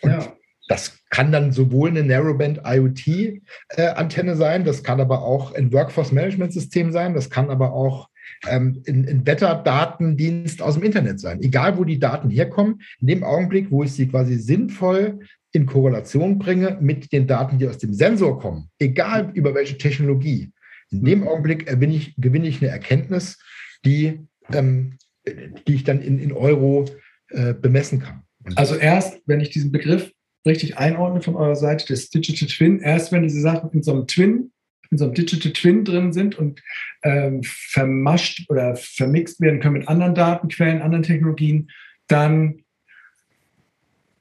Und 0.00 0.10
ja. 0.10 0.36
Das 0.68 0.98
kann 1.10 1.32
dann 1.32 1.52
sowohl 1.52 1.90
eine 1.90 2.02
Narrowband 2.02 2.62
IoT-Antenne 2.64 4.32
äh, 4.32 4.36
sein, 4.36 4.64
das 4.64 4.82
kann 4.82 5.00
aber 5.00 5.22
auch 5.22 5.54
ein 5.54 5.72
Workforce-Management-System 5.72 6.92
sein, 6.92 7.14
das 7.14 7.30
kann 7.30 7.50
aber 7.50 7.72
auch 7.72 8.08
ähm, 8.48 8.82
ein, 8.86 9.26
Wetterdatendienst 9.26 10.60
aus 10.62 10.74
dem 10.74 10.82
Internet 10.82 11.20
sein. 11.20 11.40
Egal, 11.40 11.78
wo 11.78 11.84
die 11.84 11.98
Daten 11.98 12.30
herkommen, 12.30 12.82
in 13.00 13.06
dem 13.06 13.24
Augenblick, 13.24 13.70
wo 13.70 13.84
ich 13.84 13.92
sie 13.92 14.08
quasi 14.08 14.36
sinnvoll 14.36 15.20
in 15.52 15.66
Korrelation 15.66 16.38
bringe 16.38 16.76
mit 16.80 17.12
den 17.12 17.26
Daten, 17.26 17.58
die 17.58 17.68
aus 17.68 17.78
dem 17.78 17.94
Sensor 17.94 18.40
kommen, 18.40 18.68
egal 18.78 19.30
über 19.34 19.54
welche 19.54 19.78
Technologie, 19.78 20.52
in 20.90 21.04
dem. 21.04 21.26
Augenblick 21.26 21.70
ich, 21.70 22.14
gewinne 22.16 22.46
ich 22.46 22.62
eine 22.62 22.70
Erkenntnis, 22.70 23.38
die, 23.84 24.26
ähm, 24.52 24.98
die 25.26 25.74
ich 25.74 25.84
dann 25.84 26.00
in, 26.00 26.18
in 26.18 26.32
Euro 26.32 26.84
äh, 27.30 27.54
bemessen 27.54 28.00
kann. 28.00 28.22
Also 28.54 28.76
erst, 28.76 29.20
wenn 29.26 29.40
ich 29.40 29.50
diesen 29.50 29.72
Begriff 29.72 30.12
richtig 30.46 30.78
einordnen 30.78 31.22
von 31.22 31.36
eurer 31.36 31.56
Seite, 31.56 31.86
das 31.88 32.10
Digital 32.10 32.48
Twin, 32.48 32.80
erst 32.80 33.12
wenn 33.12 33.22
diese 33.22 33.40
Sachen 33.40 33.70
in 33.72 33.82
so 33.82 33.92
einem 33.92 34.06
Twin, 34.06 34.52
in 34.90 34.98
so 34.98 35.04
einem 35.04 35.14
Digital 35.14 35.52
Twin 35.52 35.84
drin 35.84 36.12
sind 36.12 36.36
und 36.36 36.62
ähm, 37.02 37.42
vermascht 37.42 38.48
oder 38.48 38.76
vermixt 38.76 39.40
werden 39.40 39.60
können 39.60 39.78
mit 39.78 39.88
anderen 39.88 40.14
Datenquellen, 40.14 40.82
anderen 40.82 41.02
Technologien, 41.02 41.70
dann, 42.06 42.62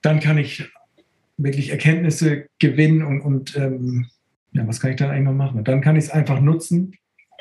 dann 0.01 0.19
kann 0.19 0.37
ich 0.37 0.69
wirklich 1.37 1.69
Erkenntnisse 1.69 2.47
gewinnen 2.59 3.03
und, 3.03 3.21
und 3.21 3.55
ähm, 3.57 4.07
ja, 4.53 4.67
was 4.67 4.79
kann 4.79 4.91
ich 4.91 4.97
dann 4.97 5.11
eigentlich 5.11 5.25
noch 5.25 5.33
machen? 5.33 5.63
Dann 5.63 5.81
kann 5.81 5.97
ich 5.97 6.05
es 6.05 6.09
einfach 6.09 6.39
nutzen 6.39 6.95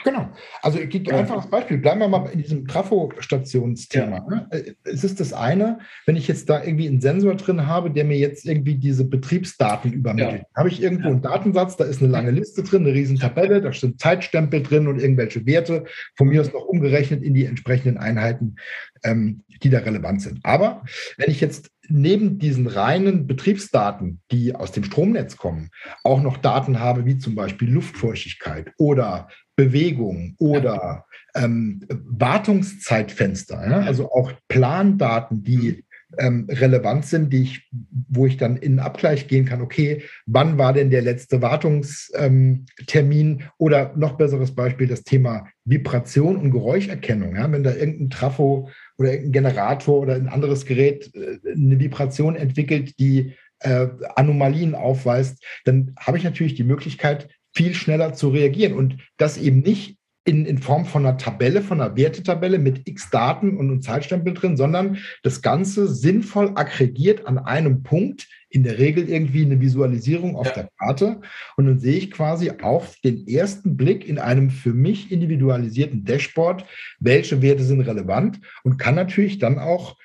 Genau. 0.05 0.29
Also 0.61 0.79
ich 0.79 0.91
gebe 0.91 1.15
einfach 1.15 1.37
das 1.37 1.51
Beispiel. 1.51 1.79
Bleiben 1.79 2.01
wir 2.01 2.09
mal 2.09 2.27
in 2.27 2.43
diesem 2.43 2.69
Trafo-Stationsthema. 2.69 4.17
Ja. 4.17 4.27
Ne? 4.29 4.47
Äh, 4.51 4.75
es 4.85 5.03
ist 5.03 5.19
das 5.19 5.33
eine, 5.33 5.79
wenn 6.05 6.17
ich 6.17 6.29
jetzt 6.29 6.51
da 6.51 6.63
irgendwie 6.63 6.87
einen 6.87 7.01
Sensor 7.01 7.35
drin 7.37 7.67
habe, 7.67 7.91
der 7.91 8.05
mir 8.05 8.19
jetzt 8.19 8.45
irgendwie 8.45 8.75
diese 8.75 9.05
Betriebsdaten 9.05 9.93
übermittelt. 9.93 10.43
Ja. 10.43 10.47
Habe 10.57 10.69
ich 10.69 10.83
irgendwo 10.83 11.09
einen 11.09 11.23
Datensatz, 11.23 11.77
da 11.77 11.85
ist 11.85 12.03
eine 12.03 12.11
lange 12.11 12.31
Liste 12.31 12.63
drin, 12.63 12.85
eine 12.85 12.95
riesen 12.95 13.19
Tabelle, 13.19 13.63
da 13.63 13.73
sind 13.73 13.99
Zeitstempel 13.99 14.63
drin 14.63 14.89
und 14.89 15.01
irgendwelche 15.01 15.47
Werte, 15.47 15.85
von 16.17 16.29
mir 16.29 16.43
aus 16.43 16.53
noch 16.53 16.67
umgerechnet 16.67 17.23
in 17.23 17.33
die 17.33 17.47
entsprechenden 17.47 17.97
Einheiten, 17.97 18.57
ähm, 19.05 19.43
die 19.63 19.71
da 19.71 19.79
relevant 19.79 20.21
sind. 20.21 20.41
Aber 20.43 20.85
wenn 21.17 21.31
ich 21.31 21.41
jetzt 21.41 21.71
neben 21.89 22.39
diesen 22.39 22.67
reinen 22.67 23.27
Betriebsdaten, 23.27 24.21
die 24.31 24.55
aus 24.55 24.73
dem 24.73 24.85
Stromnetz 24.85 25.37
kommen, 25.37 25.71
auch 26.03 26.23
noch 26.23 26.37
Daten 26.39 26.81
habe, 26.81 27.05
wie 27.07 27.19
zum 27.19 27.35
Beispiel 27.35 27.71
Luftfeuchtigkeit 27.71 28.73
oder 28.79 29.29
Bewegung 29.57 30.35
oder 30.39 31.05
ähm, 31.35 31.87
Wartungszeitfenster, 31.89 33.69
ja? 33.69 33.81
also 33.81 34.11
auch 34.11 34.33
Plandaten, 34.49 35.43
die 35.43 35.85
ähm, 36.19 36.47
relevant 36.49 37.07
sind, 37.07 37.33
die 37.33 37.43
ich, 37.43 37.71
wo 38.09 38.27
ich 38.27 38.37
dann 38.37 38.57
in 38.57 38.79
Abgleich 38.79 39.29
gehen 39.29 39.45
kann, 39.45 39.61
okay, 39.61 40.03
wann 40.27 40.59
war 40.59 40.73
denn 40.73 40.91
der 40.91 41.03
letzte 41.03 41.43
Wartungstermin 41.43 43.41
ähm, 43.41 43.43
oder 43.59 43.93
noch 43.97 44.17
besseres 44.17 44.55
Beispiel 44.55 44.87
das 44.87 45.03
Thema 45.03 45.49
Vibration 45.65 46.37
und 46.37 46.51
Geräuscherkennung. 46.51 47.37
Ja? 47.37 47.51
Wenn 47.51 47.65
da 47.65 47.75
irgendein 47.75 48.11
Trafo 48.11 48.71
oder 48.99 49.13
irgendein 49.13 49.33
Generator 49.33 50.01
oder 50.01 50.15
ein 50.15 50.29
anderes 50.29 50.67
Gerät 50.67 51.13
äh, 51.15 51.39
eine 51.51 51.81
Vibration 51.81 52.37
entwickelt, 52.37 52.99
die 52.99 53.35
äh, 53.61 53.89
Anomalien 54.17 54.75
aufweist, 54.75 55.43
dann 55.65 55.95
habe 55.99 56.19
ich 56.19 56.25
natürlich 56.25 56.55
die 56.55 56.65
Möglichkeit, 56.65 57.29
viel 57.55 57.75
schneller 57.75 58.13
zu 58.13 58.29
reagieren 58.29 58.75
und 58.75 58.97
das 59.17 59.39
eben 59.39 59.61
nicht 59.61 59.97
in, 60.27 60.47
in 60.47 60.59
Form 60.59 60.87
von 60.87 61.05
einer 61.05 61.19
Tabelle, 61.19 61.61
von 61.61 61.81
einer 61.81 61.97
Wertetabelle 61.97 62.59
mit 62.59 62.89
x 62.89 63.11
Daten 63.11 63.59
und 63.59 63.69
einem 63.69 63.83
Zeitstempel 63.83 64.33
drin, 64.33 64.57
sondern 64.57 64.99
das 65.23 65.43
Ganze 65.43 65.87
sinnvoll 65.87 66.53
aggregiert 66.55 67.27
an 67.27 67.39
einem 67.39 67.83
Punkt, 67.83 68.27
in 68.49 68.63
der 68.63 68.79
Regel 68.79 69.09
irgendwie 69.09 69.45
eine 69.45 69.61
Visualisierung 69.61 70.37
auf 70.37 70.47
ja. 70.47 70.53
der 70.55 70.69
Karte. 70.79 71.21
Und 71.57 71.67
dann 71.67 71.79
sehe 71.79 71.97
ich 71.97 72.11
quasi 72.11 72.53
auf 72.63 72.97
den 73.03 73.27
ersten 73.27 73.77
Blick 73.77 74.09
in 74.09 74.19
einem 74.19 74.49
für 74.49 74.73
mich 74.73 75.11
individualisierten 75.11 76.05
Dashboard, 76.05 76.65
welche 77.01 77.43
Werte 77.43 77.65
sind 77.65 77.81
relevant 77.81 78.41
und 78.63 78.79
kann 78.79 78.95
natürlich 78.95 79.39
dann 79.39 79.59
auch 79.59 79.97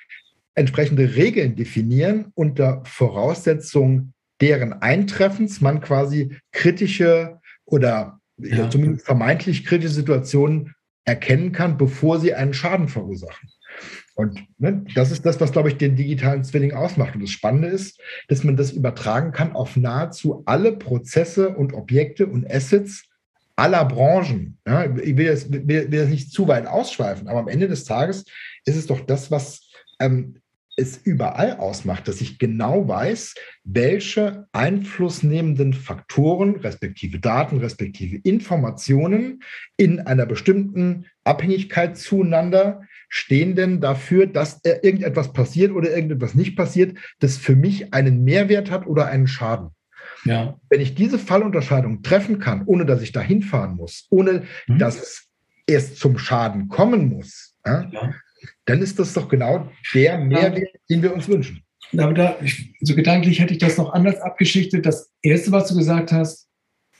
entsprechende 0.54 1.14
Regeln 1.14 1.56
definieren 1.56 2.26
unter 2.34 2.82
Voraussetzung 2.84 4.12
deren 4.40 4.72
Eintreffens 4.72 5.60
man 5.60 5.80
quasi 5.80 6.36
kritische 6.52 7.39
oder 7.70 8.20
ja. 8.38 8.68
zumindest 8.70 9.06
vermeintlich 9.06 9.64
kritische 9.64 9.94
Situationen 9.94 10.74
erkennen 11.04 11.52
kann, 11.52 11.78
bevor 11.78 12.20
sie 12.20 12.34
einen 12.34 12.54
Schaden 12.54 12.88
verursachen. 12.88 13.48
Und 14.14 14.46
ne, 14.58 14.84
das 14.94 15.10
ist 15.10 15.24
das, 15.24 15.40
was, 15.40 15.52
glaube 15.52 15.70
ich, 15.70 15.76
den 15.76 15.96
digitalen 15.96 16.44
Zwilling 16.44 16.72
ausmacht. 16.72 17.14
Und 17.14 17.22
das 17.22 17.30
Spannende 17.30 17.68
ist, 17.68 18.00
dass 18.28 18.44
man 18.44 18.56
das 18.56 18.72
übertragen 18.72 19.32
kann 19.32 19.52
auf 19.52 19.76
nahezu 19.76 20.42
alle 20.44 20.72
Prozesse 20.72 21.50
und 21.50 21.72
Objekte 21.72 22.26
und 22.26 22.50
Assets 22.50 23.04
aller 23.56 23.84
Branchen. 23.84 24.58
Ja, 24.66 24.84
ich 24.84 25.16
will 25.16 25.26
das, 25.26 25.50
will, 25.50 25.66
will 25.66 25.88
das, 25.90 26.08
nicht 26.08 26.32
zu 26.32 26.48
weit 26.48 26.66
ausschweifen, 26.66 27.28
aber 27.28 27.40
am 27.40 27.48
Ende 27.48 27.68
des 27.68 27.84
Tages 27.84 28.24
ist 28.64 28.76
es 28.76 28.86
doch 28.86 29.00
das, 29.00 29.30
was 29.30 29.70
ähm, 30.00 30.39
es 30.76 30.96
überall 30.96 31.56
ausmacht, 31.56 32.08
dass 32.08 32.20
ich 32.20 32.38
genau 32.38 32.88
weiß, 32.88 33.34
welche 33.64 34.46
einflussnehmenden 34.52 35.72
Faktoren, 35.72 36.56
respektive 36.56 37.18
Daten, 37.18 37.58
respektive 37.58 38.16
Informationen 38.16 39.42
in 39.76 40.00
einer 40.00 40.26
bestimmten 40.26 41.06
Abhängigkeit 41.24 41.96
zueinander 41.96 42.82
stehen 43.08 43.56
denn 43.56 43.80
dafür, 43.80 44.26
dass 44.26 44.60
irgendetwas 44.64 45.32
passiert 45.32 45.72
oder 45.72 45.90
irgendetwas 45.90 46.34
nicht 46.34 46.56
passiert, 46.56 46.96
das 47.18 47.36
für 47.36 47.56
mich 47.56 47.92
einen 47.92 48.22
Mehrwert 48.22 48.70
hat 48.70 48.86
oder 48.86 49.06
einen 49.06 49.26
Schaden. 49.26 49.70
Ja. 50.24 50.58
Wenn 50.68 50.80
ich 50.80 50.94
diese 50.94 51.18
Fallunterscheidung 51.18 52.02
treffen 52.02 52.38
kann, 52.38 52.62
ohne 52.66 52.86
dass 52.86 53.02
ich 53.02 53.12
da 53.12 53.20
hinfahren 53.20 53.74
muss, 53.74 54.06
ohne 54.10 54.44
mhm. 54.66 54.78
dass 54.78 55.00
es 55.00 55.28
erst 55.66 55.98
zum 55.98 56.18
Schaden 56.18 56.68
kommen 56.68 57.08
muss, 57.08 57.56
ja 57.66 57.90
dann 58.64 58.80
ist 58.80 58.98
das 58.98 59.12
doch 59.14 59.28
genau 59.28 59.70
der 59.94 60.18
Mehrwert, 60.18 60.68
den 60.88 61.02
wir 61.02 61.14
uns 61.14 61.28
wünschen. 61.28 61.62
Aber 61.96 62.14
da, 62.14 62.36
so 62.80 62.94
gedanklich 62.94 63.40
hätte 63.40 63.52
ich 63.52 63.58
das 63.58 63.76
noch 63.76 63.92
anders 63.92 64.20
abgeschichtet. 64.20 64.86
Das 64.86 65.10
Erste, 65.22 65.50
was 65.52 65.68
du 65.68 65.76
gesagt 65.76 66.12
hast, 66.12 66.48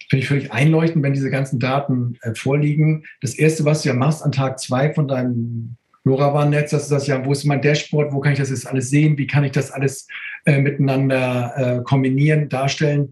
finde 0.08 0.22
ich 0.22 0.28
völlig 0.28 0.52
einleuchtend, 0.52 1.04
wenn 1.04 1.12
diese 1.12 1.30
ganzen 1.30 1.60
Daten 1.60 2.18
äh, 2.22 2.34
vorliegen. 2.34 3.04
Das 3.20 3.34
Erste, 3.34 3.64
was 3.64 3.82
du 3.82 3.90
ja 3.90 3.94
machst 3.94 4.22
an 4.24 4.32
Tag 4.32 4.58
zwei 4.58 4.92
von 4.92 5.06
deinem 5.06 5.76
LoRaWAN-Netz, 6.04 6.70
dass 6.70 6.84
du 6.84 6.88
sagst, 6.90 7.06
ja, 7.06 7.24
wo 7.24 7.32
ist 7.32 7.44
mein 7.44 7.62
Dashboard, 7.62 8.12
wo 8.12 8.20
kann 8.20 8.32
ich 8.32 8.38
das 8.38 8.50
jetzt 8.50 8.66
alles 8.66 8.90
sehen, 8.90 9.16
wie 9.18 9.28
kann 9.28 9.44
ich 9.44 9.52
das 9.52 9.70
alles 9.70 10.08
äh, 10.44 10.58
miteinander 10.58 11.52
äh, 11.56 11.82
kombinieren, 11.84 12.48
darstellen. 12.48 13.10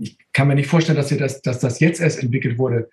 Ich 0.00 0.16
kann 0.32 0.48
mir 0.48 0.54
nicht 0.54 0.68
vorstellen, 0.68 0.96
dass, 0.96 1.08
das, 1.08 1.42
dass 1.42 1.58
das 1.58 1.80
jetzt 1.80 2.00
erst 2.00 2.22
entwickelt 2.22 2.58
wurde. 2.58 2.88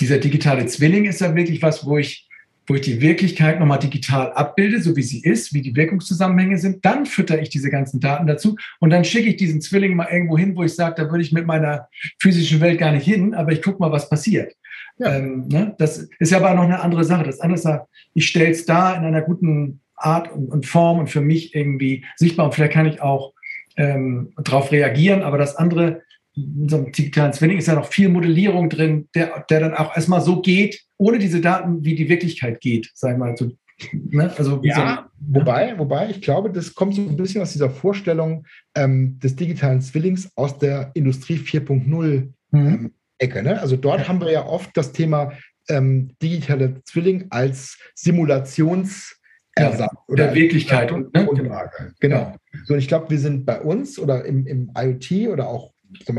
Dieser 0.00 0.18
digitale 0.18 0.66
Zwilling 0.66 1.06
ist 1.06 1.20
ja 1.20 1.34
wirklich 1.34 1.62
was, 1.62 1.86
wo 1.86 1.96
ich 1.96 2.25
wo 2.66 2.74
ich 2.74 2.80
die 2.80 3.00
Wirklichkeit 3.00 3.60
nochmal 3.60 3.78
digital 3.78 4.32
abbilde, 4.32 4.80
so 4.80 4.96
wie 4.96 5.02
sie 5.02 5.22
ist, 5.22 5.54
wie 5.54 5.62
die 5.62 5.76
Wirkungszusammenhänge 5.76 6.58
sind. 6.58 6.84
Dann 6.84 7.06
fütter 7.06 7.40
ich 7.40 7.48
diese 7.48 7.70
ganzen 7.70 8.00
Daten 8.00 8.26
dazu 8.26 8.56
und 8.80 8.90
dann 8.90 9.04
schicke 9.04 9.30
ich 9.30 9.36
diesen 9.36 9.60
Zwilling 9.60 9.94
mal 9.94 10.08
irgendwo 10.10 10.36
hin, 10.36 10.56
wo 10.56 10.62
ich 10.62 10.74
sage, 10.74 10.94
da 10.96 11.10
würde 11.10 11.22
ich 11.22 11.32
mit 11.32 11.46
meiner 11.46 11.88
physischen 12.18 12.60
Welt 12.60 12.78
gar 12.78 12.92
nicht 12.92 13.04
hin, 13.04 13.34
aber 13.34 13.52
ich 13.52 13.62
gucke 13.62 13.78
mal, 13.80 13.92
was 13.92 14.08
passiert. 14.08 14.54
Ja. 14.98 15.14
Ähm, 15.14 15.46
ne? 15.48 15.74
Das 15.78 16.08
ist 16.18 16.32
ja 16.32 16.38
aber 16.38 16.54
noch 16.54 16.64
eine 16.64 16.80
andere 16.80 17.04
Sache. 17.04 17.24
Das 17.24 17.40
andere 17.40 17.58
ist, 17.58 17.68
ich 18.14 18.26
stelle 18.26 18.50
es 18.50 18.64
da 18.64 18.94
in 18.94 19.04
einer 19.04 19.22
guten 19.22 19.80
Art 19.94 20.32
und, 20.32 20.48
und, 20.48 20.66
Form 20.66 20.98
und 20.98 21.08
für 21.08 21.20
mich 21.20 21.54
irgendwie 21.54 22.04
sichtbar 22.16 22.46
und 22.46 22.54
vielleicht 22.54 22.72
kann 22.72 22.86
ich 22.86 23.00
auch 23.00 23.32
ähm, 23.76 24.32
darauf 24.42 24.72
reagieren, 24.72 25.22
aber 25.22 25.38
das 25.38 25.56
andere 25.56 26.02
in 26.36 26.68
so 26.68 26.76
einem 26.76 26.92
digitalen 26.92 27.32
Zwilling 27.32 27.58
ist 27.58 27.66
ja 27.66 27.74
noch 27.74 27.90
viel 27.90 28.08
Modellierung 28.08 28.68
drin, 28.68 29.08
der, 29.14 29.44
der 29.48 29.60
dann 29.60 29.74
auch 29.74 29.96
erstmal 29.96 30.20
so 30.20 30.42
geht, 30.42 30.82
ohne 30.98 31.18
diese 31.18 31.40
Daten, 31.40 31.84
wie 31.84 31.94
die 31.94 32.08
Wirklichkeit 32.08 32.60
geht, 32.60 32.90
sag 32.94 33.12
ich 33.12 33.18
mal, 33.18 33.36
so 33.36 33.50
Ne? 33.92 34.32
Also 34.36 34.60
ja, 34.62 35.08
so 35.18 35.34
wobei, 35.34 35.78
wobei, 35.78 36.08
ich 36.08 36.22
glaube, 36.22 36.50
das 36.50 36.74
kommt 36.74 36.94
so 36.94 37.02
ein 37.02 37.16
bisschen 37.16 37.42
aus 37.42 37.52
dieser 37.52 37.70
Vorstellung 37.70 38.46
ähm, 38.74 39.18
des 39.18 39.36
digitalen 39.36 39.80
Zwillings 39.82 40.30
aus 40.34 40.58
der 40.58 40.90
Industrie 40.94 41.36
4.0 41.36 41.84
mhm. 41.84 42.30
ähm, 42.52 42.94
Ecke. 43.18 43.42
Ne? 43.42 43.60
Also 43.60 43.76
dort 43.76 44.00
ja. 44.00 44.08
haben 44.08 44.20
wir 44.20 44.30
ja 44.30 44.46
oft 44.46 44.74
das 44.76 44.92
Thema 44.92 45.32
ähm, 45.68 46.12
digitale 46.22 46.82
Zwilling 46.84 47.26
als 47.30 47.78
Simulations- 47.96 49.12
Ersatz 49.58 49.90
ja, 49.90 50.02
oder 50.08 50.34
Wirklichkeit 50.34 50.92
und 50.92 51.14
ne? 51.14 51.24
Grundlage. 51.24 51.94
Genau. 52.00 52.36
So, 52.66 52.74
und 52.74 52.78
ich 52.78 52.88
glaube, 52.88 53.08
wir 53.08 53.18
sind 53.18 53.46
bei 53.46 53.58
uns 53.58 53.98
oder 53.98 54.26
im, 54.26 54.46
im 54.46 54.70
IoT 54.76 55.28
oder 55.32 55.48
auch 55.48 55.72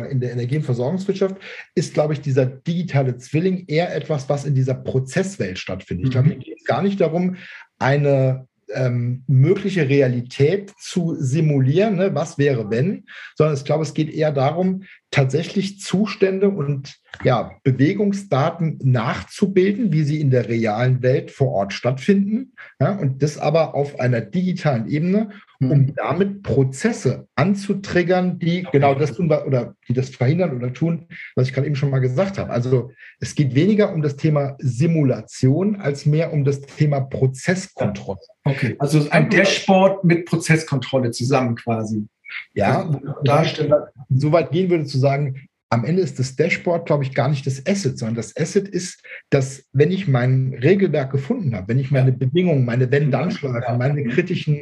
in 0.10 0.19
der 0.19 0.31
Energie- 0.31 0.57
und 0.57 0.64
Versorgungswirtschaft 0.64 1.35
ist, 1.76 1.94
glaube 1.94 2.14
ich, 2.14 2.22
dieser 2.22 2.45
digitale 2.45 3.18
Zwilling 3.18 3.65
eher 3.68 3.95
etwas, 3.95 4.30
was 4.30 4.45
in 4.45 4.56
dieser 4.56 4.76
Prozesswelt 4.76 5.60
stattfindet. 5.60 6.06
Mhm. 6.06 6.07
Ich 6.07 6.11
glaube, 6.11 6.30
hier 6.30 6.38
geht 6.38 6.57
es 6.60 6.65
gar 6.65 6.81
nicht 6.81 7.02
darum, 7.02 7.35
eine 7.80 8.48
ähm, 8.73 9.23
mögliche 9.27 9.88
Realität 9.88 10.73
zu 10.80 11.15
simulieren, 11.18 11.95
ne? 11.95 12.14
was 12.14 12.38
wäre 12.38 12.69
wenn, 12.69 13.06
sondern 13.35 13.56
ich 13.56 13.64
glaube, 13.64 13.84
es 13.84 13.94
geht 13.94 14.14
eher 14.14 14.31
darum, 14.31 14.84
tatsächlich 15.12 15.80
Zustände 15.80 16.50
und 16.50 16.98
ja, 17.24 17.52
Bewegungsdaten 17.64 18.80
nachzubilden, 18.84 19.92
wie 19.92 20.04
sie 20.04 20.20
in 20.20 20.30
der 20.30 20.50
realen 20.50 21.02
Welt 21.02 21.32
vor 21.32 21.52
Ort 21.52 21.74
stattfinden. 21.74 22.54
Ja, 22.80 22.92
und 22.92 23.24
das 23.24 23.38
aber 23.38 23.74
auf 23.74 24.00
einer 24.00 24.22
digitalen 24.22 24.88
Ebene, 24.88 25.30
um 25.60 25.70
mhm. 25.70 25.94
damit 25.96 26.44
Prozesse 26.44 27.28
anzutriggern, 27.36 28.38
die 28.38 28.68
genau 28.72 28.94
das 28.94 29.14
tun 29.14 29.32
oder 29.32 29.76
die 29.88 29.94
das 29.94 30.10
verhindern 30.10 30.56
oder 30.56 30.74
tun, 30.74 31.08
was 31.36 31.48
ich 31.48 31.54
gerade 31.54 31.66
eben 31.66 31.76
schon 31.76 31.90
mal 31.90 32.00
gesagt 32.00 32.38
habe. 32.38 32.52
Also 32.52 32.92
es 33.20 33.34
geht 33.34 33.56
weniger 33.56 33.94
um 33.94 34.02
das 34.02 34.18
Thema 34.18 34.56
Simulation 34.60 35.78
als 35.78 36.06
mehr 36.06 36.32
um 36.34 36.44
das 36.44 36.62
Thema 36.62 37.00
Prozesskontrolle. 37.00 38.20
Okay, 38.44 38.76
also 38.78 39.10
ein 39.10 39.30
Dashboard 39.30 40.04
mit 40.04 40.26
Prozesskontrolle 40.26 41.12
zusammen 41.12 41.56
quasi. 41.56 42.06
Ja, 42.54 42.90
Darsteller 43.24 43.91
so 44.10 44.32
weit 44.32 44.52
gehen 44.52 44.70
würde 44.70 44.86
zu 44.86 44.98
sagen, 44.98 45.48
am 45.70 45.84
Ende 45.84 46.02
ist 46.02 46.18
das 46.18 46.36
Dashboard, 46.36 46.86
glaube 46.86 47.04
ich, 47.04 47.14
gar 47.14 47.28
nicht 47.28 47.45
das 47.45 47.66
Asset, 47.66 47.98
sondern 47.98 48.16
das 48.16 48.36
Asset 48.38 48.68
ist, 48.68 49.04
dass, 49.30 49.66
wenn 49.74 49.91
ich 49.91 50.08
mein 50.08 50.58
Regelwerk 50.62 51.12
gefunden 51.12 51.56
habe, 51.56 51.68
wenn 51.68 51.80
ich 51.80 51.91
meine 51.91 52.14
Bedingungen, 52.14 52.64
meine 52.64 52.90
Wenn-Dann-Schleifen, 52.90 53.78
meine 53.78 54.06
kritischen 54.06 54.62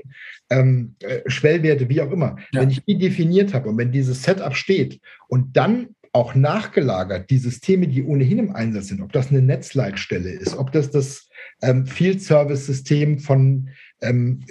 ähm, 0.50 0.96
äh, 1.02 1.22
Schwellwerte, 1.28 1.90
wie 1.90 2.02
auch 2.02 2.12
immer, 2.12 2.38
ja. 2.52 2.62
wenn 2.62 2.72
ich 2.72 2.84
die 2.86 2.98
definiert 2.98 3.54
habe 3.54 3.70
und 3.70 3.78
wenn 3.78 3.92
dieses 3.92 4.24
Setup 4.24 4.56
steht 4.56 5.00
und 5.28 5.56
dann 5.56 5.90
auch 6.12 6.34
nachgelagert 6.34 7.30
die 7.30 7.38
Systeme, 7.38 7.88
die 7.88 8.02
ohnehin 8.02 8.40
im 8.40 8.56
Einsatz 8.56 8.88
sind, 8.88 9.02
ob 9.02 9.12
das 9.12 9.30
eine 9.30 9.42
Netzleitstelle 9.42 10.30
ist, 10.30 10.58
ob 10.58 10.72
das 10.72 10.90
das 10.90 11.30
ähm, 11.62 11.86
Field 11.86 12.22
Service 12.22 12.66
System 12.66 13.20
von, 13.20 13.70
ähm, 14.02 14.44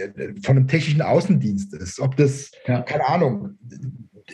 von 0.42 0.56
einem 0.56 0.68
technischen 0.68 1.02
Außendienst 1.02 1.74
ist, 1.74 2.00
ob 2.00 2.16
das, 2.16 2.50
ja. 2.66 2.82
keine 2.82 3.06
Ahnung, 3.08 3.58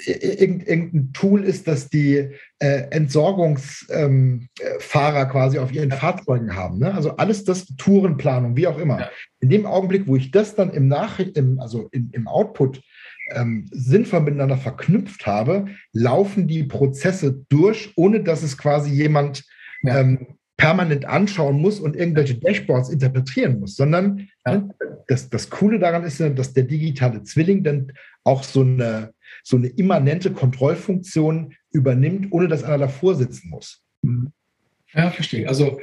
irgendein 0.06 1.12
Tool 1.12 1.44
ist, 1.44 1.66
das 1.66 1.88
die 1.88 2.30
äh, 2.58 2.82
Entsorgungsfahrer 2.90 4.48
ähm, 5.22 5.28
quasi 5.30 5.58
auf 5.58 5.72
ihren. 5.72 5.90
Fahrzeugen 5.90 6.54
haben. 6.54 6.78
Ne? 6.78 6.94
Also 6.94 7.16
alles 7.16 7.44
das, 7.44 7.66
Tourenplanung, 7.76 8.56
wie 8.56 8.68
auch 8.68 8.78
immer. 8.78 9.00
Ja. 9.00 9.10
In 9.40 9.50
dem 9.50 9.66
Augenblick, 9.66 10.06
wo 10.06 10.16
ich 10.16 10.30
das 10.30 10.54
dann 10.54 10.70
im 10.70 10.88
Nachricht, 10.88 11.36
im, 11.36 11.58
also 11.60 11.88
im, 11.92 12.10
im 12.12 12.28
Output 12.28 12.80
ähm, 13.32 13.66
sinnvoll 13.70 14.20
miteinander 14.20 14.56
verknüpft 14.56 15.26
habe, 15.26 15.66
laufen 15.92 16.46
die 16.46 16.64
Prozesse 16.64 17.44
durch, 17.48 17.92
ohne 17.96 18.22
dass 18.22 18.42
es 18.42 18.56
quasi 18.56 18.90
jemand 18.90 19.44
ja. 19.82 20.00
ähm, 20.00 20.38
permanent 20.60 21.06
anschauen 21.06 21.58
muss 21.58 21.80
und 21.80 21.96
irgendwelche 21.96 22.34
Dashboards 22.34 22.90
interpretieren 22.90 23.60
muss, 23.60 23.76
sondern 23.76 24.28
ja. 24.44 24.58
ne, 24.58 24.74
das, 25.08 25.30
das 25.30 25.48
Coole 25.48 25.78
daran 25.78 26.04
ist 26.04 26.20
ja, 26.20 26.28
dass 26.28 26.52
der 26.52 26.64
digitale 26.64 27.22
Zwilling 27.22 27.64
dann 27.64 27.92
auch 28.24 28.42
so 28.42 28.60
eine, 28.60 29.14
so 29.42 29.56
eine 29.56 29.68
immanente 29.68 30.30
Kontrollfunktion 30.30 31.54
übernimmt, 31.72 32.30
ohne 32.30 32.46
dass 32.46 32.62
einer 32.62 32.76
davor 32.76 33.14
sitzen 33.14 33.48
muss. 33.48 33.82
Mhm. 34.02 34.32
Ja, 34.92 35.10
verstehe. 35.10 35.48
Also 35.48 35.80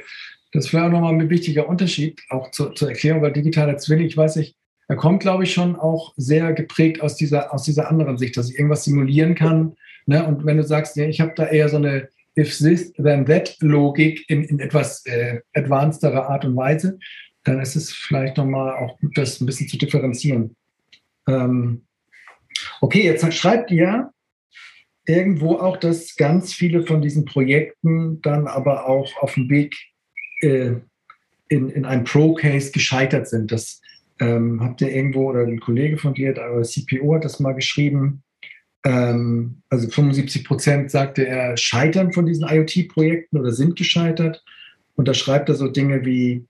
das 0.52 0.72
wäre 0.72 0.84
auch 0.84 0.90
nochmal 0.90 1.12
ein 1.12 1.28
wichtiger 1.28 1.68
Unterschied, 1.68 2.20
auch 2.28 2.52
zur, 2.52 2.72
zur 2.76 2.90
Erklärung, 2.90 3.20
weil 3.22 3.32
digitaler 3.32 3.78
Zwilling, 3.78 4.06
ich 4.06 4.16
weiß 4.16 4.36
nicht, 4.36 4.54
er 4.86 4.94
kommt, 4.94 5.20
glaube 5.20 5.42
ich, 5.42 5.52
schon 5.52 5.74
auch 5.74 6.14
sehr 6.16 6.52
geprägt 6.52 7.00
aus 7.00 7.16
dieser, 7.16 7.52
aus 7.52 7.64
dieser 7.64 7.90
anderen 7.90 8.16
Sicht, 8.16 8.36
dass 8.36 8.48
ich 8.48 8.56
irgendwas 8.56 8.84
simulieren 8.84 9.34
kann. 9.34 9.74
Ne? 10.06 10.24
Und 10.24 10.46
wenn 10.46 10.56
du 10.56 10.62
sagst, 10.62 10.94
ja, 10.94 11.08
ich 11.08 11.20
habe 11.20 11.32
da 11.34 11.46
eher 11.46 11.68
so 11.68 11.78
eine 11.78 12.08
if 12.38 12.56
this, 12.58 12.92
then 12.98 13.24
that 13.26 13.56
Logik 13.60 14.24
in, 14.28 14.44
in 14.44 14.60
etwas 14.60 15.04
äh, 15.06 15.40
advancederer 15.54 16.28
Art 16.28 16.44
und 16.44 16.56
Weise, 16.56 16.98
dann 17.44 17.60
ist 17.60 17.76
es 17.76 17.92
vielleicht 17.92 18.36
nochmal 18.36 18.76
auch 18.76 18.98
gut, 19.00 19.16
das 19.18 19.40
ein 19.40 19.46
bisschen 19.46 19.68
zu 19.68 19.76
differenzieren. 19.76 20.54
Ähm, 21.26 21.82
okay, 22.80 23.04
jetzt 23.04 23.32
schreibt 23.34 23.70
ihr 23.70 24.10
irgendwo 25.06 25.56
auch, 25.56 25.76
dass 25.78 26.16
ganz 26.16 26.52
viele 26.52 26.86
von 26.86 27.02
diesen 27.02 27.24
Projekten 27.24 28.20
dann 28.22 28.46
aber 28.46 28.86
auch 28.86 29.16
auf 29.22 29.34
dem 29.34 29.48
Weg 29.48 29.74
äh, 30.40 30.72
in, 31.48 31.70
in 31.70 31.84
einem 31.84 32.04
Pro-Case 32.04 32.72
gescheitert 32.72 33.26
sind. 33.26 33.50
Das 33.50 33.80
ähm, 34.20 34.60
habt 34.60 34.80
ihr 34.82 34.94
irgendwo, 34.94 35.30
oder 35.30 35.40
ein 35.40 35.60
Kollege 35.60 35.96
von 35.96 36.14
dir, 36.14 36.34
der 36.34 36.62
CPO 36.62 37.14
hat 37.14 37.24
das 37.24 37.40
mal 37.40 37.54
geschrieben, 37.54 38.22
ähm, 38.84 39.62
also 39.70 39.88
75 39.88 40.44
Prozent 40.44 40.90
sagte 40.90 41.26
er, 41.26 41.56
scheitern 41.56 42.12
von 42.12 42.26
diesen 42.26 42.48
IoT-Projekten 42.48 43.38
oder 43.38 43.52
sind 43.52 43.76
gescheitert. 43.76 44.44
Und 44.94 45.08
da 45.08 45.14
schreibt 45.14 45.48
er 45.48 45.54
so 45.54 45.68
Dinge 45.68 46.04
wie 46.04 46.44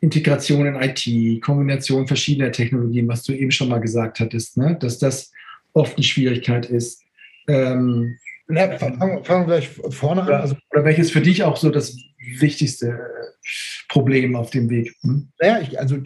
Integration 0.00 0.66
in 0.66 0.76
IT, 0.76 1.42
Kombination 1.42 2.06
verschiedener 2.06 2.52
Technologien, 2.52 3.08
was 3.08 3.22
du 3.22 3.32
eben 3.32 3.50
schon 3.50 3.68
mal 3.68 3.78
gesagt 3.78 4.20
hattest, 4.20 4.56
ne? 4.56 4.76
dass 4.78 4.98
das 4.98 5.32
oft 5.72 5.96
eine 5.96 6.04
Schwierigkeit 6.04 6.66
ist. 6.66 7.02
Ähm, 7.48 8.16
ja, 8.48 8.78
fangen, 8.78 9.24
fangen 9.24 9.46
wir 9.48 9.58
gleich 9.58 9.68
vorne 9.68 10.22
an. 10.22 10.32
Also, 10.32 10.56
oder 10.70 10.84
welches 10.84 11.10
für 11.10 11.22
dich 11.22 11.42
auch 11.42 11.56
so 11.56 11.70
das 11.70 11.96
wichtigste 12.38 12.88
äh, 12.88 13.48
Problem 13.88 14.36
auf 14.36 14.50
dem 14.50 14.68
Weg? 14.68 14.94
Hm? 15.00 15.28
Naja, 15.40 15.60
ich, 15.62 15.78
also 15.78 15.98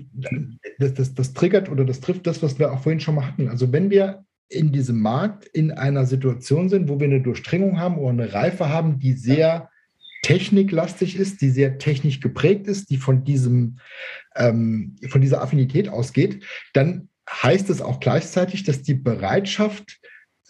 das, 0.79 0.95
das, 0.95 1.15
das 1.15 1.35
triggert 1.35 1.69
oder 1.69 1.85
das 1.85 2.01
trifft 2.01 2.27
das, 2.27 2.43
was 2.43 2.59
wir 2.59 2.73
auch 2.73 2.83
vorhin 2.83 3.01
schon 3.01 3.17
mal 3.17 3.27
hatten. 3.27 3.49
Also 3.49 3.73
wenn 3.73 3.91
wir 3.91 4.25
in 4.49 4.73
diesem 4.73 5.01
Markt 5.01 5.47
in 5.47 5.71
einer 5.71 6.07
Situation 6.07 6.69
sind, 6.69 6.89
wo 6.89 6.99
wir 6.99 7.07
eine 7.07 7.21
Durchdringung 7.21 7.79
haben 7.79 7.99
oder 7.99 8.11
eine 8.11 8.33
Reife 8.33 8.69
haben, 8.69 8.99
die 8.99 9.13
sehr 9.13 9.71
techniklastig 10.23 11.17
ist, 11.17 11.41
die 11.41 11.51
sehr 11.51 11.79
technisch 11.79 12.21
geprägt 12.21 12.67
ist, 12.67 12.91
die 12.91 12.97
von 12.97 13.25
diesem 13.25 13.79
ähm, 14.35 14.97
von 15.09 15.21
dieser 15.21 15.43
Affinität 15.43 15.89
ausgeht, 15.89 16.45
dann 16.73 17.09
heißt 17.31 17.69
es 17.71 17.83
auch 17.83 18.01
gleichzeitig, 18.01 18.65
dass 18.65 18.83
die 18.83 18.95
Bereitschaft 18.95 20.01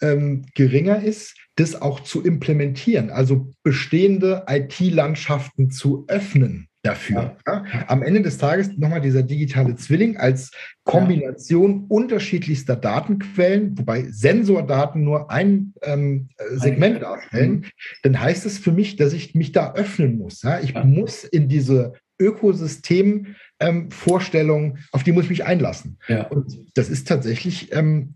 ähm, 0.01 0.45
geringer 0.55 1.03
ist, 1.03 1.35
das 1.55 1.81
auch 1.81 1.99
zu 1.99 2.23
implementieren, 2.23 3.09
also 3.09 3.51
bestehende 3.63 4.45
IT-Landschaften 4.47 5.71
zu 5.71 6.05
öffnen 6.07 6.68
dafür. 6.81 7.37
Ja. 7.45 7.63
Ja. 7.71 7.85
Am 7.87 8.03
Ende 8.03 8.21
des 8.21 8.37
Tages 8.37 8.77
nochmal 8.77 9.01
dieser 9.01 9.23
digitale 9.23 9.75
Zwilling 9.75 10.17
als 10.17 10.51
Kombination 10.83 11.81
ja. 11.81 11.85
unterschiedlichster 11.89 12.75
Datenquellen, 12.75 13.77
wobei 13.77 14.05
Sensordaten 14.09 15.03
nur 15.03 15.29
ein 15.29 15.73
ähm, 15.81 16.29
Segment 16.51 17.01
darstellen, 17.01 17.51
mhm. 17.51 17.65
dann 18.03 18.19
heißt 18.19 18.45
es 18.45 18.59
für 18.59 18.71
mich, 18.71 18.95
dass 18.95 19.13
ich 19.13 19.35
mich 19.35 19.51
da 19.51 19.73
öffnen 19.73 20.17
muss. 20.17 20.43
Ich 20.63 20.73
muss 20.83 21.23
in 21.23 21.49
diese 21.49 21.93
Ökosystem-Vorstellung, 22.19 24.63
ähm, 24.63 24.77
auf 24.91 25.03
die 25.03 25.11
muss 25.11 25.25
ich 25.25 25.29
mich 25.29 25.45
einlassen. 25.45 25.99
Und 26.29 26.57
das 26.75 26.89
ist 26.89 27.07
tatsächlich 27.07 27.71
ähm, 27.73 28.15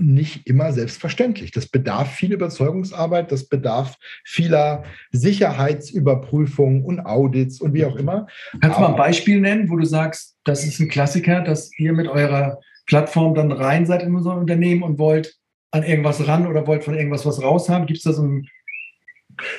nicht 0.00 0.46
immer 0.46 0.72
selbstverständlich. 0.72 1.50
Das 1.50 1.66
bedarf 1.66 2.12
viel 2.12 2.32
Überzeugungsarbeit, 2.32 3.32
das 3.32 3.48
bedarf 3.48 3.96
vieler 4.24 4.84
Sicherheitsüberprüfungen 5.12 6.84
und 6.84 7.00
Audits 7.00 7.60
und 7.60 7.74
wie 7.74 7.84
auch 7.84 7.96
immer. 7.96 8.26
Kannst 8.60 8.78
du 8.78 8.82
mal 8.82 8.90
ein 8.90 8.96
Beispiel 8.96 9.40
nennen, 9.40 9.70
wo 9.70 9.76
du 9.76 9.86
sagst, 9.86 10.36
das 10.44 10.64
ist 10.64 10.80
ein 10.80 10.88
Klassiker, 10.88 11.42
dass 11.42 11.70
ihr 11.78 11.92
mit 11.92 12.08
eurer 12.08 12.58
Plattform 12.86 13.34
dann 13.34 13.52
rein 13.52 13.86
seid 13.86 14.02
in 14.02 14.14
unser 14.14 14.36
Unternehmen 14.36 14.82
und 14.82 14.98
wollt 14.98 15.36
an 15.70 15.84
irgendwas 15.84 16.26
ran 16.26 16.46
oder 16.46 16.66
wollt 16.66 16.84
von 16.84 16.94
irgendwas 16.94 17.24
was 17.24 17.42
raus 17.42 17.68
haben? 17.68 17.86
Gibt 17.86 17.98
es 17.98 18.04
da 18.04 18.12
so 18.12 18.22
ein 18.22 18.48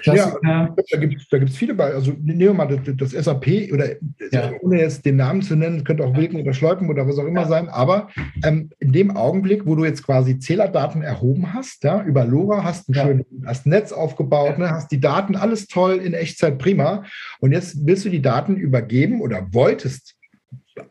Klassiker. 0.02 0.40
Ja, 0.44 0.76
da 0.91 0.98
gibt 0.98 1.22
es 1.22 1.28
da 1.30 1.38
gibt's 1.38 1.58
viele 1.58 1.74
Beispiele. 1.74 1.98
Also 1.98 2.12
nehmen 2.22 2.40
wir 2.40 2.53
mal 2.53 2.68
das, 2.68 3.12
das 3.14 3.26
SAP 3.26 3.72
oder 3.72 3.88
ja. 4.32 4.52
ohne 4.62 4.80
jetzt 4.80 5.06
den 5.06 5.18
Namen 5.18 5.41
zu 5.41 5.56
nennen, 5.56 5.84
könnte 5.84 6.03
auch 6.03 6.16
Wilken 6.16 6.40
oder 6.40 6.53
Schleupen 6.53 6.90
oder 6.90 7.08
was 7.08 7.18
auch 7.18 7.26
immer 7.26 7.41
ja. 7.41 7.48
sein. 7.48 7.70
Aber 7.70 8.10
ähm, 8.44 8.70
in 8.80 8.91
dem 8.91 9.16
Augenblick, 9.16 9.66
wo 9.66 9.76
du 9.76 9.86
jetzt 9.86 10.03
quasi 10.03 10.40
Zählerdaten 10.40 11.02
erhoben 11.02 11.53
hast, 11.53 11.84
ja, 11.84 12.03
über 12.03 12.26
LoRa, 12.26 12.64
hast 12.64 12.90
ein 12.90 12.94
schönes 12.94 13.26
hast 13.45 13.66
Netz 13.66 13.91
aufgebaut, 13.91 14.58
ne, 14.58 14.70
hast 14.70 14.91
die 14.91 14.99
Daten, 14.99 15.36
alles 15.36 15.68
toll 15.68 15.95
in 15.95 16.14
Echtzeit 16.14 16.58
prima. 16.58 17.03
Und 17.40 17.52
jetzt 17.52 17.86
willst 17.86 18.06
du 18.06 18.10
die 18.10 18.22
Daten 18.22 18.56
übergeben 18.56 19.22
oder 19.22 19.48
wolltest 19.52 20.16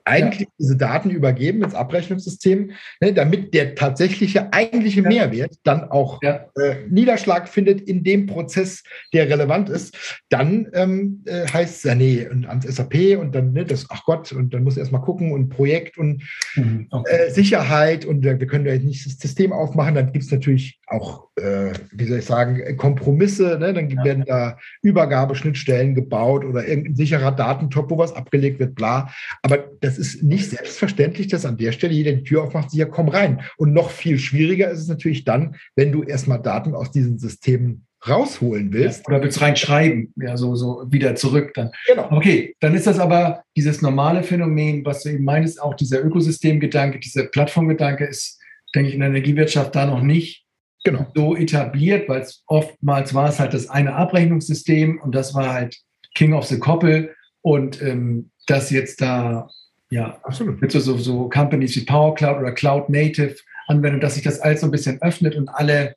eigentlich 0.04 0.48
ja. 0.48 0.54
diese 0.58 0.76
Daten 0.76 1.10
übergeben 1.10 1.62
ins 1.62 1.74
Abrechnungssystem, 1.74 2.72
ne, 3.00 3.12
damit 3.12 3.54
der 3.54 3.74
tatsächliche 3.74 4.52
eigentliche 4.52 5.02
ja. 5.02 5.08
Mehrwert 5.08 5.54
dann 5.64 5.90
auch 5.90 6.20
ja. 6.22 6.46
äh, 6.56 6.76
Niederschlag 6.88 7.48
findet 7.48 7.80
in 7.80 8.04
dem 8.04 8.26
Prozess, 8.26 8.82
der 9.12 9.28
relevant 9.28 9.68
ist, 9.68 10.20
dann 10.28 10.68
ähm, 10.74 11.22
äh, 11.26 11.46
heißt 11.46 11.78
es 11.78 11.82
ja, 11.84 11.94
nee, 11.94 12.26
und 12.26 12.46
ans 12.46 12.66
SAP 12.66 13.18
und 13.18 13.34
dann, 13.34 13.52
ne, 13.52 13.64
das, 13.64 13.86
ach 13.90 14.04
Gott, 14.04 14.32
und 14.32 14.52
dann 14.54 14.64
muss 14.64 14.76
erstmal 14.76 15.02
gucken 15.02 15.32
und 15.32 15.48
Projekt 15.48 15.98
und 15.98 16.22
mhm. 16.54 16.86
okay. 16.90 17.26
äh, 17.26 17.30
Sicherheit 17.30 18.04
und 18.04 18.24
wir 18.24 18.36
können 18.46 18.66
ja 18.66 18.76
nicht 18.76 19.06
das 19.06 19.18
System 19.18 19.52
aufmachen, 19.52 19.94
dann 19.94 20.12
gibt 20.12 20.24
es 20.24 20.30
natürlich 20.30 20.80
auch, 20.86 21.28
äh, 21.36 21.72
wie 21.92 22.06
soll 22.06 22.18
ich 22.18 22.24
sagen, 22.24 22.76
Kompromisse, 22.76 23.58
ne? 23.58 23.72
dann 23.72 23.90
werden 24.04 24.24
da 24.26 24.58
Übergabeschnittstellen 24.82 25.94
gebaut 25.94 26.44
oder 26.44 26.66
irgendein 26.66 26.96
sicherer 26.96 27.32
Datentop, 27.32 27.90
wo 27.90 27.98
was 27.98 28.14
abgelegt 28.14 28.58
wird, 28.58 28.74
bla. 28.74 29.12
Aber 29.42 29.58
das 29.80 29.98
ist 29.98 30.22
nicht 30.22 30.50
selbstverständlich, 30.50 31.28
dass 31.28 31.46
an 31.46 31.56
der 31.56 31.72
Stelle 31.72 31.94
jeder 31.94 32.12
die 32.12 32.24
Tür 32.24 32.44
aufmacht, 32.44 32.72
ja, 32.72 32.86
komm 32.86 33.08
rein. 33.08 33.42
Und 33.56 33.72
noch 33.72 33.90
viel 33.90 34.18
schwieriger 34.18 34.70
ist 34.70 34.80
es 34.80 34.88
natürlich 34.88 35.24
dann, 35.24 35.56
wenn 35.76 35.92
du 35.92 36.02
erstmal 36.02 36.40
Daten 36.40 36.74
aus 36.74 36.90
diesen 36.90 37.18
Systemen 37.18 37.86
rausholen 38.06 38.72
willst. 38.72 39.00
Ja, 39.00 39.14
oder 39.14 39.24
willst 39.24 39.40
reinschreiben, 39.40 40.12
ja, 40.16 40.36
so, 40.36 40.54
so 40.54 40.84
wieder 40.88 41.14
zurück 41.14 41.52
dann. 41.54 41.70
Genau. 41.86 42.10
Okay, 42.10 42.54
dann 42.60 42.74
ist 42.74 42.86
das 42.86 42.98
aber 42.98 43.42
dieses 43.56 43.82
normale 43.82 44.22
Phänomen, 44.22 44.84
was 44.84 45.02
du 45.02 45.10
eben 45.10 45.24
meinst, 45.24 45.60
auch 45.60 45.74
dieser 45.74 46.02
Ökosystemgedanke, 46.02 46.98
dieser 46.98 47.24
Plattformgedanke 47.24 48.04
ist, 48.04 48.40
denke 48.74 48.88
ich, 48.88 48.94
in 48.94 49.00
der 49.00 49.10
Energiewirtschaft 49.10 49.74
da 49.74 49.86
noch 49.86 50.02
nicht 50.02 50.46
genau. 50.84 51.06
so 51.14 51.36
etabliert, 51.36 52.08
weil 52.08 52.22
es 52.22 52.42
oftmals 52.46 53.12
war 53.12 53.28
es 53.28 53.38
halt 53.38 53.52
das 53.52 53.68
eine 53.68 53.94
Abrechnungssystem 53.94 55.00
und 55.00 55.14
das 55.14 55.34
war 55.34 55.52
halt 55.52 55.76
King 56.14 56.32
of 56.32 56.46
the 56.46 56.58
Koppel 56.58 57.14
und 57.42 57.82
ähm, 57.82 58.30
das 58.46 58.70
jetzt 58.70 59.00
da 59.00 59.48
ja, 59.90 60.18
absolut. 60.22 60.60
Mit 60.60 60.72
so, 60.72 60.80
so, 60.80 60.96
so 60.96 61.28
Companies 61.28 61.76
wie 61.76 61.84
Power 61.84 62.14
Cloud 62.14 62.38
oder 62.38 62.52
Cloud 62.52 62.88
Native 62.88 63.36
Anwendung, 63.66 64.00
dass 64.00 64.14
sich 64.14 64.24
das 64.24 64.40
alles 64.40 64.60
so 64.60 64.66
ein 64.66 64.72
bisschen 64.72 65.00
öffnet 65.02 65.36
und 65.36 65.48
alle 65.48 65.94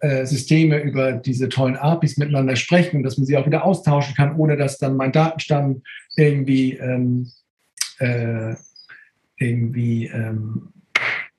äh, 0.00 0.26
Systeme 0.26 0.80
über 0.80 1.12
diese 1.12 1.48
tollen 1.48 1.76
APIs 1.76 2.16
miteinander 2.16 2.56
sprechen 2.56 2.98
und 2.98 3.02
dass 3.02 3.18
man 3.18 3.26
sie 3.26 3.36
auch 3.36 3.46
wieder 3.46 3.64
austauschen 3.64 4.14
kann, 4.14 4.36
ohne 4.36 4.56
dass 4.56 4.78
dann 4.78 4.96
mein 4.96 5.12
Datenstamm 5.12 5.82
irgendwie, 6.16 6.74
ähm, 6.74 7.30
äh, 7.98 8.54
irgendwie 9.38 10.06
ähm, 10.06 10.68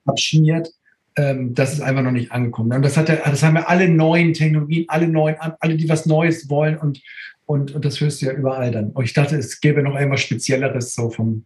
abschmiert. 0.06 0.70
Ähm, 1.16 1.54
das 1.54 1.74
ist 1.74 1.82
einfach 1.82 2.04
noch 2.04 2.12
nicht 2.12 2.32
angekommen. 2.32 2.74
Und 2.74 2.84
das, 2.84 2.98
hat 2.98 3.10
ja, 3.10 3.18
das 3.18 3.44
haben 3.44 3.56
ja 3.56 3.66
alle 3.66 3.90
neuen 3.90 4.34
Technologien, 4.34 4.86
alle 4.88 5.08
neuen, 5.08 5.36
alle, 5.40 5.78
die 5.78 5.90
was 5.90 6.06
Neues 6.06 6.50
wollen 6.50 6.78
und, 6.78 7.02
und, 7.46 7.74
und 7.74 7.86
das 7.86 8.00
hörst 8.02 8.22
du 8.22 8.28
ja 8.28 8.34
überall 8.34 8.72
dann. 8.72 8.92
Und 8.92 9.04
ich 9.04 9.14
dachte, 9.14 9.38
es 9.38 9.62
gäbe 9.62 9.82
noch 9.82 9.96
irgendwas 9.96 10.22
Spezielleres 10.22 10.94
so 10.96 11.10
vom, 11.10 11.46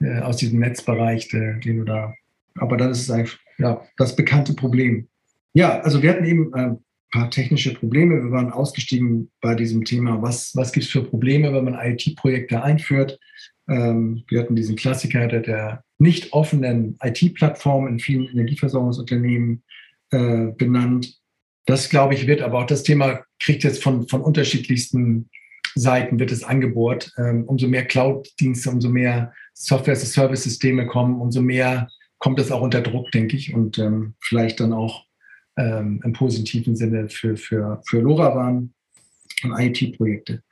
äh, 0.00 0.20
aus 0.20 0.36
diesem 0.38 0.58
Netzbereich, 0.60 1.28
den 1.28 1.60
du 1.60 1.84
da. 1.84 2.14
Aber 2.54 2.76
dann 2.76 2.90
ist 2.90 3.02
es 3.02 3.10
einfach 3.10 3.38
ja, 3.58 3.82
das 3.96 4.16
bekannte 4.16 4.54
Problem. 4.54 5.08
Ja, 5.52 5.80
also 5.80 6.02
wir 6.02 6.10
hatten 6.10 6.24
eben 6.24 6.54
ein 6.54 6.74
äh, 6.74 6.76
paar 7.10 7.30
technische 7.30 7.74
Probleme. 7.74 8.22
Wir 8.22 8.30
waren 8.30 8.52
ausgestiegen 8.52 9.30
bei 9.40 9.54
diesem 9.54 9.84
Thema, 9.84 10.22
was, 10.22 10.54
was 10.54 10.72
gibt 10.72 10.86
es 10.86 10.92
für 10.92 11.04
Probleme, 11.04 11.52
wenn 11.52 11.64
man 11.64 11.74
IT-Projekte 11.74 12.62
einführt. 12.62 13.18
Ähm, 13.68 14.24
wir 14.28 14.40
hatten 14.40 14.56
diesen 14.56 14.76
Klassiker 14.76 15.26
der, 15.28 15.40
der 15.40 15.84
nicht 15.98 16.32
offenen 16.32 16.96
IT-Plattform 17.02 17.88
in 17.88 17.98
vielen 17.98 18.28
Energieversorgungsunternehmen 18.28 19.62
äh, 20.10 20.46
benannt. 20.56 21.18
Das, 21.66 21.88
glaube 21.90 22.14
ich, 22.14 22.26
wird 22.26 22.42
aber 22.42 22.60
auch 22.60 22.66
das 22.66 22.82
Thema 22.82 23.22
kriegt 23.38 23.64
jetzt 23.64 23.82
von, 23.82 24.08
von 24.08 24.22
unterschiedlichsten 24.22 25.28
Seiten 25.74 26.18
wird 26.18 26.32
es 26.32 26.42
angebohrt. 26.42 27.12
Ähm, 27.16 27.44
umso 27.44 27.68
mehr 27.68 27.84
Cloud-Dienste, 27.84 28.70
umso 28.70 28.88
mehr 28.88 29.32
Software-as-a-Service-Systeme 29.60 30.86
kommen, 30.86 31.20
umso 31.20 31.42
mehr 31.42 31.88
kommt 32.18 32.38
es 32.40 32.50
auch 32.50 32.62
unter 32.62 32.80
Druck, 32.80 33.10
denke 33.12 33.36
ich, 33.36 33.54
und 33.54 33.78
ähm, 33.78 34.14
vielleicht 34.20 34.60
dann 34.60 34.72
auch 34.72 35.04
ähm, 35.56 36.00
im 36.02 36.12
positiven 36.12 36.76
Sinne 36.76 37.08
für, 37.08 37.36
für, 37.36 37.82
für 37.86 38.00
LoRaWAN 38.00 38.72
und 39.44 39.58
IoT-Projekte. 39.58 40.42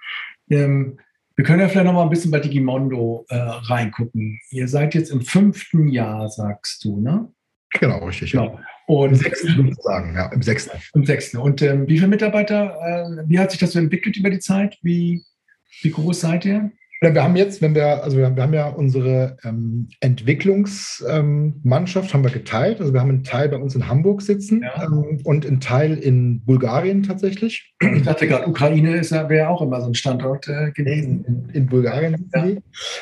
Ähm, 0.51 0.99
wir 1.37 1.45
können 1.45 1.61
ja 1.61 1.69
vielleicht 1.69 1.87
noch 1.87 1.95
mal 1.95 2.03
ein 2.03 2.11
bisschen 2.11 2.31
bei 2.31 2.41
Digimondo 2.41 3.25
äh, 3.29 3.37
reingucken. 3.37 4.41
Ihr 4.51 4.69
seid 4.69 4.95
jetzt 4.95 5.11
im 5.11 5.23
fünften 5.23 5.89
Jahr, 5.89 6.29
sagst 6.29 6.85
du, 6.85 7.01
ne? 7.01 7.33
Genau, 7.71 8.05
richtig. 8.05 8.33
Genau. 8.33 8.59
Und 8.87 9.11
Im 9.11 9.15
sechsten, 9.15 9.57
würde 9.57 9.71
ich 9.71 9.77
sagen, 9.77 10.15
ja, 10.15 10.33
im 10.33 10.43
sechsten. 10.43 10.79
Im 10.95 11.05
sechsten. 11.05 11.37
Und 11.37 11.63
ähm, 11.63 11.87
wie 11.87 11.97
viele 11.97 12.09
Mitarbeiter, 12.09 12.77
äh, 12.81 13.29
wie 13.29 13.39
hat 13.39 13.51
sich 13.51 13.61
das 13.61 13.73
so 13.73 13.79
entwickelt 13.79 14.17
über 14.17 14.31
die 14.31 14.39
Zeit? 14.39 14.79
Wie, 14.83 15.23
wie 15.83 15.91
groß 15.91 16.21
seid 16.21 16.45
ihr? 16.45 16.73
Wir 17.01 17.23
haben 17.23 17.37
jetzt, 17.37 17.63
wenn 17.63 17.77
wir, 17.77 18.03
also 18.03 18.19
wir 18.19 18.27
haben, 18.27 18.53
ja 18.53 18.67
unsere 18.69 19.37
ähm, 19.45 19.89
Entwicklungsmannschaft 20.01 22.09
ähm, 22.09 22.13
haben 22.13 22.25
wir 22.25 22.33
geteilt. 22.33 22.81
Also 22.81 22.93
wir 22.93 23.01
haben 23.01 23.11
einen 23.11 23.23
Teil 23.23 23.49
bei 23.49 23.57
uns 23.57 23.77
in 23.77 23.87
Hamburg 23.87 24.21
sitzen 24.21 24.63
ja. 24.63 24.83
ähm, 24.83 25.21
und 25.23 25.47
einen 25.47 25.61
Teil 25.61 25.97
in 25.97 26.45
Bulgarien 26.45 27.05
tatsächlich. 27.05 27.73
Ich 27.81 28.03
dachte 28.03 28.27
gerade, 28.27 28.49
Ukraine 28.49 28.97
ist 28.97 29.11
ja, 29.11 29.29
wäre 29.29 29.49
auch 29.49 29.63
immer 29.63 29.81
so 29.81 29.87
ein 29.87 29.95
Standort 29.95 30.49
äh, 30.49 30.73
gewesen. 30.73 31.25
In, 31.25 31.49
in 31.51 31.67
Bulgarien 31.67 32.29
ja. 32.35 32.47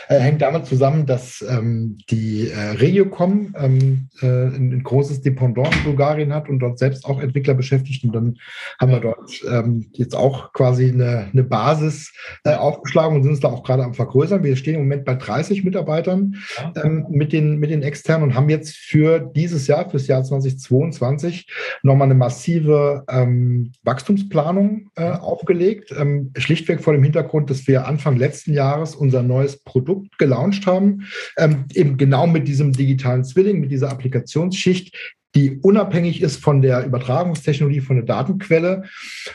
äh, 0.08 0.20
hängt 0.20 0.42
damit 0.42 0.66
zusammen, 0.66 1.06
dass 1.06 1.42
ähm, 1.48 1.96
die 2.10 2.50
äh, 2.50 2.72
Regiocom 2.72 3.54
ähm, 3.58 4.08
äh, 4.20 4.26
ein, 4.26 4.72
ein, 4.72 4.82
großes 4.82 5.22
Dependant 5.22 5.74
in 5.74 5.84
Bulgarien 5.84 6.34
hat 6.34 6.50
und 6.50 6.58
dort 6.58 6.78
selbst 6.78 7.06
auch 7.06 7.22
Entwickler 7.22 7.54
beschäftigt. 7.54 8.04
Und 8.04 8.14
dann 8.14 8.36
haben 8.78 8.92
wir 8.92 9.00
dort 9.00 9.40
ähm, 9.50 9.86
jetzt 9.92 10.14
auch 10.14 10.52
quasi 10.52 10.90
eine, 10.90 11.28
eine 11.32 11.44
Basis 11.44 12.12
äh, 12.44 12.52
aufgeschlagen 12.54 13.16
und 13.16 13.22
sind 13.22 13.32
uns 13.32 13.40
da 13.40 13.48
auch 13.48 13.62
gerade 13.62 13.85
am 13.86 13.94
Vergrößern. 13.94 14.44
Wir 14.44 14.56
stehen 14.56 14.74
im 14.74 14.82
Moment 14.82 15.04
bei 15.04 15.14
30 15.14 15.64
Mitarbeitern 15.64 16.36
ja. 16.56 16.84
ähm, 16.84 17.06
mit, 17.10 17.32
den, 17.32 17.58
mit 17.58 17.70
den 17.70 17.82
externen 17.82 18.28
und 18.28 18.34
haben 18.34 18.48
jetzt 18.48 18.76
für 18.76 19.20
dieses 19.20 19.66
Jahr, 19.66 19.88
fürs 19.88 20.06
Jahr 20.06 20.22
2022, 20.22 21.46
nochmal 21.82 22.06
eine 22.06 22.14
massive 22.14 23.04
ähm, 23.08 23.72
Wachstumsplanung 23.82 24.90
äh, 24.96 25.10
aufgelegt. 25.10 25.94
Ähm, 25.96 26.32
schlichtweg 26.36 26.82
vor 26.82 26.92
dem 26.92 27.02
Hintergrund, 27.02 27.50
dass 27.50 27.66
wir 27.66 27.86
Anfang 27.86 28.16
letzten 28.16 28.52
Jahres 28.52 28.94
unser 28.94 29.22
neues 29.22 29.62
Produkt 29.62 30.18
gelauncht 30.18 30.66
haben, 30.66 31.06
ähm, 31.38 31.64
eben 31.74 31.96
genau 31.96 32.26
mit 32.26 32.48
diesem 32.48 32.72
digitalen 32.72 33.24
Zwilling, 33.24 33.60
mit 33.60 33.70
dieser 33.70 33.90
Applikationsschicht, 33.90 35.16
die 35.36 35.58
unabhängig 35.60 36.22
ist 36.22 36.42
von 36.42 36.62
der 36.62 36.84
Übertragungstechnologie, 36.86 37.80
von 37.80 37.96
der 37.96 38.06
Datenquelle 38.06 38.84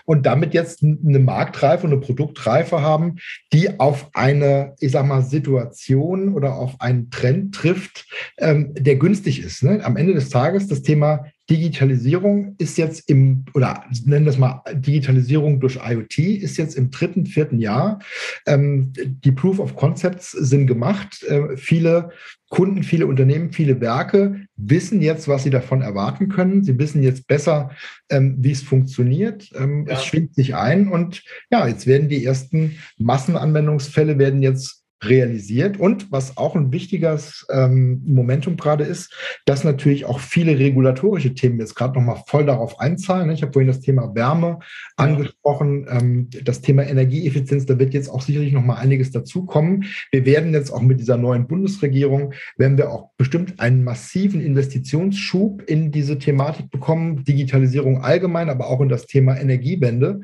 und 0.05 0.25
damit 0.25 0.55
jetzt 0.55 0.81
eine 0.81 1.19
Marktreife 1.19 1.85
und 1.85 1.93
eine 1.93 2.01
Produktreife 2.01 2.81
haben, 2.81 3.17
die 3.53 3.79
auf 3.79 4.09
eine, 4.13 4.73
ich 4.79 4.91
sag 4.91 5.05
mal, 5.05 5.21
Situation 5.21 6.33
oder 6.33 6.55
auf 6.55 6.81
einen 6.81 7.11
Trend 7.11 7.53
trifft, 7.53 8.07
ähm, 8.39 8.73
der 8.73 8.95
günstig 8.95 9.43
ist. 9.43 9.63
Ne? 9.63 9.79
Am 9.85 9.95
Ende 9.95 10.15
des 10.15 10.29
Tages 10.29 10.67
das 10.67 10.81
Thema 10.81 11.25
Digitalisierung 11.51 12.55
ist 12.59 12.77
jetzt 12.77 13.09
im, 13.09 13.43
oder 13.53 13.83
nennen 14.05 14.23
wir 14.23 14.31
es 14.31 14.37
mal 14.37 14.63
Digitalisierung 14.73 15.59
durch 15.59 15.79
IoT, 15.85 16.17
ist 16.17 16.55
jetzt 16.55 16.75
im 16.75 16.91
dritten, 16.91 17.25
vierten 17.25 17.59
Jahr. 17.59 17.99
Ähm, 18.47 18.93
die 18.95 19.33
Proof 19.33 19.59
of 19.59 19.75
Concepts 19.75 20.31
sind 20.31 20.65
gemacht. 20.65 21.23
Äh, 21.23 21.57
viele 21.57 22.11
Kunden, 22.49 22.83
viele 22.83 23.05
Unternehmen, 23.05 23.51
viele 23.51 23.81
Werke 23.81 24.45
wissen 24.55 25.01
jetzt, 25.01 25.27
was 25.27 25.43
sie 25.43 25.49
davon 25.49 25.81
erwarten 25.81 26.29
können. 26.29 26.63
Sie 26.63 26.79
wissen 26.79 27.03
jetzt 27.03 27.27
besser, 27.27 27.71
ähm, 28.09 28.37
wie 28.39 28.51
es 28.51 28.61
funktioniert. 28.61 29.49
Ähm, 29.53 29.85
ja. 29.87 29.95
Es 29.95 30.05
schwingt 30.05 30.35
sich 30.35 30.55
ein 30.55 30.87
und 30.87 31.21
ja, 31.51 31.67
jetzt 31.67 31.85
werden 31.85 32.07
die 32.07 32.23
ersten 32.23 32.77
Massenanwendungsfälle 32.97 34.17
werden 34.17 34.41
jetzt 34.41 34.80
realisiert. 35.03 35.79
Und 35.79 36.11
was 36.11 36.37
auch 36.37 36.55
ein 36.55 36.71
wichtiges 36.71 37.45
ähm, 37.49 38.01
Momentum 38.05 38.55
gerade 38.55 38.83
ist, 38.83 39.13
dass 39.45 39.63
natürlich 39.63 40.05
auch 40.05 40.19
viele 40.19 40.59
regulatorische 40.59 41.33
Themen 41.33 41.59
jetzt 41.59 41.75
gerade 41.75 41.97
nochmal 41.97 42.21
voll 42.27 42.45
darauf 42.45 42.79
einzahlen. 42.79 43.31
Ich 43.31 43.41
habe 43.41 43.51
vorhin 43.51 43.67
das 43.67 43.79
Thema 43.79 44.13
Wärme 44.13 44.59
angesprochen, 44.97 45.87
ähm, 45.89 46.29
das 46.43 46.61
Thema 46.61 46.83
Energieeffizienz, 46.83 47.65
da 47.65 47.79
wird 47.79 47.93
jetzt 47.93 48.09
auch 48.09 48.21
sicherlich 48.21 48.53
nochmal 48.53 48.77
einiges 48.77 49.11
dazukommen. 49.11 49.85
Wir 50.11 50.25
werden 50.25 50.53
jetzt 50.53 50.71
auch 50.71 50.81
mit 50.81 50.99
dieser 50.99 51.17
neuen 51.17 51.47
Bundesregierung, 51.47 52.33
werden 52.57 52.77
wir 52.77 52.91
auch 52.91 53.09
bestimmt 53.17 53.59
einen 53.59 53.83
massiven 53.83 54.39
Investitionsschub 54.39 55.63
in 55.63 55.91
diese 55.91 56.19
Thematik 56.19 56.69
bekommen, 56.69 57.23
Digitalisierung 57.23 58.03
allgemein, 58.03 58.49
aber 58.49 58.67
auch 58.67 58.81
in 58.81 58.89
das 58.89 59.07
Thema 59.07 59.39
Energiewende. 59.39 60.21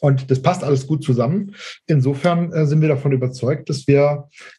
Und 0.00 0.30
das 0.30 0.42
passt 0.42 0.64
alles 0.64 0.86
gut 0.86 1.04
zusammen. 1.04 1.54
Insofern 1.86 2.52
äh, 2.52 2.66
sind 2.66 2.80
wir 2.80 2.88
davon 2.88 3.12
überzeugt, 3.12 3.68
dass 3.68 3.86
wir 3.86 4.11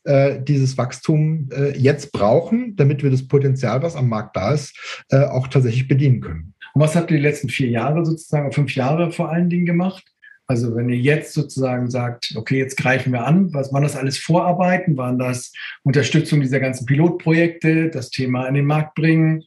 äh, 0.04 0.42
dieses 0.42 0.78
Wachstum 0.78 1.50
äh, 1.52 1.78
jetzt 1.78 2.12
brauchen, 2.12 2.76
damit 2.76 3.04
wir 3.04 3.12
das 3.12 3.28
Potenzial, 3.28 3.82
was 3.82 3.96
am 3.96 4.10
Markt 4.10 4.36
da 4.36 4.54
ist, 4.54 5.04
äh, 5.10 5.24
auch 5.24 5.48
tatsächlich 5.48 5.88
bedienen 5.88 6.22
können. 6.22 6.54
Und 6.74 6.82
was 6.82 6.96
habt 6.96 7.12
ihr 7.12 7.18
die 7.18 7.24
letzten 7.24 7.50
vier 7.50 7.70
Jahre 7.70 8.06
sozusagen, 8.06 8.52
fünf 8.52 8.76
Jahre 8.76 9.12
vor 9.12 9.32
allen 9.32 9.50
Dingen 9.50 9.66
gemacht? 9.66 10.04
Also 10.46 10.76
wenn 10.76 10.90
ihr 10.90 10.98
jetzt 10.98 11.34
sozusagen 11.34 11.90
sagt, 11.90 12.34
okay, 12.36 12.58
jetzt 12.58 12.76
greifen 12.76 13.14
wir 13.14 13.26
an, 13.26 13.54
was 13.54 13.72
waren 13.72 13.84
das 13.84 13.96
alles 13.96 14.18
Vorarbeiten? 14.18 14.98
Waren 14.98 15.18
das 15.18 15.54
Unterstützung 15.84 16.42
dieser 16.42 16.60
ganzen 16.60 16.86
Pilotprojekte, 16.86 17.90
das 17.90 18.10
Thema 18.10 18.48
in 18.48 18.56
den 18.56 18.66
Markt 18.66 18.96
bringen? 18.96 19.44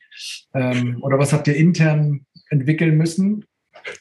Ähm, 0.55 0.99
oder 1.03 1.19
was 1.19 1.33
habt 1.33 1.49
ihr 1.49 1.57
intern 1.57 2.25
entwickeln 2.49 2.97
müssen? 2.97 3.45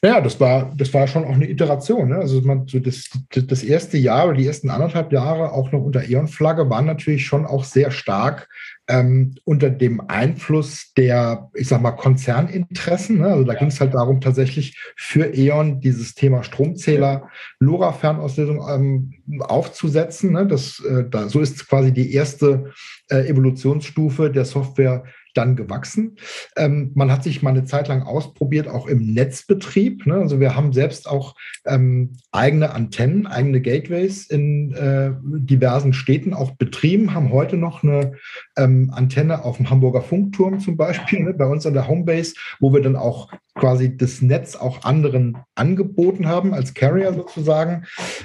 Ja, 0.02 0.20
das 0.20 0.40
war, 0.40 0.72
das 0.76 0.92
war 0.92 1.06
schon 1.06 1.24
auch 1.24 1.34
eine 1.34 1.48
Iteration. 1.48 2.08
Ne? 2.08 2.16
Also 2.16 2.40
man, 2.42 2.66
so 2.66 2.78
das, 2.78 3.10
das 3.30 3.62
erste 3.62 3.98
Jahr 3.98 4.26
oder 4.28 4.36
die 4.36 4.46
ersten 4.46 4.70
anderthalb 4.70 5.12
Jahre 5.12 5.52
auch 5.52 5.72
noch 5.72 5.80
unter 5.80 6.08
E.ON-Flagge 6.08 6.68
waren 6.70 6.86
natürlich 6.86 7.26
schon 7.26 7.46
auch 7.46 7.64
sehr 7.64 7.90
stark 7.90 8.48
ähm, 8.88 9.34
unter 9.44 9.70
dem 9.70 10.00
Einfluss 10.08 10.92
der, 10.96 11.50
ich 11.54 11.68
sag 11.68 11.82
mal, 11.82 11.92
Konzerninteressen. 11.92 13.18
Ne? 13.18 13.26
Also 13.26 13.44
da 13.44 13.54
ja. 13.54 13.58
ging 13.58 13.68
es 13.68 13.80
halt 13.80 13.94
darum, 13.94 14.20
tatsächlich 14.20 14.78
für 14.96 15.34
E.ON 15.34 15.80
dieses 15.80 16.14
Thema 16.14 16.44
Stromzähler, 16.44 17.28
LoRa-Fernauslösung 17.60 18.64
ähm, 18.68 19.14
aufzusetzen. 19.40 20.32
Ne? 20.32 20.46
Das, 20.46 20.80
äh, 20.80 21.04
da, 21.08 21.28
so 21.28 21.40
ist 21.40 21.68
quasi 21.68 21.92
die 21.92 22.12
erste 22.12 22.72
äh, 23.10 23.28
Evolutionsstufe 23.28 24.30
der 24.30 24.44
Software 24.44 25.04
dann 25.36 25.56
gewachsen. 25.56 26.16
Ähm, 26.56 26.92
man 26.94 27.12
hat 27.12 27.22
sich 27.22 27.42
mal 27.42 27.50
eine 27.50 27.64
Zeit 27.64 27.88
lang 27.88 28.02
ausprobiert, 28.02 28.68
auch 28.68 28.86
im 28.86 29.12
Netzbetrieb. 29.12 30.06
Ne? 30.06 30.14
Also 30.14 30.40
wir 30.40 30.56
haben 30.56 30.72
selbst 30.72 31.08
auch 31.08 31.34
ähm, 31.64 32.16
eigene 32.32 32.70
Antennen, 32.72 33.26
eigene 33.26 33.60
Gateways 33.60 34.26
in 34.26 34.72
äh, 34.72 35.12
diversen 35.22 35.92
Städten 35.92 36.34
auch 36.34 36.52
betrieben, 36.52 37.14
haben 37.14 37.32
heute 37.32 37.56
noch 37.56 37.82
eine 37.82 38.12
ähm, 38.56 38.90
Antenne 38.92 39.44
auf 39.44 39.58
dem 39.58 39.70
Hamburger 39.70 40.02
Funkturm 40.02 40.60
zum 40.60 40.76
Beispiel, 40.76 41.22
ne? 41.24 41.34
bei 41.34 41.46
uns 41.46 41.66
an 41.66 41.74
der 41.74 41.88
Homebase, 41.88 42.34
wo 42.60 42.72
wir 42.72 42.80
dann 42.80 42.96
auch 42.96 43.30
quasi 43.54 43.96
das 43.96 44.22
Netz 44.22 44.54
auch 44.54 44.84
anderen 44.84 45.38
angeboten 45.54 46.26
haben, 46.26 46.54
als 46.54 46.74
Carrier 46.74 47.12
sozusagen. 47.14 47.84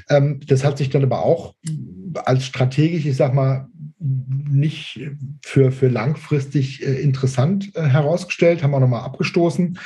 Ähm, 0.09 0.39
das 0.47 0.63
hat 0.63 0.77
sich 0.77 0.89
dann 0.89 1.03
aber 1.03 1.23
auch 1.23 1.55
als 2.25 2.45
strategisch, 2.45 3.05
ich 3.05 3.15
sag 3.15 3.33
mal, 3.33 3.67
nicht 4.01 4.99
für, 5.43 5.71
für 5.71 5.87
langfristig 5.87 6.85
äh, 6.85 6.99
interessant 7.01 7.71
äh, 7.75 7.83
herausgestellt, 7.83 8.63
haben 8.63 8.71
wir 8.71 8.79
nochmal 8.79 9.03
abgestoßen. 9.03 9.77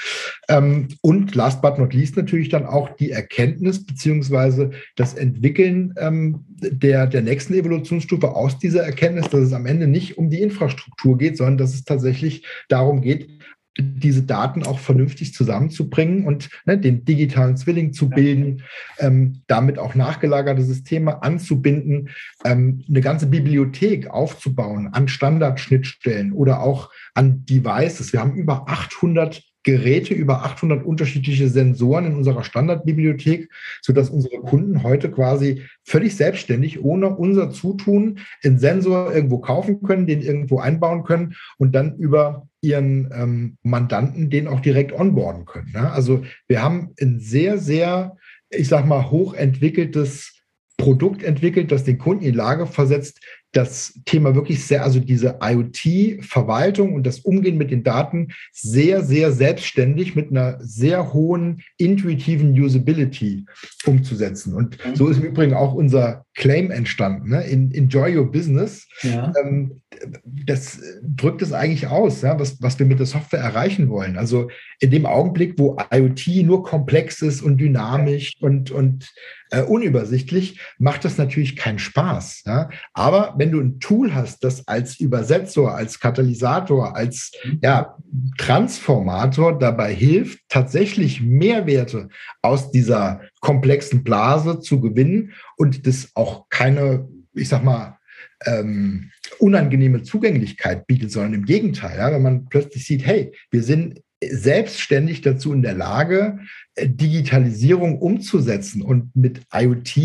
Ähm, 0.47 0.87
und 1.01 1.35
last 1.35 1.61
but 1.61 1.77
not 1.77 1.93
least 1.93 2.15
natürlich 2.15 2.49
dann 2.49 2.65
auch 2.65 2.95
die 2.95 3.11
Erkenntnis 3.11 3.85
beziehungsweise 3.85 4.71
das 4.95 5.15
Entwickeln 5.15 5.93
ähm, 5.97 6.45
der, 6.47 7.07
der 7.07 7.21
nächsten 7.21 7.53
Evolutionsstufe 7.53 8.33
aus 8.33 8.57
dieser 8.57 8.83
Erkenntnis, 8.83 9.29
dass 9.29 9.41
es 9.41 9.53
am 9.53 9.65
Ende 9.65 9.87
nicht 9.87 10.17
um 10.17 10.29
die 10.29 10.41
Infrastruktur 10.41 11.17
geht, 11.17 11.37
sondern 11.37 11.57
dass 11.57 11.73
es 11.73 11.83
tatsächlich 11.83 12.45
darum 12.69 13.01
geht, 13.01 13.29
diese 13.77 14.23
Daten 14.23 14.63
auch 14.63 14.79
vernünftig 14.79 15.33
zusammenzubringen 15.33 16.25
und 16.25 16.49
ne, 16.65 16.77
den 16.77 17.03
digitalen 17.03 17.57
Zwilling 17.57 17.93
zu 17.93 18.09
bilden, 18.09 18.63
ähm, 18.99 19.41
damit 19.47 19.79
auch 19.79 19.95
nachgelagerte 19.95 20.61
Systeme 20.61 21.21
anzubinden, 21.23 22.09
ähm, 22.45 22.83
eine 22.87 23.01
ganze 23.01 23.27
Bibliothek 23.27 24.09
aufzubauen 24.09 24.87
an 24.93 25.07
Standardschnittstellen 25.07 26.31
oder 26.31 26.61
auch 26.61 26.89
an 27.13 27.45
Devices. 27.45 28.13
Wir 28.13 28.21
haben 28.21 28.35
über 28.35 28.69
800 28.69 29.43
Geräte, 29.65 30.13
über 30.13 30.45
800 30.45 30.85
unterschiedliche 30.85 31.49
Sensoren 31.49 32.05
in 32.05 32.15
unserer 32.15 32.43
Standardbibliothek, 32.43 33.49
sodass 33.81 34.11
unsere 34.11 34.37
Kunden 34.37 34.83
heute 34.83 35.09
quasi 35.09 35.63
völlig 35.83 36.15
selbstständig, 36.15 36.83
ohne 36.83 37.09
unser 37.09 37.49
Zutun, 37.49 38.19
einen 38.43 38.59
Sensor 38.59 39.13
irgendwo 39.13 39.39
kaufen 39.39 39.81
können, 39.81 40.05
den 40.05 40.21
irgendwo 40.21 40.59
einbauen 40.59 41.03
können 41.03 41.35
und 41.57 41.73
dann 41.73 41.97
über 41.97 42.47
ihren 42.61 43.09
ähm, 43.11 43.57
Mandanten 43.63 44.29
den 44.29 44.47
auch 44.47 44.59
direkt 44.59 44.93
onboarden 44.93 45.45
können. 45.45 45.71
Ne? 45.73 45.91
Also 45.91 46.23
wir 46.47 46.61
haben 46.61 46.93
ein 47.01 47.19
sehr, 47.19 47.57
sehr, 47.57 48.17
ich 48.49 48.67
sag 48.67 48.85
mal, 48.85 49.09
hochentwickeltes 49.09 50.43
Produkt 50.77 51.23
entwickelt, 51.23 51.71
das 51.71 51.85
den 51.85 51.97
Kunden 51.97 52.23
in 52.23 52.33
die 52.33 52.37
Lage 52.37 52.67
versetzt, 52.67 53.19
das 53.55 53.97
Thema 54.03 54.35
wirklich 54.35 54.65
sehr, 54.65 54.83
also 54.83 54.99
diese 54.99 55.39
IoT-Verwaltung 55.41 56.93
und 56.93 57.07
das 57.07 57.19
Umgehen 57.19 57.57
mit 57.57 57.71
den 57.71 57.83
Daten 57.83 58.33
sehr, 58.51 59.01
sehr 59.01 59.31
selbstständig 59.31 60.13
mit 60.13 60.29
einer 60.29 60.57
sehr 60.59 61.13
hohen 61.13 61.61
intuitiven 61.77 62.51
Usability 62.51 63.45
umzusetzen. 63.85 64.55
Und 64.55 64.77
so 64.95 65.07
ist 65.07 65.19
im 65.19 65.23
Übrigen 65.23 65.53
auch 65.53 65.73
unser 65.73 66.25
Claim 66.33 66.69
entstanden, 66.69 67.29
ne? 67.29 67.47
In, 67.47 67.71
Enjoy 67.71 68.17
Your 68.17 68.29
Business. 68.29 68.87
Ja. 69.03 69.31
Ähm, 69.41 69.81
das 70.25 70.81
drückt 71.01 71.41
es 71.41 71.53
eigentlich 71.53 71.87
aus, 71.87 72.21
ja, 72.21 72.37
was, 72.37 72.61
was 72.61 72.77
wir 72.77 72.85
mit 72.85 72.99
der 72.99 73.05
Software 73.05 73.39
erreichen 73.39 73.89
wollen. 73.89 74.17
Also 74.17 74.49
in 74.81 74.91
dem 74.91 75.05
Augenblick, 75.05 75.57
wo 75.57 75.77
IoT 75.91 76.43
nur 76.43 76.63
komplex 76.63 77.21
ist 77.21 77.41
und 77.41 77.57
dynamisch 77.57 78.33
und, 78.41 78.71
und 78.71 79.13
äh, 79.55 79.61
unübersichtlich, 79.61 80.59
macht 80.77 81.05
das 81.05 81.17
natürlich 81.17 81.55
keinen 81.55 81.79
Spaß. 81.79 82.43
Ja? 82.45 82.69
Aber 82.93 83.35
wenn 83.37 83.51
du 83.51 83.61
ein 83.61 83.79
Tool 83.79 84.13
hast, 84.13 84.43
das 84.43 84.67
als 84.67 84.99
Übersetzer, 84.99 85.73
als 85.73 85.99
Katalysator, 85.99 86.95
als 86.95 87.31
ja, 87.61 87.95
Transformator 88.37 89.57
dabei 89.57 89.93
hilft, 89.93 90.39
tatsächlich 90.49 91.21
Mehrwerte 91.21 92.09
aus 92.41 92.71
dieser 92.71 93.21
komplexen 93.39 94.03
Blase 94.03 94.59
zu 94.59 94.81
gewinnen 94.81 95.31
und 95.55 95.87
das 95.87 96.09
auch 96.15 96.49
keine, 96.49 97.07
ich 97.33 97.47
sag 97.47 97.63
mal, 97.63 97.97
ähm, 98.45 99.11
unangenehme 99.39 100.03
Zugänglichkeit 100.03 100.85
bietet, 100.87 101.11
sondern 101.11 101.33
im 101.33 101.45
Gegenteil, 101.45 101.97
ja, 101.97 102.11
wenn 102.11 102.21
man 102.21 102.49
plötzlich 102.49 102.85
sieht, 102.85 103.05
hey, 103.05 103.31
wir 103.51 103.63
sind 103.63 104.01
selbstständig 104.31 105.21
dazu 105.21 105.53
in 105.53 105.61
der 105.61 105.73
Lage, 105.73 106.39
äh, 106.75 106.87
Digitalisierung 106.89 107.99
umzusetzen 107.99 108.81
und 108.81 109.15
mit 109.15 109.41
IoT 109.53 109.97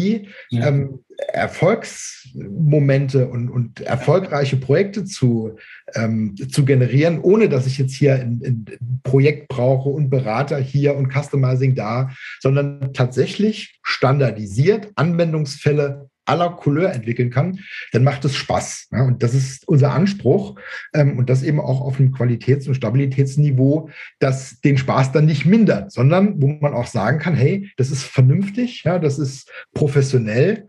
ja. 0.51 0.69
ähm, 0.69 1.01
Erfolgsmomente 1.33 3.29
und, 3.29 3.49
und, 3.51 3.81
erfolgreiche 3.81 4.57
Projekte 4.57 5.05
zu, 5.05 5.57
ähm, 5.95 6.35
zu 6.51 6.65
generieren, 6.65 7.21
ohne 7.21 7.49
dass 7.49 7.67
ich 7.67 7.79
jetzt 7.79 7.95
hier 7.95 8.15
ein, 8.15 8.41
ein, 8.45 8.65
Projekt 9.03 9.49
brauche 9.49 9.89
und 9.91 10.11
Berater 10.11 10.59
hier 10.59 10.97
und 10.97 11.13
Customizing 11.13 11.75
da, 11.75 12.11
sondern 12.41 12.93
tatsächlich 12.95 13.79
standardisiert 13.83 14.91
Anwendungsfälle 14.95 16.10
aller 16.25 16.51
Couleur 16.51 16.93
entwickeln 16.93 17.31
kann, 17.31 17.61
dann 17.93 18.05
macht 18.05 18.25
es 18.25 18.37
Spaß. 18.37 18.89
Ja? 18.93 19.05
Und 19.05 19.23
das 19.23 19.35
ist 19.35 19.67
unser 19.67 19.93
Anspruch 19.93 20.59
ähm, 20.95 21.19
und 21.19 21.29
das 21.31 21.43
eben 21.43 21.61
auch 21.61 21.81
auf 21.81 21.99
einem 21.99 22.13
Qualitäts- 22.13 22.69
und 22.69 22.75
Stabilitätsniveau, 22.75 23.91
das 24.19 24.61
den 24.61 24.79
Spaß 24.79 25.13
dann 25.13 25.27
nicht 25.27 25.47
mindert, 25.47 25.93
sondern 25.93 26.41
wo 26.41 26.49
man 26.49 26.75
auch 26.75 26.87
sagen 26.87 27.19
kann, 27.19 27.35
hey, 27.35 27.71
das 27.77 27.91
ist 27.91 28.05
vernünftig, 28.05 28.85
ja, 28.85 28.99
das 28.99 29.19
ist 29.19 29.51
professionell 29.75 30.69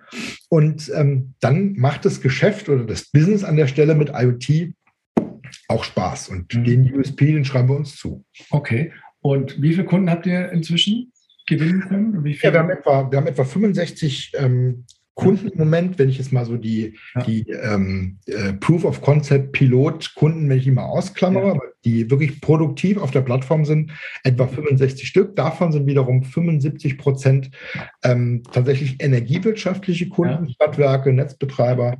und 0.49 0.91
ähm, 0.95 1.33
dann 1.39 1.73
macht 1.73 2.05
das 2.05 2.21
Geschäft 2.21 2.69
oder 2.69 2.85
das 2.85 3.09
Business 3.11 3.43
an 3.43 3.55
der 3.55 3.67
Stelle 3.67 3.95
mit 3.95 4.11
IoT 4.13 4.73
auch 5.67 5.83
Spaß 5.83 6.29
und 6.29 6.53
mhm. 6.53 6.63
den 6.63 6.93
USP, 6.95 7.33
den 7.33 7.45
schreiben 7.45 7.69
wir 7.69 7.77
uns 7.77 7.95
zu. 7.95 8.25
Okay. 8.49 8.91
Und 9.21 9.61
wie 9.61 9.73
viele 9.73 9.85
Kunden 9.85 10.09
habt 10.09 10.25
ihr 10.25 10.51
inzwischen 10.51 11.11
gewinnen 11.47 11.81
können? 11.81 12.25
Ja, 12.25 12.53
wir 12.53 12.59
haben 12.59 12.69
etwa, 12.69 13.11
wir 13.11 13.17
haben 13.17 13.27
etwa 13.27 13.43
65 13.43 14.33
ähm, 14.37 14.85
Kunden 15.15 15.49
im 15.49 15.57
Moment, 15.57 15.99
wenn 15.99 16.09
ich 16.09 16.17
jetzt 16.17 16.31
mal 16.31 16.45
so 16.45 16.57
die, 16.57 16.97
ja. 17.15 17.23
die 17.23 17.41
ähm, 17.49 18.17
äh, 18.27 18.53
Proof 18.53 18.85
of 18.85 19.01
Concept 19.01 19.51
Pilot 19.51 20.15
Kunden, 20.15 20.49
wenn 20.49 20.57
ich 20.57 20.63
die 20.63 20.71
mal 20.71 20.85
ausklammere, 20.85 21.53
ja. 21.55 21.59
die 21.83 22.09
wirklich 22.09 22.39
produktiv 22.39 22.97
auf 22.97 23.11
der 23.11 23.21
Plattform 23.21 23.65
sind, 23.65 23.91
etwa 24.23 24.47
65 24.47 25.07
Stück. 25.07 25.35
Davon 25.35 25.71
sind 25.73 25.85
wiederum 25.85 26.23
75 26.23 26.97
Prozent 26.97 27.51
ähm, 28.03 28.43
tatsächlich 28.51 29.03
energiewirtschaftliche 29.03 30.07
Kunden, 30.07 30.45
ja. 30.45 30.51
Stadtwerke, 30.53 31.11
Netzbetreiber. 31.11 31.97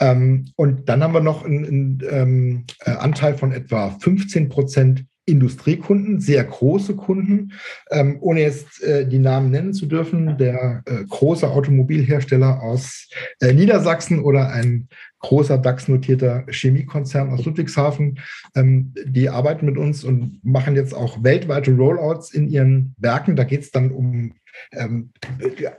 Ähm, 0.00 0.46
und 0.56 0.88
dann 0.88 1.02
haben 1.02 1.14
wir 1.14 1.20
noch 1.20 1.44
einen, 1.44 1.64
einen 1.64 2.02
ähm, 2.08 2.64
äh, 2.84 2.92
Anteil 2.92 3.34
von 3.34 3.52
etwa 3.52 3.90
15 3.90 4.48
Prozent 4.48 5.04
Industriekunden, 5.24 6.20
sehr 6.20 6.42
große 6.42 6.96
Kunden, 6.96 7.52
ähm, 7.90 8.16
ohne 8.20 8.40
jetzt 8.40 8.82
äh, 8.82 9.06
die 9.06 9.18
Namen 9.20 9.50
nennen 9.50 9.72
zu 9.72 9.86
dürfen, 9.86 10.36
der 10.36 10.82
äh, 10.86 11.04
große 11.08 11.48
Automobilhersteller 11.48 12.60
aus 12.60 13.08
äh, 13.40 13.52
Niedersachsen 13.52 14.20
oder 14.20 14.50
ein 14.50 14.88
großer 15.20 15.58
DAX-notierter 15.58 16.44
Chemiekonzern 16.48 17.30
aus 17.30 17.44
Ludwigshafen, 17.44 18.18
ähm, 18.56 18.92
die 19.04 19.28
arbeiten 19.28 19.66
mit 19.66 19.78
uns 19.78 20.02
und 20.02 20.40
machen 20.42 20.74
jetzt 20.74 20.94
auch 20.94 21.22
weltweite 21.22 21.72
Rollouts 21.72 22.34
in 22.34 22.48
ihren 22.48 22.94
Werken. 22.98 23.36
Da 23.36 23.44
geht 23.44 23.62
es 23.62 23.70
dann 23.70 23.92
um 23.92 24.34
ähm, 24.72 25.10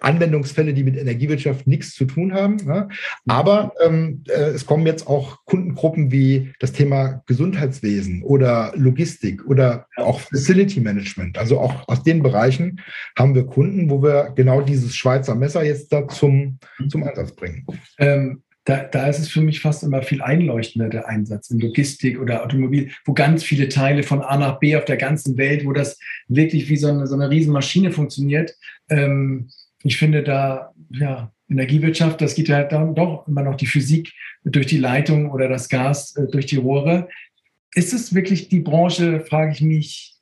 Anwendungsfälle, 0.01 0.73
die 0.73 0.83
mit 0.83 0.97
Energiewirtschaft 0.97 1.67
nichts 1.67 1.93
zu 1.93 2.05
tun 2.05 2.33
haben. 2.33 2.57
Ne? 2.57 2.87
Aber 3.27 3.73
ähm, 3.83 4.23
äh, 4.27 4.51
es 4.51 4.65
kommen 4.65 4.85
jetzt 4.85 5.07
auch 5.07 5.43
Kundengruppen 5.45 6.11
wie 6.11 6.53
das 6.59 6.73
Thema 6.73 7.23
Gesundheitswesen 7.25 8.23
oder 8.23 8.73
Logistik 8.75 9.45
oder 9.45 9.87
auch 9.97 10.19
Facility 10.19 10.79
Management. 10.79 11.37
Also 11.37 11.59
auch 11.59 11.87
aus 11.87 12.03
den 12.03 12.23
Bereichen 12.23 12.81
haben 13.17 13.35
wir 13.35 13.45
Kunden, 13.45 13.89
wo 13.89 14.01
wir 14.01 14.31
genau 14.35 14.61
dieses 14.61 14.95
Schweizer 14.95 15.35
Messer 15.35 15.63
jetzt 15.63 15.91
da 15.91 16.07
zum, 16.07 16.59
zum 16.89 17.03
Einsatz 17.03 17.33
bringen. 17.35 17.65
Ähm, 17.99 18.43
da, 18.65 18.83
da 18.83 19.07
ist 19.07 19.19
es 19.19 19.29
für 19.29 19.41
mich 19.41 19.59
fast 19.59 19.83
immer 19.83 20.01
viel 20.01 20.21
einleuchtender, 20.21 20.89
der 20.89 21.07
Einsatz 21.07 21.49
in 21.49 21.59
Logistik 21.59 22.19
oder 22.19 22.43
Automobil, 22.43 22.91
wo 23.05 23.13
ganz 23.13 23.43
viele 23.43 23.67
Teile 23.67 24.03
von 24.03 24.21
A 24.21 24.37
nach 24.37 24.59
B 24.59 24.75
auf 24.75 24.85
der 24.85 24.97
ganzen 24.97 25.37
Welt, 25.37 25.65
wo 25.65 25.73
das 25.73 25.99
wirklich 26.27 26.69
wie 26.69 26.77
so 26.77 26.87
eine, 26.87 27.05
so 27.07 27.15
eine 27.15 27.29
Riesenmaschine 27.29 27.91
funktioniert. 27.91 28.55
Ähm, 28.89 29.49
ich 29.83 29.97
finde 29.97 30.23
da, 30.23 30.73
ja, 30.91 31.31
Energiewirtschaft, 31.49 32.21
das 32.21 32.35
geht 32.35 32.47
ja 32.47 32.63
dann 32.63 32.95
doch 32.95 33.27
immer 33.27 33.43
noch 33.43 33.55
die 33.55 33.67
Physik 33.67 34.13
durch 34.45 34.67
die 34.67 34.77
Leitung 34.77 35.31
oder 35.31 35.49
das 35.49 35.67
Gas 35.67 36.15
äh, 36.15 36.27
durch 36.27 36.45
die 36.45 36.57
Rohre. 36.57 37.09
Ist 37.75 37.93
es 37.93 38.15
wirklich 38.15 38.47
die 38.47 38.61
Branche, 38.61 39.19
frage 39.19 39.51
ich 39.51 39.61
mich, 39.61 40.15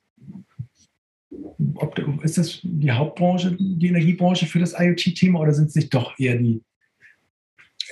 ob, 1.76 1.96
ist 2.24 2.38
das 2.38 2.60
die 2.64 2.90
Hauptbranche, 2.90 3.56
die 3.58 3.86
Energiebranche 3.86 4.46
für 4.46 4.58
das 4.58 4.74
IoT-Thema 4.76 5.38
oder 5.38 5.52
sind 5.52 5.68
es 5.68 5.76
nicht 5.76 5.94
doch 5.94 6.18
eher 6.18 6.36
die 6.36 6.60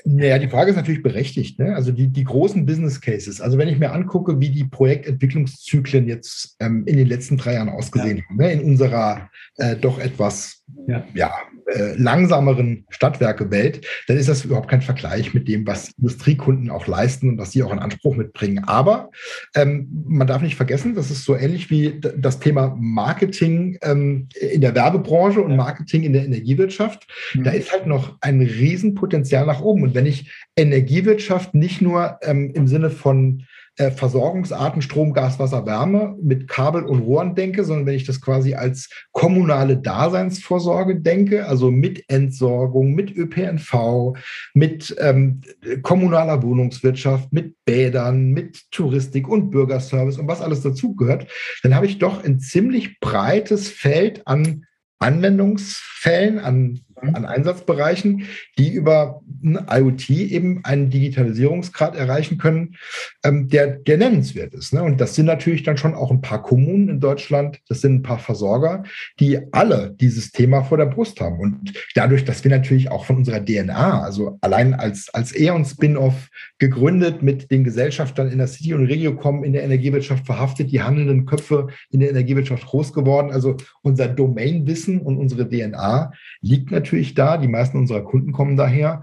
naja, 0.04 0.38
die 0.38 0.48
Frage 0.48 0.70
ist 0.70 0.76
natürlich 0.76 1.02
berechtigt. 1.02 1.58
Ne? 1.58 1.74
Also 1.74 1.92
die, 1.92 2.08
die 2.08 2.24
großen 2.24 2.66
Business 2.66 3.00
Cases. 3.00 3.40
Also 3.40 3.58
wenn 3.58 3.68
ich 3.68 3.78
mir 3.78 3.92
angucke, 3.92 4.40
wie 4.40 4.50
die 4.50 4.64
Projektentwicklungszyklen 4.64 6.06
jetzt 6.08 6.56
ähm, 6.60 6.84
in 6.86 6.96
den 6.96 7.06
letzten 7.06 7.36
drei 7.36 7.54
Jahren 7.54 7.68
ausgesehen 7.68 8.18
ja. 8.18 8.24
haben, 8.28 8.36
ne? 8.36 8.52
in 8.52 8.60
unserer 8.60 9.30
äh, 9.56 9.76
doch 9.76 9.98
etwas 9.98 10.62
ja. 10.86 11.04
ja 11.14 11.32
äh, 11.66 11.94
langsameren 11.96 12.84
Stadtwerkewelt, 12.90 13.86
dann 14.08 14.16
ist 14.16 14.28
das 14.28 14.44
überhaupt 14.44 14.68
kein 14.68 14.82
Vergleich 14.82 15.34
mit 15.34 15.48
dem, 15.48 15.66
was 15.66 15.90
Industriekunden 15.98 16.70
auch 16.70 16.86
leisten 16.86 17.28
und 17.28 17.38
was 17.38 17.52
sie 17.52 17.62
auch 17.62 17.72
in 17.72 17.78
Anspruch 17.78 18.16
mitbringen. 18.16 18.64
Aber 18.64 19.10
ähm, 19.54 19.88
man 20.06 20.26
darf 20.26 20.42
nicht 20.42 20.56
vergessen, 20.56 20.94
das 20.94 21.10
ist 21.10 21.24
so 21.24 21.36
ähnlich 21.36 21.70
wie 21.70 22.00
das 22.00 22.40
Thema 22.40 22.76
Marketing 22.78 23.78
ähm, 23.82 24.28
in 24.40 24.60
der 24.60 24.74
Werbebranche 24.74 25.40
und 25.40 25.56
Marketing 25.56 26.02
in 26.02 26.12
der 26.12 26.24
Energiewirtschaft. 26.24 27.06
Mhm. 27.34 27.44
Da 27.44 27.50
ist 27.50 27.72
halt 27.72 27.86
noch 27.86 28.16
ein 28.20 28.40
Riesenpotenzial 28.40 29.46
nach 29.46 29.60
oben. 29.60 29.82
Und 29.82 29.89
wenn 29.94 30.06
ich 30.06 30.32
Energiewirtschaft 30.56 31.54
nicht 31.54 31.80
nur 31.80 32.18
ähm, 32.22 32.52
im 32.54 32.66
Sinne 32.66 32.90
von 32.90 33.44
äh, 33.76 33.90
Versorgungsarten 33.90 34.82
Strom, 34.82 35.14
Gas, 35.14 35.38
Wasser, 35.38 35.64
Wärme 35.64 36.16
mit 36.20 36.48
Kabel 36.48 36.84
und 36.84 37.00
Rohren 37.00 37.34
denke, 37.34 37.64
sondern 37.64 37.86
wenn 37.86 37.94
ich 37.94 38.04
das 38.04 38.20
quasi 38.20 38.54
als 38.54 38.90
kommunale 39.12 39.78
Daseinsvorsorge 39.78 40.96
denke, 40.96 41.46
also 41.46 41.70
mit 41.70 42.04
Entsorgung, 42.08 42.94
mit 42.94 43.16
ÖPNV, 43.16 44.18
mit 44.52 44.94
ähm, 44.98 45.40
kommunaler 45.82 46.42
Wohnungswirtschaft, 46.42 47.32
mit 47.32 47.54
Bädern, 47.64 48.32
mit 48.32 48.70
Touristik 48.70 49.28
und 49.28 49.50
Bürgerservice 49.50 50.18
und 50.18 50.28
was 50.28 50.42
alles 50.42 50.60
dazugehört, 50.60 51.28
dann 51.62 51.74
habe 51.74 51.86
ich 51.86 51.98
doch 51.98 52.22
ein 52.22 52.38
ziemlich 52.38 53.00
breites 53.00 53.70
Feld 53.70 54.26
an 54.26 54.66
Anwendungsfällen, 55.00 56.38
an. 56.38 56.80
An 57.02 57.24
Einsatzbereichen, 57.24 58.26
die 58.58 58.72
über 58.72 59.22
IoT 59.42 60.10
eben 60.10 60.64
einen 60.64 60.90
Digitalisierungsgrad 60.90 61.96
erreichen 61.96 62.38
können, 62.38 62.76
ähm, 63.24 63.48
der, 63.48 63.68
der 63.78 63.98
nennenswert 63.98 64.54
ist. 64.54 64.72
Ne? 64.72 64.82
Und 64.82 65.00
das 65.00 65.14
sind 65.14 65.26
natürlich 65.26 65.62
dann 65.62 65.76
schon 65.76 65.94
auch 65.94 66.10
ein 66.10 66.20
paar 66.20 66.42
Kommunen 66.42 66.88
in 66.88 67.00
Deutschland, 67.00 67.60
das 67.68 67.80
sind 67.80 67.94
ein 67.94 68.02
paar 68.02 68.18
Versorger, 68.18 68.84
die 69.18 69.38
alle 69.52 69.94
dieses 69.98 70.30
Thema 70.32 70.62
vor 70.62 70.78
der 70.78 70.86
Brust 70.86 71.20
haben. 71.20 71.38
Und 71.38 71.72
dadurch, 71.94 72.24
dass 72.24 72.44
wir 72.44 72.50
natürlich 72.50 72.90
auch 72.90 73.04
von 73.04 73.16
unserer 73.16 73.44
DNA, 73.44 74.02
also 74.02 74.38
allein 74.40 74.74
als, 74.74 75.08
als 75.12 75.34
E.ON-Spin-off 75.38 76.28
gegründet 76.58 77.22
mit 77.22 77.50
den 77.50 77.64
Gesellschaftern 77.64 78.30
in 78.30 78.38
der 78.38 78.46
City 78.46 78.74
und 78.74 78.86
Regiocom 78.86 79.44
in 79.44 79.52
der 79.52 79.62
Energiewirtschaft 79.62 80.26
verhaftet, 80.26 80.70
die 80.70 80.82
handelnden 80.82 81.26
Köpfe 81.26 81.68
in 81.90 82.00
der 82.00 82.10
Energiewirtschaft 82.10 82.66
groß 82.66 82.92
geworden. 82.92 83.30
Also 83.30 83.56
unser 83.82 84.08
Domainwissen 84.08 85.00
und 85.00 85.16
unsere 85.16 85.48
DNA 85.48 86.12
liegt 86.40 86.70
natürlich 86.70 86.89
natürlich 86.90 87.14
da. 87.14 87.36
Die 87.36 87.48
meisten 87.48 87.78
unserer 87.78 88.02
Kunden 88.02 88.32
kommen 88.32 88.56
daher. 88.56 89.02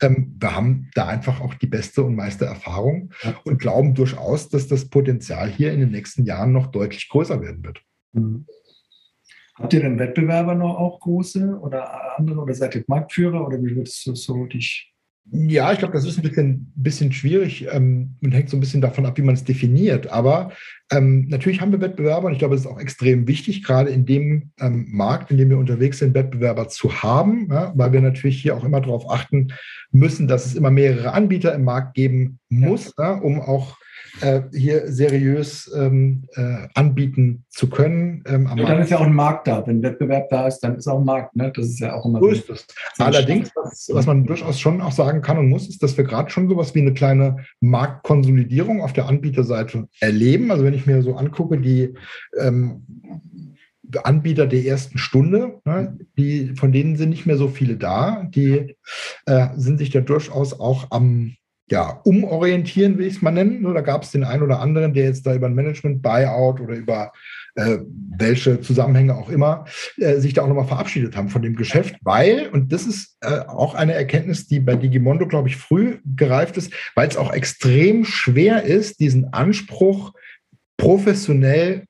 Ähm, 0.00 0.34
wir 0.38 0.56
haben 0.56 0.90
da 0.94 1.06
einfach 1.06 1.40
auch 1.40 1.54
die 1.54 1.66
beste 1.66 2.02
und 2.02 2.16
meiste 2.16 2.46
Erfahrung 2.46 3.12
und 3.44 3.58
glauben 3.58 3.94
durchaus, 3.94 4.48
dass 4.48 4.68
das 4.68 4.88
Potenzial 4.88 5.50
hier 5.50 5.72
in 5.72 5.80
den 5.80 5.90
nächsten 5.90 6.24
Jahren 6.24 6.52
noch 6.52 6.68
deutlich 6.68 7.08
größer 7.08 7.40
werden 7.42 7.62
wird. 7.64 7.82
Mhm. 8.12 8.46
Habt 9.54 9.72
ihr 9.72 9.80
denn 9.80 9.98
Wettbewerber 9.98 10.54
noch 10.54 10.76
auch 10.76 11.00
große 11.00 11.58
oder 11.60 12.18
andere 12.18 12.40
oder 12.40 12.54
seid 12.54 12.74
ihr 12.74 12.84
Marktführer 12.86 13.46
oder 13.46 13.58
wie 13.62 13.74
würdest 13.74 14.06
du 14.06 14.14
so 14.14 14.44
dich 14.46 14.92
ja, 15.32 15.72
ich 15.72 15.80
glaube, 15.80 15.94
das 15.94 16.04
ist 16.04 16.18
ein 16.18 16.22
bisschen, 16.22 16.72
bisschen 16.76 17.12
schwierig 17.12 17.66
ähm, 17.72 18.14
und 18.22 18.32
hängt 18.32 18.48
so 18.48 18.56
ein 18.56 18.60
bisschen 18.60 18.80
davon 18.80 19.06
ab, 19.06 19.18
wie 19.18 19.22
man 19.22 19.34
es 19.34 19.42
definiert. 19.42 20.06
Aber 20.08 20.52
ähm, 20.92 21.26
natürlich 21.28 21.60
haben 21.60 21.72
wir 21.72 21.80
Wettbewerber 21.80 22.26
und 22.28 22.32
ich 22.32 22.38
glaube, 22.38 22.54
es 22.54 22.60
ist 22.60 22.66
auch 22.66 22.78
extrem 22.78 23.26
wichtig, 23.26 23.64
gerade 23.64 23.90
in 23.90 24.06
dem 24.06 24.52
ähm, 24.60 24.86
Markt, 24.88 25.32
in 25.32 25.38
dem 25.38 25.50
wir 25.50 25.58
unterwegs 25.58 25.98
sind, 25.98 26.14
Wettbewerber 26.14 26.68
zu 26.68 27.02
haben, 27.02 27.48
ja, 27.50 27.72
weil 27.76 27.92
wir 27.92 28.00
natürlich 28.00 28.40
hier 28.40 28.56
auch 28.56 28.64
immer 28.64 28.80
darauf 28.80 29.10
achten 29.10 29.48
müssen, 29.90 30.28
dass 30.28 30.46
es 30.46 30.54
immer 30.54 30.70
mehrere 30.70 31.12
Anbieter 31.12 31.54
im 31.54 31.64
Markt 31.64 31.94
geben 31.94 32.38
muss, 32.48 32.92
ja. 32.96 33.14
Ja, 33.14 33.20
um 33.20 33.40
auch 33.40 33.76
äh, 34.20 34.42
hier 34.52 34.90
seriös 34.90 35.70
ähm, 35.76 36.24
äh, 36.34 36.68
anbieten 36.74 37.44
zu 37.48 37.68
können. 37.68 38.22
Ähm, 38.26 38.48
ja, 38.56 38.66
dann 38.66 38.80
ist 38.80 38.90
ja 38.90 38.98
auch 38.98 39.06
ein 39.06 39.14
Markt 39.14 39.46
da. 39.46 39.66
Wenn 39.66 39.82
Wettbewerb 39.82 40.28
da 40.30 40.46
ist, 40.46 40.60
dann 40.60 40.76
ist 40.76 40.86
auch 40.86 40.98
ein 40.98 41.04
Markt. 41.04 41.36
Ne? 41.36 41.52
Das 41.54 41.66
ist 41.66 41.80
ja 41.80 41.94
auch 41.94 42.04
immer 42.06 42.20
so. 42.20 42.30
Das. 42.48 42.66
Allerdings, 42.98 43.50
was, 43.54 43.90
was, 43.92 44.06
man 44.06 44.24
durchaus 44.24 44.58
schon 44.58 44.80
auch 44.80 44.92
sagen 44.92 45.22
kann 45.22 45.38
und 45.38 45.48
muss, 45.48 45.68
ist, 45.68 45.82
dass 45.82 45.96
wir 45.96 46.04
gerade 46.04 46.30
schon 46.30 46.48
sowas 46.48 46.74
wie 46.74 46.80
eine 46.80 46.94
kleine 46.94 47.36
Marktkonsolidierung 47.60 48.82
auf 48.82 48.92
der 48.92 49.06
Anbieterseite 49.06 49.88
erleben. 50.00 50.50
Also 50.50 50.64
wenn 50.64 50.74
ich 50.74 50.86
mir 50.86 51.02
so 51.02 51.16
angucke, 51.16 51.58
die 51.58 51.94
ähm, 52.38 52.86
Anbieter 54.02 54.46
der 54.46 54.64
ersten 54.64 54.98
Stunde, 54.98 55.60
ne, 55.64 55.98
die, 56.18 56.54
von 56.56 56.72
denen 56.72 56.96
sind 56.96 57.10
nicht 57.10 57.26
mehr 57.26 57.36
so 57.36 57.48
viele 57.48 57.76
da. 57.76 58.24
Die 58.28 58.76
äh, 59.26 59.48
sind 59.56 59.78
sich 59.78 59.90
da 59.90 60.00
durchaus 60.00 60.58
auch 60.58 60.90
am 60.90 61.36
ja, 61.68 62.00
umorientieren, 62.04 62.96
will 62.98 63.06
ich 63.06 63.16
es 63.16 63.22
mal 63.22 63.32
nennen. 63.32 63.62
Da 63.62 63.80
gab 63.80 64.02
es 64.02 64.12
den 64.12 64.24
einen 64.24 64.42
oder 64.42 64.60
anderen, 64.60 64.94
der 64.94 65.04
jetzt 65.04 65.26
da 65.26 65.34
über 65.34 65.46
ein 65.46 65.54
Management-Buyout 65.54 66.60
oder 66.60 66.74
über 66.74 67.12
äh, 67.56 67.78
welche 68.18 68.60
Zusammenhänge 68.60 69.16
auch 69.16 69.30
immer, 69.30 69.64
äh, 69.96 70.18
sich 70.18 70.34
da 70.34 70.42
auch 70.42 70.48
nochmal 70.48 70.66
verabschiedet 70.66 71.16
haben 71.16 71.28
von 71.28 71.42
dem 71.42 71.56
Geschäft, 71.56 71.96
weil, 72.02 72.48
und 72.52 72.72
das 72.72 72.86
ist 72.86 73.16
äh, 73.20 73.40
auch 73.40 73.74
eine 73.74 73.94
Erkenntnis, 73.94 74.46
die 74.46 74.60
bei 74.60 74.76
Digimondo, 74.76 75.26
glaube 75.26 75.48
ich, 75.48 75.56
früh 75.56 75.98
gereift 76.04 76.56
ist, 76.56 76.72
weil 76.94 77.08
es 77.08 77.16
auch 77.16 77.32
extrem 77.32 78.04
schwer 78.04 78.62
ist, 78.62 79.00
diesen 79.00 79.32
Anspruch 79.32 80.12
professionell 80.76 81.84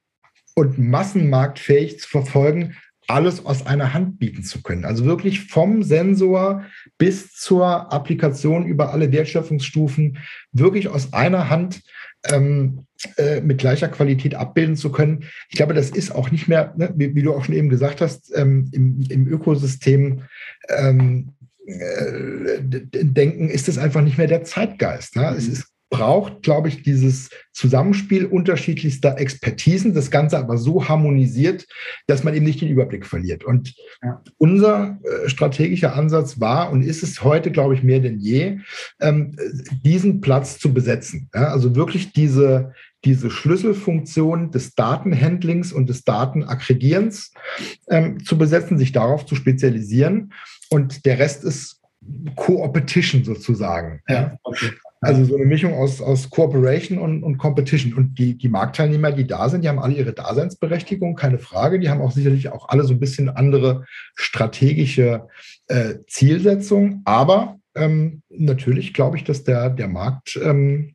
und 0.55 0.79
massenmarktfähig 0.79 1.99
zu 2.01 2.09
verfolgen, 2.09 2.77
alles 3.09 3.45
aus 3.45 3.67
einer 3.67 3.95
Hand 3.95 4.19
bieten 4.19 4.43
zu 4.43 4.63
können. 4.63 4.85
Also 4.85 5.05
wirklich 5.05 5.47
vom 5.47 5.83
Sensor 5.83 6.65
bis 6.99 7.33
zur 7.33 7.93
Applikation 7.93 8.67
über 8.67 8.93
alle 8.93 9.13
Wertschöpfungsstufen 9.13 10.19
wirklich 10.53 10.89
aus 10.89 11.13
einer 11.13 11.49
Hand 11.49 11.83
ähm, 12.25 12.87
äh, 13.17 13.41
mit 13.41 13.59
gleicher 13.59 13.89
Qualität 13.89 14.35
abbilden 14.35 14.77
zu 14.77 14.91
können. 14.91 15.25
Ich 15.49 15.57
glaube, 15.57 15.75
das 15.75 15.91
ist 15.91 16.15
auch 16.15 16.31
nicht 16.31 16.49
mehr, 16.49 16.75
ne, 16.77 16.93
wie, 16.97 17.15
wie, 17.15 17.23
du 17.23 17.35
auch 17.35 17.45
schon 17.45 17.55
eben 17.55 17.69
gesagt 17.69 18.01
hast, 18.01 18.33
ähm, 18.35 18.69
im, 18.73 19.05
im, 19.09 19.29
Ökosystem 19.29 20.23
ähm, 20.69 21.35
äh, 21.67 22.61
denken, 22.61 23.49
ist 23.49 23.69
es 23.69 23.79
einfach 23.79 24.03
nicht 24.03 24.19
mehr 24.19 24.27
der 24.27 24.45
Zeitgeist. 24.45 25.17
Ne? 25.17 25.35
Es 25.37 25.47
ist 25.47 25.67
braucht, 25.97 26.43
glaube 26.43 26.69
ich, 26.69 26.83
dieses 26.83 27.31
Zusammenspiel 27.53 28.27
unterschiedlichster 28.27 29.19
Expertisen, 29.19 29.95
das 29.95 30.11
Ganze 30.11 30.39
aber 30.39 30.59
so 30.59 30.89
harmonisiert, 30.89 31.67
dass 32.07 32.23
man 32.23 32.35
eben 32.35 32.45
nicht 32.45 32.61
den 32.61 32.69
Überblick 32.69 33.07
verliert. 33.07 33.45
Und 33.45 33.75
ja. 34.03 34.23
unser 34.37 34.99
äh, 35.03 35.29
strategischer 35.29 35.95
Ansatz 35.95 36.39
war 36.39 36.71
und 36.71 36.83
ist 36.83 37.03
es 37.03 37.25
heute, 37.25 37.51
glaube 37.51 37.75
ich, 37.75 37.83
mehr 37.83 38.01
denn 38.01 38.19
je, 38.19 38.59
ähm, 39.01 39.37
diesen 39.85 40.21
Platz 40.21 40.59
zu 40.59 40.75
besetzen. 40.75 41.31
Ja, 41.35 41.49
also 41.49 41.75
wirklich 41.75 42.13
diese, 42.13 42.75
diese 43.07 43.31
Schlüsselfunktion 43.31 44.51
des 44.51 44.75
Datenhandlings 44.75 45.73
und 45.73 45.89
des 45.89 46.05
Datenaggregierens 46.05 47.33
ähm, 47.89 48.23
zu 48.23 48.37
besetzen, 48.37 48.77
sich 48.77 48.93
darauf 48.93 49.25
zu 49.25 49.35
spezialisieren. 49.35 50.35
Und 50.69 51.07
der 51.07 51.19
Rest 51.19 51.43
ist 51.45 51.81
Co-Opetition 52.35 53.25
sozusagen. 53.25 54.03
Ja, 54.09 54.37
okay. 54.43 54.73
Also 55.01 55.25
so 55.25 55.37
eine 55.37 55.45
Mischung 55.45 55.75
aus, 55.75 56.01
aus 56.01 56.31
Cooperation 56.31 56.99
und, 56.99 57.23
und 57.23 57.39
Competition. 57.39 57.95
Und 57.95 58.19
die, 58.19 58.37
die 58.37 58.49
Marktteilnehmer, 58.49 59.13
die 59.13 59.27
da 59.27 59.49
sind, 59.49 59.63
die 59.63 59.69
haben 59.69 59.79
alle 59.79 59.95
ihre 59.95 60.13
Daseinsberechtigung, 60.13 61.17
keine 61.17 61.39
Frage. 61.39 61.79
Die 61.79 61.91
haben 61.91 62.01
auch 62.01 62.13
sicherlich 62.13 62.49
auch 62.49 62.69
alle 62.69 62.85
so 62.85 62.95
ein 62.95 63.01
bisschen 63.01 63.29
andere 63.29 63.85
strategische 64.15 65.29
äh, 65.69 65.97
Zielsetzungen. 66.07 67.03
Aber 67.05 67.59
ähm, 67.75 68.23
natürlich 68.31 68.95
glaube 68.95 69.17
ich, 69.17 69.25
dass 69.25 69.45
der, 69.45 69.71
der 69.71 69.89
Markt, 69.89 70.39
ähm, 70.43 70.95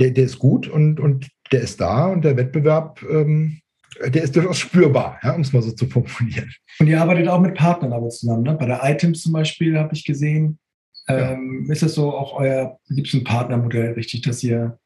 der, 0.00 0.10
der 0.10 0.24
ist 0.24 0.38
gut 0.38 0.66
und, 0.68 0.98
und 0.98 1.28
der 1.52 1.60
ist 1.60 1.80
da 1.80 2.06
und 2.06 2.24
der 2.24 2.36
Wettbewerb 2.36 3.02
ähm, 3.08 3.60
der 4.04 4.24
ist 4.24 4.36
durchaus 4.36 4.58
spürbar, 4.58 5.18
ja, 5.22 5.32
um 5.32 5.40
es 5.40 5.52
mal 5.52 5.62
so 5.62 5.72
zu 5.72 5.86
formulieren. 5.86 6.52
Und 6.78 6.86
ihr 6.86 7.00
arbeitet 7.00 7.28
auch 7.28 7.40
mit 7.40 7.54
Partnern 7.54 7.92
aber 7.92 8.08
zusammen. 8.10 8.42
Ne? 8.42 8.54
Bei 8.54 8.66
der 8.66 8.80
Items 8.82 9.22
zum 9.22 9.32
Beispiel 9.32 9.78
habe 9.78 9.94
ich 9.94 10.04
gesehen, 10.04 10.58
ähm, 11.08 11.70
ist 11.70 11.82
das 11.82 11.94
so 11.94 12.12
auch 12.12 12.38
euer, 12.38 12.78
gibt 12.88 13.08
es 13.08 13.14
ein 13.14 13.24
Partnermodell, 13.24 13.92
richtig, 13.92 14.22
dass 14.22 14.42
ihr 14.42 14.78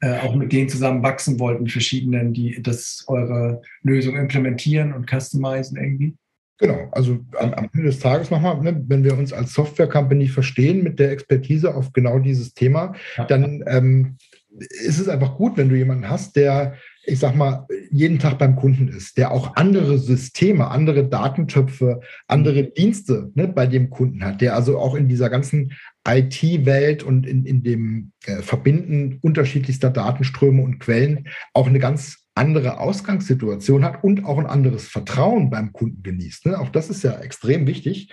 äh, 0.00 0.18
auch 0.20 0.34
mit 0.34 0.52
denen 0.52 0.68
zusammen 0.68 1.02
wachsen 1.02 1.38
wollt, 1.38 1.60
mit 1.60 1.72
verschiedenen, 1.72 2.32
die 2.32 2.60
das 2.62 3.04
eure 3.06 3.62
Lösung 3.82 4.16
implementieren 4.16 4.92
und 4.92 5.10
customizen 5.10 5.78
irgendwie? 5.78 6.16
Genau, 6.58 6.88
also 6.92 7.18
am, 7.38 7.52
am 7.52 7.68
Ende 7.72 7.86
des 7.86 7.98
Tages 7.98 8.30
nochmal, 8.30 8.60
ne, 8.62 8.82
wenn 8.88 9.04
wir 9.04 9.16
uns 9.16 9.32
als 9.32 9.52
Software-Company 9.52 10.28
verstehen 10.28 10.82
mit 10.82 10.98
der 10.98 11.12
Expertise 11.12 11.74
auf 11.74 11.92
genau 11.92 12.18
dieses 12.18 12.54
Thema, 12.54 12.94
ja. 13.16 13.24
dann 13.26 13.62
ähm, 13.66 14.16
ist 14.58 14.98
es 14.98 15.08
einfach 15.08 15.36
gut, 15.36 15.56
wenn 15.56 15.68
du 15.68 15.76
jemanden 15.76 16.08
hast, 16.08 16.36
der 16.36 16.76
ich 17.06 17.20
sag 17.20 17.36
mal, 17.36 17.66
jeden 17.90 18.18
Tag 18.18 18.38
beim 18.38 18.56
Kunden 18.56 18.88
ist, 18.88 19.16
der 19.16 19.30
auch 19.30 19.54
andere 19.56 19.98
Systeme, 19.98 20.68
andere 20.70 21.08
Datentöpfe, 21.08 22.00
andere 22.26 22.64
mhm. 22.64 22.74
Dienste 22.76 23.30
ne, 23.34 23.48
bei 23.48 23.66
dem 23.66 23.90
Kunden 23.90 24.24
hat, 24.24 24.40
der 24.40 24.54
also 24.54 24.78
auch 24.78 24.94
in 24.94 25.08
dieser 25.08 25.30
ganzen 25.30 25.72
IT-Welt 26.06 27.02
und 27.02 27.26
in, 27.26 27.44
in 27.44 27.62
dem 27.62 28.12
äh, 28.26 28.42
Verbinden 28.42 29.18
unterschiedlichster 29.22 29.90
Datenströme 29.90 30.62
und 30.62 30.78
Quellen 30.78 31.28
auch 31.52 31.66
eine 31.66 31.78
ganz 31.78 32.25
andere 32.36 32.78
Ausgangssituation 32.78 33.84
hat 33.84 34.04
und 34.04 34.24
auch 34.24 34.38
ein 34.38 34.46
anderes 34.46 34.88
Vertrauen 34.88 35.48
beim 35.48 35.72
Kunden 35.72 36.02
genießt. 36.02 36.46
Ne? 36.46 36.60
Auch 36.60 36.68
das 36.68 36.90
ist 36.90 37.02
ja 37.02 37.18
extrem 37.18 37.66
wichtig. 37.66 38.10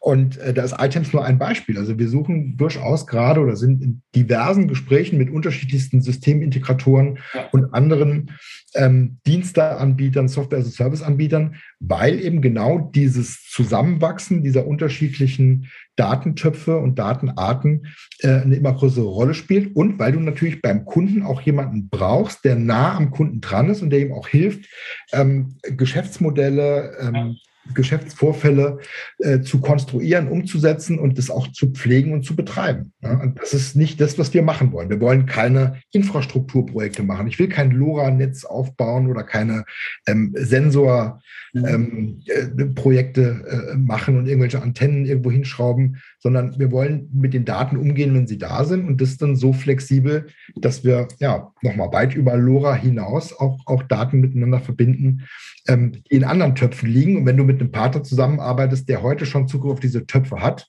Und 0.00 0.38
äh, 0.38 0.54
da 0.54 0.62
ist 0.62 0.76
Items 0.78 1.12
nur 1.12 1.24
ein 1.24 1.38
Beispiel. 1.38 1.76
Also 1.76 1.98
wir 1.98 2.08
suchen 2.08 2.56
durchaus 2.56 3.06
gerade 3.06 3.40
oder 3.40 3.56
sind 3.56 3.82
in 3.82 4.02
diversen 4.14 4.68
Gesprächen 4.68 5.18
mit 5.18 5.28
unterschiedlichsten 5.28 6.02
Systemintegratoren 6.02 7.18
ja. 7.34 7.48
und 7.50 7.74
anderen 7.74 8.30
ähm, 8.74 9.18
Diensteanbietern, 9.26 10.28
Software-as-a-Service-Anbietern, 10.28 11.56
weil 11.80 12.20
eben 12.20 12.42
genau 12.42 12.90
dieses 12.94 13.42
Zusammenwachsen 13.50 14.42
dieser 14.42 14.66
unterschiedlichen 14.66 15.68
Datentöpfe 15.96 16.78
und 16.78 16.98
Datenarten 16.98 17.86
äh, 18.20 18.40
eine 18.40 18.56
immer 18.56 18.72
größere 18.72 19.06
Rolle 19.06 19.34
spielt. 19.34 19.74
Und 19.76 19.98
weil 19.98 20.12
du 20.12 20.20
natürlich 20.20 20.62
beim 20.62 20.84
Kunden 20.84 21.22
auch 21.22 21.40
jemanden 21.40 21.88
brauchst, 21.88 22.44
der 22.44 22.56
nah 22.56 22.96
am 22.96 23.10
Kunden 23.10 23.40
dran 23.40 23.68
ist 23.68 23.82
und 23.82 23.90
der 23.90 24.00
ihm 24.00 24.12
auch 24.12 24.28
hilft, 24.28 24.68
ähm, 25.12 25.56
Geschäftsmodelle, 25.62 26.96
ähm, 27.00 27.36
Geschäftsvorfälle 27.72 28.78
äh, 29.18 29.40
zu 29.40 29.60
konstruieren, 29.60 30.28
umzusetzen 30.28 30.98
und 30.98 31.16
das 31.16 31.30
auch 31.30 31.48
zu 31.52 31.70
pflegen 31.70 32.12
und 32.12 32.24
zu 32.24 32.36
betreiben. 32.36 32.92
Ja, 33.02 33.20
und 33.20 33.40
das 33.40 33.54
ist 33.54 33.76
nicht 33.76 34.00
das, 34.00 34.18
was 34.18 34.34
wir 34.34 34.42
machen 34.42 34.72
wollen. 34.72 34.90
Wir 34.90 35.00
wollen 35.00 35.26
keine 35.26 35.80
Infrastrukturprojekte 35.92 37.02
machen. 37.02 37.26
Ich 37.26 37.38
will 37.38 37.48
kein 37.48 37.70
LoRa-Netz 37.70 38.44
aufbauen 38.44 39.08
oder 39.08 39.22
keine 39.22 39.64
ähm, 40.06 40.34
Sensor- 40.36 41.20
ähm, 41.54 42.20
äh, 42.26 42.40
äh, 42.40 43.76
machen 43.76 44.18
und 44.18 44.26
irgendwelche 44.26 44.60
Antennen 44.60 45.06
irgendwo 45.06 45.30
hinschrauben, 45.30 45.98
sondern 46.18 46.58
wir 46.58 46.72
wollen 46.72 47.08
mit 47.12 47.32
den 47.32 47.44
Daten 47.44 47.76
umgehen, 47.76 48.14
wenn 48.14 48.26
sie 48.26 48.38
da 48.38 48.64
sind 48.64 48.86
und 48.86 49.00
das 49.00 49.16
dann 49.18 49.36
so 49.36 49.52
flexibel, 49.52 50.26
dass 50.56 50.84
wir 50.84 51.06
ja 51.20 51.52
nochmal 51.62 51.92
weit 51.92 52.14
über 52.14 52.36
LoRa 52.36 52.74
hinaus 52.74 53.32
auch, 53.32 53.60
auch 53.66 53.84
Daten 53.84 54.20
miteinander 54.20 54.60
verbinden, 54.60 55.24
ähm, 55.68 56.02
in 56.08 56.24
anderen 56.24 56.54
Töpfen 56.54 56.88
liegen. 56.88 57.18
Und 57.18 57.26
wenn 57.26 57.36
du 57.36 57.44
mit 57.44 57.60
einem 57.60 57.72
Partner 57.72 58.02
zusammenarbeitest, 58.02 58.88
der 58.88 59.02
heute 59.02 59.26
schon 59.26 59.48
Zugriff 59.48 59.72
auf 59.72 59.80
diese 59.80 60.06
Töpfe 60.06 60.40
hat, 60.40 60.66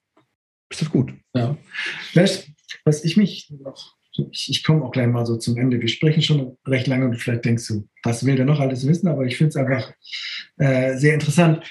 ist 0.69 0.81
das 0.81 0.89
gut. 0.89 1.13
Ja. 1.33 1.57
Was, 2.13 2.47
was 2.83 3.03
ich 3.03 3.17
mich 3.17 3.51
noch 3.51 3.95
ich, 4.31 4.49
ich 4.49 4.63
komme 4.63 4.83
auch 4.83 4.91
gleich 4.91 5.07
mal 5.07 5.25
so 5.25 5.37
zum 5.37 5.57
Ende. 5.57 5.81
Wir 5.81 5.87
sprechen 5.87 6.21
schon 6.21 6.57
recht 6.65 6.87
lange 6.87 7.05
und 7.05 7.17
vielleicht 7.17 7.45
denkst 7.45 7.67
du, 7.67 7.87
was 8.03 8.25
will 8.25 8.35
der 8.35 8.45
noch 8.45 8.59
alles 8.59 8.87
wissen? 8.87 9.07
Aber 9.07 9.25
ich 9.25 9.37
finde 9.37 9.49
es 9.49 9.55
einfach 9.55 9.91
äh, 10.57 10.97
sehr 10.97 11.13
interessant. 11.13 11.63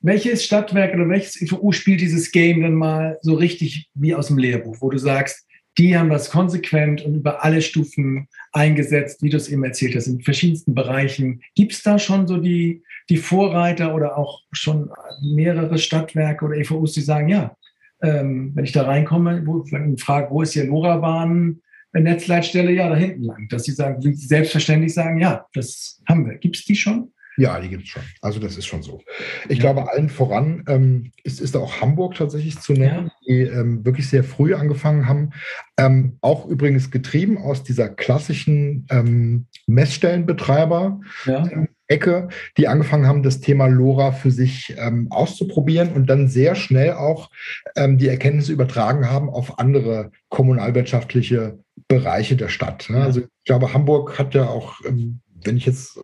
Welches 0.00 0.44
Stadtwerk 0.44 0.94
oder 0.94 1.08
welches 1.08 1.40
IVU 1.40 1.72
spielt 1.72 2.00
dieses 2.00 2.32
Game 2.32 2.62
denn 2.62 2.74
mal 2.74 3.18
so 3.22 3.34
richtig 3.34 3.90
wie 3.94 4.14
aus 4.14 4.28
dem 4.28 4.38
Lehrbuch, 4.38 4.76
wo 4.80 4.90
du 4.90 4.98
sagst, 4.98 5.46
die 5.78 5.96
haben 5.96 6.10
das 6.10 6.30
konsequent 6.30 7.02
und 7.02 7.14
über 7.14 7.44
alle 7.44 7.62
Stufen 7.62 8.28
eingesetzt, 8.52 9.22
wie 9.22 9.30
du 9.30 9.36
es 9.36 9.48
eben 9.48 9.64
erzählt 9.64 9.94
hast, 9.94 10.08
in 10.08 10.20
verschiedensten 10.20 10.74
Bereichen. 10.74 11.42
Gibt 11.54 11.72
es 11.72 11.82
da 11.82 11.98
schon 11.98 12.26
so 12.26 12.38
die, 12.38 12.82
die 13.08 13.16
Vorreiter 13.16 13.94
oder 13.94 14.18
auch 14.18 14.42
schon 14.52 14.90
mehrere 15.22 15.78
Stadtwerke 15.78 16.44
oder 16.44 16.56
EVUs, 16.56 16.92
die 16.92 17.00
sagen, 17.00 17.28
ja, 17.28 17.56
ähm, 18.02 18.52
wenn 18.54 18.64
ich 18.64 18.72
da 18.72 18.82
reinkomme, 18.82 19.42
wo, 19.46 19.64
wenn 19.70 19.94
ich 19.94 20.02
frage, 20.02 20.30
wo 20.30 20.42
ist 20.42 20.54
hier 20.54 20.66
LoRaWAN? 20.66 21.60
Netzleitstelle, 21.92 22.70
ja, 22.72 22.88
da 22.88 22.94
hinten 22.94 23.24
lang. 23.24 23.48
Dass 23.48 23.64
sie 23.64 23.72
sagen, 23.72 24.00
selbstverständlich 24.00 24.94
sagen, 24.94 25.18
ja, 25.18 25.46
das 25.54 26.00
haben 26.08 26.24
wir. 26.24 26.38
Gibt 26.38 26.56
es 26.56 26.64
die 26.64 26.76
schon? 26.76 27.12
Ja, 27.40 27.58
die 27.60 27.68
gibt 27.68 27.84
es 27.84 27.88
schon. 27.88 28.02
Also 28.20 28.38
das 28.38 28.56
ist 28.56 28.66
schon 28.66 28.82
so. 28.82 29.00
Ich 29.48 29.58
ja. 29.58 29.72
glaube, 29.72 29.90
allen 29.90 30.08
voran 30.08 30.64
ähm, 30.68 31.12
ist, 31.24 31.40
ist 31.40 31.56
auch 31.56 31.80
Hamburg 31.80 32.14
tatsächlich 32.14 32.60
zu 32.60 32.72
nennen, 32.72 33.06
ja. 33.06 33.26
die 33.26 33.40
ähm, 33.42 33.84
wirklich 33.84 34.08
sehr 34.08 34.24
früh 34.24 34.54
angefangen 34.54 35.08
haben. 35.08 35.30
Ähm, 35.78 36.18
auch 36.20 36.46
übrigens 36.46 36.90
getrieben 36.90 37.38
aus 37.38 37.62
dieser 37.62 37.88
klassischen 37.88 38.86
ähm, 38.90 39.46
Messstellenbetreiber. 39.66 41.00
Ja. 41.24 41.48
Ecke, 41.90 42.28
die 42.56 42.68
angefangen 42.68 43.06
haben, 43.06 43.24
das 43.24 43.40
Thema 43.40 43.66
LoRa 43.66 44.12
für 44.12 44.30
sich 44.30 44.74
ähm, 44.78 45.08
auszuprobieren 45.10 45.92
und 45.92 46.06
dann 46.06 46.28
sehr 46.28 46.54
schnell 46.54 46.92
auch 46.92 47.30
ähm, 47.74 47.98
die 47.98 48.06
Erkenntnisse 48.06 48.52
übertragen 48.52 49.10
haben 49.10 49.28
auf 49.28 49.58
andere 49.58 50.12
kommunalwirtschaftliche 50.28 51.58
Bereiche 51.88 52.36
der 52.36 52.48
Stadt. 52.48 52.88
Ne? 52.88 53.02
Also 53.02 53.20
ich 53.20 53.44
glaube, 53.44 53.74
Hamburg 53.74 54.18
hat 54.18 54.34
ja 54.34 54.46
auch, 54.46 54.76
ähm, 54.86 55.20
wenn 55.44 55.56
ich 55.56 55.66
jetzt 55.66 56.00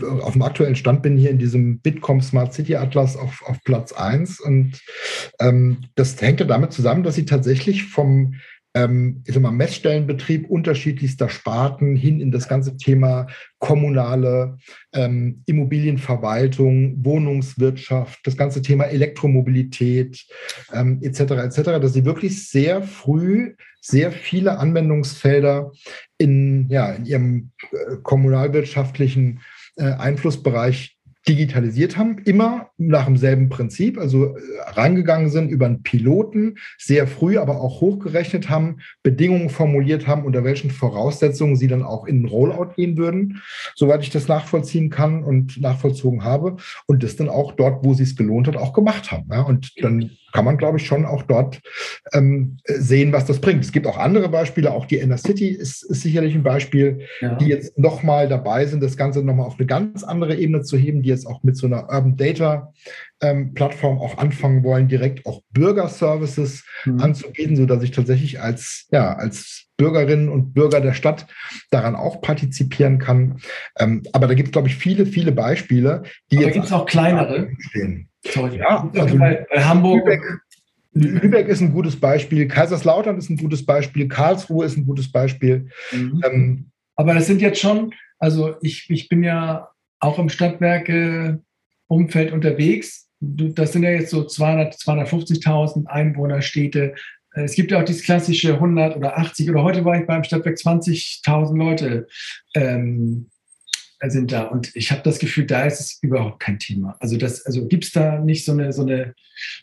auf 0.00 0.32
dem 0.32 0.42
aktuellen 0.42 0.76
Stand 0.76 1.02
bin, 1.02 1.16
hier 1.16 1.30
in 1.30 1.38
diesem 1.38 1.80
Bitkom 1.80 2.20
Smart 2.20 2.52
City 2.52 2.76
Atlas 2.76 3.16
auf, 3.16 3.42
auf 3.46 3.62
Platz 3.64 3.92
1. 3.92 4.40
Und 4.40 4.80
ähm, 5.38 5.78
das 5.94 6.20
hängt 6.20 6.40
ja 6.40 6.46
damit 6.46 6.72
zusammen, 6.72 7.02
dass 7.02 7.14
sie 7.14 7.26
tatsächlich 7.26 7.84
vom 7.84 8.34
ähm, 8.74 9.22
ich 9.26 9.34
sag 9.34 9.42
mal, 9.42 9.50
Messstellenbetrieb 9.50 10.48
unterschiedlichster 10.48 11.28
Sparten 11.28 11.94
hin 11.96 12.20
in 12.20 12.30
das 12.30 12.48
ganze 12.48 12.76
Thema 12.76 13.26
kommunale 13.58 14.56
ähm, 14.92 15.42
Immobilienverwaltung, 15.46 17.04
Wohnungswirtschaft, 17.04 18.20
das 18.24 18.36
ganze 18.36 18.62
Thema 18.62 18.84
Elektromobilität 18.84 20.26
ähm, 20.72 21.00
etc. 21.02 21.20
etc., 21.20 21.56
dass 21.80 21.92
sie 21.92 22.04
wirklich 22.04 22.48
sehr 22.48 22.82
früh 22.82 23.54
sehr 23.84 24.12
viele 24.12 24.58
Anwendungsfelder 24.58 25.72
in, 26.16 26.68
ja, 26.68 26.92
in 26.92 27.04
ihrem 27.04 27.50
äh, 27.72 27.96
kommunalwirtschaftlichen 28.02 29.40
äh, 29.76 29.84
Einflussbereich 29.84 30.91
digitalisiert 31.28 31.96
haben, 31.96 32.18
immer 32.24 32.70
nach 32.78 33.06
demselben 33.06 33.48
Prinzip, 33.48 33.98
also 33.98 34.36
äh, 34.36 34.40
reingegangen 34.72 35.30
sind 35.30 35.50
über 35.50 35.66
einen 35.66 35.82
Piloten, 35.82 36.56
sehr 36.78 37.06
früh 37.06 37.38
aber 37.38 37.60
auch 37.60 37.80
hochgerechnet 37.80 38.50
haben, 38.50 38.78
Bedingungen 39.02 39.48
formuliert 39.48 40.06
haben, 40.06 40.24
unter 40.24 40.42
welchen 40.44 40.70
Voraussetzungen 40.70 41.56
sie 41.56 41.68
dann 41.68 41.82
auch 41.82 42.06
in 42.06 42.22
den 42.22 42.26
Rollout 42.26 42.74
gehen 42.74 42.96
würden, 42.96 43.40
soweit 43.76 44.02
ich 44.02 44.10
das 44.10 44.28
nachvollziehen 44.28 44.90
kann 44.90 45.22
und 45.22 45.60
nachvollzogen 45.60 46.24
habe 46.24 46.56
und 46.86 47.02
das 47.02 47.16
dann 47.16 47.28
auch 47.28 47.52
dort, 47.52 47.84
wo 47.84 47.94
sie 47.94 48.02
es 48.02 48.16
gelohnt 48.16 48.48
hat, 48.48 48.56
auch 48.56 48.72
gemacht 48.72 49.12
haben. 49.12 49.28
Ja? 49.30 49.42
Und 49.42 49.72
dann 49.80 50.10
kann 50.32 50.44
man, 50.44 50.58
glaube 50.58 50.78
ich, 50.78 50.86
schon 50.86 51.04
auch 51.04 51.22
dort 51.22 51.60
ähm, 52.12 52.58
sehen, 52.66 53.12
was 53.12 53.26
das 53.26 53.40
bringt. 53.40 53.64
Es 53.64 53.72
gibt 53.72 53.86
auch 53.86 53.98
andere 53.98 54.28
Beispiele, 54.28 54.72
auch 54.72 54.86
die 54.86 54.96
Inner 54.96 55.18
City 55.18 55.48
ist, 55.48 55.82
ist 55.82 56.02
sicherlich 56.02 56.34
ein 56.34 56.42
Beispiel, 56.42 57.06
ja. 57.20 57.34
die 57.36 57.46
jetzt 57.46 57.78
nochmal 57.78 58.28
dabei 58.28 58.66
sind, 58.66 58.82
das 58.82 58.96
Ganze 58.96 59.22
nochmal 59.22 59.46
auf 59.46 59.58
eine 59.58 59.66
ganz 59.66 60.02
andere 60.02 60.36
Ebene 60.36 60.62
zu 60.62 60.76
heben, 60.76 61.02
die 61.02 61.10
jetzt 61.10 61.26
auch 61.26 61.42
mit 61.42 61.56
so 61.56 61.66
einer 61.66 61.88
Urban 61.90 62.16
Data 62.16 62.72
ähm, 63.20 63.54
Plattform 63.54 63.98
auch 63.98 64.18
anfangen 64.18 64.64
wollen, 64.64 64.88
direkt 64.88 65.26
auch 65.26 65.42
Bürgerservices 65.50 66.64
mhm. 66.84 67.00
anzubieten, 67.00 67.56
sodass 67.56 67.82
ich 67.82 67.92
tatsächlich 67.92 68.40
als, 68.40 68.86
ja, 68.90 69.14
als 69.14 69.68
Bürgerinnen 69.76 70.28
und 70.28 70.52
Bürger 70.54 70.80
der 70.80 70.92
Stadt 70.92 71.26
daran 71.70 71.96
auch 71.96 72.20
partizipieren 72.20 72.98
kann. 72.98 73.38
Ähm, 73.78 74.02
aber 74.12 74.26
da 74.26 74.34
gibt 74.34 74.48
es, 74.48 74.52
glaube 74.52 74.68
ich, 74.68 74.76
viele, 74.76 75.06
viele 75.06 75.32
Beispiele, 75.32 76.02
die 76.30 76.36
aber 76.36 76.46
jetzt. 76.46 76.54
gibt 76.54 76.66
es 76.66 76.72
auch 76.72 76.86
kleinere. 76.86 77.50
Stehen. 77.58 78.08
Sorry. 78.24 78.58
Ja, 78.58 78.88
also 78.94 79.18
bei, 79.18 79.44
bei 79.52 79.64
Hamburg. 79.64 80.06
Lübeck, 80.06 80.22
Lübeck 80.94 81.48
ist 81.48 81.60
ein 81.60 81.72
gutes 81.72 81.98
Beispiel, 81.98 82.46
Kaiserslautern 82.46 83.16
ist 83.16 83.30
ein 83.30 83.36
gutes 83.36 83.64
Beispiel, 83.64 84.08
Karlsruhe 84.08 84.66
ist 84.66 84.76
ein 84.76 84.86
gutes 84.86 85.10
Beispiel. 85.10 85.68
Mhm. 85.90 86.22
Ähm, 86.24 86.70
aber 86.96 87.14
das 87.14 87.26
sind 87.26 87.40
jetzt 87.40 87.60
schon, 87.60 87.94
also 88.18 88.56
ich, 88.62 88.90
ich 88.90 89.08
bin 89.08 89.22
ja 89.22 89.68
auch 90.00 90.18
im 90.18 90.28
Stadtwerke-Umfeld 90.28 92.32
unterwegs. 92.32 93.08
Das 93.20 93.72
sind 93.72 93.84
ja 93.84 93.90
jetzt 93.90 94.10
so 94.10 94.24
200, 94.24 94.74
250.000 94.74 95.86
Einwohnerstädte. 95.86 96.94
Es 97.34 97.54
gibt 97.54 97.70
ja 97.70 97.80
auch 97.80 97.84
dieses 97.84 98.04
klassische 98.04 98.54
100 98.54 98.96
oder 98.96 99.16
80 99.16 99.50
oder 99.50 99.62
heute 99.62 99.84
war 99.84 99.98
ich 99.98 100.06
beim 100.06 100.24
Stadtwerk 100.24 100.56
20.000 100.56 101.56
Leute 101.56 102.08
ähm, 102.54 103.30
sind 104.10 104.32
da. 104.32 104.44
Und 104.44 104.74
ich 104.74 104.90
habe 104.90 105.02
das 105.02 105.18
Gefühl, 105.18 105.46
da 105.46 105.64
ist 105.64 105.80
es 105.80 105.98
überhaupt 106.02 106.40
kein 106.40 106.58
Thema. 106.58 106.96
Also, 107.00 107.16
also 107.16 107.68
gibt 107.68 107.84
es 107.84 107.92
da 107.92 108.18
nicht 108.18 108.44
so 108.44 108.52
eine, 108.52 108.72
so, 108.72 108.82
eine, 108.82 109.14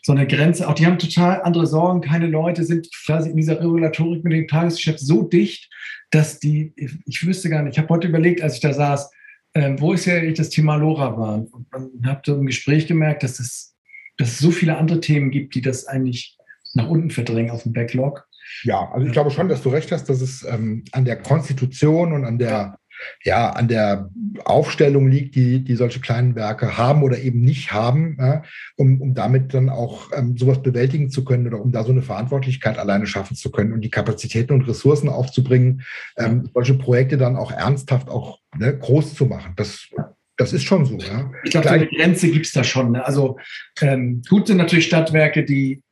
so 0.02 0.12
eine 0.12 0.26
Grenze. 0.26 0.68
Auch 0.68 0.74
die 0.74 0.86
haben 0.86 0.98
total 0.98 1.42
andere 1.42 1.66
Sorgen. 1.66 2.00
Keine 2.00 2.26
Leute 2.26 2.64
sind 2.64 2.88
quasi 3.04 3.30
in 3.30 3.36
dieser 3.36 3.58
Regulatorik 3.60 4.24
mit 4.24 4.32
dem 4.32 4.48
Tagesgeschäft 4.48 5.00
so 5.00 5.22
dicht, 5.22 5.68
dass 6.10 6.40
die, 6.40 6.72
ich 7.04 7.26
wüsste 7.26 7.50
gar 7.50 7.62
nicht, 7.62 7.76
ich 7.76 7.78
habe 7.78 7.92
heute 7.94 8.08
überlegt, 8.08 8.42
als 8.42 8.54
ich 8.54 8.60
da 8.60 8.72
saß, 8.72 9.10
ähm, 9.54 9.80
wo 9.80 9.92
ist 9.92 10.06
ja 10.06 10.20
das 10.30 10.50
Thema 10.50 10.76
LoRa 10.76 11.16
war. 11.16 11.34
Und 11.34 12.06
hat 12.06 12.24
so 12.24 12.36
im 12.36 12.46
Gespräch 12.46 12.86
gemerkt, 12.86 13.22
dass 13.22 13.40
es, 13.40 13.76
dass 14.16 14.32
es 14.32 14.38
so 14.38 14.50
viele 14.50 14.76
andere 14.76 15.00
Themen 15.00 15.30
gibt, 15.30 15.54
die 15.54 15.60
das 15.60 15.86
eigentlich 15.86 16.38
nach 16.74 16.88
unten 16.88 17.10
verdrängen 17.10 17.50
auf 17.50 17.64
dem 17.64 17.72
Backlog. 17.72 18.26
Ja, 18.62 18.90
also 18.92 19.06
ich 19.06 19.12
glaube 19.12 19.30
schon, 19.30 19.48
dass 19.48 19.62
du 19.62 19.68
recht 19.68 19.92
hast, 19.92 20.08
dass 20.08 20.20
es 20.20 20.44
ähm, 20.44 20.84
an 20.92 21.04
der 21.04 21.16
Konstitution 21.16 22.12
und 22.12 22.24
an 22.24 22.38
der 22.38 22.79
ja, 23.22 23.50
an 23.50 23.68
der 23.68 24.10
Aufstellung 24.44 25.08
liegt, 25.08 25.34
die, 25.34 25.62
die 25.64 25.76
solche 25.76 26.00
kleinen 26.00 26.34
Werke 26.34 26.76
haben 26.76 27.02
oder 27.02 27.18
eben 27.18 27.40
nicht 27.40 27.72
haben, 27.72 28.16
ja, 28.18 28.42
um, 28.76 29.00
um 29.00 29.14
damit 29.14 29.54
dann 29.54 29.68
auch 29.68 30.10
ähm, 30.16 30.36
sowas 30.36 30.62
bewältigen 30.62 31.10
zu 31.10 31.24
können 31.24 31.46
oder 31.46 31.60
um 31.60 31.72
da 31.72 31.84
so 31.84 31.92
eine 31.92 32.02
Verantwortlichkeit 32.02 32.78
alleine 32.78 33.06
schaffen 33.06 33.36
zu 33.36 33.50
können 33.50 33.72
und 33.72 33.82
die 33.82 33.90
Kapazitäten 33.90 34.52
und 34.52 34.68
Ressourcen 34.68 35.08
aufzubringen, 35.08 35.82
ähm, 36.16 36.48
solche 36.54 36.74
Projekte 36.74 37.16
dann 37.16 37.36
auch 37.36 37.52
ernsthaft 37.52 38.08
auch 38.08 38.38
ne, 38.56 38.76
groß 38.76 39.14
zu 39.14 39.26
machen. 39.26 39.54
Das, 39.56 39.88
das 40.36 40.52
ist 40.52 40.64
schon 40.64 40.86
so. 40.86 40.96
Ja. 40.96 41.30
Ich 41.44 41.50
glaube, 41.50 41.70
eine 41.70 41.86
Grenze 41.86 42.30
gibt 42.30 42.46
es 42.46 42.52
da 42.52 42.64
schon. 42.64 42.92
Ne? 42.92 43.04
Also 43.04 43.38
ähm, 43.80 44.22
gut 44.28 44.46
sind 44.46 44.56
natürlich 44.56 44.86
Stadtwerke, 44.86 45.44
die 45.44 45.82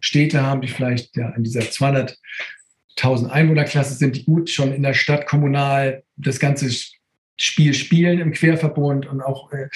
Städte 0.00 0.42
haben, 0.42 0.60
die 0.60 0.68
vielleicht 0.68 1.16
ja 1.16 1.30
in 1.30 1.44
dieser 1.44 1.62
200 1.62 2.16
1000 2.96 3.30
Einwohnerklasse 3.30 3.94
sind, 3.94 4.16
die 4.16 4.24
gut 4.24 4.50
schon 4.50 4.72
in 4.72 4.82
der 4.82 4.94
Stadt 4.94 5.26
kommunal 5.26 6.02
das 6.16 6.38
Ganze 6.38 6.70
Spiel 7.38 7.74
spielen 7.74 8.20
im 8.20 8.32
Querverbund 8.32 9.06
und 9.06 9.20
auch 9.20 9.50
äh, 9.52 9.68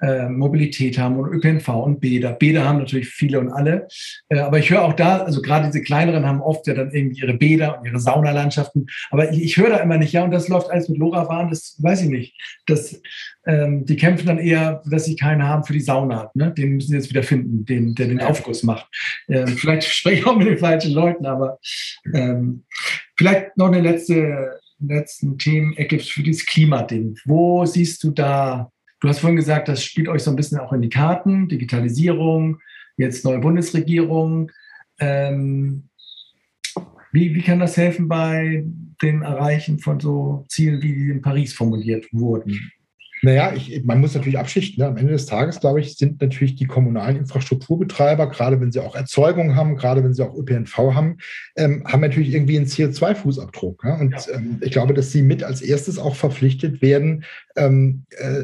äh, 0.00 0.28
Mobilität 0.28 0.98
haben 0.98 1.16
und 1.16 1.32
ÖPNV 1.32 1.68
und 1.68 2.00
Bäder. 2.00 2.32
Bäder 2.32 2.64
haben 2.64 2.78
natürlich 2.78 3.08
viele 3.08 3.40
und 3.40 3.50
alle. 3.50 3.88
Äh, 4.28 4.40
aber 4.40 4.58
ich 4.58 4.70
höre 4.70 4.82
auch 4.82 4.92
da, 4.94 5.18
also 5.18 5.40
gerade 5.40 5.66
diese 5.66 5.82
kleineren 5.82 6.26
haben 6.26 6.40
oft 6.40 6.66
ja 6.66 6.74
dann 6.74 6.90
irgendwie 6.90 7.20
ihre 7.20 7.34
Bäder 7.34 7.78
und 7.78 7.86
ihre 7.86 8.00
Saunalandschaften. 8.00 8.86
Aber 9.10 9.30
ich, 9.32 9.42
ich 9.42 9.56
höre 9.56 9.70
da 9.70 9.76
immer 9.78 9.96
nicht, 9.96 10.12
ja, 10.12 10.24
und 10.24 10.32
das 10.32 10.48
läuft 10.48 10.70
alles 10.70 10.88
mit 10.88 10.98
LoRaWAN, 10.98 11.50
das 11.50 11.76
weiß 11.80 12.02
ich 12.02 12.08
nicht. 12.08 12.62
Das, 12.66 13.00
ähm, 13.46 13.84
die 13.84 13.96
kämpfen 13.96 14.26
dann 14.26 14.38
eher, 14.38 14.82
dass 14.84 15.04
sie 15.04 15.16
keinen 15.16 15.44
haben 15.44 15.64
für 15.64 15.72
die 15.72 15.80
Sauna. 15.80 16.30
Ne? 16.34 16.52
Den 16.52 16.74
müssen 16.74 16.90
sie 16.90 16.96
jetzt 16.96 17.10
wieder 17.10 17.22
finden, 17.22 17.64
den, 17.64 17.94
der 17.94 18.08
den 18.08 18.20
Aufguss 18.20 18.62
macht. 18.62 18.86
Ähm, 19.28 19.48
vielleicht 19.48 19.84
spreche 19.88 20.20
ich 20.20 20.26
auch 20.26 20.36
mit 20.36 20.48
den 20.48 20.58
falschen 20.58 20.92
Leuten, 20.92 21.26
aber 21.26 21.58
ähm, 22.12 22.64
vielleicht 23.16 23.56
noch 23.56 23.68
eine 23.68 23.80
letzte 23.80 24.60
letzten 24.88 25.38
Themenecke 25.38 25.98
für 25.98 26.22
dieses 26.22 26.46
Klimading. 26.46 27.16
Wo 27.24 27.64
siehst 27.66 28.02
du 28.04 28.10
da, 28.10 28.70
du 29.00 29.08
hast 29.08 29.20
vorhin 29.20 29.36
gesagt, 29.36 29.68
das 29.68 29.82
spielt 29.82 30.08
euch 30.08 30.22
so 30.22 30.30
ein 30.30 30.36
bisschen 30.36 30.58
auch 30.58 30.72
in 30.72 30.82
die 30.82 30.88
Karten, 30.88 31.48
Digitalisierung, 31.48 32.58
jetzt 32.96 33.24
neue 33.24 33.38
Bundesregierung. 33.38 34.50
Ähm, 34.98 35.88
wie, 37.12 37.34
wie 37.34 37.42
kann 37.42 37.60
das 37.60 37.76
helfen 37.76 38.08
bei 38.08 38.64
dem 39.02 39.22
Erreichen 39.22 39.78
von 39.78 40.00
so 40.00 40.44
Zielen, 40.48 40.82
wie 40.82 40.94
die 40.94 41.10
in 41.10 41.22
Paris 41.22 41.52
formuliert 41.52 42.06
wurden? 42.12 42.72
Naja, 43.24 43.54
ich, 43.56 43.82
man 43.84 44.00
muss 44.00 44.14
natürlich 44.14 44.38
abschichten. 44.38 44.82
Ne? 44.82 44.88
Am 44.88 44.98
Ende 44.98 45.12
des 45.12 45.24
Tages, 45.24 45.58
glaube 45.58 45.80
ich, 45.80 45.96
sind 45.96 46.20
natürlich 46.20 46.56
die 46.56 46.66
kommunalen 46.66 47.16
Infrastrukturbetreiber, 47.16 48.28
gerade 48.28 48.60
wenn 48.60 48.70
sie 48.70 48.80
auch 48.80 48.94
Erzeugung 48.94 49.56
haben, 49.56 49.76
gerade 49.76 50.04
wenn 50.04 50.12
sie 50.12 50.22
auch 50.22 50.36
ÖPNV 50.36 50.76
haben, 50.76 51.16
ähm, 51.56 51.84
haben 51.86 52.02
natürlich 52.02 52.34
irgendwie 52.34 52.58
einen 52.58 52.66
CO2-Fußabdruck. 52.66 53.86
Ja? 53.86 53.94
Und 53.98 54.12
ja. 54.12 54.34
ähm, 54.34 54.58
ich 54.60 54.72
glaube, 54.72 54.92
dass 54.92 55.10
sie 55.10 55.22
mit 55.22 55.42
als 55.42 55.62
erstes 55.62 55.98
auch 55.98 56.16
verpflichtet 56.16 56.82
werden, 56.82 57.24
ähm, 57.56 58.04
äh, 58.10 58.42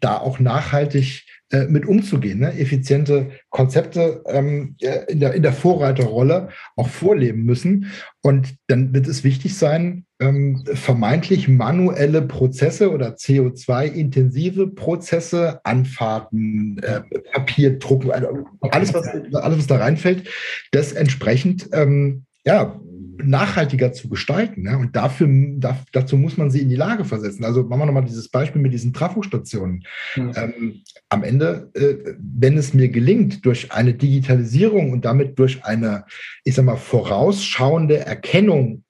da 0.00 0.18
auch 0.18 0.38
nachhaltig 0.38 1.24
äh, 1.52 1.66
mit 1.66 1.86
umzugehen, 1.86 2.40
ne? 2.40 2.58
effiziente 2.58 3.30
Konzepte 3.50 4.24
ähm, 4.26 4.74
in, 5.08 5.20
der, 5.20 5.34
in 5.34 5.42
der 5.42 5.52
Vorreiterrolle 5.52 6.48
auch 6.76 6.88
vorleben 6.88 7.44
müssen. 7.44 7.92
Und 8.22 8.54
dann 8.68 8.94
wird 8.94 9.06
es 9.06 9.22
wichtig 9.22 9.56
sein, 9.56 10.06
ähm, 10.18 10.64
vermeintlich 10.72 11.48
manuelle 11.48 12.22
Prozesse 12.22 12.90
oder 12.90 13.16
CO2-intensive 13.16 14.68
Prozesse, 14.68 15.60
Anfahrten, 15.64 16.78
äh, 16.82 17.02
Papierdrucken, 17.32 18.12
also 18.12 18.46
alles, 18.62 18.94
was, 18.94 19.06
alles, 19.34 19.58
was 19.58 19.66
da 19.66 19.76
reinfällt, 19.76 20.28
das 20.70 20.92
entsprechend 20.92 21.68
ähm, 21.72 22.24
ja, 22.44 22.80
nachhaltiger 23.24 23.92
zu 23.92 24.08
gestalten. 24.08 24.62
Ne? 24.62 24.76
Und 24.78 24.96
dafür, 24.96 25.28
da, 25.58 25.78
dazu 25.92 26.16
muss 26.16 26.36
man 26.36 26.50
sie 26.50 26.60
in 26.60 26.68
die 26.68 26.76
Lage 26.76 27.04
versetzen. 27.04 27.44
Also 27.44 27.62
machen 27.62 27.80
wir 27.80 27.86
nochmal 27.86 28.04
dieses 28.04 28.28
Beispiel 28.28 28.60
mit 28.60 28.72
diesen 28.72 28.92
Trafostationen. 28.92 29.84
Mhm. 30.16 30.32
Ähm, 30.34 30.82
am 31.08 31.22
Ende, 31.22 31.70
äh, 31.74 32.14
wenn 32.18 32.56
es 32.56 32.74
mir 32.74 32.88
gelingt, 32.88 33.44
durch 33.44 33.72
eine 33.72 33.94
Digitalisierung 33.94 34.92
und 34.92 35.04
damit 35.04 35.38
durch 35.38 35.64
eine, 35.64 36.04
ich 36.44 36.54
sag 36.54 36.64
mal, 36.64 36.76
vorausschauende 36.76 37.98
Erkennung 37.98 38.84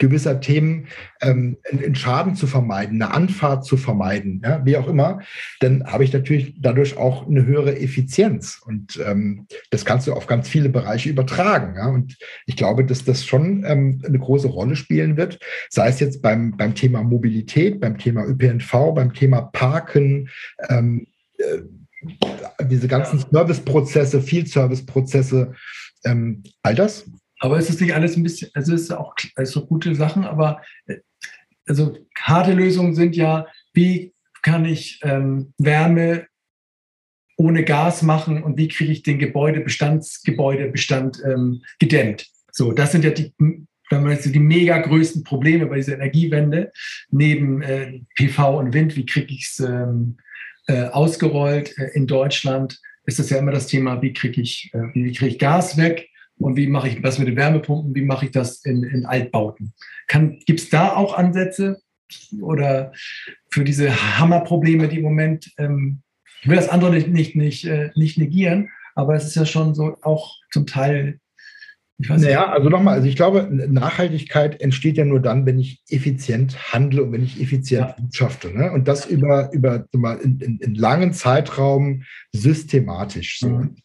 gewisser 0.00 0.40
Themen 0.40 0.88
ähm, 1.20 1.58
einen 1.70 1.94
Schaden 1.94 2.34
zu 2.34 2.48
vermeiden, 2.48 3.00
eine 3.00 3.14
Anfahrt 3.14 3.64
zu 3.64 3.76
vermeiden, 3.76 4.40
ja, 4.42 4.64
wie 4.64 4.76
auch 4.76 4.88
immer, 4.88 5.20
dann 5.60 5.84
habe 5.84 6.02
ich 6.02 6.12
natürlich 6.12 6.54
dadurch 6.58 6.96
auch 6.96 7.28
eine 7.28 7.46
höhere 7.46 7.78
Effizienz. 7.78 8.60
Und 8.64 8.98
ähm, 9.06 9.46
das 9.70 9.84
kannst 9.84 10.08
du 10.08 10.14
auf 10.14 10.26
ganz 10.26 10.48
viele 10.48 10.70
Bereiche 10.70 11.10
übertragen. 11.10 11.76
Ja. 11.76 11.88
Und 11.88 12.16
ich 12.46 12.56
glaube, 12.56 12.84
dass 12.84 13.04
das 13.04 13.24
schon 13.24 13.64
ähm, 13.64 14.02
eine 14.04 14.18
große 14.18 14.48
Rolle 14.48 14.74
spielen 14.74 15.16
wird, 15.16 15.38
sei 15.68 15.88
es 15.88 16.00
jetzt 16.00 16.22
beim, 16.22 16.56
beim 16.56 16.74
Thema 16.74 17.02
Mobilität, 17.02 17.80
beim 17.80 17.98
Thema 17.98 18.24
ÖPNV, 18.26 18.94
beim 18.94 19.12
Thema 19.12 19.42
Parken, 19.42 20.30
ähm, 20.68 21.06
äh, 21.36 21.60
diese 22.64 22.88
ganzen 22.88 23.18
Serviceprozesse, 23.30 24.22
Field-Service-Prozesse, 24.22 25.52
ähm, 26.06 26.42
all 26.62 26.74
das 26.74 27.04
aber 27.40 27.58
es 27.58 27.68
ist 27.68 27.80
nicht 27.80 27.94
alles 27.94 28.16
ein 28.16 28.22
bisschen, 28.22 28.50
also 28.54 28.74
es 28.74 28.82
ist 28.82 28.92
auch 28.92 29.14
also 29.34 29.66
gute 29.66 29.94
Sachen, 29.94 30.24
aber 30.24 30.62
äh, 30.86 30.98
also 31.66 31.96
harte 32.18 32.52
Lösungen 32.52 32.94
sind 32.94 33.16
ja, 33.16 33.46
wie 33.72 34.12
kann 34.42 34.64
ich 34.64 35.00
ähm, 35.02 35.52
Wärme 35.58 36.26
ohne 37.36 37.64
Gas 37.64 38.02
machen 38.02 38.42
und 38.42 38.58
wie 38.58 38.68
kriege 38.68 38.92
ich 38.92 39.02
den 39.02 39.18
Gebäudebestand 39.18 41.22
ähm, 41.24 41.62
gedämmt. 41.78 42.26
So, 42.52 42.72
das 42.72 42.92
sind 42.92 43.04
ja 43.04 43.10
die, 43.10 43.32
die 43.40 44.38
mega 44.38 44.78
größten 44.78 45.24
Probleme 45.24 45.66
bei 45.66 45.76
dieser 45.76 45.94
Energiewende 45.94 46.72
neben 47.10 47.62
äh, 47.62 48.00
PV 48.16 48.58
und 48.58 48.74
Wind. 48.74 48.96
Wie 48.96 49.06
kriege 49.06 49.32
ich 49.32 49.48
es 49.50 49.60
ähm, 49.60 50.18
äh, 50.66 50.84
ausgerollt? 50.84 51.76
Äh, 51.78 51.90
in 51.94 52.06
Deutschland 52.06 52.78
ist 53.06 53.18
das 53.18 53.30
ja 53.30 53.38
immer 53.38 53.52
das 53.52 53.68
Thema, 53.68 54.02
wie 54.02 54.12
kriege 54.12 54.42
ich, 54.42 54.70
äh, 54.74 54.92
wie 54.92 55.12
kriege 55.12 55.30
ich 55.30 55.38
Gas 55.38 55.78
weg? 55.78 56.09
Und 56.40 56.56
wie 56.56 56.66
mache 56.66 56.88
ich 56.88 57.02
das 57.02 57.18
mit 57.18 57.28
den 57.28 57.36
Wärmepumpen? 57.36 57.94
Wie 57.94 58.04
mache 58.04 58.24
ich 58.24 58.30
das 58.30 58.64
in, 58.64 58.82
in 58.82 59.04
Altbauten? 59.04 59.74
Gibt 60.46 60.60
es 60.60 60.70
da 60.70 60.96
auch 60.96 61.16
Ansätze 61.16 61.80
oder 62.40 62.92
für 63.50 63.62
diese 63.62 64.18
Hammerprobleme, 64.18 64.88
die 64.88 64.98
im 64.98 65.02
Moment, 65.02 65.52
ähm, 65.58 66.02
ich 66.42 66.48
will 66.48 66.56
das 66.56 66.70
andere 66.70 66.92
nicht, 66.92 67.08
nicht, 67.08 67.36
nicht, 67.36 67.64
äh, 67.66 67.90
nicht 67.94 68.16
negieren, 68.16 68.70
aber 68.94 69.14
es 69.14 69.26
ist 69.26 69.36
ja 69.36 69.44
schon 69.44 69.74
so 69.74 69.96
auch 70.02 70.36
zum 70.50 70.66
Teil 70.66 71.20
naja, 72.08 72.50
also 72.50 72.68
nochmal, 72.68 72.94
also 72.94 73.08
ich 73.08 73.16
glaube, 73.16 73.48
Nachhaltigkeit 73.50 74.60
entsteht 74.60 74.96
ja 74.96 75.04
nur 75.04 75.20
dann, 75.20 75.46
wenn 75.46 75.58
ich 75.58 75.82
effizient 75.88 76.72
handle 76.72 77.02
und 77.02 77.12
wenn 77.12 77.22
ich 77.22 77.40
effizient 77.40 77.88
ja. 77.88 77.96
wirtschafte. 77.98 78.56
Ne? 78.56 78.72
Und 78.72 78.88
das 78.88 79.06
über, 79.06 79.50
über 79.52 80.20
in, 80.22 80.40
in, 80.40 80.58
in 80.58 80.74
langen 80.74 81.12
Zeitraum 81.12 82.04
systematisch. 82.32 83.40
So. 83.40 83.48
Mhm. 83.48 83.76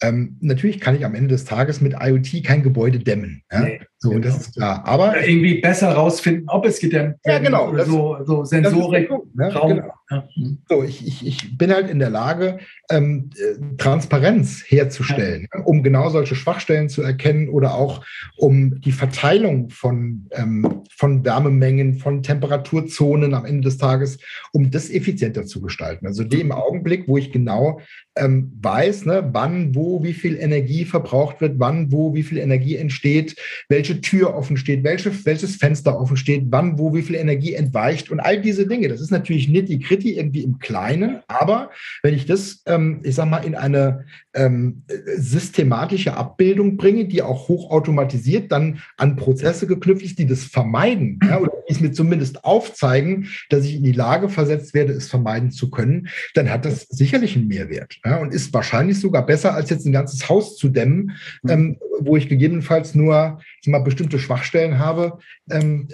Ähm, 0.00 0.36
natürlich 0.40 0.80
kann 0.80 0.96
ich 0.96 1.04
am 1.04 1.14
Ende 1.14 1.28
des 1.28 1.44
Tages 1.44 1.80
mit 1.80 1.94
IoT 2.00 2.44
kein 2.44 2.62
Gebäude 2.62 2.98
dämmen. 2.98 3.42
Ja? 3.50 3.60
Nee, 3.60 3.80
so, 4.04 4.10
genau. 4.10 4.22
das 4.22 4.38
ist 4.38 4.54
klar. 4.54 4.82
Aber 4.84 5.26
irgendwie 5.26 5.62
besser 5.62 5.90
rausfinden, 5.92 6.46
ob 6.48 6.66
es 6.66 6.78
gedämmt 6.78 7.16
wird. 7.24 7.34
Ja, 7.34 7.38
genau. 7.38 7.70
Oder 7.70 7.86
so, 7.86 8.18
so 8.26 8.44
Sensorik. 8.44 9.08
Ne? 9.08 9.48
Genau. 9.48 9.92
Ja. 10.10 10.28
So, 10.68 10.82
ich, 10.82 11.06
ich, 11.06 11.26
ich 11.26 11.56
bin 11.56 11.72
halt 11.72 11.88
in 11.88 12.00
der 12.00 12.10
Lage, 12.10 12.58
ähm, 12.90 13.30
äh, 13.34 13.76
Transparenz 13.78 14.62
herzustellen, 14.66 15.48
ja. 15.54 15.62
um 15.62 15.82
genau 15.82 16.10
solche 16.10 16.34
Schwachstellen 16.34 16.90
zu 16.90 17.00
erkennen 17.00 17.48
oder 17.48 17.74
auch 17.74 18.04
um 18.36 18.78
die 18.82 18.92
Verteilung 18.92 19.70
von, 19.70 20.28
ähm, 20.32 20.82
von 20.94 21.24
Wärmemengen, 21.24 21.94
von 21.94 22.22
Temperaturzonen 22.22 23.32
am 23.32 23.46
Ende 23.46 23.62
des 23.62 23.78
Tages, 23.78 24.18
um 24.52 24.70
das 24.70 24.90
effizienter 24.90 25.46
zu 25.46 25.62
gestalten. 25.62 26.06
Also 26.06 26.24
dem 26.24 26.52
Augenblick, 26.52 27.08
wo 27.08 27.16
ich 27.16 27.32
genau 27.32 27.80
ähm, 28.16 28.52
weiß, 28.60 29.06
ne, 29.06 29.30
wann, 29.32 29.74
wo, 29.74 30.04
wie 30.04 30.12
viel 30.12 30.36
Energie 30.36 30.84
verbraucht 30.84 31.40
wird, 31.40 31.58
wann, 31.58 31.90
wo, 31.90 32.14
wie 32.14 32.22
viel 32.22 32.38
Energie 32.38 32.76
entsteht, 32.76 33.36
welche 33.68 33.93
Tür 34.00 34.34
offen 34.34 34.56
steht, 34.56 34.84
welche, 34.84 35.12
welches 35.24 35.56
Fenster 35.56 35.98
offen 35.98 36.16
steht, 36.16 36.44
wann, 36.50 36.78
wo, 36.78 36.94
wie 36.94 37.02
viel 37.02 37.16
Energie 37.16 37.54
entweicht 37.54 38.10
und 38.10 38.20
all 38.20 38.40
diese 38.40 38.66
Dinge. 38.66 38.88
Das 38.88 39.00
ist 39.00 39.10
natürlich 39.10 39.48
nitty-gritty 39.48 40.16
irgendwie 40.16 40.42
im 40.42 40.58
Kleinen, 40.58 41.20
aber 41.28 41.70
wenn 42.02 42.14
ich 42.14 42.26
das, 42.26 42.62
ähm, 42.66 43.00
ich 43.02 43.14
sag 43.14 43.28
mal, 43.28 43.44
in 43.44 43.54
eine 43.54 44.04
ähm, 44.34 44.82
systematische 45.16 46.16
Abbildung 46.16 46.76
bringe, 46.76 47.06
die 47.06 47.22
auch 47.22 47.48
hochautomatisiert 47.48 48.50
dann 48.52 48.80
an 48.96 49.16
Prozesse 49.16 49.66
geknüpft 49.66 50.04
ist, 50.04 50.18
die 50.18 50.26
das 50.26 50.44
vermeiden 50.44 51.18
ja, 51.22 51.38
oder 51.38 51.52
die 51.68 51.72
es 51.72 51.80
mir 51.80 51.92
zumindest 51.92 52.44
aufzeigen, 52.44 53.28
dass 53.48 53.64
ich 53.64 53.76
in 53.76 53.82
die 53.82 53.92
Lage 53.92 54.28
versetzt 54.28 54.74
werde, 54.74 54.92
es 54.92 55.08
vermeiden 55.08 55.50
zu 55.50 55.70
können, 55.70 56.08
dann 56.34 56.50
hat 56.50 56.64
das 56.64 56.82
sicherlich 56.88 57.36
einen 57.36 57.48
Mehrwert 57.48 57.98
ja, 58.04 58.18
und 58.18 58.34
ist 58.34 58.52
wahrscheinlich 58.52 59.00
sogar 59.00 59.24
besser, 59.24 59.54
als 59.54 59.70
jetzt 59.70 59.86
ein 59.86 59.92
ganzes 59.92 60.28
Haus 60.28 60.56
zu 60.56 60.68
dämmen, 60.68 61.12
mhm. 61.42 61.50
ähm, 61.50 61.76
wo 62.00 62.16
ich 62.16 62.28
gegebenenfalls 62.28 62.94
nur 62.94 63.40
mal, 63.70 63.80
bestimmte 63.80 64.18
Schwachstellen 64.18 64.78
habe, 64.78 65.18
ähm, 65.50 65.88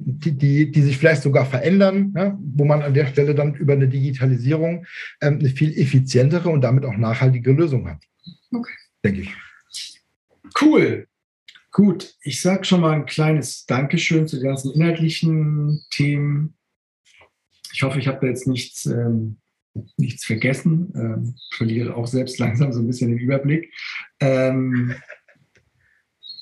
die, 0.00 0.32
die, 0.32 0.70
die 0.70 0.82
sich 0.82 0.98
vielleicht 0.98 1.22
sogar 1.22 1.46
verändern, 1.46 2.12
ja, 2.16 2.38
wo 2.40 2.64
man 2.64 2.82
an 2.82 2.94
der 2.94 3.06
Stelle 3.06 3.34
dann 3.34 3.54
über 3.54 3.74
eine 3.74 3.88
Digitalisierung 3.88 4.86
ähm, 5.20 5.38
eine 5.38 5.48
viel 5.48 5.76
effizientere 5.78 6.48
und 6.48 6.62
damit 6.62 6.84
auch 6.84 6.96
nachhaltige 6.96 7.52
Lösung 7.52 7.88
hat. 7.88 8.02
Okay. 8.52 8.72
Denke 9.04 9.20
ich. 9.22 9.34
Cool. 10.60 11.06
Gut, 11.72 12.14
ich 12.22 12.40
sage 12.40 12.64
schon 12.64 12.80
mal 12.80 12.94
ein 12.94 13.04
kleines 13.04 13.66
Dankeschön 13.66 14.26
zu 14.26 14.36
den 14.36 14.46
ganzen 14.46 14.72
inhaltlichen 14.72 15.84
Themen. 15.90 16.54
Ich 17.72 17.82
hoffe, 17.82 17.98
ich 17.98 18.08
habe 18.08 18.18
da 18.22 18.28
jetzt 18.28 18.46
nichts, 18.46 18.86
ähm, 18.86 19.36
nichts 19.98 20.24
vergessen. 20.24 20.90
Ähm, 20.94 21.34
verliere 21.54 21.94
auch 21.94 22.06
selbst 22.06 22.38
langsam 22.38 22.72
so 22.72 22.80
ein 22.80 22.86
bisschen 22.86 23.10
den 23.10 23.18
Überblick. 23.18 23.70
Ähm, 24.20 24.94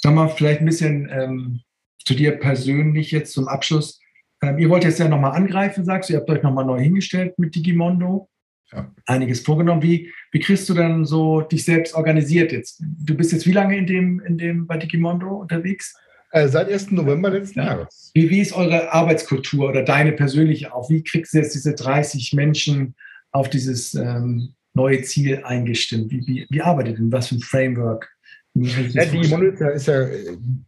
Nochmal 0.04 0.28
vielleicht 0.28 0.60
ein 0.60 0.66
bisschen 0.66 1.08
ähm, 1.10 1.60
zu 2.04 2.14
dir 2.14 2.32
persönlich 2.32 3.10
jetzt 3.10 3.32
zum 3.32 3.48
Abschluss. 3.48 4.00
Ähm, 4.42 4.58
ihr 4.58 4.68
wollt 4.68 4.84
jetzt 4.84 4.98
ja 4.98 5.08
nochmal 5.08 5.32
angreifen, 5.32 5.84
sagst 5.84 6.08
du, 6.08 6.14
ihr 6.14 6.20
habt 6.20 6.30
euch 6.30 6.42
nochmal 6.42 6.66
neu 6.66 6.78
hingestellt 6.78 7.38
mit 7.38 7.54
Digimondo. 7.54 8.28
Ja. 8.72 8.92
Einiges 9.06 9.40
vorgenommen. 9.40 9.82
Wie, 9.82 10.12
wie 10.32 10.40
kriegst 10.40 10.68
du 10.68 10.74
dann 10.74 11.04
so 11.04 11.40
dich 11.40 11.64
selbst 11.64 11.94
organisiert 11.94 12.52
jetzt? 12.52 12.82
Du 12.82 13.14
bist 13.14 13.32
jetzt 13.32 13.46
wie 13.46 13.52
lange 13.52 13.76
in 13.76 13.86
dem, 13.86 14.20
in 14.20 14.36
dem 14.36 14.66
bei 14.66 14.76
Digimondo 14.76 15.28
unterwegs? 15.36 15.94
Äh, 16.32 16.48
seit 16.48 16.70
1. 16.70 16.90
November 16.90 17.30
letzten 17.30 17.60
ja. 17.60 17.66
Jahres. 17.66 18.10
Wie, 18.14 18.28
wie 18.28 18.40
ist 18.40 18.52
eure 18.52 18.92
Arbeitskultur 18.92 19.68
oder 19.68 19.82
deine 19.82 20.12
persönliche 20.12 20.74
auch? 20.74 20.90
Wie 20.90 21.02
kriegst 21.02 21.32
du 21.32 21.38
jetzt 21.38 21.54
diese 21.54 21.74
30 21.74 22.32
Menschen 22.32 22.94
auf 23.30 23.48
dieses 23.48 23.94
ähm, 23.94 24.54
neue 24.74 25.02
Ziel 25.02 25.42
eingestimmt? 25.44 26.10
Wie, 26.10 26.26
wie, 26.26 26.46
wie 26.50 26.60
arbeitet 26.60 26.98
ihr? 26.98 27.12
Was 27.12 27.28
für 27.28 27.36
ein 27.36 27.40
Framework? 27.40 28.13
Ja, 28.54 29.04
die 29.04 29.28
Monitor 29.28 29.72
ist 29.72 29.86
ja 29.86 30.06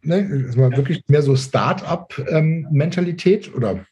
ne, 0.01 0.19
ist 0.19 0.57
mal 0.57 0.75
wirklich 0.75 1.01
mehr 1.07 1.21
so 1.21 1.37
Start-up-Mentalität 1.37 3.47
ähm, 3.47 3.53
oder 3.53 3.85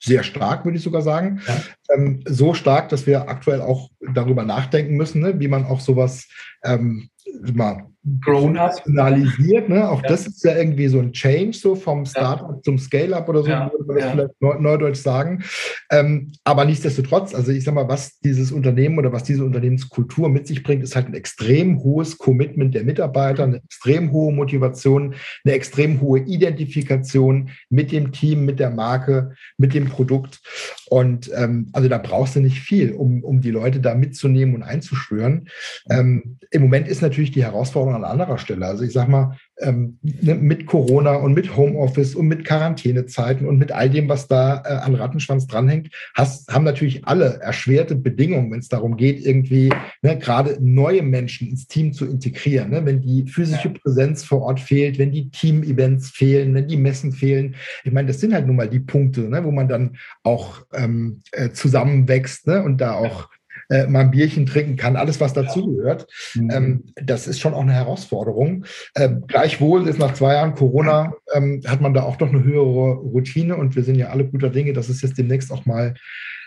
sehr 0.00 0.22
stark, 0.22 0.64
würde 0.64 0.78
ich 0.78 0.84
sogar 0.84 1.02
sagen. 1.02 1.40
Ja. 1.46 1.60
Ähm, 1.94 2.22
so 2.26 2.54
stark, 2.54 2.88
dass 2.90 3.06
wir 3.06 3.28
aktuell 3.28 3.60
auch 3.60 3.90
darüber 4.14 4.44
nachdenken 4.44 4.96
müssen, 4.96 5.22
ne, 5.22 5.40
wie 5.40 5.48
man 5.48 5.64
auch 5.64 5.80
sowas 5.80 6.28
ähm, 6.62 7.10
mal 7.54 7.88
professionalisiert. 8.22 9.68
Ne? 9.68 9.88
Auch 9.88 10.02
ja. 10.02 10.08
das 10.08 10.26
ist 10.26 10.44
ja 10.44 10.56
irgendwie 10.56 10.88
so 10.88 10.98
ein 10.98 11.12
Change, 11.12 11.52
so 11.56 11.74
vom 11.74 12.06
Startup 12.06 12.56
ja. 12.56 12.62
zum 12.62 12.78
Scale-up 12.78 13.28
oder 13.28 13.42
so, 13.42 13.50
ja. 13.50 13.70
würde 13.70 13.84
man 13.84 13.96
das 13.96 14.10
vielleicht 14.10 14.62
neudeutsch 14.62 14.98
sagen. 14.98 15.44
Ähm, 15.90 16.32
aber 16.44 16.64
nichtsdestotrotz, 16.64 17.34
also 17.34 17.52
ich 17.52 17.64
sag 17.64 17.74
mal, 17.74 17.88
was 17.88 18.18
dieses 18.20 18.52
Unternehmen 18.52 18.98
oder 18.98 19.12
was 19.12 19.24
diese 19.24 19.44
Unternehmenskultur 19.44 20.28
mit 20.28 20.46
sich 20.46 20.62
bringt, 20.62 20.82
ist 20.82 20.96
halt 20.96 21.06
ein 21.06 21.14
extrem 21.14 21.82
hohes 21.82 22.18
Commitment 22.18 22.74
der 22.74 22.84
Mitarbeiter, 22.84 23.44
eine 23.44 23.56
extrem 23.56 24.12
hohe 24.12 24.32
Motivation, 24.32 25.14
eine 25.44 25.54
extrem 25.54 26.00
hohe 26.00 26.20
Identifikation 26.20 27.50
mit 27.68 27.92
dem 27.92 28.12
Team, 28.12 28.44
mit 28.44 28.58
der 28.58 28.70
Marke, 28.70 29.34
mit 29.58 29.74
dem 29.74 29.86
Produkt. 29.86 30.40
Und 30.88 31.30
ähm, 31.34 31.68
also 31.72 31.88
da 31.88 31.98
brauchst 31.98 32.36
du 32.36 32.40
nicht 32.40 32.60
viel, 32.60 32.92
um, 32.92 33.22
um 33.22 33.40
die 33.40 33.50
Leute 33.50 33.80
da 33.80 33.94
mitzunehmen 33.94 34.54
und 34.54 34.62
einzuschwören. 34.62 35.48
Ähm, 35.90 36.38
Im 36.50 36.62
Moment 36.62 36.88
ist 36.88 37.02
natürlich 37.02 37.17
die 37.18 37.44
Herausforderung 37.44 37.96
an 37.96 38.10
anderer 38.10 38.38
Stelle. 38.38 38.66
Also 38.66 38.84
ich 38.84 38.92
sage 38.92 39.10
mal, 39.10 39.36
ähm, 39.60 39.98
ne, 40.02 40.34
mit 40.34 40.66
Corona 40.66 41.14
und 41.14 41.34
mit 41.34 41.56
Homeoffice 41.56 42.14
und 42.14 42.28
mit 42.28 42.44
Quarantänezeiten 42.44 43.46
und 43.46 43.58
mit 43.58 43.72
all 43.72 43.90
dem, 43.90 44.08
was 44.08 44.28
da 44.28 44.62
äh, 44.64 44.68
an 44.74 44.94
Rattenschwanz 44.94 45.46
dranhängt, 45.46 45.90
hast, 46.14 46.52
haben 46.52 46.64
natürlich 46.64 47.06
alle 47.06 47.40
erschwerte 47.40 47.96
Bedingungen, 47.96 48.50
wenn 48.52 48.60
es 48.60 48.68
darum 48.68 48.96
geht, 48.96 49.24
irgendwie 49.24 49.70
ne, 50.02 50.18
gerade 50.18 50.58
neue 50.60 51.02
Menschen 51.02 51.48
ins 51.48 51.66
Team 51.66 51.92
zu 51.92 52.06
integrieren. 52.06 52.70
Ne? 52.70 52.86
Wenn 52.86 53.00
die 53.00 53.26
physische 53.26 53.70
Präsenz 53.70 54.24
vor 54.24 54.42
Ort 54.42 54.60
fehlt, 54.60 54.98
wenn 54.98 55.12
die 55.12 55.30
Team-Events 55.30 56.10
fehlen, 56.10 56.54
wenn 56.54 56.68
die 56.68 56.76
Messen 56.76 57.12
fehlen. 57.12 57.56
Ich 57.84 57.92
meine, 57.92 58.08
das 58.08 58.20
sind 58.20 58.32
halt 58.32 58.46
nun 58.46 58.56
mal 58.56 58.68
die 58.68 58.80
Punkte, 58.80 59.22
ne, 59.22 59.44
wo 59.44 59.50
man 59.50 59.68
dann 59.68 59.96
auch 60.22 60.62
ähm, 60.72 61.20
äh, 61.32 61.50
zusammenwächst 61.50 62.46
ne, 62.46 62.62
und 62.62 62.80
da 62.80 62.94
auch 62.94 63.28
äh, 63.68 63.86
mal 63.86 64.00
ein 64.00 64.10
Bierchen 64.10 64.46
trinken 64.46 64.76
kann, 64.76 64.96
alles, 64.96 65.20
was 65.20 65.32
dazugehört. 65.32 66.06
Mhm. 66.34 66.50
Ähm, 66.50 66.84
das 66.94 67.26
ist 67.26 67.40
schon 67.40 67.54
auch 67.54 67.62
eine 67.62 67.72
Herausforderung. 67.72 68.64
Äh, 68.94 69.10
gleichwohl 69.26 69.88
ist 69.88 69.98
nach 69.98 70.14
zwei 70.14 70.34
Jahren 70.34 70.54
Corona, 70.54 71.12
ähm, 71.34 71.62
hat 71.66 71.80
man 71.80 71.94
da 71.94 72.02
auch 72.02 72.16
doch 72.16 72.28
eine 72.28 72.42
höhere 72.42 72.94
Routine 72.94 73.56
und 73.56 73.76
wir 73.76 73.84
sind 73.84 73.96
ja 73.96 74.08
alle 74.08 74.24
guter 74.24 74.50
Dinge, 74.50 74.72
dass 74.72 74.88
es 74.88 75.02
jetzt 75.02 75.18
demnächst 75.18 75.52
auch 75.52 75.66
mal 75.66 75.94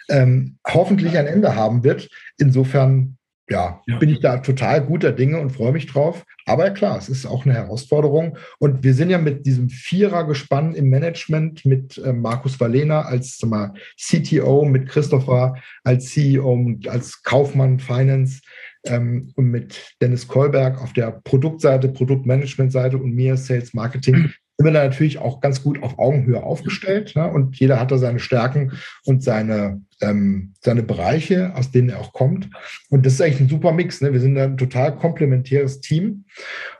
ähm, 0.09 0.57
hoffentlich 0.67 1.17
ein 1.17 1.27
Ende 1.27 1.55
haben 1.55 1.83
wird. 1.83 2.09
Insofern 2.37 3.17
ja, 3.51 3.81
ja, 3.85 3.97
bin 3.97 4.09
ich 4.09 4.19
da 4.19 4.37
total 4.37 4.81
guter 4.81 5.11
Dinge 5.11 5.39
und 5.39 5.51
freue 5.51 5.73
mich 5.73 5.87
drauf. 5.87 6.25
Aber 6.45 6.69
klar, 6.71 6.97
es 6.97 7.09
ist 7.09 7.25
auch 7.25 7.45
eine 7.45 7.53
Herausforderung. 7.53 8.37
Und 8.59 8.83
wir 8.83 8.93
sind 8.93 9.09
ja 9.09 9.17
mit 9.17 9.45
diesem 9.45 9.69
Vierer-Gespann 9.69 10.73
im 10.73 10.89
Management 10.89 11.65
mit 11.65 11.97
äh, 11.97 12.13
Markus 12.13 12.59
Valena 12.59 13.01
als 13.01 13.41
mal, 13.43 13.73
CTO, 13.99 14.65
mit 14.65 14.87
Christopher 14.87 15.55
als 15.83 16.09
CEO, 16.09 16.75
als 16.87 17.21
Kaufmann 17.23 17.79
Finance 17.79 18.41
ähm, 18.85 19.31
und 19.35 19.51
mit 19.51 19.95
Dennis 20.01 20.27
Kolberg 20.27 20.81
auf 20.81 20.93
der 20.93 21.11
Produktseite, 21.23 21.89
Produktmanagement-Seite 21.89 22.97
und 22.97 23.13
mir 23.13 23.37
Sales 23.37 23.73
Marketing 23.73 24.31
sind 24.61 24.65
wir 24.65 24.79
da 24.79 24.83
natürlich 24.83 25.17
auch 25.17 25.41
ganz 25.41 25.63
gut 25.63 25.81
auf 25.81 25.97
Augenhöhe 25.97 26.43
aufgestellt. 26.43 27.15
Ne? 27.15 27.27
Und 27.27 27.59
jeder 27.59 27.79
hat 27.79 27.91
da 27.91 27.97
seine 27.97 28.19
Stärken 28.19 28.73
und 29.05 29.23
seine, 29.23 29.81
ähm, 30.01 30.53
seine 30.61 30.83
Bereiche, 30.83 31.53
aus 31.55 31.71
denen 31.71 31.89
er 31.89 31.99
auch 31.99 32.13
kommt. 32.13 32.49
Und 32.89 33.05
das 33.05 33.13
ist 33.13 33.21
eigentlich 33.21 33.41
ein 33.41 33.49
super 33.49 33.71
Mix. 33.71 34.01
Ne? 34.01 34.13
Wir 34.13 34.19
sind 34.19 34.37
ein 34.37 34.57
total 34.57 34.95
komplementäres 34.95 35.81
Team. 35.81 36.25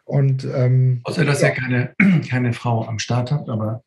Und, 0.04 0.48
ähm, 0.54 1.02
Außer, 1.04 1.24
dass 1.26 1.42
ja. 1.42 1.50
ihr 1.50 1.54
keine, 1.54 1.96
keine 2.30 2.54
Frau 2.54 2.86
am 2.86 3.00
Start 3.00 3.32
habt, 3.32 3.50
aber. 3.50 3.84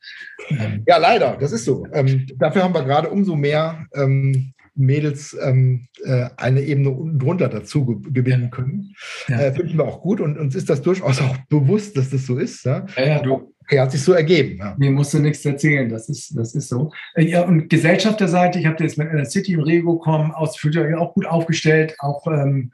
Ähm, 0.49 0.83
ja, 0.87 0.97
leider, 0.97 1.37
das 1.39 1.53
ist 1.53 1.65
so. 1.65 1.87
Ähm, 1.93 2.27
dafür 2.37 2.63
haben 2.63 2.75
wir 2.75 2.85
gerade 2.85 3.11
umso 3.11 3.37
mehr 3.37 3.87
ähm, 3.95 4.55
Mädels 4.75 5.37
ähm, 5.41 5.87
äh, 6.05 6.29
eine 6.37 6.63
Ebene 6.63 6.91
drunter 7.17 7.49
dazu 7.49 8.03
gewinnen 8.11 8.51
können. 8.51 8.95
Ja. 9.29 9.41
Äh, 9.41 9.53
finden 9.53 9.79
wir 9.79 9.85
auch 9.85 10.01
gut 10.01 10.21
und 10.21 10.37
uns 10.37 10.55
ist 10.55 10.69
das 10.69 10.83
durchaus 10.83 11.21
auch 11.21 11.37
bewusst, 11.49 11.97
dass 11.97 12.11
das 12.11 12.27
so 12.27 12.39
ist. 12.39 12.65
Ja, 12.65 12.85
ja, 12.97 13.07
ja 13.07 13.23
du, 13.23 13.54
Okay, 13.65 13.81
hat 13.81 13.93
sich 13.93 14.03
so 14.03 14.13
ergeben. 14.13 14.59
Ja. 14.59 14.75
Mir 14.79 14.91
musst 14.91 15.15
du 15.15 15.19
nichts 15.19 15.45
erzählen, 15.45 15.89
das 15.89 16.09
ist, 16.09 16.37
das 16.37 16.55
ist 16.55 16.69
so. 16.69 16.93
Äh, 17.15 17.25
ja, 17.25 17.43
und 17.43 17.69
Gesellschafterseite, 17.69 18.59
ich 18.59 18.67
habe 18.67 18.83
jetzt 18.85 18.99
mit 18.99 19.09
einer 19.09 19.25
City 19.25 19.57
und 19.57 19.65
Rego 19.65 19.99
kommen, 19.99 20.33
aus, 20.33 20.57
fühlt 20.57 20.77
euch 20.77 20.95
auch 20.95 21.15
gut 21.15 21.27
aufgestellt, 21.27 21.95
auch 21.99 22.27
ähm, 22.27 22.73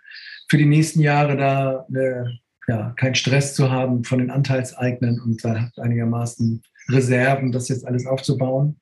für 0.49 0.59
die 0.59 0.67
nächsten 0.67 1.01
Jahre 1.01 1.37
da 1.37 1.87
äh, 1.95 2.25
ja, 2.67 2.93
keinen 2.97 3.15
Stress 3.15 3.55
zu 3.55 3.71
haben 3.71 4.05
von 4.05 4.19
den 4.19 4.31
Anteilseignern 4.31 5.21
und 5.21 5.45
da 5.45 5.71
einigermaßen 5.77 6.63
Reserven, 6.89 7.53
das 7.53 7.69
jetzt 7.69 7.87
alles 7.87 8.07
aufzubauen. 8.07 8.81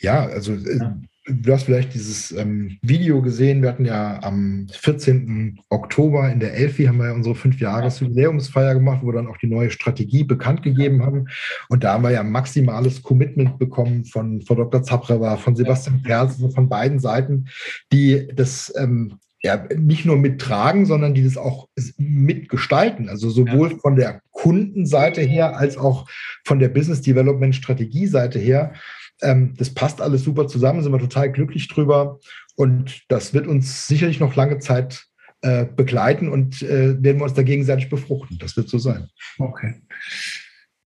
Ja, 0.00 0.26
also 0.26 0.52
äh, 0.52 0.78
ja 0.78 0.96
du 1.28 1.52
hast 1.52 1.64
vielleicht 1.64 1.94
dieses 1.94 2.32
ähm, 2.32 2.78
Video 2.82 3.20
gesehen. 3.20 3.62
Wir 3.62 3.68
hatten 3.68 3.84
ja 3.84 4.22
am 4.22 4.66
14. 4.70 5.58
Oktober 5.68 6.30
in 6.30 6.40
der 6.40 6.54
Elfi 6.54 6.84
haben 6.84 6.98
wir 6.98 7.06
ja 7.06 7.12
unsere 7.12 7.34
fünf 7.34 7.60
Jahres 7.60 8.00
Jubiläumsfeier 8.00 8.74
gemacht, 8.74 9.00
wo 9.02 9.08
wir 9.08 9.14
dann 9.14 9.26
auch 9.26 9.36
die 9.36 9.48
neue 9.48 9.70
Strategie 9.70 10.24
bekannt 10.24 10.62
gegeben 10.62 11.02
haben. 11.02 11.26
Und 11.68 11.84
da 11.84 11.94
haben 11.94 12.04
wir 12.04 12.12
ja 12.12 12.22
maximales 12.22 13.02
Commitment 13.02 13.58
bekommen 13.58 14.04
von, 14.04 14.42
von 14.42 14.56
Dr. 14.56 14.82
Zaprewa, 14.82 15.36
von 15.36 15.56
Sebastian 15.56 16.02
Perz, 16.02 16.36
von 16.54 16.68
beiden 16.68 17.00
Seiten, 17.00 17.48
die 17.92 18.28
das 18.34 18.72
ähm, 18.76 19.18
ja, 19.42 19.64
nicht 19.76 20.04
nur 20.04 20.16
mittragen, 20.16 20.86
sondern 20.86 21.14
die 21.14 21.22
das 21.24 21.36
auch 21.36 21.68
mitgestalten. 21.98 23.08
Also 23.08 23.30
sowohl 23.30 23.72
ja. 23.72 23.78
von 23.78 23.96
der 23.96 24.20
Kundenseite 24.32 25.20
her 25.20 25.56
als 25.56 25.76
auch 25.76 26.08
von 26.44 26.58
der 26.58 26.68
Business 26.68 27.02
Development 27.02 27.54
Strategie 27.54 28.06
Seite 28.06 28.38
her. 28.38 28.74
Ähm, 29.22 29.54
das 29.56 29.72
passt 29.72 30.00
alles 30.00 30.22
super 30.24 30.46
zusammen, 30.46 30.82
sind 30.82 30.92
wir 30.92 30.98
total 30.98 31.30
glücklich 31.32 31.68
drüber. 31.68 32.18
Und 32.56 33.02
das 33.08 33.34
wird 33.34 33.46
uns 33.46 33.86
sicherlich 33.86 34.20
noch 34.20 34.36
lange 34.36 34.58
Zeit 34.58 35.06
äh, 35.42 35.64
begleiten 35.64 36.28
und 36.28 36.62
äh, 36.62 37.02
werden 37.02 37.18
wir 37.18 37.24
uns 37.24 37.34
da 37.34 37.42
gegenseitig 37.42 37.88
befruchten. 37.88 38.38
Das 38.38 38.56
wird 38.56 38.68
so 38.68 38.78
sein. 38.78 39.08
Okay. 39.38 39.74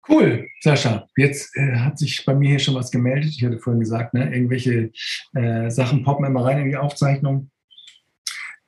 Cool, 0.09 0.47
Sascha. 0.61 1.07
Jetzt 1.17 1.57
äh, 1.57 1.77
hat 1.77 1.99
sich 1.99 2.25
bei 2.25 2.35
mir 2.35 2.51
hier 2.51 2.59
schon 2.61 2.77
was 2.77 2.93
gemeldet. 2.93 3.33
Ich 3.37 3.45
hatte 3.45 3.59
vorhin 3.59 3.81
gesagt, 3.81 4.15
ne, 4.15 4.33
irgendwelche 4.33 4.93
äh, 5.35 5.69
Sachen 5.69 6.05
poppen 6.05 6.25
immer 6.25 6.45
rein 6.45 6.59
in 6.59 6.69
die 6.71 6.77
Aufzeichnung. 6.77 7.51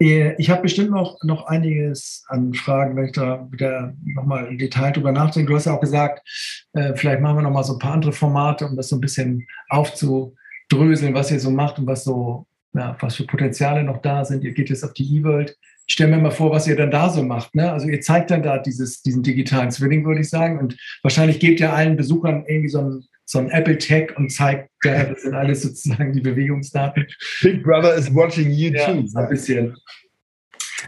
Äh, 0.01 0.35
ich 0.39 0.51
habe 0.51 0.63
bestimmt 0.63 0.91
noch, 0.91 1.23
noch 1.23 1.47
einiges 1.47 2.25
an 2.29 2.55
Fragen, 2.55 2.97
wenn 2.97 3.07
ich 3.07 3.13
da 3.13 3.47
wieder 3.51 3.95
nochmal 4.05 4.47
im 4.47 4.59
Detail 4.59 4.93
drüber 4.93 5.13
nachdenke. 5.13 5.51
Du 5.51 5.57
hast 5.57 5.67
ja 5.67 5.75
auch 5.75 5.81
gesagt, 5.81 6.27
äh, 6.73 6.95
vielleicht 6.95 7.21
machen 7.21 7.37
wir 7.37 7.43
nochmal 7.43 7.65
so 7.65 7.75
ein 7.75 7.79
paar 7.79 7.93
andere 7.93 8.13
Formate, 8.13 8.67
um 8.67 8.77
das 8.77 8.89
so 8.89 8.97
ein 8.97 9.01
bisschen 9.01 9.47
aufzudröseln, 9.69 11.15
was 11.15 11.31
ihr 11.31 11.41
so 11.41 11.51
macht 11.51 11.79
und 11.79 11.87
was 11.87 12.05
so, 12.05 12.47
ja, 12.75 12.97
was 13.01 13.17
für 13.17 13.25
Potenziale 13.25 13.83
noch 13.83 14.01
da 14.03 14.25
sind. 14.25 14.45
Ihr 14.45 14.53
geht 14.53 14.71
jetzt 14.71 14.85
auf 14.85 14.93
die 14.93 15.17
E-World. 15.17 15.57
Ich 15.87 15.95
stelle 15.95 16.15
mir 16.15 16.23
mal 16.23 16.31
vor, 16.31 16.51
was 16.51 16.69
ihr 16.69 16.77
dann 16.77 16.91
da 16.91 17.09
so 17.09 17.23
macht. 17.23 17.55
Ne? 17.55 17.73
Also 17.73 17.89
ihr 17.89 18.01
zeigt 18.03 18.31
dann 18.31 18.43
da 18.43 18.59
dieses, 18.59 19.03
diesen 19.03 19.23
digitalen 19.23 19.71
Zwilling, 19.71 20.05
würde 20.05 20.21
ich 20.21 20.29
sagen. 20.29 20.59
Und 20.59 20.77
wahrscheinlich 21.03 21.41
gebt 21.41 21.61
ihr 21.61 21.73
allen 21.73 21.97
Besuchern 21.97 22.45
irgendwie 22.47 22.69
so 22.69 22.81
ein 22.81 23.05
so 23.29 23.39
ein 23.41 23.51
Apple 23.51 23.77
Tag 23.77 24.17
und 24.17 24.31
zeigt, 24.33 24.71
das 24.83 25.23
sind 25.23 25.35
alles 25.35 25.61
sozusagen 25.61 26.15
die 26.15 26.21
Bewegungsdaten. 26.21 27.07
Big 27.43 27.63
Brother 27.63 27.95
is 27.95 28.13
watching 28.15 28.51
you 28.51 28.71
ja, 28.71 28.87
too. 28.87 29.07
Ein 29.15 29.29
bisschen. 29.29 29.77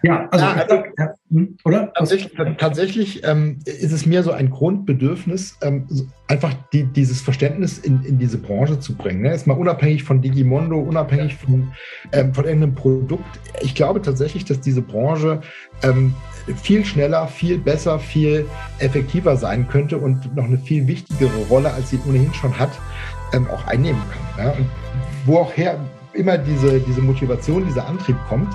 Ja, 0.03 0.29
also, 0.31 0.45
ja, 0.45 0.53
also 0.53 0.75
ja, 0.99 1.15
hm, 1.31 1.57
oder? 1.65 1.93
Tatsächlich, 1.95 2.33
tatsächlich 2.59 3.25
ähm, 3.25 3.59
ist 3.65 3.93
es 3.93 4.07
mir 4.07 4.23
so 4.23 4.31
ein 4.31 4.51
Grundbedürfnis, 4.51 5.59
ähm, 5.63 5.87
einfach 6.29 6.55
die, 6.73 6.85
dieses 6.85 7.21
Verständnis 7.21 7.79
in, 7.79 8.03
in 8.05 8.19
diese 8.19 8.39
Branche 8.39 8.79
zu 8.79 8.95
bringen. 8.95 9.23
Ne? 9.23 9.31
Jetzt 9.31 9.47
mal 9.47 9.59
unabhängig 9.59 10.05
von 10.05 10.23
Digimondo, 10.23 10.79
unabhängig 10.79 11.37
von, 11.37 11.73
ähm, 12.13 12.33
von 12.33 12.45
irgendeinem 12.45 12.75
Produkt. 12.75 13.41
Ich 13.61 13.75
glaube 13.75 14.01
tatsächlich, 14.01 14.45
dass 14.45 14.61
diese 14.61 14.81
Branche 14.81 15.41
ähm, 15.83 16.15
viel 16.63 16.85
schneller, 16.85 17.27
viel 17.27 17.59
besser, 17.59 17.99
viel 17.99 18.47
effektiver 18.79 19.37
sein 19.37 19.69
könnte 19.69 19.99
und 19.99 20.35
noch 20.37 20.45
eine 20.45 20.59
viel 20.59 20.87
wichtigere 20.87 21.37
Rolle, 21.49 21.73
als 21.73 21.91
sie 21.91 21.99
ohnehin 22.09 22.33
schon 22.33 22.59
hat, 22.59 22.71
ähm, 23.33 23.47
auch 23.49 23.67
einnehmen 23.67 24.03
kann. 24.37 24.47
Ja? 24.47 24.53
Und 24.53 24.67
wo 25.27 25.39
auch 25.39 25.57
her 25.57 25.79
immer 26.13 26.39
diese, 26.39 26.81
diese 26.81 27.01
Motivation, 27.01 27.65
dieser 27.67 27.87
Antrieb 27.87 28.17
kommt. 28.29 28.53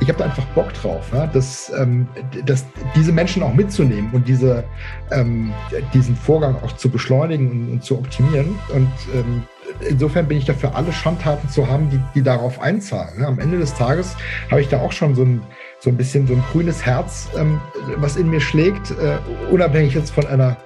Ich 0.00 0.08
habe 0.08 0.18
da 0.18 0.24
einfach 0.26 0.44
Bock 0.54 0.72
drauf, 0.74 1.10
ja? 1.12 1.26
dass, 1.26 1.72
ähm, 1.78 2.08
dass 2.44 2.64
diese 2.94 3.12
Menschen 3.12 3.42
auch 3.42 3.54
mitzunehmen 3.54 4.10
und 4.12 4.28
diese, 4.28 4.64
ähm, 5.10 5.52
diesen 5.92 6.16
Vorgang 6.16 6.56
auch 6.62 6.72
zu 6.72 6.90
beschleunigen 6.90 7.50
und, 7.50 7.72
und 7.72 7.84
zu 7.84 7.98
optimieren. 7.98 8.58
Und 8.74 8.92
ähm, 9.14 9.42
insofern 9.88 10.26
bin 10.26 10.38
ich 10.38 10.44
dafür, 10.44 10.74
alle 10.74 10.92
Schandtaten 10.92 11.48
zu 11.48 11.66
haben, 11.68 11.90
die, 11.90 12.00
die 12.14 12.22
darauf 12.22 12.60
einzahlen. 12.60 13.24
Am 13.24 13.38
Ende 13.38 13.58
des 13.58 13.74
Tages 13.74 14.16
habe 14.50 14.60
ich 14.60 14.68
da 14.68 14.80
auch 14.80 14.92
schon 14.92 15.14
so 15.14 15.22
ein 15.22 15.42
so 15.80 15.90
ein 15.90 15.96
bisschen 15.96 16.26
so 16.26 16.34
ein 16.34 16.42
grünes 16.50 16.84
Herz, 16.84 17.28
ähm, 17.38 17.60
was 17.96 18.16
in 18.16 18.28
mir 18.28 18.40
schlägt, 18.40 18.90
äh, 18.90 19.18
unabhängig 19.50 19.94
jetzt 19.94 20.10
von 20.10 20.26
einer 20.26 20.56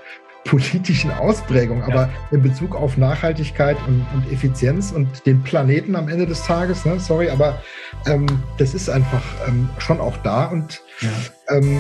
politischen 0.45 1.11
Ausprägung, 1.13 1.83
aber 1.83 2.09
in 2.31 2.43
Bezug 2.43 2.75
auf 2.75 2.97
Nachhaltigkeit 2.97 3.77
und, 3.87 4.07
und, 4.15 4.33
Effizienz 4.33 4.93
und 4.93 5.25
den 5.27 5.43
Planeten 5.43 5.95
am 5.97 6.09
Ende 6.09 6.27
des 6.27 6.45
Tages, 6.45 6.85
ne, 6.85 6.99
sorry, 6.99 7.31
aber 7.31 7.63
ähm, 8.07 8.27
das 8.59 8.75
ist 8.75 8.91
einfach 8.91 9.23
ähm, 9.47 9.69
schon 9.79 10.01
auch 10.01 10.17
da 10.19 10.47
und 10.47 10.83
ja. 11.01 11.09
ähm, 11.57 11.79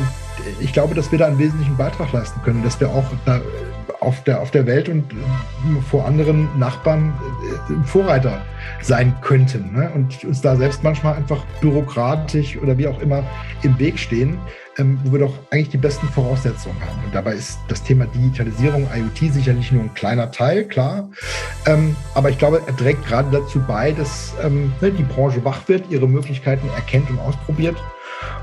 ich 0.60 0.72
glaube, 0.72 0.94
dass 0.94 1.10
wir 1.10 1.18
da 1.18 1.26
einen 1.26 1.38
wesentlichen 1.38 1.76
Beitrag 1.76 2.12
leisten 2.12 2.40
können, 2.42 2.62
dass 2.62 2.78
wir 2.80 2.88
auch 2.88 3.04
da 3.26 3.40
auf 4.02 4.24
der, 4.24 4.40
auf 4.40 4.50
der 4.50 4.66
Welt 4.66 4.88
und 4.88 5.12
äh, 5.12 5.80
vor 5.88 6.06
anderen 6.06 6.48
Nachbarn 6.58 7.14
äh, 7.70 7.86
Vorreiter 7.86 8.42
sein 8.80 9.14
könnten 9.22 9.72
ne? 9.72 9.90
und 9.94 10.24
uns 10.24 10.40
da 10.40 10.56
selbst 10.56 10.82
manchmal 10.82 11.14
einfach 11.14 11.44
bürokratisch 11.60 12.56
oder 12.56 12.76
wie 12.78 12.88
auch 12.88 13.00
immer 13.00 13.22
im 13.62 13.78
Weg 13.78 13.98
stehen, 13.98 14.38
ähm, 14.78 14.98
wo 15.04 15.12
wir 15.12 15.20
doch 15.20 15.34
eigentlich 15.50 15.70
die 15.70 15.78
besten 15.78 16.08
Voraussetzungen 16.08 16.80
haben. 16.80 17.04
Und 17.04 17.14
dabei 17.14 17.34
ist 17.34 17.58
das 17.68 17.82
Thema 17.82 18.06
Digitalisierung, 18.06 18.88
IoT 18.94 19.32
sicherlich 19.32 19.70
nur 19.72 19.82
ein 19.82 19.94
kleiner 19.94 20.30
Teil, 20.30 20.64
klar. 20.64 21.08
Ähm, 21.66 21.96
aber 22.14 22.30
ich 22.30 22.38
glaube, 22.38 22.62
er 22.66 22.76
trägt 22.76 23.06
gerade 23.06 23.30
dazu 23.30 23.60
bei, 23.66 23.92
dass 23.92 24.34
ähm, 24.42 24.72
ne, 24.80 24.90
die 24.90 25.02
Branche 25.02 25.44
wach 25.44 25.68
wird, 25.68 25.90
ihre 25.90 26.08
Möglichkeiten 26.08 26.68
erkennt 26.70 27.10
und 27.10 27.18
ausprobiert 27.18 27.76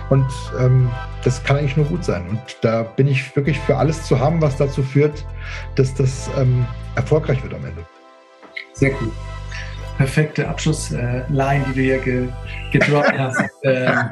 und 0.10 0.26
ähm, 0.60 0.92
das 1.24 1.44
kann 1.44 1.58
eigentlich 1.58 1.78
nur 1.78 1.86
gut 1.86 2.04
sein. 2.04 2.28
Und 2.30 2.42
da 2.62 2.84
bin 2.84 3.08
ich 3.08 3.36
wirklich 3.36 3.60
für 3.60 3.78
alles 3.78 4.04
zu 4.06 4.20
haben, 4.20 4.42
was 4.42 4.58
dazu 4.58 4.84
führt, 4.84 5.26
dass 5.76 5.94
das 5.94 6.30
erfolgreich 6.96 7.42
wird 7.44 7.54
am 7.54 7.64
Ende. 7.64 7.86
Sehr 8.74 8.92
cool. 9.02 9.12
Perfekte 10.00 10.48
Abschlussline, 10.48 11.66
die 11.68 11.74
du 11.74 11.82
hier 11.82 12.00
ge 12.00 12.30
gedroppt 12.72 13.20
hast. 13.20 13.38
Ähm, 13.62 14.10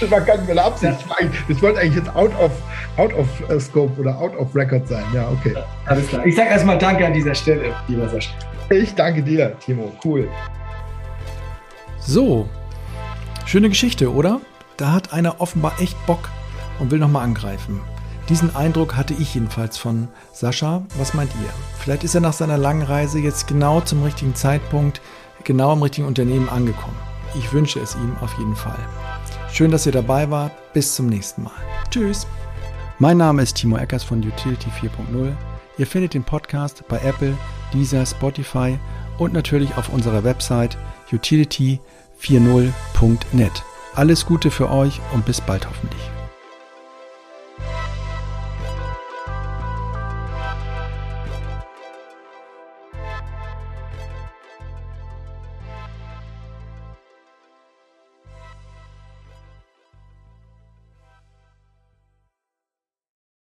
das 0.00 0.10
war 0.10 0.20
gar 0.22 0.36
nicht 0.36 0.48
meine 0.48 0.62
Absicht. 0.64 0.98
Ja. 1.08 1.26
Das 1.48 1.62
wollte 1.62 1.78
eigentlich 1.78 1.94
jetzt 1.94 2.16
out 2.16 2.32
of, 2.40 2.50
out 2.96 3.14
of 3.14 3.28
uh, 3.48 3.60
scope 3.60 4.00
oder 4.00 4.18
out 4.18 4.36
of 4.36 4.52
record 4.56 4.88
sein. 4.88 5.04
Ja, 5.14 5.28
okay. 5.28 5.54
Alles 5.86 6.08
klar. 6.08 6.26
Ich 6.26 6.34
sage 6.34 6.48
erstmal 6.48 6.78
Danke 6.78 7.06
an 7.06 7.12
dieser 7.12 7.36
Stelle, 7.36 7.72
lieber 7.86 8.08
Sascha. 8.08 8.32
Ich 8.70 8.92
danke 8.96 9.22
dir, 9.22 9.56
Timo. 9.60 9.92
Cool. 10.04 10.28
So, 12.00 12.48
schöne 13.46 13.68
Geschichte, 13.68 14.12
oder? 14.12 14.40
Da 14.76 14.92
hat 14.92 15.12
einer 15.12 15.40
offenbar 15.40 15.74
echt 15.80 15.96
Bock 16.06 16.28
und 16.80 16.90
will 16.90 16.98
nochmal 16.98 17.22
angreifen. 17.22 17.80
Diesen 18.28 18.54
Eindruck 18.56 18.96
hatte 18.96 19.14
ich 19.14 19.34
jedenfalls 19.34 19.78
von 19.78 20.08
Sascha. 20.32 20.82
Was 20.98 21.14
meint 21.14 21.30
ihr? 21.36 21.50
Vielleicht 21.78 22.02
ist 22.02 22.16
er 22.16 22.20
nach 22.20 22.32
seiner 22.32 22.58
langen 22.58 22.82
Reise 22.82 23.20
jetzt 23.20 23.46
genau 23.46 23.80
zum 23.80 24.02
richtigen 24.02 24.34
Zeitpunkt, 24.34 25.00
genau 25.44 25.72
im 25.72 25.82
richtigen 25.82 26.06
Unternehmen 26.06 26.48
angekommen. 26.48 26.96
Ich 27.34 27.52
wünsche 27.52 27.80
es 27.80 27.94
ihm 27.94 28.16
auf 28.20 28.36
jeden 28.38 28.56
Fall. 28.56 28.78
Schön, 29.52 29.70
dass 29.70 29.86
ihr 29.86 29.92
dabei 29.92 30.30
wart. 30.30 30.52
Bis 30.72 30.94
zum 30.94 31.06
nächsten 31.06 31.44
Mal. 31.44 31.52
Tschüss. 31.90 32.26
Mein 32.98 33.18
Name 33.18 33.42
ist 33.42 33.56
Timo 33.56 33.76
Eckers 33.76 34.04
von 34.04 34.18
Utility 34.18 34.70
4.0. 34.70 35.32
Ihr 35.78 35.86
findet 35.86 36.14
den 36.14 36.24
Podcast 36.24 36.82
bei 36.88 36.98
Apple, 36.98 37.36
Deezer, 37.72 38.04
Spotify 38.04 38.78
und 39.18 39.32
natürlich 39.32 39.76
auf 39.76 39.92
unserer 39.92 40.24
Website 40.24 40.76
utility40.net. 41.12 43.62
Alles 43.94 44.26
Gute 44.26 44.50
für 44.50 44.70
euch 44.70 45.00
und 45.12 45.24
bis 45.24 45.40
bald 45.40 45.68
hoffentlich. 45.68 46.17